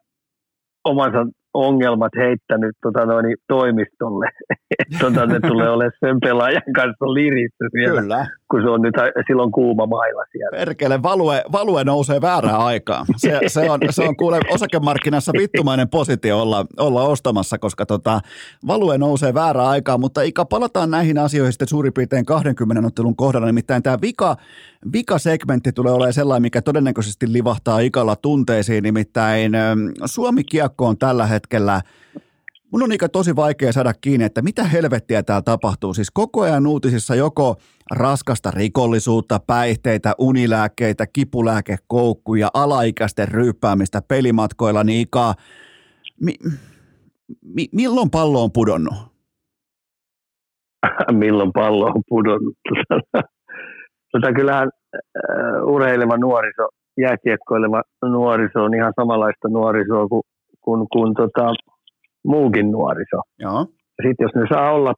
omansa 0.83 1.25
ongelmat 1.53 2.11
heittänyt 2.17 2.75
tota 2.81 3.05
noin, 3.05 3.35
toimistolle. 3.47 4.29
tota, 5.01 5.25
ne 5.25 5.39
tulee 5.39 5.69
olemaan 5.69 5.91
sen 5.99 6.19
pelaajan 6.19 6.73
kanssa 6.75 7.13
lirissä 7.13 7.65
siellä, 7.71 8.01
Kyllä. 8.01 8.27
Kun 8.51 8.61
se 8.61 8.69
on 8.69 8.81
nyt 8.81 8.95
silloin 9.27 9.51
kuuma 9.51 9.85
mailla 9.85 10.23
siellä. 10.31 10.57
Perkele, 10.57 11.03
value, 11.03 11.43
value 11.51 11.83
nousee 11.83 12.21
väärään 12.21 12.59
aikaan. 12.59 13.05
Se, 13.17 13.39
se, 13.47 13.71
on, 13.71 13.79
se 13.89 14.03
on 14.03 14.15
kuule 14.15 14.39
osakemarkkinassa 14.51 15.31
vittumainen 15.37 15.89
positio 15.89 16.41
olla, 16.41 16.65
olla 16.77 17.03
ostamassa, 17.03 17.57
koska 17.57 17.85
tota, 17.85 18.21
value 18.67 18.97
nousee 18.97 19.33
väärään 19.33 19.67
aikaan, 19.67 19.99
mutta 19.99 20.21
Ika, 20.21 20.45
palataan 20.45 20.91
näihin 20.91 21.17
asioihin 21.17 21.53
sitten 21.53 21.67
suurin 21.67 21.93
piirtein 21.93 22.25
20 22.25 22.87
ottelun 22.87 23.15
kohdalla, 23.15 23.47
nimittäin 23.47 23.83
tämä 23.83 23.97
vika, 24.01 24.35
vika-segmentti 24.93 25.71
tulee 25.71 25.93
olemaan 25.93 26.13
sellainen, 26.13 26.41
mikä 26.41 26.61
todennäköisesti 26.61 27.33
livahtaa 27.33 27.79
Ikalla 27.79 28.15
tunteisiin, 28.15 28.83
nimittäin 28.83 29.51
Suomi 30.05 30.43
Kiekko 30.43 30.87
on 30.87 30.97
tällä 30.97 31.25
hetkellä 31.25 31.81
Mun 32.71 32.83
on 32.83 32.89
tosi 33.11 33.35
vaikea 33.35 33.71
saada 33.71 33.93
kiinni, 34.01 34.25
että 34.25 34.41
mitä 34.41 34.63
helvettiä 34.63 35.23
täällä 35.23 35.41
tapahtuu. 35.41 35.93
Siis 35.93 36.11
koko 36.11 36.41
ajan 36.41 36.67
uutisissa 36.67 37.15
joko 37.15 37.55
raskasta 37.91 38.51
rikollisuutta, 38.51 39.39
päihteitä, 39.47 40.13
unilääkkeitä, 40.19 41.05
kipulääkekoukkuja, 41.13 42.49
alaikäisten 42.53 43.27
ryyppäämistä 43.27 44.01
pelimatkoilla, 44.07 44.83
niin 44.83 45.01
ikä, 45.01 45.33
mi, 46.21 46.33
mi, 47.55 47.65
milloin 47.71 48.09
pallo 48.09 48.43
on 48.43 48.51
pudonnut? 48.51 48.93
milloin 51.11 51.51
pallo 51.53 51.85
on 51.85 52.01
pudonnut? 52.09 52.55
Tota, 54.11 54.33
kyllähän 54.33 54.69
uh, 54.95 55.73
urheileva 55.73 56.17
nuoriso, 56.17 56.67
jääkiekkoileva 56.97 57.81
nuoriso 58.01 58.63
on 58.63 58.73
ihan 58.75 58.93
samanlaista 58.95 59.47
nuorisoa 59.49 60.07
kuin, 60.07 60.23
kuin, 60.61 60.87
kuin 60.93 61.13
tota, 61.13 61.53
muukin 62.25 62.71
nuoriso. 62.71 63.21
Joo. 63.39 63.65
Sitten 64.01 64.25
jos 64.25 64.35
ne 64.35 64.45
saa 64.53 64.71
olla, 64.71 64.93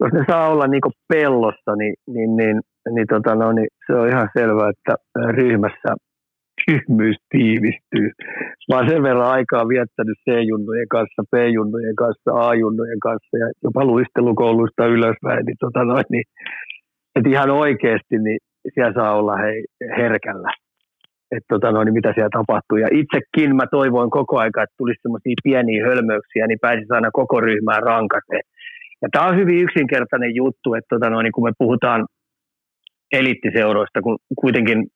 jos 0.00 0.12
ne 0.12 0.24
saa 0.30 0.48
olla 0.48 0.66
niin 0.66 0.82
pellossa, 1.08 1.76
niin, 1.76 1.94
niin, 2.06 2.36
niin, 2.36 2.60
niin, 2.94 3.06
tota 3.06 3.34
no, 3.34 3.52
niin 3.52 3.68
se 3.86 3.92
on 3.92 4.08
ihan 4.08 4.28
selvää, 4.38 4.70
että 4.70 4.94
ryhmässä 5.32 5.90
tyhmyys 6.66 7.16
tiivistyy. 7.30 8.10
Mä 8.68 8.76
oon 8.76 8.88
sen 8.88 9.02
verran 9.02 9.30
aikaa 9.30 9.68
viettänyt 9.68 10.18
C-junnujen 10.24 10.88
kanssa, 10.88 11.22
B-junnujen 11.30 11.96
kanssa, 11.96 12.30
A-junnujen 12.48 13.00
kanssa 13.00 13.36
ja 13.38 13.48
jopa 13.64 13.84
luistelukouluista 13.84 14.86
ylöspäin, 14.86 15.46
niin, 15.46 15.56
tota 15.60 15.84
noin, 15.84 16.04
niin 16.10 16.24
että 17.16 17.30
ihan 17.30 17.50
oikeasti 17.50 18.18
niin 18.18 18.38
siellä 18.74 18.92
saa 18.94 19.16
olla 19.16 19.36
hei, 19.36 19.64
herkällä 19.98 20.50
että 21.30 21.48
tota, 21.48 21.72
no, 21.72 21.84
niin 21.84 21.94
mitä 21.94 22.12
siellä 22.14 22.38
tapahtuu. 22.38 22.78
Ja 22.78 22.88
itsekin 23.00 23.56
mä 23.56 23.66
toivoin 23.70 24.10
koko 24.10 24.38
aika, 24.38 24.62
että 24.62 24.78
tulisi 24.78 25.02
semmoisia 25.02 25.44
pieniä 25.44 25.86
hölmöyksiä, 25.86 26.46
niin 26.46 26.58
pääsisi 26.60 26.92
aina 26.92 27.10
koko 27.12 27.40
ryhmään 27.40 27.82
rankaseen. 27.82 28.44
Ja 29.02 29.08
tämä 29.12 29.26
on 29.26 29.36
hyvin 29.36 29.58
yksinkertainen 29.64 30.34
juttu, 30.34 30.74
että 30.74 30.88
tota, 30.94 31.10
no, 31.10 31.22
niin 31.22 31.32
kun 31.32 31.44
me 31.44 31.52
puhutaan 31.58 32.06
elittiseuroista, 33.12 34.02
kun 34.02 34.18
kuitenkin 34.40 34.86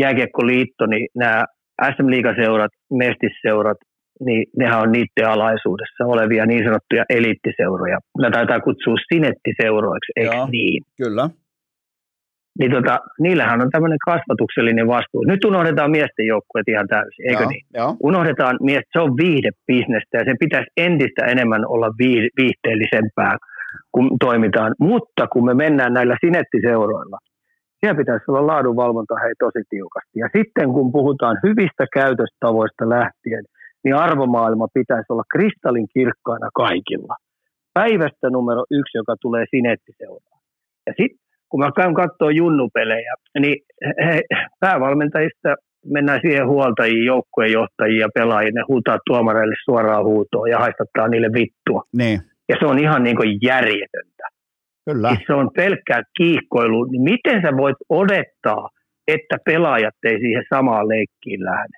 Jääkiekkoliitto, 0.00 0.86
niin 0.86 1.08
nämä 1.14 1.44
SM 1.96 2.10
Liigaseurat, 2.10 2.70
Mestisseurat, 2.90 3.76
niin 4.26 4.44
nehän 4.58 4.80
on 4.80 4.92
niiden 4.92 5.28
alaisuudessa 5.28 6.04
olevia 6.06 6.46
niin 6.46 6.64
sanottuja 6.64 7.04
elittiseuroja. 7.08 7.98
Näitä 8.18 8.36
taitaa 8.38 8.60
kutsua 8.60 8.96
sinettiseuroiksi, 9.12 10.12
eikö 10.16 10.36
Joo, 10.36 10.48
niin? 10.50 10.82
Kyllä 11.02 11.28
niin 12.58 12.70
tota, 12.70 12.98
niillähän 13.20 13.62
on 13.62 13.70
tämmöinen 13.70 13.98
kasvatuksellinen 14.04 14.86
vastuu. 14.86 15.24
Nyt 15.26 15.44
unohdetaan 15.44 15.90
miesten 15.90 16.26
joukkueet 16.26 16.68
ihan 16.68 16.88
täysin, 16.88 17.28
eikö 17.28 17.42
joo, 17.42 17.50
niin? 17.50 17.64
Joo. 17.74 17.96
Unohdetaan 18.02 18.56
mies, 18.60 18.84
se 18.92 19.00
on 19.00 19.16
viihdebisnestä 19.16 20.18
ja 20.18 20.24
sen 20.24 20.36
pitäisi 20.44 20.70
entistä 20.76 21.22
enemmän 21.24 21.66
olla 21.66 21.88
viihteellisempää, 22.38 23.36
kun 23.92 24.18
toimitaan. 24.20 24.74
Mutta 24.80 25.26
kun 25.32 25.44
me 25.44 25.54
mennään 25.54 25.92
näillä 25.92 26.16
sinettiseuroilla, 26.24 27.18
siellä 27.80 27.98
pitäisi 28.02 28.24
olla 28.28 28.46
laadunvalvonta 28.46 29.14
hei 29.24 29.34
tosi 29.38 29.62
tiukasti. 29.70 30.16
Ja 30.22 30.28
sitten 30.36 30.72
kun 30.72 30.92
puhutaan 30.92 31.36
hyvistä 31.46 31.84
käytöstavoista 31.92 32.88
lähtien, 32.88 33.44
niin 33.84 33.94
arvomaailma 33.94 34.66
pitäisi 34.74 35.12
olla 35.12 35.32
kristallin 35.34 35.88
kirkkaana 35.94 36.48
kaikilla. 36.54 37.14
Päivästä 37.74 38.30
numero 38.30 38.62
yksi, 38.70 38.98
joka 38.98 39.14
tulee 39.20 39.44
sinettiseuraan. 39.50 40.40
Ja 40.86 40.92
sitten 40.96 41.21
kun 41.52 41.60
mä 41.60 41.70
käyn 41.76 41.94
katsoa 41.94 42.30
junnupelejä, 42.30 43.14
niin 43.38 43.56
he, 44.06 44.22
päävalmentajista 44.60 45.54
mennään 45.86 46.20
siihen 46.22 46.48
huoltajiin, 46.48 47.04
joukkueen 47.04 47.52
johtajiin 47.52 48.00
ja 48.00 48.08
pelaajiin, 48.14 48.54
ne 48.54 48.62
huutaa 48.68 48.98
tuomareille 49.06 49.54
suoraan 49.64 50.04
huutoon 50.04 50.50
ja 50.50 50.58
haistattaa 50.58 51.08
niille 51.08 51.30
vittua. 51.34 51.82
Niin. 51.96 52.20
Ja 52.48 52.56
se 52.60 52.66
on 52.66 52.78
ihan 52.78 53.02
niin 53.02 53.16
kuin 53.16 53.38
järjetöntä. 53.42 54.24
Kyllä. 54.90 55.08
Siis 55.08 55.26
se 55.26 55.34
on 55.34 55.50
pelkkää 55.56 56.02
kiihkoilu. 56.16 56.84
Niin 56.84 57.02
miten 57.02 57.42
sä 57.42 57.56
voit 57.56 57.76
odottaa, 57.88 58.68
että 59.06 59.36
pelaajat 59.44 59.94
ei 60.04 60.18
siihen 60.18 60.44
samaan 60.54 60.88
leikkiin 60.88 61.44
lähde? 61.44 61.76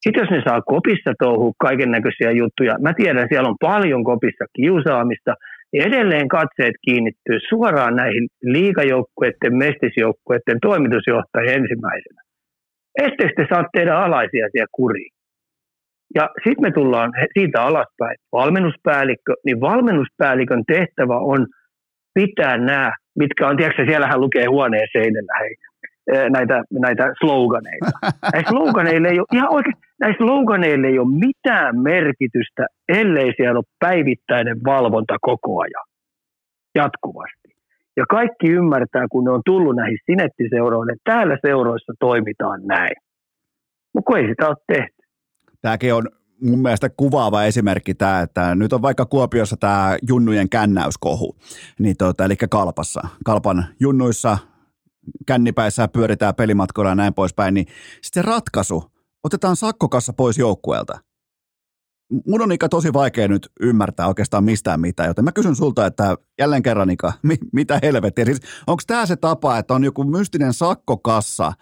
Sitten 0.00 0.20
jos 0.20 0.30
ne 0.30 0.42
saa 0.48 0.62
kopissa 0.62 1.12
touhua 1.18 1.52
kaiken 1.58 1.90
näköisiä 1.90 2.30
juttuja, 2.30 2.74
mä 2.82 2.92
tiedän, 2.94 3.28
siellä 3.28 3.48
on 3.48 3.56
paljon 3.60 4.04
kopissa 4.04 4.44
kiusaamista, 4.56 5.34
niin 5.74 5.86
edelleen 5.88 6.28
katseet 6.28 6.74
kiinnittyy 6.84 7.38
suoraan 7.48 7.96
näihin 7.96 8.28
liikajoukkueiden, 8.42 9.56
mestisjoukkueiden 9.56 10.58
toimitusjohtajien 10.62 11.54
ensimmäisenä. 11.60 12.20
Etteikö 13.02 13.34
te 13.36 13.46
saa 13.54 13.64
tehdä 13.72 13.94
alaisia 13.96 14.48
siellä 14.52 14.66
kuriin? 14.72 15.12
Ja 16.14 16.30
sitten 16.44 16.62
me 16.62 16.70
tullaan 16.70 17.12
siitä 17.38 17.62
alaspäin. 17.62 18.16
Valmennuspäällikkö, 18.32 19.34
niin 19.46 19.60
valmennuspäällikön 19.60 20.62
tehtävä 20.66 21.18
on 21.18 21.46
pitää 22.14 22.56
nämä, 22.56 22.92
mitkä 23.18 23.48
on, 23.48 23.56
tiedätkö, 23.56 23.84
siellähän 23.86 24.20
lukee 24.20 24.46
huoneen 24.46 24.88
seinällä, 24.92 25.32
hei, 25.40 25.54
näitä, 26.30 26.62
näitä 26.72 27.12
sloganeita. 27.20 27.90
Näillä 28.32 28.48
sloganeilla 28.48 29.08
ei 29.12 29.18
ole, 29.18 29.26
ihan 29.32 29.52
oikein, 29.52 29.76
näillä 30.00 30.16
sloganeilla 30.16 30.86
ei 30.88 30.98
ole 30.98 31.18
mitään 31.26 31.78
merkitystä, 31.78 32.66
ellei 32.88 33.32
siellä 33.36 33.58
ole 33.58 33.76
päivittäinen 33.78 34.58
valvonta 34.64 35.16
koko 35.20 35.60
ajan, 35.62 35.86
jatkuvasti. 36.74 37.48
Ja 37.96 38.04
kaikki 38.10 38.48
ymmärtää, 38.50 39.06
kun 39.12 39.24
ne 39.24 39.30
on 39.30 39.42
tullut 39.44 39.76
näihin 39.76 39.98
sinettiseuroille, 40.06 40.92
että 40.92 41.12
täällä 41.12 41.38
seuroissa 41.46 41.92
toimitaan 42.00 42.60
näin. 42.66 42.96
Mutta 43.94 44.18
ei 44.18 44.28
sitä 44.28 44.48
ole 44.48 44.56
tehty. 44.72 45.02
Tämäkin 45.62 45.94
on 45.94 46.08
mun 46.40 46.58
mielestä 46.58 46.88
kuvaava 46.96 47.44
esimerkki 47.44 47.94
tämä, 47.94 48.20
että 48.20 48.54
nyt 48.54 48.72
on 48.72 48.82
vaikka 48.82 49.06
Kuopiossa 49.06 49.56
tämä 49.56 49.96
junnujen 50.08 50.48
kännäyskohu, 50.48 51.36
niin 51.78 51.96
tuota, 51.98 52.24
eli 52.24 52.36
Kalpassa. 52.50 53.08
Kalpan 53.24 53.64
junnuissa 53.80 54.38
kännipäissä 55.26 55.88
pyöritään 55.88 56.34
pelimatkoilla 56.34 56.90
ja 56.90 56.94
näin 56.94 57.14
poispäin, 57.14 57.54
niin 57.54 57.66
sitten 58.02 58.22
se 58.24 58.28
ratkaisu, 58.30 58.93
otetaan 59.24 59.56
sakkokassa 59.56 60.12
pois 60.12 60.38
joukkueelta. 60.38 60.98
Mun 62.26 62.42
on 62.42 62.52
Ika 62.52 62.68
tosi 62.68 62.92
vaikea 62.92 63.28
nyt 63.28 63.48
ymmärtää 63.60 64.08
oikeastaan 64.08 64.44
mistään 64.44 64.80
mitään, 64.80 65.06
joten 65.06 65.24
mä 65.24 65.32
kysyn 65.32 65.56
sulta, 65.56 65.86
että 65.86 66.16
jälleen 66.38 66.62
kerran 66.62 66.90
Ika, 66.90 67.12
mi- 67.22 67.38
mitä 67.52 67.78
helvettiä? 67.82 68.24
Siis 68.24 68.40
onko 68.66 68.82
tämä 68.86 69.06
se 69.06 69.16
tapa, 69.16 69.58
että 69.58 69.74
on 69.74 69.84
joku 69.84 70.04
mystinen 70.04 70.52
sakkokassa, 70.52 71.52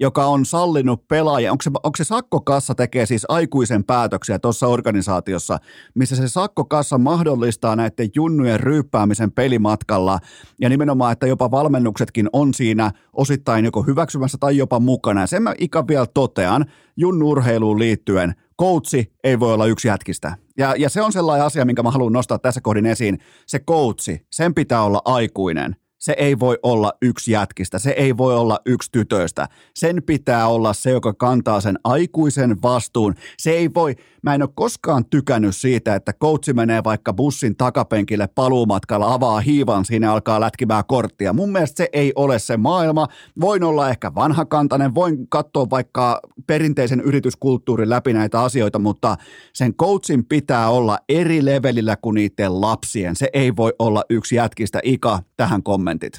joka 0.00 0.26
on 0.26 0.46
sallinut 0.46 1.08
pelaaja, 1.08 1.52
onko 1.52 1.62
se, 1.62 1.70
onko 1.74 1.96
se 1.96 2.04
sakkokassa 2.04 2.74
tekee 2.74 3.06
siis 3.06 3.26
aikuisen 3.28 3.84
päätöksiä 3.84 4.38
tuossa 4.38 4.66
organisaatiossa, 4.66 5.58
missä 5.94 6.16
se 6.16 6.28
sakkokassa 6.28 6.98
mahdollistaa 6.98 7.76
näiden 7.76 8.08
junnujen 8.14 8.60
ryyppäämisen 8.60 9.32
pelimatkalla 9.32 10.18
ja 10.60 10.68
nimenomaan, 10.68 11.12
että 11.12 11.26
jopa 11.26 11.50
valmennuksetkin 11.50 12.28
on 12.32 12.54
siinä 12.54 12.92
osittain 13.12 13.64
joko 13.64 13.82
hyväksymässä 13.82 14.38
tai 14.40 14.56
jopa 14.56 14.80
mukana. 14.80 15.20
Ja 15.20 15.26
sen 15.26 15.42
mä 15.42 15.54
ikä 15.58 15.84
vielä 15.88 16.06
totean 16.06 16.64
junnurheiluun 16.96 17.78
liittyen, 17.78 18.34
koutsi 18.56 19.12
ei 19.24 19.40
voi 19.40 19.54
olla 19.54 19.66
yksi 19.66 19.88
jätkistä. 19.88 20.36
Ja, 20.58 20.74
ja 20.78 20.88
se 20.88 21.02
on 21.02 21.12
sellainen 21.12 21.46
asia, 21.46 21.64
minkä 21.64 21.82
mä 21.82 21.90
haluan 21.90 22.12
nostaa 22.12 22.38
tässä 22.38 22.60
kohdin 22.60 22.86
esiin. 22.86 23.18
Se 23.46 23.58
koutsi, 23.58 24.26
sen 24.32 24.54
pitää 24.54 24.82
olla 24.82 25.02
aikuinen– 25.04 25.76
se 25.98 26.14
ei 26.18 26.38
voi 26.38 26.58
olla 26.62 26.92
yksi 27.02 27.32
jätkistä, 27.32 27.78
se 27.78 27.90
ei 27.90 28.16
voi 28.16 28.36
olla 28.36 28.58
yksi 28.66 28.92
tytöistä. 28.92 29.48
Sen 29.74 30.02
pitää 30.06 30.48
olla 30.48 30.72
se, 30.72 30.90
joka 30.90 31.14
kantaa 31.14 31.60
sen 31.60 31.78
aikuisen 31.84 32.62
vastuun. 32.62 33.14
Se 33.38 33.50
ei 33.50 33.70
voi, 33.74 33.94
mä 34.22 34.34
en 34.34 34.42
ole 34.42 34.50
koskaan 34.54 35.04
tykännyt 35.04 35.56
siitä, 35.56 35.94
että 35.94 36.12
coachi 36.12 36.52
menee 36.52 36.84
vaikka 36.84 37.12
bussin 37.12 37.56
takapenkille 37.56 38.26
paluumatkalla, 38.26 39.14
avaa 39.14 39.40
hiivan, 39.40 39.84
siinä 39.84 40.12
alkaa 40.12 40.40
lätkimään 40.40 40.84
korttia. 40.88 41.32
Mun 41.32 41.52
mielestä 41.52 41.76
se 41.76 41.88
ei 41.92 42.12
ole 42.16 42.38
se 42.38 42.56
maailma. 42.56 43.06
Voin 43.40 43.64
olla 43.64 43.90
ehkä 43.90 44.14
vanhakantainen, 44.14 44.94
voin 44.94 45.28
katsoa 45.28 45.70
vaikka 45.70 46.20
perinteisen 46.46 47.00
yrityskulttuurin 47.00 47.90
läpi 47.90 48.12
näitä 48.12 48.40
asioita, 48.40 48.78
mutta 48.78 49.16
sen 49.52 49.74
coachin 49.74 50.24
pitää 50.24 50.70
olla 50.70 50.98
eri 51.08 51.44
levelillä 51.44 51.96
kuin 51.96 52.14
niiden 52.14 52.60
lapsien. 52.60 53.16
Se 53.16 53.28
ei 53.32 53.56
voi 53.56 53.74
olla 53.78 54.04
yksi 54.10 54.36
jätkistä. 54.36 54.80
Ika, 54.82 55.18
tähän 55.36 55.62
kommentit. 55.86 56.12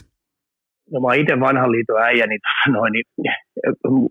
No 0.91 0.99
mä 0.99 1.07
oon 1.07 1.19
itse 1.19 1.39
vanhan 1.39 1.72
liiton 1.72 2.02
äijä, 2.02 2.26
niin, 2.27 2.39
noin, 2.73 2.91
niin 2.91 3.06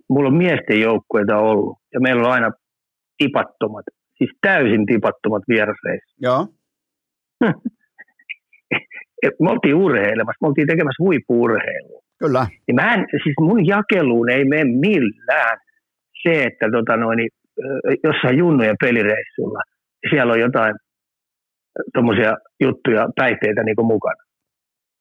mulla 0.08 0.28
on 0.28 0.36
miesten 0.36 0.80
joukkueita 0.80 1.36
ollut. 1.38 1.78
Ja 1.94 2.00
meillä 2.00 2.22
on 2.26 2.32
aina 2.32 2.50
tipattomat, 3.18 3.84
siis 4.18 4.30
täysin 4.40 4.86
tipattomat 4.86 5.42
vierasreissut. 5.48 6.16
Joo. 6.20 6.46
me 9.42 9.50
oltiin 9.50 9.74
urheilemassa, 9.74 10.42
me 10.42 10.48
oltiin 10.48 10.66
tekemässä 10.66 11.02
huippuurheilua. 11.02 12.02
Kyllä. 12.18 12.46
Ja 12.68 12.74
mä 12.74 12.94
en, 12.94 13.06
siis 13.22 13.34
mun 13.40 13.66
jakeluun 13.66 14.30
ei 14.30 14.44
mene 14.44 14.64
millään 14.64 15.58
se, 16.22 16.42
että 16.44 16.66
tota 16.72 16.96
noin, 16.96 17.18
jossain 18.04 18.38
junnujen 18.38 18.76
pelireissulla 18.80 19.60
siellä 20.10 20.32
on 20.32 20.40
jotain 20.40 20.74
tuommoisia 21.94 22.32
juttuja, 22.60 23.08
päihteitä 23.16 23.62
niin 23.62 23.86
mukana. 23.86 24.25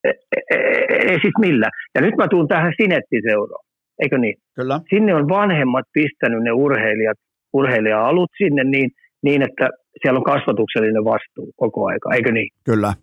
Ei, 0.05 0.13
ei, 0.51 1.11
ei 1.11 1.19
siis 1.21 1.33
millään. 1.39 1.71
Ja 1.95 2.01
nyt 2.01 2.15
mä 2.17 2.27
tuun 2.27 2.47
tähän 2.47 2.73
sinettiseuroon, 2.81 3.65
eikö 4.01 4.17
niin? 4.17 4.35
Kyllä. 4.55 4.79
Sinne 4.89 5.15
on 5.15 5.29
vanhemmat 5.29 5.85
pistänyt 5.93 6.43
ne 6.43 6.51
urheilijat 6.51 7.17
urheilija-alut 7.53 8.29
sinne 8.37 8.63
niin, 8.63 8.89
niin, 9.23 9.41
että 9.41 9.69
siellä 10.01 10.17
on 10.17 10.23
kasvatuksellinen 10.23 11.05
vastuu 11.05 11.51
koko 11.55 11.87
aika, 11.87 12.13
eikö 12.15 12.31
niin? 12.31 12.49
Kyllä. 12.65 12.93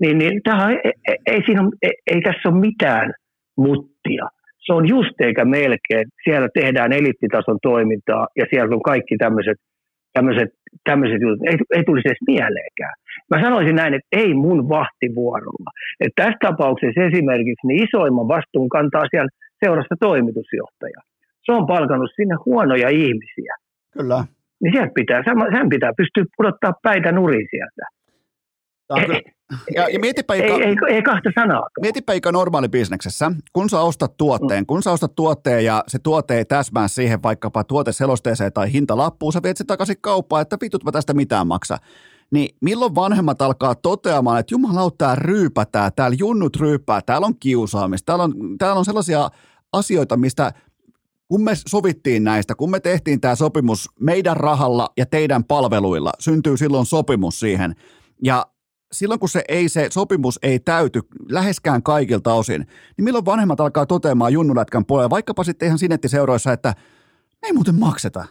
Niin, 0.00 0.18
niin 0.18 0.40
tähän, 0.44 0.70
ei, 0.70 0.92
ei, 1.08 1.16
ei, 1.26 1.42
siinä 1.46 1.62
ole, 1.62 1.70
ei, 1.82 1.94
ei 2.06 2.20
tässä 2.20 2.48
ole 2.48 2.60
mitään 2.60 3.12
muttia. 3.56 4.26
Se 4.66 4.72
on 4.72 4.88
just 4.88 5.20
eikä 5.20 5.44
melkein. 5.44 6.06
Siellä 6.24 6.48
tehdään 6.54 6.92
eliittitason 6.92 7.58
toimintaa 7.62 8.26
ja 8.36 8.46
siellä 8.50 8.74
on 8.74 8.82
kaikki 8.82 9.16
tämmöiset 9.16 9.58
tämmöiset, 10.12 10.50
tämmöiset 10.84 11.20
jutut, 11.22 11.42
ei, 11.50 11.56
ei 11.76 11.84
tulisi 11.84 12.08
edes 12.08 12.24
mieleenkään. 12.26 12.94
Mä 13.30 13.36
sanoisin 13.44 13.76
näin, 13.76 13.94
että 13.94 14.08
ei 14.12 14.34
mun 14.34 14.68
vahtivuorolla. 14.68 15.70
Että 16.00 16.22
tässä 16.22 16.38
tapauksessa 16.48 17.02
esimerkiksi 17.10 17.66
niin 17.66 17.84
isoimman 17.86 18.28
vastuun 18.28 18.68
kantaa 18.68 19.04
siellä 19.10 19.30
seurasta 19.64 19.94
toimitusjohtaja. 20.00 21.00
Se 21.44 21.52
on 21.52 21.66
palkannut 21.66 22.10
sinne 22.16 22.36
huonoja 22.46 22.88
ihmisiä. 22.88 23.54
Kyllä. 23.98 24.24
Niin 24.60 24.72
sieltä 24.74 24.92
pitää, 24.94 25.22
sen 25.56 25.68
pitää 25.68 25.92
pystyä 25.96 26.24
pudottaa 26.36 26.72
päitä 26.82 27.12
nurin 27.12 27.46
sieltä. 27.50 27.84
Ja, 29.74 29.88
ja 29.88 29.98
mietipä, 29.98 30.34
ei, 30.34 30.42
ei, 30.42 30.76
ei, 30.88 31.02
kahta 31.02 31.30
sanaa. 31.34 31.68
Mietipä 31.80 32.12
Ika 32.12 32.32
normaali 32.32 32.68
bisneksessä, 32.68 33.32
kun 33.52 33.70
sä 33.70 33.80
ostat 33.80 34.16
tuotteen, 34.16 34.62
mm. 34.62 34.66
kun 34.66 34.82
sä 34.82 34.92
ostat 34.92 35.14
tuotteen 35.14 35.64
ja 35.64 35.84
se 35.86 35.98
tuote 35.98 36.38
ei 36.38 36.44
täsmää 36.44 36.88
siihen 36.88 37.22
vaikkapa 37.22 37.64
tuoteselosteeseen 37.64 38.52
tai 38.52 38.72
hintalappuun, 38.72 39.32
sä 39.32 39.42
viet 39.42 39.56
se 39.56 39.64
takaisin 39.64 39.96
kauppaan, 40.00 40.42
että 40.42 40.56
vitut 40.60 40.84
mä 40.84 40.92
tästä 40.92 41.14
mitään 41.14 41.46
maksa. 41.46 41.76
Niin 42.30 42.56
milloin 42.60 42.94
vanhemmat 42.94 43.42
alkaa 43.42 43.74
toteamaan, 43.74 44.40
että 44.40 44.54
jumalauta, 44.54 44.96
tää 44.98 45.14
ryypätää, 45.14 45.90
täällä 45.90 46.16
junnut 46.20 46.56
ryypää, 46.56 47.00
täällä 47.02 47.26
on 47.26 47.38
kiusaamista, 47.40 48.06
täällä 48.06 48.24
on, 48.24 48.34
täällä 48.58 48.78
on 48.78 48.84
sellaisia 48.84 49.30
asioita, 49.72 50.16
mistä 50.16 50.52
kun 51.28 51.42
me 51.42 51.52
sovittiin 51.54 52.24
näistä, 52.24 52.54
kun 52.54 52.70
me 52.70 52.80
tehtiin 52.80 53.20
tämä 53.20 53.34
sopimus 53.34 53.90
meidän 54.00 54.36
rahalla 54.36 54.88
ja 54.96 55.06
teidän 55.06 55.44
palveluilla, 55.44 56.12
syntyy 56.18 56.56
silloin 56.56 56.86
sopimus 56.86 57.40
siihen. 57.40 57.74
Ja 58.22 58.46
silloin 58.92 59.20
kun 59.20 59.28
se, 59.28 59.44
ei, 59.48 59.68
se 59.68 59.88
sopimus 59.92 60.38
ei 60.42 60.58
täyty 60.58 61.00
läheskään 61.28 61.82
kaikilta 61.82 62.34
osin, 62.34 62.66
niin 62.96 63.04
milloin 63.04 63.24
vanhemmat 63.24 63.60
alkaa 63.60 63.86
toteamaan 63.86 64.32
junnulätkän 64.32 64.84
puolella, 64.84 65.10
vaikkapa 65.10 65.44
sitten 65.44 65.66
ihan 65.66 65.78
sinettiseuroissa, 65.78 66.52
että 66.52 66.74
me 67.42 67.48
ei 67.48 67.52
muuten 67.52 67.74
makseta. 67.74 68.24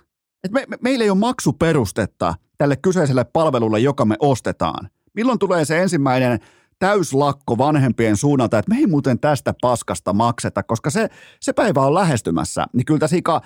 Et 0.43 0.51
me, 0.51 0.65
me, 0.67 0.77
meillä 0.81 1.03
ei 1.03 1.09
ole 1.09 1.19
maksuperustetta 1.19 2.35
tälle 2.57 2.75
kyseiselle 2.75 3.23
palvelulle, 3.23 3.79
joka 3.79 4.05
me 4.05 4.15
ostetaan. 4.19 4.89
Milloin 5.13 5.39
tulee 5.39 5.65
se 5.65 5.81
ensimmäinen 5.81 6.39
täyslakko 6.79 7.57
vanhempien 7.57 8.17
suunnalta, 8.17 8.59
että 8.59 8.73
me 8.73 8.79
ei 8.79 8.87
muuten 8.87 9.19
tästä 9.19 9.53
paskasta 9.61 10.13
makseta, 10.13 10.63
koska 10.63 10.89
se, 10.89 11.09
se 11.39 11.53
päivä 11.53 11.81
on 11.81 11.93
lähestymässä. 11.93 12.65
Niin 12.73 12.85
kyllä 12.85 12.99
tässä 12.99 13.17
Ika, 13.17 13.41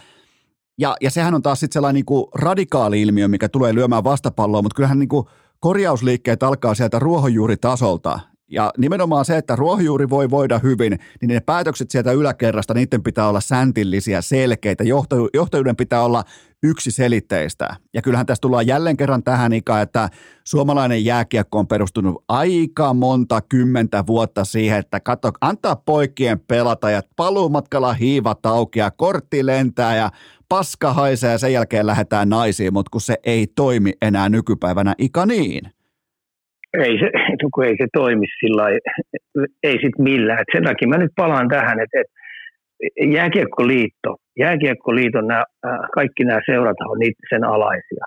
ja, 0.77 0.95
ja 1.01 1.11
sehän 1.11 1.33
on 1.33 1.41
taas 1.41 1.59
sitten 1.59 1.73
sellainen 1.73 2.03
niin 2.09 2.25
radikaali 2.35 3.01
ilmiö, 3.01 3.27
mikä 3.27 3.49
tulee 3.49 3.75
lyömään 3.75 4.03
vastapalloa, 4.03 4.61
mutta 4.61 4.75
kyllähän 4.75 4.99
niin 4.99 5.09
korjausliikkeet 5.61 6.43
alkaa 6.43 6.75
sieltä 6.75 6.99
ruohonjuuritasolta. 6.99 8.19
Ja 8.51 8.71
nimenomaan 8.77 9.25
se, 9.25 9.37
että 9.37 9.55
ruohonjuuri 9.55 10.09
voi 10.09 10.29
voida 10.29 10.59
hyvin, 10.59 10.99
niin 11.21 11.29
ne 11.29 11.39
päätökset 11.39 11.91
sieltä 11.91 12.11
yläkerrasta, 12.11 12.73
niiden 12.73 13.03
pitää 13.03 13.29
olla 13.29 13.41
säntillisiä, 13.41 14.21
selkeitä. 14.21 14.83
Johtajuuden 15.33 15.75
pitää 15.75 16.03
olla 16.03 16.23
yksiselitteistä. 16.63 17.75
Ja 17.93 18.01
kyllähän 18.01 18.25
tässä 18.25 18.41
tullaan 18.41 18.67
jälleen 18.67 18.97
kerran 18.97 19.23
tähän 19.23 19.53
ikaan, 19.53 19.81
että 19.81 20.09
suomalainen 20.43 21.05
jääkiekko 21.05 21.59
on 21.59 21.67
perustunut 21.67 22.23
aika 22.27 22.93
monta 22.93 23.41
kymmentä 23.41 24.03
vuotta 24.07 24.45
siihen, 24.45 24.79
että 24.79 24.99
katso, 24.99 25.31
antaa 25.41 25.75
poikien 25.75 26.39
pelata 26.39 26.89
ja 26.89 27.01
paluumatkalla 27.15 27.93
hiivat 27.93 28.45
auki 28.45 28.79
ja 28.79 28.91
kortti 28.91 29.45
lentää 29.45 29.95
ja 29.95 30.11
paska 30.49 30.93
haisee 30.93 31.31
ja 31.31 31.37
sen 31.37 31.53
jälkeen 31.53 31.87
lähdetään 31.87 32.29
naisiin, 32.29 32.73
mutta 32.73 32.89
kun 32.89 33.01
se 33.01 33.17
ei 33.23 33.47
toimi 33.47 33.93
enää 34.01 34.29
nykypäivänä, 34.29 34.95
ika 34.97 35.25
niin. 35.25 35.80
Ei 36.73 36.99
se, 36.99 37.09
kun 37.53 37.65
ei 37.65 37.75
se 37.81 37.87
toimi 37.93 38.27
sillä 38.39 38.63
ei 39.63 39.77
sit 39.81 39.97
millään. 39.99 40.39
Et 40.39 40.51
sen 40.51 40.63
takia 40.63 40.87
mä 40.87 40.97
nyt 40.97 41.11
palaan 41.15 41.47
tähän, 41.47 41.79
että 41.79 41.99
et 42.01 42.11
Jääkiekkoliitto, 43.11 44.15
Jääkiekkoliiton 44.39 45.27
nämä, 45.27 45.43
äh, 45.65 45.79
kaikki 45.93 46.23
nämä 46.23 46.39
seurat 46.45 46.77
on 46.89 46.99
niitä 46.99 47.21
sen 47.29 47.43
alaisia. 47.43 48.05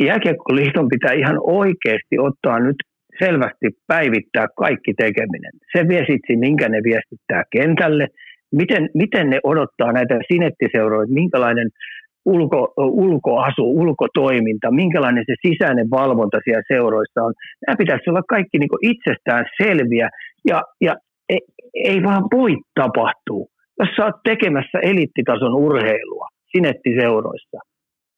Jääkiekkoliiton 0.00 0.88
pitää 0.88 1.12
ihan 1.12 1.38
oikeasti 1.42 2.18
ottaa 2.18 2.58
nyt 2.60 2.76
selvästi 3.18 3.68
päivittää 3.86 4.46
kaikki 4.56 4.92
tekeminen. 4.98 5.52
Se 5.76 5.88
viestitsi, 5.88 6.36
minkä 6.36 6.68
ne 6.68 6.80
viestittää 6.84 7.42
kentälle, 7.50 8.06
miten, 8.52 8.88
miten 8.94 9.30
ne 9.30 9.38
odottaa 9.44 9.92
näitä 9.92 10.18
sinettiseuroja, 10.32 11.06
minkälainen 11.08 11.68
ulko, 12.24 12.74
ulkoasu, 12.76 13.64
ulkotoiminta, 13.80 14.70
minkälainen 14.70 15.24
se 15.26 15.34
sisäinen 15.48 15.90
valvonta 15.90 16.38
siellä 16.44 16.62
seuroissa 16.72 17.22
on. 17.22 17.32
Nämä 17.66 17.76
pitäisi 17.76 18.10
olla 18.10 18.22
kaikki 18.28 18.58
niin 18.58 18.92
itsestään 18.92 19.44
selviä 19.62 20.08
ja, 20.48 20.62
ja 20.80 20.94
ei, 21.28 21.40
ei 21.74 22.02
vaan 22.02 22.24
voi 22.34 22.56
tapahtua. 22.74 23.46
Jos 23.78 23.88
sä 23.96 24.04
oot 24.04 24.22
tekemässä 24.24 24.78
eliittitason 24.82 25.54
urheilua 25.54 26.26
sinettiseuroissa, 26.56 27.58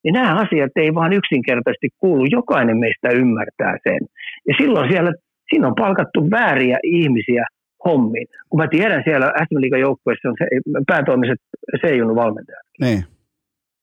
niin 0.03 0.13
nämä 0.13 0.35
asiat 0.35 0.71
ei 0.75 0.93
vaan 0.93 1.13
yksinkertaisesti 1.13 1.89
kuulu. 1.97 2.25
Jokainen 2.31 2.77
meistä 2.77 3.09
ymmärtää 3.09 3.77
sen. 3.83 3.99
Ja 4.47 4.53
silloin 4.61 4.91
siellä, 4.91 5.11
siinä 5.49 5.67
on 5.67 5.75
palkattu 5.75 6.31
vääriä 6.31 6.77
ihmisiä 6.83 7.45
hommiin. 7.85 8.27
Kun 8.49 8.59
mä 8.61 8.67
tiedän 8.67 9.01
siellä 9.03 9.27
SM 9.27 9.61
Liigan 9.61 9.79
joukkueessa 9.79 10.29
on 10.29 10.35
se, 10.39 10.45
päätoimiset 10.87 11.39
C-junnu 11.81 12.15
valmentajat. 12.15 12.65
Niin. 12.81 13.16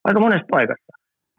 Aika 0.04 0.20
monessa 0.20 0.46
paikassa. 0.50 0.92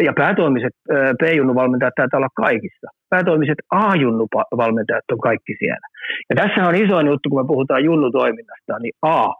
Ja 0.08 0.14
päätoimiset 0.14 0.74
P-junnu 1.20 1.56
valmentajat 1.56 1.94
taitaa 1.96 2.18
olla 2.18 2.36
kaikissa. 2.36 2.88
Päätoimiset 3.10 3.60
A-junnu 3.72 4.28
valmentajat 4.58 5.12
on 5.12 5.20
kaikki 5.20 5.54
siellä. 5.60 5.88
Ja 6.30 6.36
tässä 6.36 6.68
on 6.68 6.76
iso 6.76 7.02
juttu, 7.02 7.30
kun 7.30 7.42
me 7.42 7.48
puhutaan 7.48 7.84
junnutoiminnasta, 7.84 8.80
niin 8.80 8.94
A, 9.02 9.34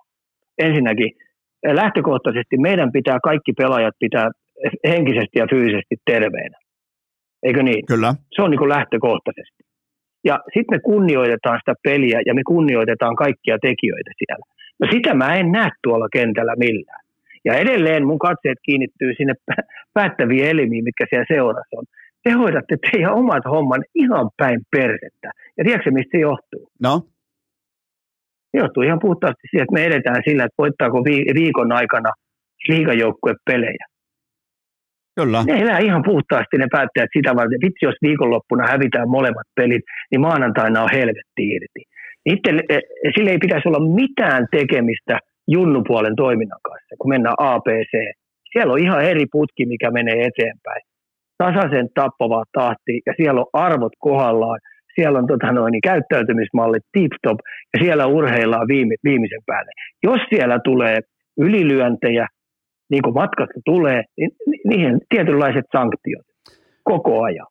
ensinnäkin 0.58 1.12
lähtökohtaisesti 1.82 2.58
meidän 2.58 2.92
pitää 2.92 3.20
kaikki 3.24 3.54
pelaajat 3.54 3.96
pitää 4.00 4.32
henkisesti 4.88 5.40
ja 5.40 5.48
fyysisesti 5.50 5.96
terveenä. 6.06 6.58
Eikö 7.44 7.64
niin? 7.64 7.86
Kyllä. 7.86 8.14
Se 8.36 8.42
on 8.42 8.52
niin 8.52 8.60
kuin 8.60 8.70
lähtökohtaisesti. 8.70 9.64
Ja 10.24 10.40
sitten 10.54 10.76
me 10.76 10.80
kunnioitetaan 10.80 11.60
sitä 11.62 11.74
peliä 11.84 12.22
ja 12.26 12.34
me 12.34 12.42
kunnioitetaan 12.48 13.16
kaikkia 13.16 13.58
tekijöitä 13.62 14.12
siellä. 14.20 14.46
No 14.80 14.88
sitä 14.92 15.14
mä 15.14 15.36
en 15.36 15.52
näe 15.52 15.70
tuolla 15.84 16.08
kentällä 16.14 16.56
millään. 16.60 17.05
Ja 17.46 17.54
edelleen 17.54 18.08
mun 18.08 18.20
katseet 18.20 18.58
kiinnittyy 18.66 19.14
sinne 19.18 19.34
päättäviin 19.94 20.46
elimiin, 20.46 20.84
mitkä 20.84 21.06
siellä 21.10 21.26
seurassa 21.28 21.76
on. 21.78 21.86
Te 22.24 22.32
hoidatte 22.32 22.76
teidän 22.92 23.14
omat 23.14 23.44
homman 23.46 23.84
ihan 23.96 24.30
päin 24.38 24.62
persettä. 24.72 25.32
Ja 25.58 25.64
tiedätkö, 25.64 25.92
mistä 25.92 26.18
se 26.18 26.22
johtuu? 26.22 26.72
No? 26.82 27.02
Se 28.52 28.58
johtuu 28.58 28.84
ihan 28.84 29.00
puhtaasti 29.00 29.48
siihen, 29.52 29.64
että 29.64 29.74
me 29.74 29.86
edetään 29.86 30.22
sillä, 30.28 30.44
että 30.44 30.62
voittaako 30.64 31.04
viikon 31.40 31.72
aikana 31.72 32.10
liigajoukkue 32.68 33.34
pelejä. 33.46 33.86
Kyllä. 35.16 35.44
Ne 35.48 35.62
elää 35.62 35.80
ihan 35.80 36.04
puhtaasti 36.06 36.58
ne 36.58 36.68
päättäjät 36.72 37.10
sitä 37.18 37.36
varten. 37.36 37.64
Vitsi, 37.66 37.86
jos 37.86 37.96
viikonloppuna 38.02 38.68
hävitään 38.68 39.10
molemmat 39.10 39.48
pelit, 39.56 39.84
niin 40.12 40.22
maanantaina 40.22 40.84
on 40.84 40.90
helvetti 40.94 41.44
irti. 41.56 41.82
Niiden, 42.26 42.64
e, 42.70 42.80
sille 43.16 43.32
ei 43.32 43.38
pitäisi 43.38 43.68
olla 43.68 43.96
mitään 43.96 44.48
tekemistä 44.52 45.20
junnupuolen 45.48 46.16
toiminnan 46.16 46.60
kanssa, 46.64 46.96
kun 47.00 47.10
mennään 47.10 47.36
APC. 47.38 47.94
Siellä 48.52 48.74
on 48.74 48.80
ihan 48.80 49.04
eri 49.06 49.26
putki, 49.32 49.66
mikä 49.66 49.92
menee 49.92 50.26
eteenpäin. 50.26 50.82
Tasaisen 51.38 51.90
tappavaa 51.96 52.44
tahti 52.54 53.02
ja 53.06 53.14
siellä 53.18 53.42
on 53.42 53.48
arvot 53.54 53.94
kohdallaan. 54.00 54.60
Siellä 54.96 55.20
on 55.20 55.28
tota 55.28 55.52
noin, 55.52 55.82
käyttäytymismallit 55.84 56.84
tip-top 56.92 57.40
ja 57.74 57.84
siellä 57.84 58.06
urheillaan 58.06 58.68
viime, 58.68 58.96
viimeisen 59.04 59.42
päälle. 59.46 59.72
Jos 60.04 60.22
siellä 60.30 60.60
tulee 60.64 61.00
ylilyöntejä, 61.38 62.28
niin 62.92 63.02
kuin 63.04 63.14
matkasta 63.14 63.60
tulee, 63.66 64.04
niin 64.18 64.32
niihin 64.68 65.02
tietynlaiset 65.10 65.66
sanktiot 65.72 66.26
koko 66.84 67.24
ajan. 67.24 67.48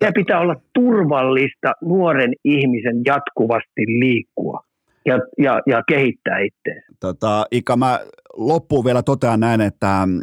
Ja 0.00 0.12
pitää 0.14 0.40
olla 0.40 0.56
turvallista 0.74 1.72
nuoren 1.82 2.32
ihmisen 2.44 2.96
jatkuvasti 3.06 3.82
liikkua 3.86 4.60
ja, 5.08 5.18
ja, 5.38 5.60
ja 5.66 5.82
kehittää 5.88 6.38
itseänsä. 6.38 6.88
Tota, 7.00 7.46
Ika, 7.50 7.76
mä 7.76 8.00
loppuun 8.36 8.84
vielä 8.84 9.02
totean 9.02 9.40
näin, 9.40 9.60
että 9.60 10.02
mm, 10.06 10.20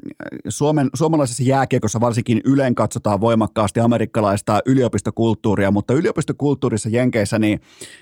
Suomen, 0.50 0.90
suomalaisessa 0.94 1.44
jääkiekossa 1.44 2.00
varsinkin 2.00 2.42
yleen 2.46 2.76
katsotaan 2.76 3.22
voimakkaasti 3.22 3.80
amerikkalaista 3.80 4.60
yliopistokulttuuria, 4.66 5.72
mutta 5.72 5.94
yliopistokulttuurissa 5.94 6.90
Jenkeissä 6.90 7.40
niin, 7.40 7.60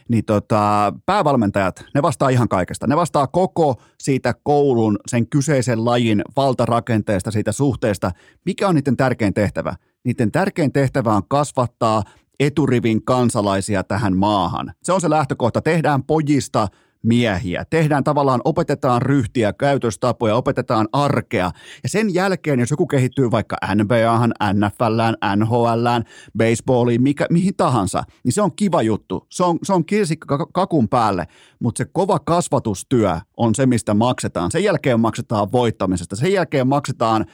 niin 0.10 0.26
tota, 0.26 0.94
päävalmentajat, 1.06 1.86
ne 1.94 2.02
vastaa 2.02 2.30
ihan 2.30 2.50
kaikesta. 2.50 2.88
Ne 2.88 2.96
vastaa 2.96 3.28
koko 3.28 3.82
siitä 4.00 4.34
koulun, 4.44 4.98
sen 5.08 5.28
kyseisen 5.28 5.86
lajin 5.86 6.22
valtarakenteesta, 6.36 7.32
siitä 7.32 7.52
suhteesta. 7.52 8.12
Mikä 8.46 8.68
on 8.68 8.76
niiden 8.76 8.98
tärkein 8.98 9.34
tehtävä? 9.34 9.76
Niiden 10.04 10.32
tärkein 10.32 10.72
tehtävä 10.74 11.14
on 11.16 11.24
kasvattaa 11.28 12.04
eturivin 12.40 13.06
kansalaisia 13.06 13.84
tähän 13.84 14.18
maahan. 14.18 14.74
Se 14.84 14.94
on 14.94 15.02
se 15.02 15.10
lähtökohta. 15.10 15.62
Tehdään 15.62 16.04
pojista 16.04 16.68
miehiä. 17.04 17.66
Tehdään 17.70 18.04
tavallaan, 18.04 18.42
opetetaan 18.46 19.02
ryhtiä, 19.02 19.54
käytöstapoja, 19.54 20.36
opetetaan 20.36 20.88
arkea. 20.94 21.52
Ja 21.84 21.90
sen 21.90 22.14
jälkeen, 22.14 22.60
jos 22.60 22.72
joku 22.72 22.88
kehittyy 22.88 23.32
vaikka 23.32 23.58
NBAhan, 23.76 24.34
NFLään, 24.54 25.16
NHLään, 25.36 26.04
baseballiin, 26.38 27.04
mikä, 27.04 27.26
mihin 27.30 27.56
tahansa, 27.56 28.04
niin 28.24 28.34
se 28.34 28.42
on 28.42 28.56
kiva 28.56 28.82
juttu. 28.82 29.28
Se 29.30 29.44
on, 29.44 29.60
se 29.64 29.74
on 29.74 29.86
kirsikka 29.86 30.48
kakun 30.54 30.90
päälle, 30.90 31.28
mutta 31.60 31.78
se 31.78 31.90
kova 31.94 32.20
kasvatustyö 32.20 33.20
on 33.38 33.56
se, 33.56 33.66
mistä 33.66 33.94
maksetaan. 33.94 34.52
Sen 34.52 34.64
jälkeen 34.64 35.00
maksetaan 35.00 35.52
voittamisesta, 35.52 36.16
sen 36.16 36.34
jälkeen 36.34 36.68
maksetaan 36.68 37.26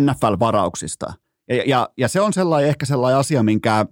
NFL-varauksista. 0.00 1.12
Ja, 1.48 1.62
ja, 1.66 1.88
ja 1.98 2.08
se 2.08 2.20
on 2.20 2.32
sellainen, 2.32 2.68
ehkä 2.68 2.86
sellainen 2.86 3.18
asia, 3.18 3.42
minkä, 3.42 3.86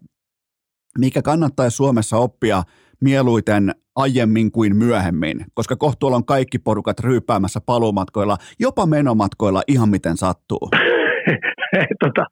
mikä 0.98 1.22
kannattaisi 1.22 1.76
Suomessa 1.76 2.16
oppia 2.16 2.62
mieluiten 3.00 3.70
aiemmin 3.96 4.52
kuin 4.52 4.76
myöhemmin, 4.76 5.36
koska 5.54 5.76
kohtuulla 5.76 6.16
on 6.16 6.24
kaikki 6.24 6.58
porukat 6.58 7.00
ryyppäämässä 7.00 7.60
paluumatkoilla, 7.66 8.36
jopa 8.60 8.86
menomatkoilla 8.86 9.62
ihan 9.68 9.88
miten 9.88 10.16
sattuu. 10.16 10.68
tota, 12.04 12.24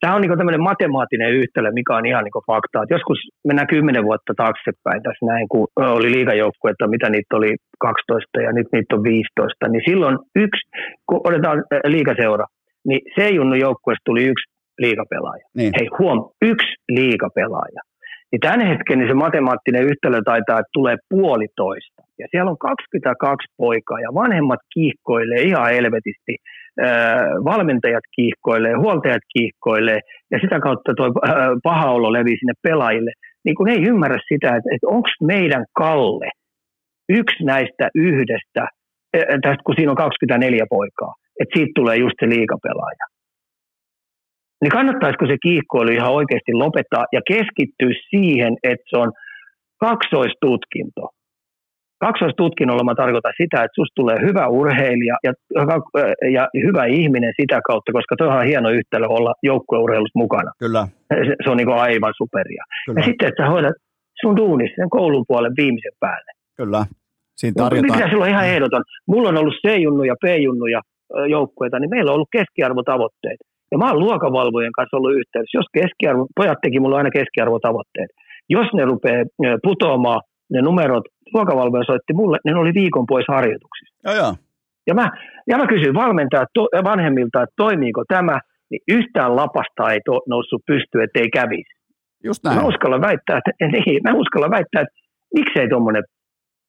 tämä 0.00 0.14
on 0.14 0.20
niin 0.20 0.38
tämmöinen 0.38 0.62
matemaattinen 0.62 1.32
yhtälö, 1.32 1.72
mikä 1.72 1.96
on 1.96 2.06
ihan 2.06 2.24
niin 2.24 2.46
fakta. 2.46 2.82
Et 2.82 2.90
joskus 2.90 3.18
mennään 3.48 3.72
kymmenen 3.74 4.04
vuotta 4.04 4.32
taaksepäin 4.36 5.02
tässä 5.02 5.26
näin, 5.26 5.48
kun 5.48 5.66
oli 5.76 6.10
liigajoukkuetta, 6.12 6.88
mitä 6.88 7.10
niitä 7.10 7.36
oli 7.36 7.56
12 7.78 8.40
ja 8.40 8.52
nyt 8.52 8.68
niitä 8.72 8.96
on 8.96 9.02
15, 9.02 9.68
niin 9.68 9.82
silloin 9.88 10.18
yksi, 10.36 10.62
kun 11.06 11.20
otetaan 11.24 11.58
liigaseura, 11.86 12.46
niin 12.88 13.00
se 13.16 13.28
junnu 13.28 13.54
joukkueesta 13.54 14.02
tuli 14.04 14.24
yksi 14.24 14.46
liigapelaaja. 14.78 15.44
Niin. 15.56 15.72
Hei 15.78 15.88
huom, 15.98 16.18
yksi 16.42 16.72
liigapelaaja. 16.88 17.80
Niin 18.34 18.46
tämän 18.48 18.66
hetken 18.66 18.98
niin 18.98 19.08
se 19.08 19.14
matemaattinen 19.14 19.84
yhtälö 19.90 20.20
taitaa, 20.24 20.58
että 20.58 20.76
tulee 20.78 20.96
puolitoista. 21.10 22.02
Ja 22.18 22.26
siellä 22.30 22.50
on 22.50 22.58
22 22.58 23.54
poikaa 23.56 24.00
ja 24.00 24.14
vanhemmat 24.14 24.62
kiihkoilee 24.74 25.42
ihan 25.42 25.70
helvetisti. 25.70 26.34
valmentajat 27.50 28.06
kiihkoilee, 28.16 28.74
huoltajat 28.84 29.24
kiihkoilee 29.34 30.00
ja 30.32 30.38
sitä 30.42 30.60
kautta 30.60 30.94
tuo 30.96 31.08
paha 31.62 31.90
olo 31.90 32.12
levii 32.12 32.38
sinne 32.38 32.54
pelaajille. 32.62 33.12
Niin 33.44 33.56
kun 33.56 33.68
ei 33.68 33.82
ymmärrä 33.90 34.18
sitä, 34.28 34.48
että, 34.56 34.70
että 34.74 34.88
onko 34.96 35.08
meidän 35.22 35.64
Kalle 35.72 36.30
yksi 37.08 37.44
näistä 37.44 37.84
yhdestä, 37.94 38.62
tästä 39.42 39.64
kun 39.66 39.74
siinä 39.76 39.90
on 39.90 39.96
24 39.96 40.66
poikaa, 40.70 41.12
että 41.40 41.54
siitä 41.54 41.72
tulee 41.74 41.96
just 41.96 42.16
se 42.20 42.28
liikapelaaja 42.28 43.13
niin 44.62 44.70
kannattaisiko 44.70 45.26
se 45.26 45.36
kiihkoilu 45.42 45.90
ihan 45.90 46.12
oikeasti 46.12 46.52
lopettaa 46.52 47.04
ja 47.12 47.20
keskittyä 47.32 47.92
siihen, 48.10 48.56
että 48.62 48.84
se 48.90 48.96
on 48.96 49.12
kaksoistutkinto. 49.80 51.08
Kaksoistutkinnolla 52.00 52.84
mä 52.84 52.94
tarkoitan 52.94 53.32
sitä, 53.42 53.56
että 53.64 53.78
susta 53.80 53.98
tulee 54.00 54.16
hyvä 54.26 54.46
urheilija 54.48 55.16
ja, 55.24 55.32
ja 56.36 56.48
hyvä 56.66 56.84
ihminen 56.84 57.32
sitä 57.40 57.60
kautta, 57.66 57.92
koska 57.92 58.14
tuohan 58.18 58.38
on 58.38 58.46
hieno 58.46 58.70
yhtälö 58.70 59.06
olla 59.08 59.32
joukkueurheilussa 59.42 60.18
mukana. 60.18 60.50
Kyllä. 60.58 60.86
Se, 61.08 61.34
se 61.44 61.50
on 61.50 61.56
niin 61.56 61.68
aivan 61.68 62.14
superia. 62.16 62.64
Kyllä. 62.86 63.00
Ja 63.00 63.04
sitten, 63.04 63.28
että 63.28 63.42
sä 63.42 63.50
hoidat 63.50 63.76
sun 64.20 64.36
duunissa 64.36 64.76
sen 64.76 64.90
koulun 64.90 65.24
puolen 65.28 65.52
viimeisen 65.56 65.96
päälle. 66.00 66.30
Kyllä. 66.56 66.86
Siinä 67.36 67.54
tarjotaan. 67.56 67.98
Mitä 67.98 68.10
sulla 68.10 68.24
on 68.24 68.30
ihan 68.30 68.46
ehdoton? 68.46 68.82
Mulla 69.08 69.28
on 69.28 69.36
ollut 69.36 69.54
C-junnu 69.66 70.04
ja 70.04 70.16
B-junnu 70.24 70.66
ja 70.66 70.80
joukkueita, 71.30 71.78
niin 71.78 71.90
meillä 71.90 72.10
on 72.10 72.14
ollut 72.14 72.34
keskiarvotavoitteet. 72.36 73.40
Ja 73.74 73.78
mä 73.78 73.90
oon 73.90 74.04
luokavalvojen 74.06 74.76
kanssa 74.78 74.96
ollut 74.96 75.18
yhteydessä. 75.20 75.58
Jos 75.58 75.68
keskiarvo, 75.78 76.26
pojat 76.36 76.58
teki 76.62 76.80
mulle 76.80 76.96
aina 76.96 77.16
keskiarvotavoitteet. 77.18 78.10
Jos 78.48 78.68
ne 78.74 78.84
rupeaa 78.84 79.24
putoamaan, 79.62 80.20
ne 80.52 80.60
numerot, 80.62 81.04
luokavalvoja 81.34 81.84
soitti 81.84 82.12
mulle, 82.20 82.38
ne 82.44 82.54
oli 82.54 82.74
viikon 82.74 83.06
pois 83.06 83.24
harjoituksista. 83.28 83.96
Ja, 84.04 84.12
ja. 84.20 84.34
Ja 84.86 84.94
mä, 84.94 85.06
ja 85.50 85.58
mä 85.58 85.66
kysyin 85.66 85.94
valmentajat 85.94 86.48
to, 86.54 86.62
vanhemmilta, 86.84 87.42
että 87.42 87.54
toimiiko 87.56 88.02
tämä, 88.08 88.36
niin 88.70 88.82
yhtään 88.88 89.36
lapasta 89.36 89.92
ei 89.92 90.00
to, 90.04 90.20
noussut 90.28 90.62
pystyyn, 90.66 91.04
että 91.04 91.20
ei 91.20 91.30
kävisi. 91.30 91.72
Just 92.24 92.44
näin. 92.44 92.56
Mä 92.58 92.68
uskallan 92.72 93.00
väittää, 93.00 93.38
että, 93.38 93.52
niin, 93.74 94.00
mä 94.04 94.12
uskallan 94.22 94.50
väittää, 94.50 94.82
että 94.82 94.94
miksei 95.34 95.68
tuommoinen 95.68 96.04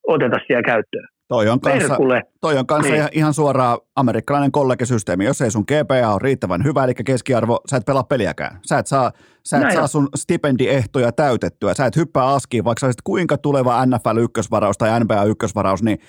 oteta 0.08 0.38
siellä 0.48 0.64
käyttöön. 0.64 1.08
Toi 1.28 1.50
on 1.50 1.60
kanssa, 1.60 1.98
toi 2.42 2.58
on 2.58 2.68
kanssa 2.68 2.94
niin. 2.94 3.08
ihan 3.12 3.34
suoraan 3.34 3.78
amerikkalainen 3.96 4.52
kollegisysteemi. 4.52 5.26
Jos 5.26 5.42
ei 5.42 5.52
sun 5.52 5.64
GPA 5.68 6.12
ole 6.12 6.20
riittävän 6.22 6.64
hyvä, 6.64 6.84
eli 6.84 6.94
keskiarvo, 6.94 7.60
sä 7.70 7.78
et 7.78 7.86
pelaa 7.86 8.04
peliäkään. 8.04 8.60
Sä 8.66 8.80
et 8.80 8.88
saa, 8.88 9.12
sä 9.44 9.58
et 9.58 9.74
saa 9.74 9.88
sun 9.88 10.10
stipendiehtoja 10.16 11.12
täytettyä. 11.12 11.74
Sä 11.74 11.86
et 11.86 11.96
hyppää 11.96 12.34
askiin, 12.34 12.64
vaikka 12.64 12.80
sä 12.80 12.88
olisit 12.88 13.02
kuinka 13.02 13.38
tuleva 13.38 13.86
NFL-ykkösvaraus 13.86 14.78
tai 14.78 15.00
NBA-ykkösvaraus, 15.00 15.84
niin 15.84 16.00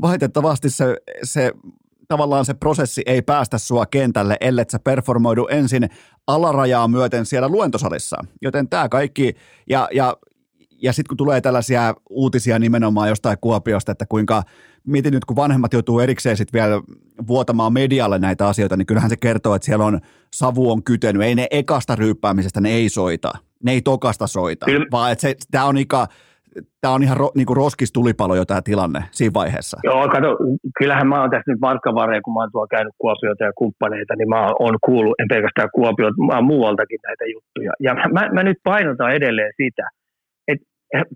valitettavasti 0.00 0.70
se, 0.70 0.96
se 1.22 1.52
tavallaan 2.08 2.44
se 2.44 2.54
prosessi 2.54 3.02
ei 3.06 3.22
päästä 3.22 3.58
sua 3.58 3.86
kentälle, 3.86 4.36
ellei 4.40 4.64
sä 4.68 4.78
performoidu 4.78 5.46
ensin 5.50 5.90
alarajaa 6.26 6.88
myöten 6.88 7.26
siellä 7.26 7.48
luentosalissa. 7.48 8.16
Joten 8.42 8.68
tämä 8.68 8.88
kaikki, 8.88 9.34
ja, 9.68 9.88
ja 9.92 10.16
ja 10.82 10.92
sitten 10.92 11.08
kun 11.08 11.16
tulee 11.16 11.40
tällaisia 11.40 11.94
uutisia 12.10 12.58
nimenomaan 12.58 13.08
jostain 13.08 13.36
Kuopiosta, 13.40 13.92
että 13.92 14.04
kuinka, 14.08 14.42
mietin 14.86 15.12
nyt 15.12 15.24
kun 15.24 15.36
vanhemmat 15.36 15.72
joutuu 15.72 16.00
erikseen 16.00 16.36
sitten 16.36 16.60
vielä 16.60 16.82
vuotamaan 17.26 17.72
medialle 17.72 18.18
näitä 18.18 18.46
asioita, 18.46 18.76
niin 18.76 18.86
kyllähän 18.86 19.10
se 19.10 19.16
kertoo, 19.16 19.54
että 19.54 19.66
siellä 19.66 19.84
on 19.84 20.00
savu 20.34 20.70
on 20.70 20.84
kytenyt. 20.84 21.22
Ei 21.22 21.34
ne 21.34 21.46
ekasta 21.50 21.96
ryyppäämisestä, 21.96 22.60
ne 22.60 22.70
ei 22.70 22.88
soita. 22.88 23.32
Ne 23.64 23.72
ei 23.72 23.82
tokasta 23.82 24.26
soita, 24.26 24.66
Kyllä. 24.66 24.86
vaan 24.92 25.12
että 25.12 25.26
tämä 25.50 25.64
on 25.64 25.78
ika, 25.78 26.06
tämä 26.80 26.94
on 26.94 27.02
ihan 27.02 27.16
ro, 27.16 27.30
niin 27.34 27.46
kuin 27.46 27.56
roskistulipalo 27.56 28.34
jo 28.34 28.44
tämä 28.44 28.62
tilanne 28.62 29.00
siinä 29.10 29.34
vaiheessa. 29.34 29.76
Joo, 29.84 30.08
kato, 30.08 30.36
kyllähän 30.78 31.08
mä 31.08 31.20
oon 31.20 31.30
tässä 31.30 31.52
nyt 31.52 31.60
matkan 31.60 31.94
kun 32.24 32.34
mä 32.34 32.40
oon 32.40 32.52
tuolla 32.52 32.74
käynyt 32.76 32.94
Kuopiota 32.98 33.44
ja 33.44 33.52
kumppaneita, 33.60 34.14
niin 34.16 34.28
mä 34.28 34.46
oon 34.60 34.78
kuullut, 34.86 35.14
en 35.18 35.28
pelkästään 35.28 35.68
Kuopiota, 35.74 36.22
mä 36.26 36.36
oon 36.36 36.44
muualtakin 36.44 36.98
näitä 37.06 37.24
juttuja. 37.34 37.72
Ja 37.80 37.94
mä, 37.94 38.28
mä 38.32 38.42
nyt 38.42 38.58
painotan 38.64 39.14
edelleen 39.14 39.52
sitä, 39.62 39.88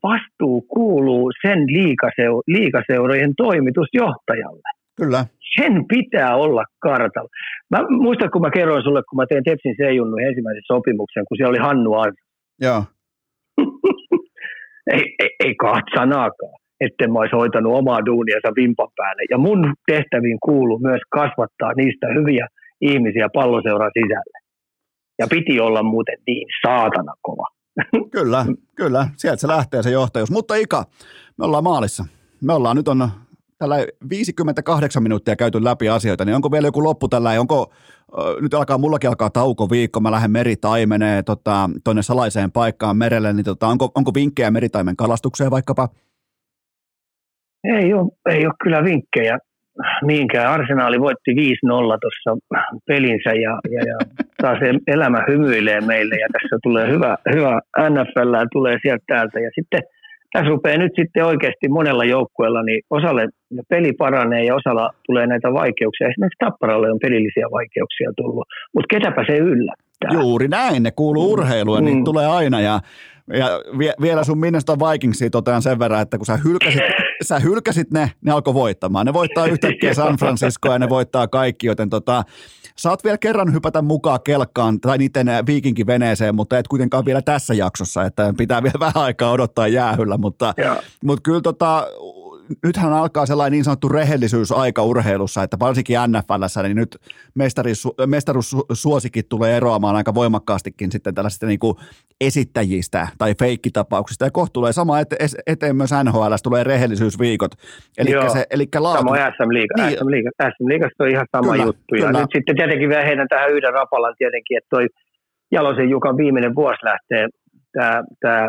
vastuu 0.02 0.60
kuuluu 0.60 1.32
sen 1.42 1.58
liikaseu- 1.58 2.42
liikaseurojen 2.46 3.32
toimitusjohtajalle. 3.36 4.70
Kyllä. 4.96 5.26
Sen 5.56 5.84
pitää 5.88 6.36
olla 6.36 6.64
kartalla. 6.80 7.28
Mä 7.70 7.78
muistan, 7.88 8.30
kun 8.30 8.42
mä 8.42 8.50
kerroin 8.50 8.82
sulle, 8.82 9.02
kun 9.10 9.16
mä 9.16 9.24
tein 9.28 9.44
Tepsin 9.44 9.74
Seijunnu 9.76 10.16
ensimmäisen 10.16 10.70
sopimuksen, 10.72 11.24
kun 11.28 11.36
siellä 11.36 11.50
oli 11.50 11.66
Hannu 11.68 11.94
Arsa. 11.94 12.24
Joo. 12.60 12.84
ei, 14.94 15.04
ei, 15.22 15.30
ei 15.44 15.54
kahta 15.54 15.90
sanaakaan. 15.96 16.58
etten 16.80 17.12
mä 17.12 17.18
olisi 17.18 17.36
hoitanut 17.36 17.74
omaa 17.74 18.06
duuniansa 18.06 18.50
vimpan 18.56 18.88
päälle. 18.96 19.22
Ja 19.30 19.38
mun 19.38 19.74
tehtäviin 19.86 20.38
kuuluu 20.42 20.78
myös 20.78 21.00
kasvattaa 21.10 21.72
niistä 21.76 22.06
hyviä 22.18 22.46
ihmisiä 22.80 23.28
palloseuran 23.34 23.90
sisälle. 23.98 24.38
Ja 25.18 25.26
piti 25.30 25.60
olla 25.60 25.82
muuten 25.82 26.18
niin 26.26 26.48
saatana 26.66 27.12
kova. 27.22 27.59
Kyllä, 28.12 28.46
kyllä. 28.74 29.08
Sieltä 29.16 29.40
se 29.40 29.48
lähtee 29.48 29.82
se 29.82 29.90
johtajuus. 29.90 30.30
Mutta 30.30 30.54
Ika, 30.54 30.84
me 31.36 31.44
ollaan 31.44 31.64
maalissa. 31.64 32.04
Me 32.40 32.52
ollaan 32.52 32.76
nyt 32.76 32.88
on 32.88 33.10
tällä 33.58 33.76
58 34.10 35.02
minuuttia 35.02 35.36
käyty 35.36 35.64
läpi 35.64 35.88
asioita, 35.88 36.24
niin 36.24 36.34
onko 36.34 36.50
vielä 36.50 36.66
joku 36.66 36.84
loppu 36.84 37.08
tällä, 37.08 37.40
onko, 37.40 37.72
nyt 38.40 38.54
alkaa, 38.54 38.78
mullakin 38.78 39.10
alkaa 39.10 39.30
tauko 39.30 39.70
viikko, 39.70 40.00
mä 40.00 40.10
lähden 40.10 40.30
meritaimeneen 40.30 41.24
tota, 41.24 41.70
tuonne 41.84 42.02
salaiseen 42.02 42.52
paikkaan 42.52 42.96
merelle, 42.96 43.32
niin 43.32 43.44
tota, 43.44 43.66
onko, 43.66 43.90
onko 43.94 44.14
vinkkejä 44.14 44.50
meritaimen 44.50 44.96
kalastukseen 44.96 45.50
vaikkapa? 45.50 45.88
Ei 47.64 47.94
ole, 47.94 48.10
ei 48.30 48.46
ole 48.46 48.54
kyllä 48.62 48.84
vinkkejä 48.84 49.38
mihinkään. 50.04 50.52
Arsenaali 50.52 51.00
voitti 51.00 51.30
5-0 51.30 51.34
tuossa 52.00 52.56
pelinsä 52.86 53.30
ja, 53.30 53.58
ja, 53.70 53.82
ja 53.90 53.98
taas 54.42 54.58
elämä 54.86 55.24
hymyilee 55.28 55.80
meille 55.80 56.14
ja 56.14 56.28
tässä 56.32 56.56
tulee 56.62 56.90
hyvä, 56.90 57.16
hyvä 57.34 57.60
NFL 57.90 58.34
tulee 58.52 58.78
sieltä 58.82 59.04
täältä 59.06 59.40
ja 59.40 59.50
sitten– 59.54 59.80
tässä 60.32 60.50
rupeaa 60.50 60.78
nyt 60.78 60.92
sitten 60.96 61.24
oikeasti 61.24 61.68
monella 61.68 62.04
joukkueella, 62.04 62.62
niin 62.62 62.82
osalle 62.90 63.28
peli 63.68 63.92
paranee 63.92 64.44
ja 64.44 64.54
osalla 64.54 64.90
tulee 65.06 65.26
näitä 65.26 65.52
vaikeuksia. 65.52 66.08
Esimerkiksi 66.08 66.44
Tapparalle 66.44 66.90
on 66.92 66.98
pelillisiä 67.02 67.46
vaikeuksia 67.52 68.10
tullut, 68.16 68.46
mutta 68.74 68.94
ketäpä 68.94 69.24
se 69.26 69.36
yllättää. 69.36 69.89
Juuri 70.12 70.48
näin, 70.48 70.82
ne 70.82 70.90
kuuluu 70.90 71.26
mm. 71.26 71.32
urheiluun, 71.32 71.84
niin 71.84 71.98
mm. 71.98 72.04
tulee 72.04 72.26
aina 72.26 72.60
ja 72.60 72.80
ja 73.38 73.60
vielä 74.00 74.24
sun 74.24 74.38
Minnesota 74.38 74.78
Vikingsia 74.78 75.30
totean 75.30 75.62
sen 75.62 75.78
verran, 75.78 76.02
että 76.02 76.18
kun 76.18 76.26
sä 76.26 76.36
hylkäsit, 76.36 76.80
sä 77.22 77.38
hylkäsit 77.38 77.90
ne, 77.90 78.12
ne 78.22 78.32
alkoi 78.32 78.54
voittamaan. 78.54 79.06
Ne 79.06 79.12
voittaa 79.12 79.46
yhtäkkiä 79.46 79.94
San 79.94 80.16
Francisco 80.16 80.72
ja 80.72 80.78
ne 80.78 80.88
voittaa 80.88 81.28
kaikki, 81.28 81.66
joten 81.66 81.90
tota, 81.90 82.24
saat 82.76 83.04
vielä 83.04 83.18
kerran 83.18 83.52
hypätä 83.52 83.82
mukaan 83.82 84.20
kelkkaan 84.24 84.80
tai 84.80 84.98
niiden 84.98 85.26
viikinkiveneeseen, 85.46 86.34
mutta 86.34 86.58
et 86.58 86.68
kuitenkaan 86.68 87.04
vielä 87.04 87.22
tässä 87.22 87.54
jaksossa, 87.54 88.04
että 88.04 88.34
pitää 88.38 88.62
vielä 88.62 88.80
vähän 88.80 88.96
aikaa 88.96 89.32
odottaa 89.32 89.68
jäähyllä, 89.68 90.18
mutta, 90.18 90.54
mutta 91.04 91.22
kyllä 91.22 91.40
tota, 91.40 91.86
nythän 92.64 92.92
alkaa 92.92 93.26
sellainen 93.26 93.52
niin 93.52 93.64
sanottu 93.64 93.88
rehellisyysaika 93.88 94.82
urheilussa, 94.82 95.42
että 95.42 95.56
varsinkin 95.60 95.96
NFLssä, 96.08 96.62
niin 96.62 96.76
nyt 96.76 96.96
mestaruussuosikit 98.06 99.28
tulee 99.28 99.56
eroamaan 99.56 99.96
aika 99.96 100.14
voimakkaastikin 100.14 100.92
sitten 100.92 101.14
tällaisista 101.14 101.46
niin 101.46 101.58
kuin 101.58 101.76
esittäjistä 102.20 103.08
tai 103.18 103.34
feikkitapauksista. 103.34 104.24
Ja 104.24 104.30
kohta 104.30 104.52
tulee 104.52 104.72
sama 104.72 104.94
eteen 105.46 105.76
myös 105.76 105.90
NHL, 106.04 106.34
tulee 106.42 106.64
rehellisyysviikot. 106.64 107.52
Eli 107.98 108.10
se, 108.32 108.46
eli 108.50 108.66
laatu. 108.78 108.98
Samoin 108.98 109.20
SM 109.20 109.52
Liiga. 109.52 109.74
Niin. 109.76 109.98
SM, 109.98 110.10
Liiga. 110.10 110.30
SM 110.42 110.68
Liigassa 110.68 111.04
on 111.04 111.10
ihan 111.10 111.26
sama 111.36 111.52
kyllä, 111.52 111.64
juttu. 111.64 111.94
Ja 111.94 112.06
kyllä. 112.06 112.20
nyt 112.20 112.30
sitten 112.34 112.56
tietenkin 112.56 112.88
vielä 112.88 113.04
heidän 113.04 113.28
tähän 113.28 113.50
yhden 113.50 113.72
rapalan 113.72 114.14
tietenkin, 114.18 114.58
että 114.58 114.68
toi 114.70 114.86
Jalosen 115.52 115.90
Jukan 115.90 116.16
viimeinen 116.16 116.54
vuosi 116.54 116.84
lähtee 116.84 117.28
tämä, 117.72 118.02
tämä 118.20 118.48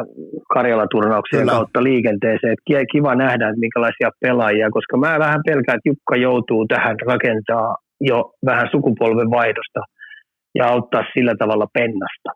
Karjala-turnauksen 0.53 1.39
Kyllä. 1.39 1.51
kautta 1.51 1.83
liikenteeseen. 1.83 2.53
Että 2.53 2.91
kiva 2.91 3.15
nähdä, 3.15 3.49
että 3.49 3.59
minkälaisia 3.59 4.09
pelaajia, 4.21 4.69
koska 4.71 4.97
mä 4.97 5.19
vähän 5.19 5.41
pelkään, 5.45 5.77
että 5.77 5.89
Jukka 5.89 6.15
joutuu 6.15 6.67
tähän 6.67 6.95
rakentaa 7.05 7.75
jo 8.01 8.33
vähän 8.45 8.67
sukupolven 8.71 9.29
vaihdosta 9.31 9.79
ja 10.55 10.67
auttaa 10.67 11.03
sillä 11.13 11.35
tavalla 11.39 11.67
pennasta. 11.73 12.29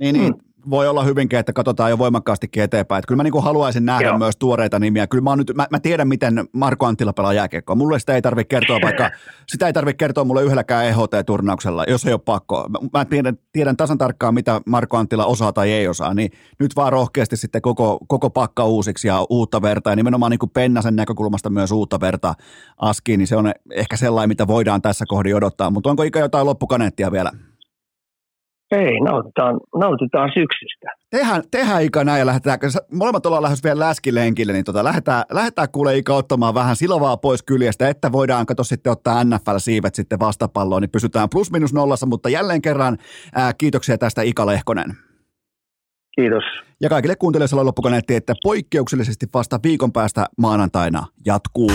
Niin, 0.00 0.14
niin. 0.14 0.32
Hmm 0.32 0.51
voi 0.70 0.88
olla 0.88 1.04
hyvinkin, 1.04 1.38
että 1.38 1.52
katsotaan 1.52 1.90
jo 1.90 1.98
voimakkaastikin 1.98 2.62
eteenpäin. 2.62 2.98
Että 2.98 3.06
kyllä 3.08 3.16
mä 3.16 3.22
niin 3.22 3.32
kuin 3.32 3.44
haluaisin 3.44 3.84
nähdä 3.84 4.06
Joo. 4.06 4.18
myös 4.18 4.36
tuoreita 4.36 4.78
nimiä. 4.78 5.06
Kyllä 5.06 5.22
mä, 5.22 5.36
nyt, 5.36 5.52
mä, 5.54 5.66
mä 5.70 5.80
tiedän, 5.80 6.08
miten 6.08 6.44
Marko 6.52 6.86
Anttila 6.86 7.12
pelaa 7.12 7.32
jääkiekkoa. 7.32 7.76
Mulle 7.76 7.98
sitä 7.98 8.14
ei 8.14 8.22
tarvitse 8.22 8.48
kertoa, 8.48 8.80
vaikka 8.86 9.10
sitä 9.48 9.66
ei 9.66 9.72
tarvitse 9.72 9.96
kertoa 9.96 10.24
mulle 10.24 10.42
yhdelläkään 10.42 10.86
EHT-turnauksella, 10.86 11.84
jos 11.88 12.06
ei 12.06 12.12
ole 12.12 12.20
pakko. 12.24 12.68
Mä 12.92 13.04
tiedän, 13.04 13.38
tiedän 13.52 13.76
tasan 13.76 13.98
tarkkaan, 13.98 14.34
mitä 14.34 14.60
Marko 14.66 14.96
Anttila 14.96 15.26
osaa 15.26 15.52
tai 15.52 15.72
ei 15.72 15.88
osaa, 15.88 16.14
niin 16.14 16.30
nyt 16.58 16.76
vaan 16.76 16.92
rohkeasti 16.92 17.36
sitten 17.36 17.62
koko, 17.62 17.98
koko 18.08 18.30
pakka 18.30 18.64
uusiksi 18.64 19.08
ja 19.08 19.26
uutta 19.30 19.62
verta. 19.62 19.90
Ja 19.90 19.96
nimenomaan 19.96 20.30
niin 20.30 20.38
kuin 20.38 20.50
Pennasen 20.50 20.96
näkökulmasta 20.96 21.50
myös 21.50 21.70
uutta 21.72 22.00
verta 22.00 22.34
askiin, 22.78 23.18
niin 23.18 23.26
se 23.26 23.36
on 23.36 23.52
ehkä 23.70 23.96
sellainen, 23.96 24.28
mitä 24.28 24.46
voidaan 24.46 24.82
tässä 24.82 25.04
kohdin 25.08 25.36
odottaa. 25.36 25.70
Mutta 25.70 25.90
onko 25.90 26.02
ikä 26.02 26.18
jotain 26.18 26.46
loppukaneettia 26.46 27.12
vielä? 27.12 27.32
Ei, 28.72 29.00
nautitaan, 29.00 29.60
nautitaan 29.80 30.30
syksystä. 30.34 30.90
Tehdään, 31.10 31.42
tehdään 31.50 31.82
Ika 31.82 32.04
näin 32.04 32.18
ja 32.18 32.26
lähdetään, 32.26 32.58
molemmat 32.92 33.26
ollaan 33.26 33.42
lähes 33.42 33.64
vielä 33.64 33.80
läskilenkille, 33.80 34.52
niin 34.52 34.64
tota, 34.64 34.84
lähdetään, 34.84 35.22
lähdetään 35.32 35.68
kuule 35.72 35.96
Ika 35.96 36.14
ottamaan 36.14 36.54
vähän 36.54 36.76
silovaa 36.76 37.16
pois 37.16 37.42
kyljestä, 37.42 37.88
että 37.88 38.12
voidaan 38.12 38.46
kato 38.46 38.64
sitten 38.64 38.92
ottaa 38.92 39.24
NFL-siivet 39.24 39.94
sitten 39.94 40.18
vastapalloon, 40.20 40.82
niin 40.82 40.90
pysytään 40.90 41.28
plus 41.32 41.52
minus 41.52 41.74
nollassa, 41.74 42.06
mutta 42.06 42.28
jälleen 42.28 42.62
kerran 42.62 42.98
ää, 43.34 43.52
kiitoksia 43.58 43.98
tästä 43.98 44.22
Ika 44.22 44.46
Lehkonen. 44.46 44.96
Kiitos. 46.16 46.44
Ja 46.80 46.88
kaikille 46.88 47.16
kuuntelijoille 47.16 47.64
loppukaneetti, 47.64 48.14
että 48.14 48.34
poikkeuksellisesti 48.42 49.26
vasta 49.34 49.60
viikon 49.62 49.92
päästä 49.92 50.26
maanantaina 50.38 51.06
jatkuu. 51.26 51.70